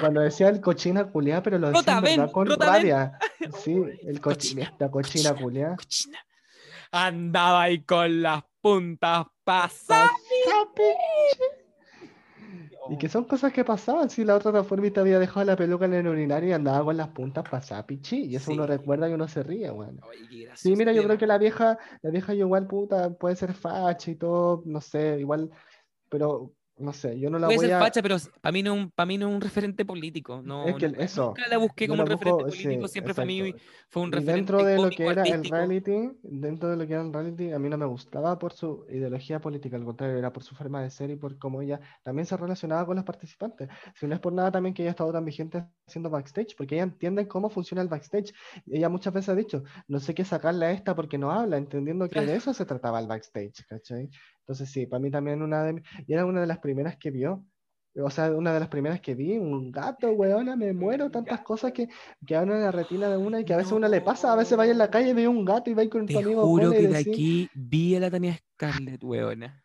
Cuando 0.00 0.20
decía 0.20 0.48
el 0.48 0.60
cochina 0.60 1.10
culiá, 1.10 1.42
pero 1.42 1.58
lo 1.58 1.70
decía 1.70 2.00
verdad 2.00 2.30
con 2.30 2.48
rabia. 2.48 3.18
Sí, 3.62 3.76
el 4.02 4.20
cochina, 4.20 4.72
la 4.78 4.90
cochina 4.90 5.34
culiá. 5.34 5.76
Andaba 6.92 7.62
ahí 7.62 7.82
con 7.82 8.22
las 8.22 8.44
puntas 8.60 9.26
pasadas. 9.44 10.10
Y 12.88 12.98
que 12.98 13.08
son 13.08 13.24
cosas 13.24 13.52
que 13.52 13.64
pasaban. 13.64 14.10
Si 14.10 14.24
la 14.24 14.34
otra 14.36 14.50
transformista 14.52 15.00
había 15.00 15.18
dejado 15.18 15.46
la 15.46 15.56
peluca 15.56 15.84
en 15.84 15.94
el 15.94 16.06
urinario 16.08 16.50
y 16.50 16.52
andaba 16.52 16.84
con 16.84 16.96
las 16.96 17.08
puntas 17.08 17.44
pasadas, 17.48 17.84
pichi. 17.84 18.24
Y 18.26 18.36
eso 18.36 18.52
uno 18.52 18.66
recuerda 18.66 19.08
y 19.08 19.12
uno 19.14 19.28
se 19.28 19.42
ríe, 19.42 19.70
bueno. 19.70 20.02
Sí, 20.52 20.76
mira, 20.76 20.92
yo 20.92 21.02
creo 21.04 21.16
que 21.18 21.26
la 21.26 21.38
vieja, 21.38 21.78
la 22.02 22.10
vieja 22.10 22.34
igual 22.34 22.66
puta 22.66 23.14
puede 23.14 23.36
ser 23.36 23.54
facha 23.54 24.10
y 24.10 24.16
todo, 24.16 24.62
no 24.66 24.80
sé, 24.80 25.18
igual, 25.20 25.50
pero 26.08 26.54
no 26.82 26.92
sé, 26.92 27.18
yo 27.18 27.30
no 27.30 27.38
la 27.38 27.46
Puede 27.46 27.58
voy 27.58 27.66
ser 27.66 27.74
a... 27.74 27.78
facha, 27.78 28.02
pero 28.02 28.16
para 28.40 28.52
mí, 28.52 28.62
no 28.62 28.74
es 28.74 28.80
un, 28.82 28.90
para 28.90 29.06
mí 29.06 29.18
no 29.18 29.28
es 29.28 29.34
un 29.34 29.40
referente 29.40 29.84
político. 29.84 30.42
No, 30.42 30.64
Es 30.68 30.76
que 30.76 30.88
no- 30.88 30.98
eso, 30.98 31.26
nunca 31.28 31.48
la 31.48 31.58
busqué 31.58 31.88
como 31.88 32.02
un 32.02 32.06
referente 32.06 32.44
busco, 32.44 32.50
sí, 32.50 32.62
político, 32.68 32.88
siempre 32.88 33.14
fue, 33.14 33.22
a 33.24 33.26
mí, 33.26 33.54
fue 33.88 34.02
un 34.02 34.08
Y 34.10 34.12
referente 34.12 34.32
dentro 34.32 34.64
de 34.64 34.78
lo 34.78 34.90
que 34.90 35.10
era 35.10 35.22
el 35.24 35.44
reality, 35.44 36.10
dentro 36.22 36.68
de 36.70 36.76
lo 36.76 36.86
que 36.86 36.92
era 36.94 37.02
el 37.02 37.12
reality, 37.12 37.52
a 37.52 37.58
mí 37.58 37.68
no 37.68 37.78
me 37.78 37.86
gustaba 37.86 38.38
por 38.38 38.52
su 38.52 38.86
ideología 38.90 39.40
política, 39.40 39.76
al 39.76 39.84
contrario, 39.84 40.18
era 40.18 40.32
por 40.32 40.42
su 40.42 40.54
forma 40.54 40.82
de 40.82 40.90
ser 40.90 41.10
y 41.10 41.16
por 41.16 41.38
cómo 41.38 41.62
ella 41.62 41.80
también 42.02 42.26
se 42.26 42.36
relacionaba 42.36 42.86
con 42.86 42.96
los 42.96 43.04
participantes. 43.04 43.68
Si 43.94 44.06
no 44.06 44.14
es 44.14 44.20
por 44.20 44.32
nada 44.32 44.50
también 44.52 44.74
que 44.74 44.82
ella 44.82 44.90
ha 44.90 44.92
estado 44.92 45.12
tan 45.12 45.24
vigente 45.24 45.64
haciendo 45.86 46.10
backstage, 46.10 46.54
porque 46.56 46.74
ella 46.76 46.84
entiende 46.84 47.26
cómo 47.28 47.50
funciona 47.50 47.82
el 47.82 47.88
backstage. 47.88 48.32
Ella 48.66 48.88
muchas 48.88 49.12
veces 49.12 49.28
ha 49.30 49.34
dicho, 49.34 49.62
no 49.88 49.98
sé 50.00 50.14
qué 50.14 50.24
sacarle 50.24 50.66
a 50.66 50.72
esta 50.72 50.94
porque 50.94 51.18
no 51.18 51.30
habla, 51.32 51.56
entendiendo 51.56 52.08
que 52.08 52.24
de 52.24 52.36
eso 52.36 52.52
se 52.54 52.66
trataba 52.66 53.00
el 53.00 53.06
backstage, 53.06 53.64
¿cachai? 53.68 54.10
Entonces 54.42 54.70
sí, 54.70 54.86
para 54.86 55.00
mí 55.00 55.10
también 55.10 55.42
una 55.42 55.64
de... 55.64 55.82
Y 56.06 56.12
era 56.12 56.26
una 56.26 56.40
de 56.40 56.46
las 56.46 56.58
primeras 56.58 56.96
que 56.96 57.10
vio. 57.10 57.44
O 57.94 58.10
sea, 58.10 58.32
una 58.32 58.54
de 58.54 58.60
las 58.60 58.68
primeras 58.70 59.02
que 59.02 59.14
vi, 59.14 59.36
un 59.36 59.70
gato, 59.70 60.10
weona, 60.12 60.56
me 60.56 60.72
muero, 60.72 61.10
tantas 61.10 61.42
cosas 61.42 61.72
que 61.72 61.88
quedan 62.26 62.50
en 62.50 62.62
la 62.62 62.72
retina 62.72 63.10
de 63.10 63.18
una 63.18 63.40
y 63.40 63.44
que 63.44 63.52
a 63.52 63.58
veces 63.58 63.72
a 63.72 63.76
una 63.76 63.88
le 63.88 64.00
pasa, 64.00 64.32
a 64.32 64.36
veces 64.36 64.56
vaya 64.56 64.72
en 64.72 64.78
la 64.78 64.90
calle 64.90 65.10
y 65.10 65.12
ve 65.12 65.28
un 65.28 65.44
gato 65.44 65.70
y 65.70 65.74
va 65.74 65.86
con 65.90 66.06
tu 66.06 66.14
Te 66.14 66.18
amigo 66.18 66.42
juro 66.42 66.68
Cole 66.68 66.78
y 66.78 66.82
que 66.82 66.88
de 66.88 66.98
aquí 66.98 67.50
vi 67.54 67.94
a 67.96 68.00
la 68.00 68.10
Tania 68.10 68.38
Scarlett, 68.54 69.04
weona. 69.04 69.62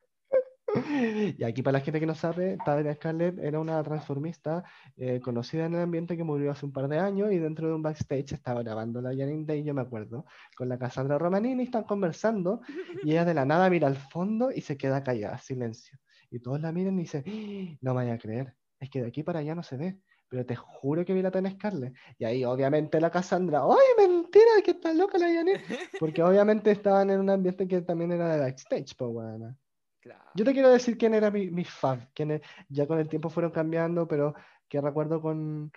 Y 1.37 1.43
aquí 1.43 1.61
para 1.61 1.79
la 1.79 1.83
gente 1.83 1.99
que 1.99 2.05
no 2.05 2.15
sabe, 2.15 2.57
Tania 2.65 2.93
Scarlett 2.95 3.37
era 3.39 3.59
una 3.59 3.81
transformista 3.83 4.63
eh, 4.95 5.19
conocida 5.19 5.65
en 5.65 5.75
el 5.75 5.81
ambiente 5.81 6.15
que 6.17 6.23
murió 6.23 6.51
hace 6.51 6.65
un 6.65 6.71
par 6.71 6.87
de 6.87 6.99
años 6.99 7.31
y 7.31 7.37
dentro 7.37 7.67
de 7.67 7.73
un 7.73 7.81
backstage 7.81 8.33
estaba 8.33 8.63
grabando 8.63 9.01
la 9.01 9.09
Janine 9.09 9.45
Day, 9.45 9.63
yo 9.63 9.73
me 9.73 9.81
acuerdo, 9.81 10.25
con 10.55 10.69
la 10.69 10.77
Cassandra 10.77 11.17
Romanini, 11.17 11.63
están 11.63 11.83
conversando 11.83 12.61
y 13.03 13.11
ella 13.11 13.25
de 13.25 13.33
la 13.33 13.45
nada 13.45 13.69
mira 13.69 13.87
al 13.87 13.95
fondo 13.95 14.51
y 14.51 14.61
se 14.61 14.77
queda 14.77 15.03
callada, 15.03 15.37
silencio. 15.37 15.97
Y 16.29 16.39
todos 16.39 16.59
la 16.61 16.71
miran 16.71 16.97
y 16.99 17.03
dicen, 17.03 17.23
"¡Ah! 17.27 17.77
no 17.81 17.91
me 17.93 18.03
vaya 18.03 18.13
a 18.13 18.17
creer, 18.17 18.55
es 18.79 18.89
que 18.89 19.01
de 19.01 19.07
aquí 19.07 19.23
para 19.23 19.39
allá 19.39 19.55
no 19.55 19.63
se 19.63 19.77
ve. 19.77 19.99
Pero 20.29 20.45
te 20.45 20.57
juro 20.57 21.05
que 21.05 21.13
vi 21.13 21.21
la 21.21 21.31
Tania 21.31 21.51
Scarlett. 21.51 21.93
Y 22.17 22.25
ahí 22.25 22.43
obviamente 22.43 22.99
la 22.99 23.09
Cassandra, 23.09 23.61
¡ay, 23.63 24.07
mentira! 24.07 24.61
Que 24.61 24.71
está 24.71 24.93
loca 24.93 25.17
la 25.17 25.27
Janine. 25.27 25.61
Porque 26.01 26.21
obviamente 26.21 26.69
estaban 26.71 27.09
en 27.11 27.21
un 27.21 27.29
ambiente 27.29 27.65
que 27.65 27.81
también 27.81 28.11
era 28.11 28.33
de 28.33 28.39
backstage, 28.41 28.93
pues 28.97 29.09
bueno. 29.11 29.55
Claro. 29.99 30.23
Yo 30.35 30.45
te 30.45 30.53
quiero 30.53 30.69
decir 30.69 30.97
quién 30.97 31.13
era 31.13 31.31
mi, 31.31 31.49
mi 31.49 31.63
fan, 31.63 32.09
quienes 32.13 32.41
ya 32.69 32.87
con 32.87 32.99
el 32.99 33.09
tiempo 33.09 33.29
fueron 33.29 33.51
cambiando, 33.51 34.07
pero 34.07 34.35
que 34.69 34.79
recuerdo 34.79 35.21
con, 35.21 35.71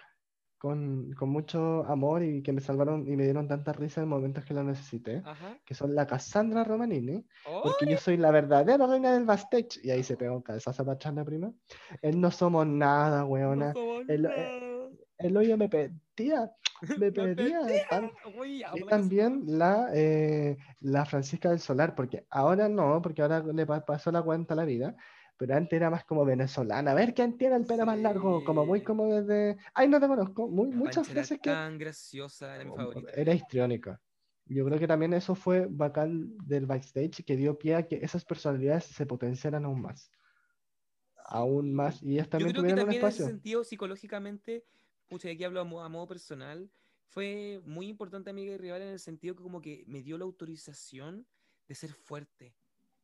con, 0.58 1.12
con 1.14 1.30
mucho 1.30 1.84
amor 1.86 2.22
y 2.22 2.42
que 2.42 2.52
me 2.52 2.60
salvaron 2.60 3.08
y 3.08 3.16
me 3.16 3.24
dieron 3.24 3.48
tanta 3.48 3.72
risa 3.72 4.02
en 4.02 4.08
momentos 4.08 4.44
que 4.44 4.52
lo 4.52 4.62
necesité, 4.62 5.22
Ajá. 5.24 5.58
que 5.64 5.74
son 5.74 5.94
la 5.94 6.06
Cassandra 6.06 6.64
Romanini, 6.64 7.24
porque 7.62 7.86
yo 7.86 7.96
soy 7.96 8.18
la 8.18 8.30
verdadera 8.30 8.86
reina 8.86 9.14
del 9.14 9.24
backstage, 9.24 9.80
y 9.82 9.90
ahí 9.90 10.02
se 10.02 10.16
pegó 10.16 10.36
un 10.36 10.42
cabezazo 10.42 10.84
para 10.84 11.24
prima. 11.24 11.52
Él 12.02 12.20
no 12.20 12.30
somos 12.30 12.66
nada, 12.66 13.24
weona. 13.24 13.68
No 13.68 13.72
somos 13.74 14.08
el- 14.08 14.22
nada. 14.22 14.50
El 15.16 15.36
hoyo 15.36 15.56
me 15.58 15.68
me 16.96 17.10
tan- 17.88 18.10
Uy, 18.34 18.64
y 18.74 18.84
también 18.84 19.42
la, 19.46 19.90
eh, 19.94 20.56
la 20.80 21.04
Francisca 21.04 21.50
del 21.50 21.60
Solar, 21.60 21.94
porque 21.94 22.26
ahora 22.30 22.68
no, 22.68 23.00
porque 23.02 23.22
ahora 23.22 23.40
le 23.40 23.66
pa- 23.66 23.84
pasó 23.84 24.10
la 24.10 24.22
cuenta 24.22 24.54
a 24.54 24.56
la 24.56 24.64
vida, 24.64 24.96
pero 25.36 25.56
antes 25.56 25.76
era 25.76 25.90
más 25.90 26.04
como 26.04 26.24
venezolana. 26.24 26.90
A 26.90 26.94
ver 26.94 27.14
quién 27.14 27.36
tiene 27.38 27.56
el 27.56 27.64
pelo 27.64 27.86
más 27.86 27.98
largo, 27.98 28.44
como 28.44 28.64
muy 28.66 28.80
Sí. 28.80 28.84
como 28.84 29.06
desde. 29.06 29.58
Ay, 29.74 29.88
no 29.88 30.00
te 30.00 30.06
conozco. 30.06 30.48
Muy, 30.48 30.68
muchas 30.68 31.12
veces 31.12 31.38
que. 31.40 31.50
tan 31.50 31.78
graciosa, 31.78 32.54
era 32.54 32.64
mi 32.64 32.70
favorita. 32.70 33.12
Era 33.12 33.34
histriónica. 33.34 34.00
Yo 34.46 34.64
creo 34.64 34.78
que 34.78 34.88
también 34.88 35.12
eso 35.14 35.34
fue 35.34 35.66
bacán 35.70 36.36
del 36.46 36.66
backstage, 36.66 37.24
que 37.24 37.36
dio 37.36 37.56
pie 37.56 37.76
a 37.76 37.86
que 37.86 37.96
esas 38.02 38.24
personalidades 38.24 38.84
se 38.84 39.06
potenciaran 39.06 39.64
aún 39.64 39.80
más. 39.80 40.10
Aún 41.24 41.72
más. 41.72 42.02
Y 42.02 42.14
ellas 42.14 42.26
Yo 42.26 42.30
también 42.30 42.52
creo 42.52 42.64
que 42.64 42.68
tuvieron 42.72 42.78
un 42.80 42.84
también 42.86 43.02
en 43.02 43.08
ese 43.08 43.16
espacio. 43.18 43.32
sentido, 43.32 43.64
psicológicamente, 43.64 44.64
pucha, 45.11 45.28
aquí 45.28 45.44
hablo 45.44 45.61
a 45.61 45.64
modo, 45.64 45.82
a 45.84 45.88
modo 45.88 46.06
personal, 46.06 46.70
fue 47.08 47.61
muy 47.66 47.88
importante 47.88 48.30
amiga 48.30 48.54
y 48.54 48.56
rival 48.56 48.82
en 48.82 48.88
el 48.88 49.00
sentido 49.00 49.34
que 49.36 49.42
como 49.42 49.61
que 49.61 49.84
me 49.86 50.02
dio 50.02 50.16
la 50.16 50.24
autorización 50.24 51.26
de 51.68 51.74
ser 51.74 51.92
fuerte. 51.92 52.54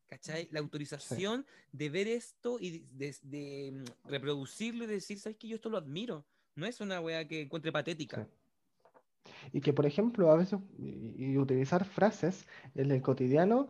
¿Cachai? 0.08 0.48
La 0.52 0.60
autorización 0.60 1.44
de 1.72 1.90
ver 1.90 2.06
esto 2.06 2.58
y 2.60 2.86
de, 2.92 3.14
de- 3.22 3.72
mm, 3.72 4.08
reproducirlo 4.08 4.84
y 4.84 4.86
decir, 4.86 5.18
¿sabes 5.18 5.36
qué? 5.36 5.48
Yo 5.48 5.56
esto 5.56 5.68
lo 5.68 5.78
admiro. 5.78 6.24
No 6.54 6.64
es 6.64 6.80
una 6.80 7.00
wea 7.00 7.26
que 7.26 7.42
encuentre 7.42 7.72
patética. 7.72 8.24
Sí. 8.24 9.30
Y 9.52 9.60
que, 9.60 9.72
por 9.72 9.84
ejemplo, 9.84 10.30
a 10.30 10.36
veces 10.36 10.60
y, 10.78 11.32
y 11.32 11.38
utilizar 11.38 11.84
frases 11.84 12.46
en 12.76 12.92
el 12.92 13.02
cotidiano 13.02 13.68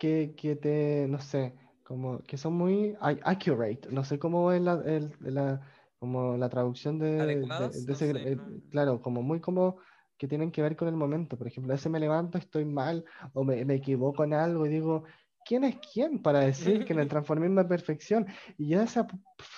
que, 0.00 0.32
que 0.38 0.56
te, 0.56 1.06
no 1.08 1.20
sé, 1.20 1.52
como 1.84 2.20
que 2.22 2.38
son 2.38 2.54
muy 2.54 2.96
accurate. 3.00 3.88
No 3.90 4.04
sé 4.04 4.18
cómo 4.18 4.52
es 4.52 4.62
la, 4.62 4.82
el- 4.86 5.14
la- 5.20 5.60
como 6.02 6.36
la 6.36 6.48
traducción 6.48 6.98
de, 6.98 7.46
ese, 7.88 7.94
sé, 7.94 8.10
eh, 8.10 8.36
no. 8.36 8.60
claro, 8.70 9.00
como 9.00 9.22
muy 9.22 9.40
como 9.40 9.76
que 10.18 10.26
tienen 10.26 10.50
que 10.50 10.60
ver 10.60 10.74
con 10.74 10.88
el 10.88 10.96
momento. 10.96 11.38
Por 11.38 11.46
ejemplo, 11.46 11.72
a 11.72 11.76
veces 11.76 11.92
me 11.92 12.00
levanto, 12.00 12.38
estoy 12.38 12.64
mal 12.64 13.04
o 13.34 13.44
me, 13.44 13.64
me 13.64 13.76
equivoco 13.76 14.24
en 14.24 14.34
algo 14.34 14.66
y 14.66 14.70
digo, 14.70 15.04
¿quién 15.44 15.64
es 15.64 15.76
quién 15.92 16.20
para 16.22 16.40
decir 16.40 16.84
que 16.84 16.92
en 16.94 17.00
el 17.00 17.08
transformismo 17.08 17.60
es 17.60 17.66
perfección? 17.66 18.26
Y 18.58 18.68
ya 18.70 18.82
esa 18.82 19.06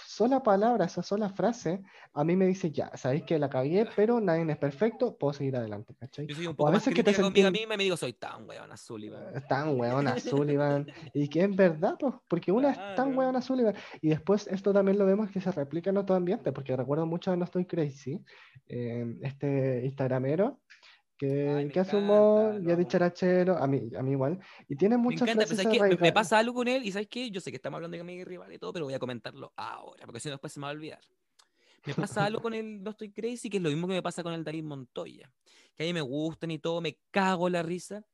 sola 0.06 0.42
palabra, 0.42 0.84
esa 0.84 1.02
sola 1.02 1.28
frase, 1.28 1.82
a 2.12 2.22
mí 2.24 2.36
me 2.36 2.46
dice, 2.46 2.70
ya, 2.70 2.90
sabéis 2.96 3.24
que 3.24 3.38
la 3.38 3.50
cagué, 3.50 3.86
pero 3.96 4.20
nadie 4.20 4.50
es 4.50 4.58
perfecto, 4.58 5.16
puedo 5.18 5.32
seguir 5.32 5.56
adelante, 5.56 5.94
¿cachai? 5.98 6.26
Yo 6.26 6.34
soy 6.36 6.46
un 6.46 6.56
O 6.56 6.56
poco 6.56 6.68
a 6.68 6.72
más 6.72 6.82
veces 6.82 6.94
que 6.94 7.02
te 7.02 7.12
crítica 7.12 7.22
conmigo 7.22 7.50
misma 7.50 7.74
y 7.74 7.76
me 7.78 7.84
digo, 7.84 7.96
soy 7.96 8.12
tan 8.12 8.48
weona 8.48 8.76
Sullivan. 8.76 9.34
es 9.34 9.46
tan 9.48 9.78
weona 9.78 10.16
Sullivan. 10.18 10.86
Y 11.12 11.28
que 11.28 11.42
es 11.44 11.56
verdad, 11.56 11.96
pues, 11.98 12.14
porque 12.28 12.52
una 12.52 12.70
es 12.70 12.76
tan 12.94 13.12
Claro. 13.12 13.18
weona 13.18 13.42
Sullivan. 13.42 13.74
Y 14.00 14.08
después 14.10 14.46
esto 14.46 14.72
también 14.72 14.98
lo 14.98 15.06
vemos 15.06 15.30
que 15.30 15.40
se 15.40 15.50
replica 15.50 15.90
en 15.90 15.96
otro 15.96 16.14
ambiente, 16.14 16.52
porque 16.52 16.76
recuerdo 16.76 17.06
mucho 17.06 17.30
de 17.32 17.36
No 17.36 17.44
Estoy 17.44 17.66
Crazy, 17.66 18.20
eh, 18.68 19.18
este 19.22 19.82
Instagramero, 19.84 20.60
que, 21.16 21.48
Ay, 21.48 21.66
me 21.66 21.72
que 21.72 21.80
hace 21.80 21.96
encanta, 21.96 22.14
humor 22.50 22.62
y 22.62 22.70
es 22.70 22.78
dicharachero, 22.78 23.56
a 23.56 23.66
mí, 23.66 23.88
a 23.96 24.02
mí 24.02 24.12
igual. 24.12 24.40
Y 24.68 24.76
tiene 24.76 24.96
Me 24.96 25.02
muchas 25.04 25.22
encanta, 25.22 25.44
pero 25.44 25.56
frases 25.56 25.62
¿sabes 25.64 25.78
qué? 25.88 25.94
Me- 25.96 26.02
Me 26.02 26.12
pasa 26.12 26.38
algo 26.38 26.54
con 26.54 26.68
él 26.68 26.84
y 26.84 26.92
¿sabes 26.92 27.08
qué? 27.08 27.30
Yo 27.30 27.40
sé 27.40 27.50
que 27.50 27.56
estamos 27.56 27.76
hablando 27.78 27.96
de 27.96 28.12
y 28.12 28.24
rival 28.24 28.52
y 28.52 28.58
todo, 28.58 28.72
pero 28.72 28.84
voy 28.84 28.94
a 28.94 28.98
comentarlo 28.98 29.52
ahora, 29.56 30.04
porque 30.06 30.20
si 30.20 30.28
no 30.28 30.32
después 30.34 30.52
se 30.52 30.60
me 30.60 30.64
va 30.64 30.70
a 30.70 30.72
olvidar. 30.74 31.00
Me 31.86 31.94
pasa 31.94 32.24
algo 32.24 32.40
con 32.40 32.54
el 32.54 32.82
No 32.82 32.90
Estoy 32.90 33.12
Crazy, 33.12 33.50
que 33.50 33.58
es 33.58 33.62
lo 33.62 33.68
mismo 33.68 33.86
que 33.86 33.92
me 33.94 34.02
pasa 34.02 34.22
con 34.22 34.32
el 34.32 34.42
David 34.42 34.64
Montoya. 34.64 35.30
Que 35.76 35.82
a 35.82 35.86
mí 35.86 35.92
me 35.92 36.00
gustan 36.00 36.50
y 36.50 36.58
todo, 36.58 36.80
me 36.80 36.98
cago 37.10 37.48
la 37.50 37.62
risa, 37.62 38.04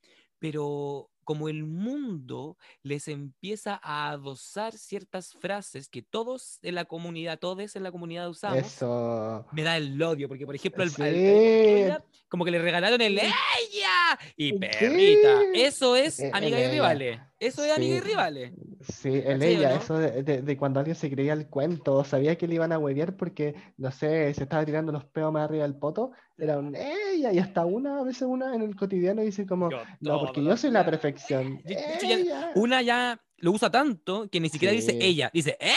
pero 0.41 1.09
como 1.22 1.49
el 1.49 1.62
mundo 1.64 2.57
les 2.82 3.07
empieza 3.07 3.78
a 3.84 4.11
adosar 4.11 4.72
ciertas 4.72 5.34
frases 5.34 5.88
que 5.88 6.03
todos 6.03 6.59
en 6.62 6.74
la 6.74 6.86
comunidad, 6.86 7.38
todos 7.38 7.76
en 7.76 7.84
la 7.84 7.93
comunidad 7.93 8.28
usamos, 8.28 8.59
Eso. 8.66 9.47
me 9.53 9.62
da 9.62 9.76
el 9.76 10.03
odio, 10.03 10.26
porque 10.26 10.45
por 10.45 10.57
ejemplo 10.57 10.82
al, 10.82 10.88
al 10.88 10.95
Sí. 10.95 11.03
David 11.05 11.76
Montoya, 11.76 12.05
como 12.28 12.45
que 12.45 12.51
le 12.51 12.59
regalaron 12.59 13.01
el 13.01 13.16
¡Ella! 13.18 13.30
Y 14.37 14.59
perrita. 14.59 15.41
Eso 15.55 15.97
es 15.97 16.21
Eh, 16.21 16.31
amiga 16.33 16.59
y 16.59 16.63
ella. 16.63 16.71
rivales. 16.73 17.21
Eso 17.39 17.65
es 17.65 17.73
amiga 17.77 17.97
y 17.97 18.01
rivales. 18.01 18.53
Sí, 18.81 19.09
el 19.09 19.23
¿Cachai 19.39 19.55
o 19.55 19.59
ella, 19.59 19.69
no? 19.71 19.77
eso 19.77 19.99
de, 19.99 20.23
de- 20.23 20.43
de 20.43 20.57
cuando 20.57 20.81
alguien 20.81 20.95
se 20.97 21.11
creía 21.11 21.33
el 21.33 21.49
cuento, 21.49 22.05
sabía 22.05 22.37
que 22.37 22.47
le 22.47 22.55
iban 22.57 22.73
a 22.73 22.79
huevear 22.79 23.17
porque, 23.17 23.55
no 23.79 23.91
sé, 23.91 24.33
se 24.35 24.43
estaba 24.43 24.65
tirando 24.65 24.93
los 24.93 25.05
peos 25.07 25.33
más 25.33 25.45
arriba 25.45 25.63
del 25.65 25.77
poto, 25.77 26.13
era 26.37 26.59
un 26.59 26.75
ella, 26.75 27.33
y 27.33 27.39
hasta 27.39 27.65
una, 27.67 28.01
a 28.01 28.03
veces 28.05 28.23
una 28.23 28.55
en 28.55 28.63
el 28.63 28.75
cotidiano 28.77 29.23
dice 29.23 29.47
como, 29.47 29.71
Yo 29.71 29.79
no, 30.01 30.21
porque 30.21 30.43
yo 30.43 30.57
soy 30.57 30.71
la 30.71 30.85
perfección. 30.85 31.61
Ella. 31.65 32.53
Una 32.55 32.83
ya 32.83 33.21
lo 33.39 33.53
usa 33.53 33.71
tanto 33.71 34.29
que 34.31 34.39
ni 34.41 34.49
siquiera 34.51 34.73
dice 34.73 34.99
ella, 35.01 35.31
dice 35.33 35.57
¡Eh! 35.61 35.73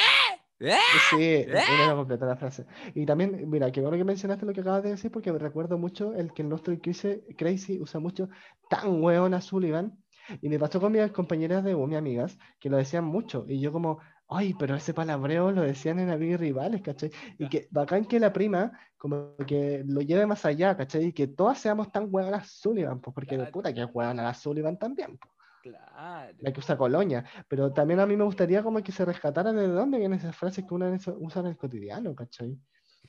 ¡Eh! 0.59 0.77
Sí, 1.09 1.45
no 1.87 1.95
completa 1.97 2.25
la 2.25 2.37
frase. 2.37 2.65
Y 2.93 3.05
también, 3.05 3.49
mira, 3.49 3.71
qué 3.71 3.81
bueno 3.81 3.97
que 3.97 4.03
mencionaste 4.03 4.45
lo 4.45 4.53
que 4.53 4.61
acabas 4.61 4.83
de 4.83 4.91
decir, 4.91 5.11
porque 5.11 5.31
me 5.31 5.39
recuerdo 5.39 5.77
mucho 5.77 6.13
el 6.13 6.33
que 6.33 6.41
el 6.41 6.49
nuestro 6.49 6.77
Crazy, 6.79 7.21
Crazy 7.37 7.79
usa 7.79 7.99
mucho 7.99 8.29
tan 8.69 9.01
weón 9.01 9.33
a 9.33 9.41
Sullivan. 9.41 9.97
Y 10.41 10.47
me 10.47 10.57
pasó 10.57 10.79
con 10.79 10.93
mis 10.93 11.11
compañeras 11.11 11.63
de 11.65 11.75
U, 11.75 11.85
mis 11.85 11.97
amigas, 11.97 12.37
que 12.59 12.69
lo 12.69 12.77
decían 12.77 13.03
mucho. 13.03 13.45
Y 13.47 13.59
yo 13.59 13.73
como, 13.73 13.99
ay, 14.29 14.53
pero 14.57 14.75
ese 14.75 14.93
palabreo 14.93 15.51
lo 15.51 15.61
decían 15.61 15.99
en 15.99 16.09
amigos 16.09 16.35
y 16.35 16.37
rivales, 16.37 16.81
¿cachai? 16.81 17.11
Y 17.37 17.49
que 17.49 17.67
bacán 17.71 18.05
que 18.05 18.19
la 18.19 18.31
prima 18.31 18.71
como 18.97 19.35
que 19.45 19.83
lo 19.85 19.99
lleve 20.01 20.25
más 20.25 20.45
allá, 20.45 20.77
¿cachai? 20.77 21.07
Y 21.07 21.13
que 21.13 21.27
todas 21.27 21.59
seamos 21.59 21.91
tan 21.91 22.07
weonas 22.09 22.49
Sullivan, 22.51 23.01
pues 23.01 23.13
porque 23.13 23.37
puta 23.51 23.73
que 23.73 23.81
es 23.81 23.89
weona 23.93 24.23
la 24.23 24.33
Sullivan 24.33 24.79
también, 24.79 25.17
pues, 25.17 25.32
Claro. 25.63 26.37
la 26.39 26.51
que 26.51 26.59
usa 26.59 26.77
colonia. 26.77 27.23
Pero 27.47 27.71
también 27.71 27.99
a 28.01 28.05
mí 28.05 28.15
me 28.17 28.23
gustaría 28.25 28.61
como 28.63 28.83
que 28.83 28.91
se 28.91 29.05
rescatara 29.05 29.53
de 29.53 29.67
dónde 29.67 29.97
vienen 29.97 30.19
esas 30.19 30.35
frases 30.35 30.65
que 30.67 30.73
uno 30.73 30.85
usa 31.19 31.41
en 31.41 31.47
el 31.47 31.57
cotidiano, 31.57 32.13
¿cachai? 32.15 32.59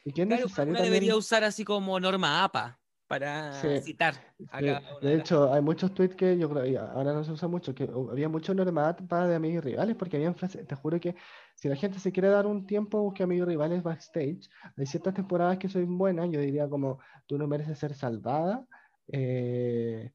Y 0.04 0.12
que 0.12 0.24
Claro, 0.26 0.44
necesario 0.44 0.70
una 0.72 0.78
también... 0.82 0.92
debería 0.92 1.16
usar 1.16 1.44
así 1.44 1.64
como 1.64 1.98
norma 1.98 2.44
APA 2.44 2.80
para 3.08 3.76
Sí. 3.80 3.82
citar 3.82 4.14
a 4.50 4.58
Sí, 4.58 4.64
cada 4.66 4.80
de 5.00 5.14
las- 5.16 5.16
hecho, 5.16 5.52
hay 5.52 5.60
muchos 5.62 5.92
tweets 5.94 6.14
que 6.16 6.38
yo 6.38 6.48
creo, 6.48 6.66
y 6.66 6.76
ahora 6.76 7.12
no 7.12 7.24
se 7.24 7.32
usa 7.32 7.48
mucho, 7.48 7.74
que 7.74 7.84
había 8.10 8.28
mucho 8.28 8.54
normativa 8.54 9.26
de 9.26 9.34
amigos 9.34 9.64
y 9.64 9.70
rivales, 9.70 9.96
porque 9.96 10.16
habían 10.16 10.34
frases, 10.36 10.66
te 10.66 10.74
juro 10.76 11.00
que 11.00 11.16
si 11.56 11.68
la 11.68 11.76
gente 11.76 11.98
se 11.98 12.12
quiere 12.12 12.28
dar 12.28 12.46
un 12.46 12.66
tiempo, 12.66 13.00
busque 13.02 13.22
amigos 13.24 13.48
y 13.48 13.50
rivales 13.50 13.82
backstage. 13.82 14.48
Hay 14.76 14.86
ciertas 14.86 15.14
temporadas 15.14 15.58
que 15.58 15.68
son 15.68 15.98
buenas, 15.98 16.30
yo 16.30 16.40
diría 16.40 16.68
como, 16.68 17.00
tú 17.26 17.36
no 17.38 17.46
mereces 17.48 17.78
ser 17.78 17.94
salvada. 17.94 18.64
eh, 19.08 20.12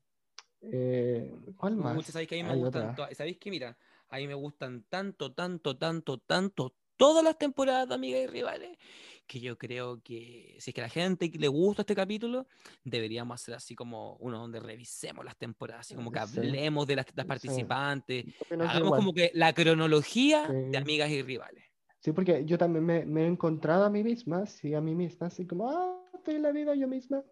eh, 0.61 1.31
¿cuál 1.57 1.75
más? 1.77 1.93
Muchas, 1.93 2.13
sabéis 2.13 2.29
que 2.29 2.35
a 2.35 2.37
mí 2.39 2.43
me 2.43 2.51
Hay 2.51 2.59
gustan. 2.59 2.91
otra. 2.91 2.95
¿Sabéis 3.13 3.37
que 3.39 3.49
Mira, 3.51 3.77
a 4.09 4.17
mí 4.17 4.27
me 4.27 4.33
gustan 4.33 4.83
tanto, 4.89 5.33
tanto, 5.33 5.77
tanto, 5.77 6.17
tanto 6.19 6.75
todas 6.97 7.23
las 7.23 7.37
temporadas 7.37 7.87
de 7.87 7.95
Amigas 7.95 8.21
y 8.23 8.27
Rivales, 8.27 8.77
que 9.25 9.39
yo 9.39 9.57
creo 9.57 10.01
que 10.03 10.57
si 10.59 10.71
es 10.71 10.75
que 10.75 10.81
a 10.81 10.85
la 10.85 10.89
gente 10.89 11.31
le 11.33 11.47
gusta 11.47 11.83
este 11.83 11.95
capítulo, 11.95 12.47
deberíamos 12.83 13.35
hacer 13.41 13.55
así 13.55 13.73
como 13.75 14.17
uno 14.17 14.39
donde 14.39 14.59
revisemos 14.59 15.23
las 15.23 15.37
temporadas, 15.37 15.87
así 15.87 15.95
como 15.95 16.11
que 16.11 16.19
Sí. 16.19 16.41
hablemos 16.41 16.85
de 16.87 16.97
las, 16.97 17.05
las 17.15 17.25
Sí. 17.25 17.25
participantes, 17.25 18.25
que 18.25 18.67
hagamos 18.67 18.79
igual. 18.79 18.93
como 18.93 19.13
que 19.13 19.31
la 19.33 19.53
cronología 19.53 20.53
Sí. 20.53 20.53
de 20.65 20.77
Amigas 20.77 21.09
y 21.11 21.21
Rivales. 21.21 21.63
Sí, 22.01 22.13
porque 22.13 22.45
yo 22.45 22.57
también 22.57 22.85
me, 22.85 23.05
me 23.05 23.23
he 23.23 23.27
encontrado 23.27 23.83
a 23.85 23.89
mí 23.89 24.03
misma, 24.03 24.45
sí, 24.45 24.73
a 24.73 24.79
mí 24.81 24.95
misma, 24.95 25.27
así 25.27 25.45
como, 25.45 25.69
ah, 25.69 26.05
estoy 26.13 26.35
en 26.35 26.43
la 26.43 26.51
vida 26.53 26.73
yo 26.75 26.87
misma, 26.87 27.23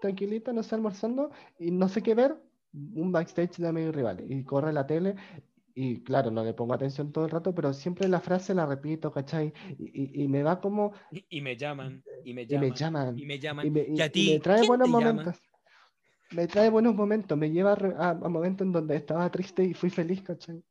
tranquilita, 0.00 0.52
no 0.52 0.62
sé, 0.64 0.74
almorzando, 0.74 1.30
y 1.58 1.70
no 1.70 1.88
sé 1.88 2.02
qué 2.02 2.14
ver, 2.14 2.42
un 2.72 3.12
backstage 3.12 3.58
de 3.58 3.68
amigos 3.68 3.94
rivales, 3.94 4.26
y 4.30 4.44
corre 4.44 4.72
la 4.72 4.86
tele, 4.86 5.16
y 5.74 6.02
claro, 6.04 6.30
no 6.30 6.44
le 6.44 6.54
pongo 6.54 6.74
atención 6.74 7.12
todo 7.12 7.24
el 7.26 7.30
rato, 7.30 7.54
pero 7.54 7.72
siempre 7.74 8.08
la 8.08 8.20
frase 8.20 8.54
la 8.54 8.66
repito, 8.66 9.12
¿cachai? 9.12 9.52
Y, 9.78 10.20
y- 10.22 10.24
y 10.24 10.28
me 10.28 10.42
va 10.42 10.60
como, 10.60 10.92
Y, 11.10 11.26
y 11.28 11.40
me 11.40 11.56
llaman, 11.56 12.04
y 12.22 12.34
me 12.34 12.46
y 12.48 12.58
llaman, 12.58 12.58
me 12.58 12.72
llaman, 12.72 13.14
y 13.14 13.26
me 13.26 13.38
llaman. 13.38 13.60
y 13.60 13.70
me, 13.70 13.80
Y 13.92 14.00
a 14.02 14.10
y- 14.14 14.20
y 14.20 14.22
ti, 14.22 14.24
me 14.24 14.40
trae 14.40 14.62
¿quién 14.62 14.64
buenos 14.64 14.88
te 14.88 14.94
llama? 14.96 15.28
momentos. 15.28 15.36
Me 16.30 16.48
trae 16.48 16.70
buenos 16.70 16.94
momentos, 16.94 17.38
me 17.38 17.50
lleva 17.50 17.74
a, 17.74 18.10
a- 18.10 18.14
momentos 18.14 18.66
en 18.66 18.72
donde 18.72 18.96
estaba 18.96 19.30
triste 19.30 19.64
y 19.64 19.74
fui 19.74 19.90
feliz, 19.90 20.22
¿cachai? 20.22 20.64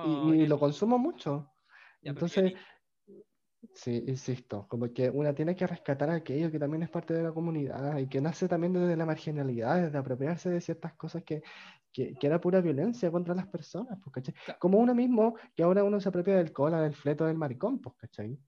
Y, 0.00 0.12
Oh, 0.12 0.36
y 0.42 0.46
lo 0.46 0.58
consumo 0.60 0.98
mucho. 0.98 1.52
Ya, 2.02 2.14
Entonces, 2.14 2.54
qué 2.54 2.60
Sí, 3.74 4.02
insisto, 4.06 4.66
como 4.68 4.90
que 4.94 5.10
una 5.10 5.34
tiene 5.34 5.54
que 5.54 5.66
rescatar 5.66 6.08
aquello 6.08 6.50
que 6.50 6.58
también 6.58 6.82
es 6.82 6.88
parte 6.88 7.12
de 7.12 7.22
la 7.22 7.32
comunidad 7.32 7.98
y 7.98 8.08
que 8.08 8.22
nace 8.22 8.48
también 8.48 8.72
desde 8.72 8.96
la 8.96 9.04
marginalidad, 9.04 9.82
desde 9.82 9.98
apropiarse 9.98 10.48
de 10.48 10.62
ciertas 10.62 10.94
cosas 10.94 11.24
que, 11.24 11.42
que, 11.92 12.14
que 12.14 12.26
era 12.26 12.40
pura 12.40 12.62
violencia 12.62 13.10
contra 13.10 13.34
las 13.34 13.48
personas, 13.48 13.98
pues. 14.02 14.32
Como 14.58 14.78
uno 14.78 14.94
mismo, 14.94 15.36
que 15.54 15.62
ahora 15.62 15.84
uno 15.84 16.00
se 16.00 16.08
apropia 16.08 16.36
del 16.38 16.52
cola, 16.52 16.80
del 16.80 16.94
fleto, 16.94 17.26
del 17.26 17.36
maricón, 17.36 17.80
pues, 17.82 17.96
¿cachai? 17.96 18.40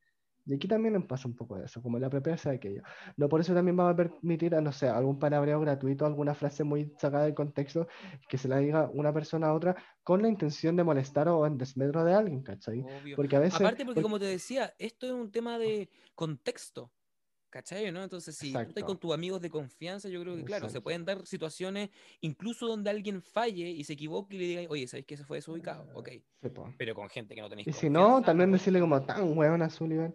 Y 0.49 0.55
aquí 0.55 0.67
también 0.67 1.07
pasa 1.07 1.29
un 1.29 1.37
poco 1.37 1.57
de 1.59 1.67
eso, 1.67 1.83
como 1.83 1.99
el 1.99 2.05
apropiarse 2.05 2.49
de 2.49 2.57
aquello. 2.57 2.83
No 3.19 3.29
por 3.29 3.41
eso 3.41 3.53
también 3.53 3.77
vamos 3.77 3.93
a 3.93 3.97
permitir, 3.97 4.53
no 4.55 4.73
sé, 4.73 4.89
algún 4.89 5.19
palabreo 5.19 5.61
gratuito, 5.61 6.07
alguna 6.07 6.35
frase 6.35 6.65
muy 6.65 6.91
sacada 6.99 7.25
del 7.25 7.35
contexto, 7.35 7.87
que 8.31 8.39
se 8.39 8.49
la 8.49 8.57
diga 8.57 8.89
una 8.95 9.13
persona 9.13 9.49
a 9.49 9.55
otra 9.55 9.77
con 10.03 10.23
la 10.23 10.29
intención 10.29 10.75
de 10.75 10.85
molestar 10.85 11.29
o 11.29 11.45
en 11.47 11.59
desmedro 11.59 12.03
de 12.03 12.15
alguien, 12.15 12.43
¿cachai? 12.43 12.81
Obvio. 12.81 13.15
Porque 13.15 13.37
a 13.37 13.41
veces... 13.41 13.61
Aparte, 13.61 13.85
porque 13.85 14.01
porque- 14.01 14.03
como 14.03 14.19
te 14.19 14.25
decía, 14.25 14.75
esto 14.79 15.07
es 15.07 15.13
un 15.13 15.31
tema 15.31 15.59
de 15.59 15.91
contexto. 16.15 16.91
¿Cachai? 17.51 17.91
¿no? 17.91 18.03
Entonces, 18.03 18.37
si 18.37 18.53
tú 18.53 18.59
estás 18.59 18.71
Exacto. 18.73 18.87
con 18.87 18.99
tus 18.99 19.15
amigos 19.15 19.41
de 19.41 19.49
confianza, 19.49 20.11
yo 20.11 20.21
creo 20.21 20.37
que, 20.37 20.45
claro, 20.45 20.67
se 20.67 20.73
Exacto. 20.73 20.85
pueden 20.85 21.07
dar 21.07 21.25
situaciones, 21.27 21.89
incluso 22.21 22.67
donde 22.67 22.91
alguien 22.91 23.23
falle 23.23 23.71
y 23.71 23.85
se 23.85 23.95
equivoque 23.95 24.37
y 24.37 24.39
le 24.39 24.45
diga, 24.45 24.63
oye, 24.69 24.87
¿sabes 24.87 25.07
que 25.07 25.17
se 25.17 25.25
fue 25.25 25.39
desubicado? 25.39 25.89
Ok. 25.95 26.11
Sí. 26.43 26.53
Pero 26.77 26.95
con 26.95 27.09
gente 27.09 27.35
que 27.35 27.41
no 27.41 27.49
tenéis 27.49 27.69
Y 27.69 27.73
si 27.73 27.89
no, 27.89 28.21
también 28.21 28.53
decirle 28.53 28.81
como 28.81 29.01
tan 29.03 29.37
hueón 29.37 29.63
a 29.63 29.71
Sullivan. 29.71 30.15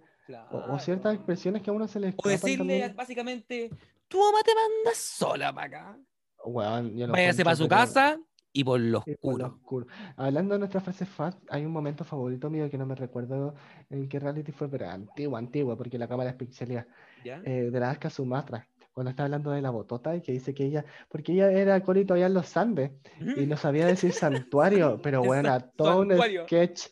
O, 0.52 0.74
o 0.74 0.80
ciertas 0.80 1.16
expresiones 1.16 1.62
que 1.62 1.70
a 1.70 1.74
uno 1.74 1.88
se 1.88 2.00
le 2.00 2.14
O 2.16 2.28
decirle 2.30 2.58
también. 2.58 2.95
básicamente, 2.95 3.70
tu 4.08 4.20
mamá 4.20 4.40
te 4.44 4.52
manda 4.56 4.91
sola 4.95 5.54
para 5.54 5.68
acá. 5.68 5.98
Lo 6.45 7.12
Váyase 7.12 7.44
para 7.44 7.56
su 7.56 7.64
pero- 7.68 7.76
casa 7.82 8.20
y 8.56 8.64
por 8.64 8.80
lo 8.80 9.00
oscuro. 9.00 9.45
oscuro. 9.48 9.88
Hablando 10.16 10.54
de 10.54 10.60
nuestra 10.60 10.80
frase 10.82 11.06
fat, 11.06 11.36
hay 11.50 11.66
un 11.66 11.72
momento 11.72 12.04
favorito 12.04 12.50
mío 12.50 12.70
que 12.70 12.78
no 12.78 12.86
me 12.86 12.95
recuerdo 12.95 13.56
en 13.90 14.08
qué 14.08 14.20
reality 14.20 14.52
fue, 14.52 14.70
pero 14.70 14.90
antiguo, 14.90 15.38
antiguo, 15.38 15.76
porque 15.76 15.98
la 15.98 16.08
cámara 16.08 16.30
es 16.32 16.36
pixelada. 16.36 16.86
Eh, 17.45 17.70
de 17.72 17.80
la 17.80 17.90
Aska 17.90 18.10
Sumatra, 18.12 18.68
cuando 18.94 19.10
está 19.10 19.24
hablando 19.24 19.50
de 19.52 19.62
la 19.62 19.72
botota 19.72 20.16
y 20.16 20.22
que 20.22 20.32
dice 20.34 20.54
que 20.54 20.66
ella, 20.66 20.86
porque 21.10 21.32
ella 21.32 21.52
era 21.52 21.74
acólito 21.76 22.14
allá 22.14 22.28
en 22.28 22.36
los 22.36 22.56
Andes 22.56 22.91
y 23.38 23.45
no 23.48 23.58
sabía 23.58 23.88
decir 23.88 24.12
santuario, 24.12 25.00
pero 25.04 25.24
bueno, 25.24 25.60
todo 25.76 26.02
un 26.02 26.12
sketch. 26.45 26.88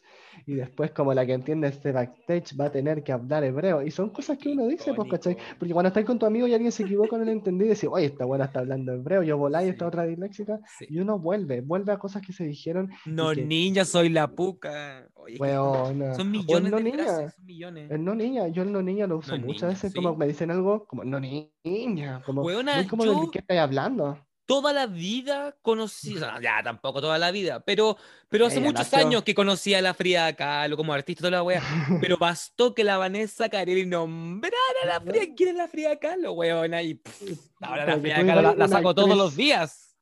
Y 0.45 0.56
después, 0.56 0.91
como 0.91 1.14
la 1.14 1.26
que 1.26 1.34
entiende 1.34 1.68
este 1.68 1.91
backstage, 1.91 2.60
va 2.60 2.66
a 2.66 2.72
tener 2.72 3.03
que 3.03 3.12
hablar 3.12 3.44
hebreo. 3.44 3.82
Y 3.82 3.91
son 3.91 4.10
cosas 4.10 4.38
que 4.38 4.49
uno 4.49 4.68
dice, 4.68 4.94
pues, 4.94 5.10
¿cachai? 5.10 5.38
Porque 5.60 5.74
cuando 5.74 5.88
estás 5.90 6.06
con 6.06 6.18
tu 6.20 6.26
amigo 6.26 6.48
y 6.48 6.53
alguien 6.53 6.72
se 6.72 6.84
equivoca, 6.84 7.18
no 7.18 7.26
lo 7.26 7.32
entendí, 7.32 7.66
y 7.66 7.70
decís, 7.70 7.90
oye, 7.91 8.06
esta 8.06 8.26
buena 8.26 8.45
está 8.45 8.60
hablando 8.60 8.94
hebreo, 8.94 9.24
yo 9.24 9.38
voláis, 9.38 9.70
esta 9.70 9.86
Sí. 9.86 9.88
otra 9.88 10.03
disléxica. 10.06 10.60
Sí. 10.80 10.86
Y 10.90 10.99
uno 10.99 11.20
vuelve, 11.20 11.62
vuelve 11.62 11.91
a 11.94 11.98
cosas 11.98 12.22
que 12.22 12.34
se 12.34 12.44
dijeron. 12.45 12.90
No, 13.06 13.32
que- 13.32 13.45
niña, 13.45 13.86
soy 13.86 14.10
la 14.10 14.28
puca. 14.28 15.08
Oye, 15.16 15.36
que 15.36 15.41
Weona. 15.41 16.16
son 16.16 16.32
millones 16.32 16.72
no 16.72 16.78
de 16.78 16.84
niña. 16.84 17.03
frases, 17.03 17.34
son 17.36 17.45
millones. 17.45 17.91
El 17.91 18.03
no 18.03 18.16
niña, 18.16 18.48
yo 18.48 18.64
el 18.64 18.72
no 18.72 18.82
niña 18.82 19.08
lo 19.08 19.18
uso 19.18 19.38
No 19.38 19.45
muchas 19.45 19.62
niña, 19.64 19.68
veces, 19.74 19.91
¿sí? 19.91 19.95
como 19.95 20.16
me 20.16 20.28
dicen 20.28 20.52
algo, 20.52 20.86
como 20.86 21.03
no 21.03 21.20
niña, 21.20 22.22
como 22.26 22.41
Weona, 22.44 22.76
muy 22.78 22.88
como 22.88 23.06
yo- 23.06 23.22
de 23.22 23.28
qué 23.32 23.40
estoy 23.40 23.58
hablando. 23.58 24.18
Toda 24.45 24.73
la 24.73 24.85
vida 24.88 25.55
conocí, 25.61 26.15
ya 26.41 26.61
tampoco 26.63 26.99
toda 26.99 27.18
la 27.18 27.31
vida, 27.31 27.61
pero, 27.61 27.95
pero 28.27 28.47
hace 28.47 28.57
Ella 28.57 28.65
muchos 28.65 28.91
nació. 28.91 29.07
años 29.07 29.23
que 29.23 29.34
conocí 29.34 29.73
a 29.73 29.81
la 29.81 29.93
Frida 29.93 30.34
Kahlo 30.35 30.76
como 30.76 30.93
artista 30.93 31.22
toda 31.22 31.31
la 31.31 31.43
wea. 31.43 31.63
Pero 32.01 32.18
bastó 32.19 32.73
que 32.73 32.84
la 32.84 32.97
Vanessa 32.97 33.47
Carelli 33.49 33.85
nombrara 33.85 34.55
a 34.84 34.88
la 34.88 35.01
Frida. 35.01 35.34
¿Quién 35.35 35.49
es 35.49 35.55
la 35.55 35.68
Frida 35.68 35.97
Kahlo, 35.97 36.34
weona? 36.34 36.81
Y 36.81 36.95
pff, 36.95 37.39
ahora 37.61 37.85
la 37.85 37.99
Frida 37.99 38.26
Kahlo 38.26 38.55
la, 38.55 38.68
saco 38.68 38.93
todos 38.93 39.18
los 39.18 39.35
días. 39.35 39.95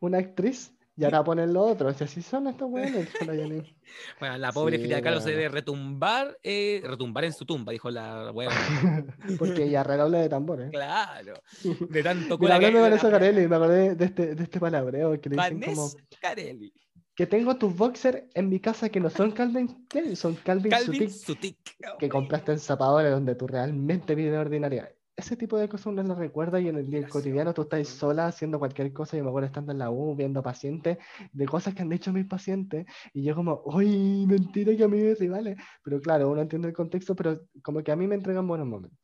Una 0.00 0.18
actriz 0.18 0.72
y 0.96 1.04
ahora 1.04 1.24
ponen 1.24 1.52
lo 1.52 1.62
otro. 1.62 1.88
O 1.88 1.94
sea, 1.94 2.06
así 2.06 2.22
son 2.22 2.48
estos 2.48 2.70
weones. 2.70 3.08
Bueno, 4.18 4.38
la 4.38 4.52
pobre 4.52 4.78
Sí, 4.78 4.84
Frida 4.84 5.02
Kahlo 5.02 5.20
se 5.20 5.30
debe 5.32 5.48
retumbar, 5.50 6.38
eh, 6.42 6.80
retumbar 6.82 7.24
en 7.24 7.32
su 7.34 7.44
tumba, 7.44 7.72
dijo 7.72 7.90
la 7.90 8.30
weona. 8.32 8.54
Porque 9.38 9.64
ella 9.64 9.82
redoble 9.82 10.18
de 10.18 10.28
tambores. 10.30 10.70
Claro, 10.70 11.34
de 11.62 12.02
tanto 12.02 12.38
Mira, 12.38 12.54
hablando 12.54 12.78
de 12.78 12.82
Vanessa 12.82 13.10
Carelli, 13.10 13.46
me 13.48 13.56
acordé 13.56 13.94
de 13.94 14.04
este, 14.04 14.34
de 14.34 14.42
este 14.42 14.60
palabreo 14.60 15.20
que 15.20 15.28
le 15.28 15.36
dicen 15.36 15.74
como 15.74 15.90
Carelli. 16.20 16.72
que 17.14 17.26
tengo 17.26 17.56
tus 17.56 17.76
boxers 17.76 18.22
en 18.32 18.48
mi 18.48 18.60
casa 18.60 18.88
que 18.88 19.00
no 19.00 19.10
son 19.10 19.32
Calvin 19.32 19.86
Klein, 19.88 20.16
son 20.16 20.36
Calvin, 20.36 20.70
Calvin 20.70 21.10
Sutik 21.10 21.10
Sutik. 21.10 21.98
que 21.98 22.08
compraste 22.08 22.52
en 22.52 22.60
zapadores 22.60 23.12
donde 23.12 23.34
tú 23.34 23.46
realmente 23.46 24.14
vives 24.14 24.38
ordinaria. 24.38 24.90
Ese 25.14 25.36
tipo 25.36 25.58
de 25.58 25.68
cosas 25.68 25.86
uno 25.86 26.02
lo 26.02 26.14
recuerda 26.14 26.58
y 26.58 26.68
en 26.68 26.76
el 26.78 26.86
Gracioso. 26.86 27.12
cotidiano 27.18 27.52
tú 27.52 27.62
estás 27.62 27.86
sola 27.86 28.28
haciendo 28.28 28.58
cualquier 28.58 28.92
cosa. 28.94 29.16
Yo 29.16 29.22
me 29.24 29.28
acuerdo 29.28 29.46
estando 29.46 29.70
en 29.72 29.78
la 29.78 29.90
U 29.90 30.16
viendo 30.16 30.42
pacientes, 30.42 30.96
de 31.32 31.46
cosas 31.46 31.74
que 31.74 31.82
han 31.82 31.90
dicho 31.90 32.12
mis 32.12 32.26
pacientes, 32.26 32.86
y 33.12 33.22
yo 33.22 33.34
como, 33.34 33.62
¡ay, 33.74 34.24
mentira 34.26 34.74
que 34.74 34.84
a 34.84 34.88
mí 34.88 34.98
me 34.98 35.14
rivales! 35.14 35.58
Pero 35.84 36.00
claro, 36.00 36.30
uno 36.30 36.40
entiende 36.40 36.68
el 36.68 36.74
contexto, 36.74 37.14
pero 37.14 37.42
como 37.62 37.82
que 37.82 37.92
a 37.92 37.96
mí 37.96 38.06
me 38.06 38.14
entregan 38.14 38.46
buenos 38.48 38.66
momentos. 38.66 38.98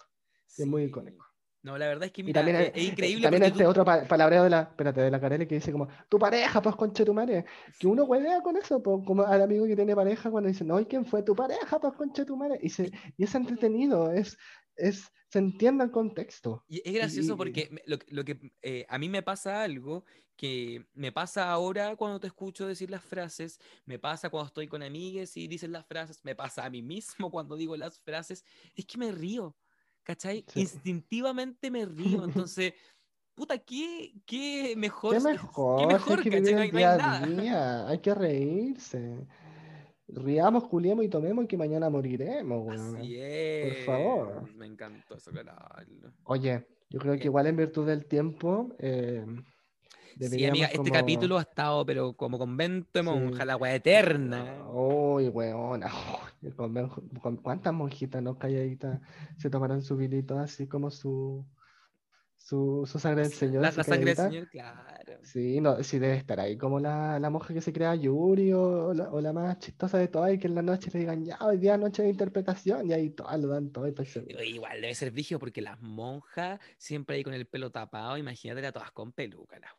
y 0.57 0.63
es 0.63 0.67
muy 0.69 0.83
Sí. 0.85 0.89
icónico. 0.89 1.27
No, 1.63 1.77
la 1.77 1.89
verdad 1.89 2.05
es 2.05 2.13
que 2.13 2.23
Y 2.23 2.25
mira, 2.25 2.41
también, 2.41 2.57
es, 2.63 2.73
es 2.75 2.83
increíble 2.85 3.23
también 3.25 3.43
este 3.43 3.65
tú- 3.65 3.69
otro 3.71 3.85
pa- 3.85 4.05
palabreo 4.05 4.45
de 4.45 4.51
la, 4.51 4.61
espérate, 4.63 5.01
de 5.03 5.11
la 5.11 5.21
Carelli 5.21 5.47
que 5.47 5.57
dice 5.57 5.73
como, 5.73 5.89
tu 6.09 6.19
pareja, 6.19 6.63
pues 6.63 6.75
conche 6.77 7.05
tu 7.05 7.13
madre. 7.13 7.45
Que 7.79 7.87
uno 7.87 8.05
huevea 8.05 8.41
con 8.41 8.57
eso, 8.57 8.83
pues, 8.83 9.05
como 9.05 9.25
al 9.25 9.43
amigo 9.43 9.67
que 9.67 9.77
tiene 9.77 9.95
pareja 9.95 10.31
cuando 10.31 10.49
dice, 10.49 10.65
no, 10.65 10.81
¿y 10.81 10.87
quién 10.87 11.05
fue 11.05 11.23
tu 11.23 11.35
pareja, 11.37 11.79
pues 11.81 11.93
conche 11.95 12.25
tu 12.25 12.37
madre? 12.37 12.59
Y, 12.63 12.71
se, 12.71 12.91
y 13.17 13.25
es 13.25 13.35
entretenido, 13.35 14.11
es, 14.13 14.39
es, 14.79 15.13
se 15.31 15.39
entiende 15.39 15.85
el 15.85 15.91
contexto. 15.91 16.65
Y 16.69 16.83
es 16.89 16.95
gracioso 16.95 17.35
y- 17.35 17.37
porque 17.37 17.71
lo, 17.87 17.99
que- 17.99 18.15
lo 18.15 18.25
que 18.25 18.53
eh, 18.63 18.87
a 18.89 18.99
mí 18.99 19.09
me 19.09 19.23
pasa 19.23 19.63
algo 19.63 20.05
que 20.37 20.87
me 20.95 21.11
pasa 21.11 21.51
ahora 21.51 21.97
cuando 21.97 22.21
te 22.21 22.29
escucho 22.29 22.67
decir 22.67 22.91
las 22.91 23.03
frases, 23.03 23.59
me 23.85 23.99
pasa 23.99 24.31
cuando 24.31 24.47
estoy 24.47 24.69
con 24.69 24.83
amigues 24.85 25.37
y 25.37 25.49
dicen 25.49 25.73
las 25.73 25.85
frases, 25.87 26.21
me 26.25 26.37
pasa 26.37 26.65
a 26.65 26.71
mí 26.71 26.81
mismo 26.83 27.31
cuando 27.33 27.57
digo 27.57 27.77
las 27.77 27.99
frases, 27.99 28.45
es 28.77 28.87
que 28.87 28.99
me 28.99 29.11
río, 29.13 29.57
¿cachai? 30.05 30.45
Sí. 30.47 30.61
Instintivamente 30.61 31.71
me 31.71 31.85
río, 31.87 32.25
entonces, 32.25 32.75
puta, 33.35 33.59
¿qué, 33.59 34.13
qué 34.27 34.75
mejor? 34.77 35.17
Qué 35.17 35.21
mejor, 35.21 35.77
qué 35.81 35.87
mejor, 35.87 36.21
hay 36.21 36.71
que 36.71 36.85
a 36.85 36.97
nada. 36.99 37.27
día, 37.27 37.89
hay 37.89 37.99
que 38.01 38.15
reírse. 38.15 39.27
Riamos, 40.09 40.65
juliemos 40.65 41.05
y 41.05 41.09
tomemos 41.09 41.47
que 41.47 41.57
mañana 41.59 41.91
moriremos, 41.91 42.67
weón. 42.67 42.97
Así 42.97 43.17
es. 43.19 43.85
favor. 43.85 44.49
Me 44.57 44.67
encantó 44.67 45.15
eso, 45.17 45.31
claro. 45.31 45.53
Oye, 46.25 46.67
yo 46.89 46.99
creo 46.99 47.15
que 47.17 47.23
Eh. 47.25 47.27
igual 47.27 47.47
en 47.47 47.57
virtud 47.57 47.87
del 47.87 48.07
tiempo, 48.07 48.75
eh, 48.79 49.25
Sí, 50.21 50.45
amiga, 50.47 50.67
este 50.67 50.79
como- 50.79 50.91
capítulo 50.93 51.39
ha 51.39 51.43
estado, 51.43 51.87
pero 51.87 52.13
como 52.15 52.39
convento 52.39 52.89
de 52.95 53.01
Sí. 53.01 53.05
monja, 53.09 53.45
la 53.45 53.57
wea 53.57 53.75
eterna. 53.77 54.65
Uy, 54.73 55.29
weona. 55.29 55.89
uy, 56.43 56.51
con- 56.53 57.37
¿Cuántas 57.37 57.73
monjitas 57.73 58.21
no 58.23 58.37
calladitas 58.39 59.01
se 59.37 59.49
tomarán 59.51 59.83
su 59.83 59.97
vinito 59.97 60.39
así 60.39 60.67
como 60.67 60.91
su 60.91 61.45
su, 62.39 62.85
su 62.91 62.99
sangre 62.99 63.23
del 63.25 63.33
Señor? 63.33 63.63
La, 63.63 63.69
así 63.69 63.77
la 63.79 63.85
sangre 63.85 64.15
del? 64.15 64.31
Señor, 64.31 64.49
claro. 64.49 65.19
Sí, 65.23 65.61
no, 65.61 65.83
sí 65.83 65.99
debe 65.99 66.17
estar 66.17 66.41
ahí 66.41 66.57
como 66.57 66.81
la, 66.81 67.19
la 67.19 67.29
monja 67.29 67.53
que 67.53 67.61
se 67.61 67.73
crea 67.73 67.95
Yuri 67.95 68.53
o 68.53 68.95
la, 68.95 69.11
o 69.13 69.21
la 69.21 69.33
más 69.33 69.59
chistosa 69.59 69.99
de 69.99 70.09
todas 70.09 70.33
y 70.33 70.39
que 70.39 70.47
en 70.47 70.55
la 70.55 70.63
noche 70.63 70.91
le 70.93 71.01
digan, 71.01 71.25
ya, 71.25 71.37
hoy 71.41 71.59
día 71.59 71.77
noche 71.77 72.03
de 72.03 72.09
interpretación 72.09 72.89
y 72.89 72.93
ahí 72.95 73.11
todas 73.11 73.39
lo 73.41 73.49
dan 73.49 73.71
todo, 73.71 73.87
seguro. 74.05 74.43
Igual 74.43 74.81
debe 74.81 74.95
ser 74.95 75.11
vigio 75.11 75.39
porque 75.39 75.61
las 75.61 75.79
monjas 75.81 76.61
siempre 76.79 77.17
ahí 77.17 77.25
con 77.25 77.35
el 77.35 77.47
pelo 77.47 77.71
tapado, 77.71 78.17
imagínate 78.17 78.67
a 78.67 78.73
todas 78.73 78.91
con 78.93 79.13
peluca, 79.13 79.59
las. 79.59 79.71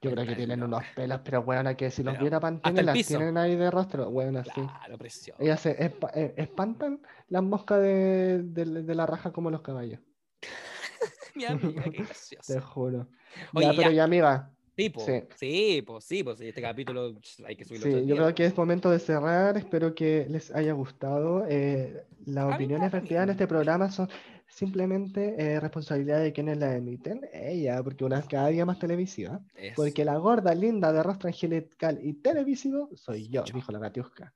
Yo 0.00 0.12
creo 0.12 0.24
que 0.26 0.36
tienen 0.36 0.62
unos 0.62 0.84
pelos, 0.94 1.20
pero 1.24 1.40
weona, 1.40 1.76
que 1.76 1.90
si 1.90 2.04
los 2.04 2.14
Pero 2.14 2.22
viera 2.22 2.38
Pantene 2.38 2.82
las 2.84 2.92
piso. 2.92 3.08
tienen 3.16 3.36
ahí 3.36 3.56
de 3.56 3.68
rostro, 3.68 4.08
weona, 4.08 4.44
sí. 4.44 4.50
Claro, 4.52 4.96
precioso. 4.96 5.42
Ellas 5.42 5.60
se 5.60 5.70
eh, 6.14 6.34
espantan 6.36 7.00
las 7.28 7.42
moscas 7.42 7.80
de, 7.80 8.42
de- 8.44 8.82
de 8.84 8.94
la 8.94 9.06
raja 9.06 9.32
como 9.32 9.50
los 9.50 9.62
caballos. 9.62 9.98
Mi 11.34 11.44
amiga, 11.44 11.82
qué 11.84 11.90
Te 11.98 12.04
graciosa. 12.04 12.60
juro. 12.60 13.08
Oye, 13.54 13.66
ya, 13.66 13.72
pero 13.76 13.90
ya. 13.90 14.04
amiga, 14.04 14.50
Sí, 14.76 14.92
Sí. 14.96 15.12
sí, 15.36 15.82
pues, 15.84 16.04
sí, 16.04 16.22
pues, 16.22 16.40
este 16.40 16.62
capítulo 16.62 17.12
hay 17.44 17.56
que 17.56 17.64
subirlo 17.64 17.86
Sí, 17.86 18.06
yo 18.06 18.14
creo 18.14 18.32
que 18.34 18.44
es 18.46 18.56
momento 18.56 18.90
de 18.90 19.00
cerrar. 19.00 19.56
Espero 19.56 19.92
que 19.94 20.26
les 20.28 20.52
haya 20.54 20.72
gustado. 20.72 21.44
Eh, 21.48 22.04
las 22.26 22.44
A 22.44 22.54
opiniones 22.54 22.92
vertidas 22.92 23.24
en 23.24 23.30
este 23.30 23.48
programa 23.48 23.90
son 23.90 24.08
simplemente 24.48 25.34
eh, 25.38 25.60
responsabilidad 25.60 26.20
de 26.20 26.32
quienes 26.32 26.58
la 26.58 26.74
emiten. 26.74 27.20
Ella, 27.32 27.82
porque 27.82 28.04
una 28.04 28.16
vez 28.16 28.26
cada 28.26 28.48
día 28.48 28.66
más 28.66 28.78
televisiva. 28.78 29.40
Eso. 29.54 29.74
Porque 29.76 30.04
la 30.04 30.16
gorda 30.16 30.54
linda 30.54 30.92
de 30.92 31.02
rostro 31.02 31.28
angelical 31.28 31.98
y 32.02 32.14
televisivo 32.14 32.90
soy 32.94 33.28
yo, 33.28 33.44
yo. 33.44 33.54
dijo 33.54 33.72
la 33.72 33.78
gatiusca. 33.78 34.32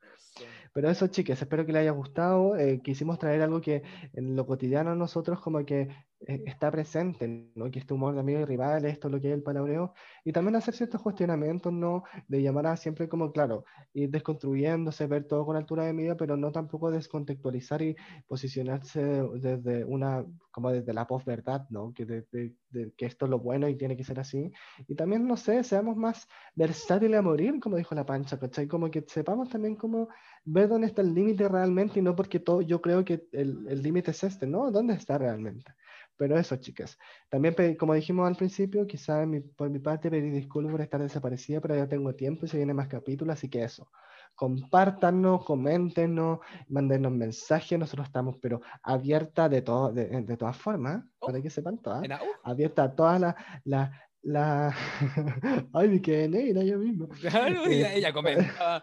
Pero 0.73 0.89
eso, 0.89 1.07
chicas, 1.09 1.41
espero 1.41 1.67
que 1.67 1.73
les 1.73 1.83
haya 1.83 1.91
gustado. 1.91 2.57
Eh, 2.57 2.81
quisimos 2.83 3.19
traer 3.19 3.43
algo 3.43 3.61
que 3.61 3.83
en 4.15 4.37
lo 4.37 4.47
cotidiano 4.47 4.95
nosotros 4.95 5.41
como 5.41 5.65
que 5.67 5.89
eh, 6.27 6.43
está 6.47 6.71
presente, 6.71 7.51
¿no? 7.55 7.71
Que 7.71 7.81
este 7.81 7.93
humor 7.93 8.15
de 8.15 8.21
amigos 8.21 8.43
y 8.43 8.45
rivales, 8.47 8.93
esto 8.93 9.09
es 9.09 9.13
lo 9.13 9.21
que 9.21 9.29
es 9.29 9.35
el 9.35 9.43
palabreo. 9.43 9.93
Y 10.25 10.33
también 10.33 10.57
hacer 10.57 10.75
ciertos 10.75 11.03
cuestionamientos, 11.03 11.73
¿no? 11.73 12.05
De 12.27 12.43
llamar 12.43 12.69
a 12.69 12.77
siempre 12.77 13.09
como, 13.09 13.33
claro, 13.33 13.65
ir 13.93 14.11
desconstruyéndose, 14.11 15.07
ver 15.07 15.25
todo 15.25 15.45
con 15.45 15.57
altura 15.57 15.85
de 15.85 15.93
medida, 15.93 16.17
pero 16.17 16.39
no 16.39 16.53
tampoco 16.53 16.91
descontextualizar 16.91 17.83
y 17.83 17.97
posicionarse 18.27 19.03
desde 19.35 19.85
una, 19.85 20.02
como 20.51 20.71
desde 20.71 20.93
la 20.93 21.07
posverdad, 21.07 21.67
¿no? 21.71 21.93
Que, 21.95 22.05
de, 22.05 22.55
que 22.97 23.07
esto 23.07 23.25
es 23.25 23.31
lo 23.31 23.39
bueno 23.39 23.69
y 23.69 23.77
tiene 23.77 23.97
que 23.97 24.05
ser 24.05 24.21
así. 24.21 24.53
Y 24.87 24.95
también, 24.95 25.27
no 25.27 25.37
sé, 25.37 25.65
seamos 25.65 25.97
más 25.97 26.29
versátiles 26.55 27.19
a 27.19 27.23
morir, 27.23 27.59
como 27.61 27.77
dijo 27.77 27.95
la 27.95 28.07
pancha, 28.07 28.39
¿cachai? 28.39 28.67
Como 28.69 28.91
que 28.91 29.05
sepamos 29.07 29.49
también 29.49 29.77
cómo 29.77 30.09
ver 30.45 30.69
dónde 30.69 30.89
está 30.89 31.03
el 31.03 31.15
límite 31.15 31.49
realmente 31.49 31.99
y 31.99 32.03
no 32.03 32.15
porque 32.15 32.41
todo, 32.41 32.63
yo 32.63 32.81
creo 32.81 33.05
que 33.05 33.29
el 33.33 33.83
límite 33.83 34.11
es 34.11 34.25
este, 34.25 34.47
¿no? 34.47 34.71
¿Dónde 34.71 34.95
está 34.95 35.19
realmente? 35.19 35.73
Pero 36.17 36.39
eso, 36.39 36.57
chicas. 36.57 36.99
También, 37.29 37.77
como 37.77 37.95
dijimos 37.95 38.29
al 38.29 38.37
principio, 38.37 38.87
quizá 38.87 39.25
por 39.57 39.71
mi 39.71 39.79
parte 39.79 40.11
pedir 40.11 40.33
disculpas 40.33 40.73
por 40.73 40.81
estar 40.81 41.01
desaparecida, 41.01 41.61
pero 41.61 41.75
ya 41.75 41.89
tengo 41.89 42.15
tiempo 42.15 42.47
y 42.47 42.49
se 42.49 42.59
vienen 42.59 42.77
más 42.77 42.89
capítulos, 42.89 43.35
así 43.35 43.49
que 43.49 43.65
eso. 43.65 43.91
Compártanos, 44.35 45.45
coméntenos, 45.45 46.41
mándenos 46.69 47.13
mensajes, 47.13 47.79
nosotros 47.79 48.07
estamos, 48.07 48.37
pero 48.41 48.61
abierta 48.83 49.49
de, 49.49 49.63
todo, 49.63 49.93
de, 49.93 50.07
de 50.23 50.37
todas 50.37 50.57
formas, 50.57 51.05
Oh, 51.21 51.27
para 51.27 51.41
que 51.41 51.51
sepan 51.51 51.79
todas, 51.79 52.03
En 52.05 52.13
AU. 52.13 52.27
abierta 52.43 52.85
a 52.85 52.95
todas 52.97 53.21
las... 53.21 53.35
La, 53.65 53.93
la... 54.23 54.75
Ay, 55.73 55.89
me 55.89 56.01
quedé 56.03 56.29
negra 56.29 56.63
yo 56.65 56.79
mismo. 56.79 57.09
Claro, 57.09 57.65
Eh, 57.67 57.77
ella, 57.79 57.93
ella 57.95 58.13
comentaba, 58.13 58.83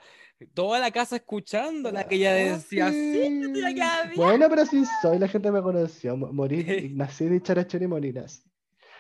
toda 0.54 0.80
la 0.80 0.92
casa 0.92 1.18
escuchándola, 1.18 2.08
que 2.08 2.16
ella 2.16 2.34
decía, 2.34 2.92
sí, 2.92 3.52
bien". 3.52 3.78
Bueno, 4.16 4.48
pero 4.50 4.66
sí 4.66 4.84
soy, 5.02 5.20
la 5.20 5.28
gente 5.28 5.52
me 5.52 5.62
conoció. 5.62 6.16
mo- 6.16 6.32
Morir, 6.32 6.92
nací 6.96 7.26
de 7.26 7.42
charachera 7.42 7.84
y 7.84 7.88
morirás. 7.88 8.46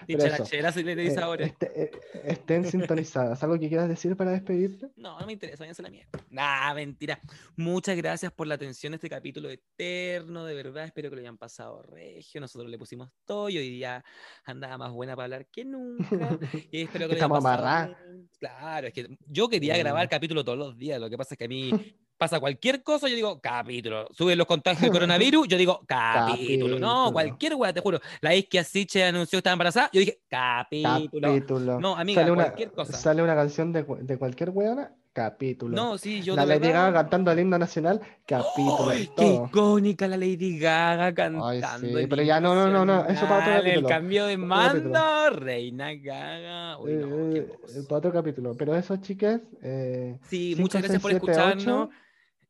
Y 0.07 0.15
pero 0.15 0.26
eso, 0.27 0.38
charachera 0.38 0.71
se 0.71 0.84
le 0.84 0.95
dice 0.95 1.19
Eh, 1.19 1.23
ahora. 1.23 1.45
este- 1.45 1.84
eh, 1.84 1.91
estén 2.23 2.65
sintonizadas. 2.65 3.41
¿Algo 3.43 3.59
que 3.59 3.67
quieras 3.67 3.89
decir 3.89 4.15
para 4.15 4.31
despedirte? 4.31 4.89
No, 4.95 5.19
no 5.19 5.26
me 5.26 5.34
interesa, 5.34 5.59
váyanse 5.63 5.81
a 5.81 5.84
la 5.84 5.89
mierda. 5.91 6.09
Nah, 6.30 6.73
mentira. 6.73 7.19
Muchas 7.55 7.95
gracias 7.97 8.31
por 8.31 8.47
la 8.47 8.55
atención 8.55 8.93
a 8.93 8.95
este 8.95 9.09
capítulo 9.09 9.49
eterno, 9.49 10.45
de 10.45 10.53
verdad. 10.55 10.85
Espero 10.85 11.09
que 11.09 11.15
lo 11.15 11.21
hayan 11.21 11.38
pasado 11.38 11.81
regio. 11.84 12.39
Nosotros 12.41 12.69
le 12.69 12.77
pusimos 12.77 13.09
todo 13.26 13.49
y 13.49 13.57
hoy 13.57 13.69
día 13.69 14.03
andaba 14.45 14.77
más 14.77 14.91
buena 14.91 15.15
para 15.15 15.26
hablar 15.26 15.47
que 15.47 15.65
nunca. 15.65 15.99
Y 16.71 16.81
espero 16.84 17.07
que 17.07 17.13
Estamos 17.15 17.43
bien. 17.43 18.30
Claro, 18.39 18.88
es 18.88 18.93
que 18.93 19.17
yo 19.27 19.49
quería 19.49 19.77
grabar 19.77 20.07
Mm. 20.07 20.09
capítulo 20.09 20.43
todos 20.43 20.57
los 20.57 20.77
días. 20.77 20.99
Lo 20.99 21.09
que 21.09 21.17
pasa 21.17 21.34
es 21.34 21.38
que 21.38 21.45
a 21.45 21.47
mí 21.47 21.69
pasa 22.19 22.39
cualquier 22.39 22.83
cosa, 22.83 23.07
yo 23.07 23.15
digo 23.15 23.39
capítulo. 23.41 24.07
Suben 24.11 24.37
los 24.37 24.45
contagios 24.45 24.81
de 24.83 24.91
coronavirus, 24.99 25.47
yo 25.47 25.57
digo 25.57 25.81
capítulo. 25.87 26.77
No, 26.77 27.05
Capítulo. 27.05 27.13
cualquier 27.13 27.55
weá, 27.55 27.73
te 27.73 27.79
juro. 27.81 27.99
La 28.21 28.35
Isquia 28.35 28.63
Siche 28.63 29.03
anunció 29.05 29.37
que 29.37 29.39
estaba 29.39 29.53
embarazada, 29.53 29.89
yo 29.93 30.01
dije 30.01 30.19
capítulo. 30.29 31.27
Capítulo. 31.27 31.79
No, 31.79 31.95
amiga, 31.95 32.21
sale 32.21 32.31
una, 32.31 32.43
cualquier 32.43 32.71
cosa. 32.73 32.93
Sale 32.93 33.23
una 33.23 33.33
canción 33.35 33.71
de, 33.73 33.83
de 34.01 34.17
cualquier 34.17 34.49
weona, 34.51 34.91
capítulo. 35.13 35.75
No, 35.75 35.97
sí, 35.97 36.21
yo 36.21 36.35
la 36.35 36.45
Lady 36.45 36.67
Gaga 36.69 36.93
cantando 36.93 37.31
el 37.31 37.39
himno 37.39 37.57
nacional, 37.57 37.99
capítulo. 38.25 38.89
¡Ay, 38.89 39.09
qué 39.17 39.25
icónica 39.45 40.07
la 40.07 40.17
Lady 40.17 40.59
Gaga 40.59 41.13
cantando. 41.13 41.47
Ay, 41.47 41.61
sí, 41.79 41.87
el 41.93 42.07
pero 42.09 42.21
ya 42.23 42.39
no, 42.39 42.53
no, 42.53 42.67
no, 42.69 42.85
no, 42.85 43.05
eso 43.05 43.21
para 43.27 43.39
otro 43.39 43.53
nacional, 43.53 43.65
El 43.65 43.71
capítulo. 43.83 43.87
cambio 43.89 44.25
de 44.27 44.33
capítulo. 44.35 44.47
mando, 44.93 45.29
Reina 45.39 45.93
Gaga. 45.95 46.77
Uy, 46.79 46.93
no, 46.93 47.07
Eh, 47.35 47.41
voz. 47.61 47.75
eh, 47.75 47.83
para 47.87 47.97
otro 47.97 48.11
capítulo. 48.13 48.55
Pero 48.57 48.75
eso, 48.75 48.97
chicas. 48.97 49.41
Eh, 49.63 50.17
Sí, 50.29 50.49
5, 50.55 50.61
muchas 50.61 50.81
gracias 50.81 51.01
6, 51.01 51.01
por 51.01 51.11
7, 51.11 51.25
escucharnos. 51.31 51.87
8. 51.89 51.89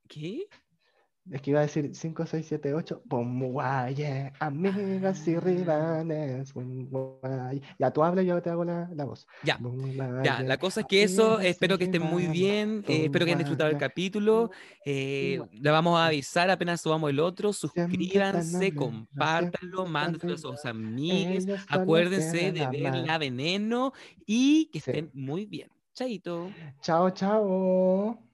¿Qué? 0.10 0.48
Es 1.32 1.44
que 1.44 1.52
iba 1.52 1.60
a 1.60 1.64
decir 1.64 1.92
5, 1.94 2.26
6, 2.26 2.46
7, 2.48 2.74
8. 2.74 3.04
Bum, 3.06 3.52
guaye, 3.52 4.34
amigas 4.40 5.28
y 5.28 5.38
rivales. 5.38 6.52
bum, 6.54 6.90
guaye. 6.90 7.62
Ya 7.78 7.92
tú 7.92 8.04
hablas 8.04 8.26
yo 8.26 8.42
te 8.42 8.50
hago 8.50 8.66
la, 8.66 8.90
la 8.96 9.06
voz. 9.06 9.28
Ya, 9.44 9.60
Ya, 10.24 10.42
la 10.42 10.58
cosa 10.58 10.82
es 10.82 10.88
que 10.88 11.04
eso, 11.04 11.40
espero 11.40 11.78
que 11.78 11.84
estén 11.84 12.02
muy 12.02 12.24
rivales. 12.24 12.32
bien, 12.42 12.86
eh, 12.88 13.06
espero 13.06 13.26
que 13.26 13.32
hayan 13.32 13.40
disfrutado 13.40 13.70
el 13.70 13.78
capítulo, 13.78 14.50
eh, 14.84 15.40
le 15.52 15.70
vamos 15.70 16.00
a 16.00 16.08
avisar 16.08 16.50
apenas 16.50 16.82
subamos 16.82 17.12
el 17.12 17.20
otro, 17.20 17.54
suscríbanse, 17.54 18.74
compártanlo, 18.74 19.86
mándenselo 19.86 20.34
a 20.34 20.38
sus 20.38 20.66
amigos, 20.66 21.46
acuérdense 21.68 22.52
de 22.52 22.68
ver 22.68 22.96
la 22.96 23.20
veneno 23.20 23.94
y 24.26 24.66
que 24.72 24.80
estén 24.80 25.12
muy 25.14 25.46
bien. 25.46 25.70
Chaito. 25.94 26.50
Chao, 26.82 27.12
chao. 27.12 28.29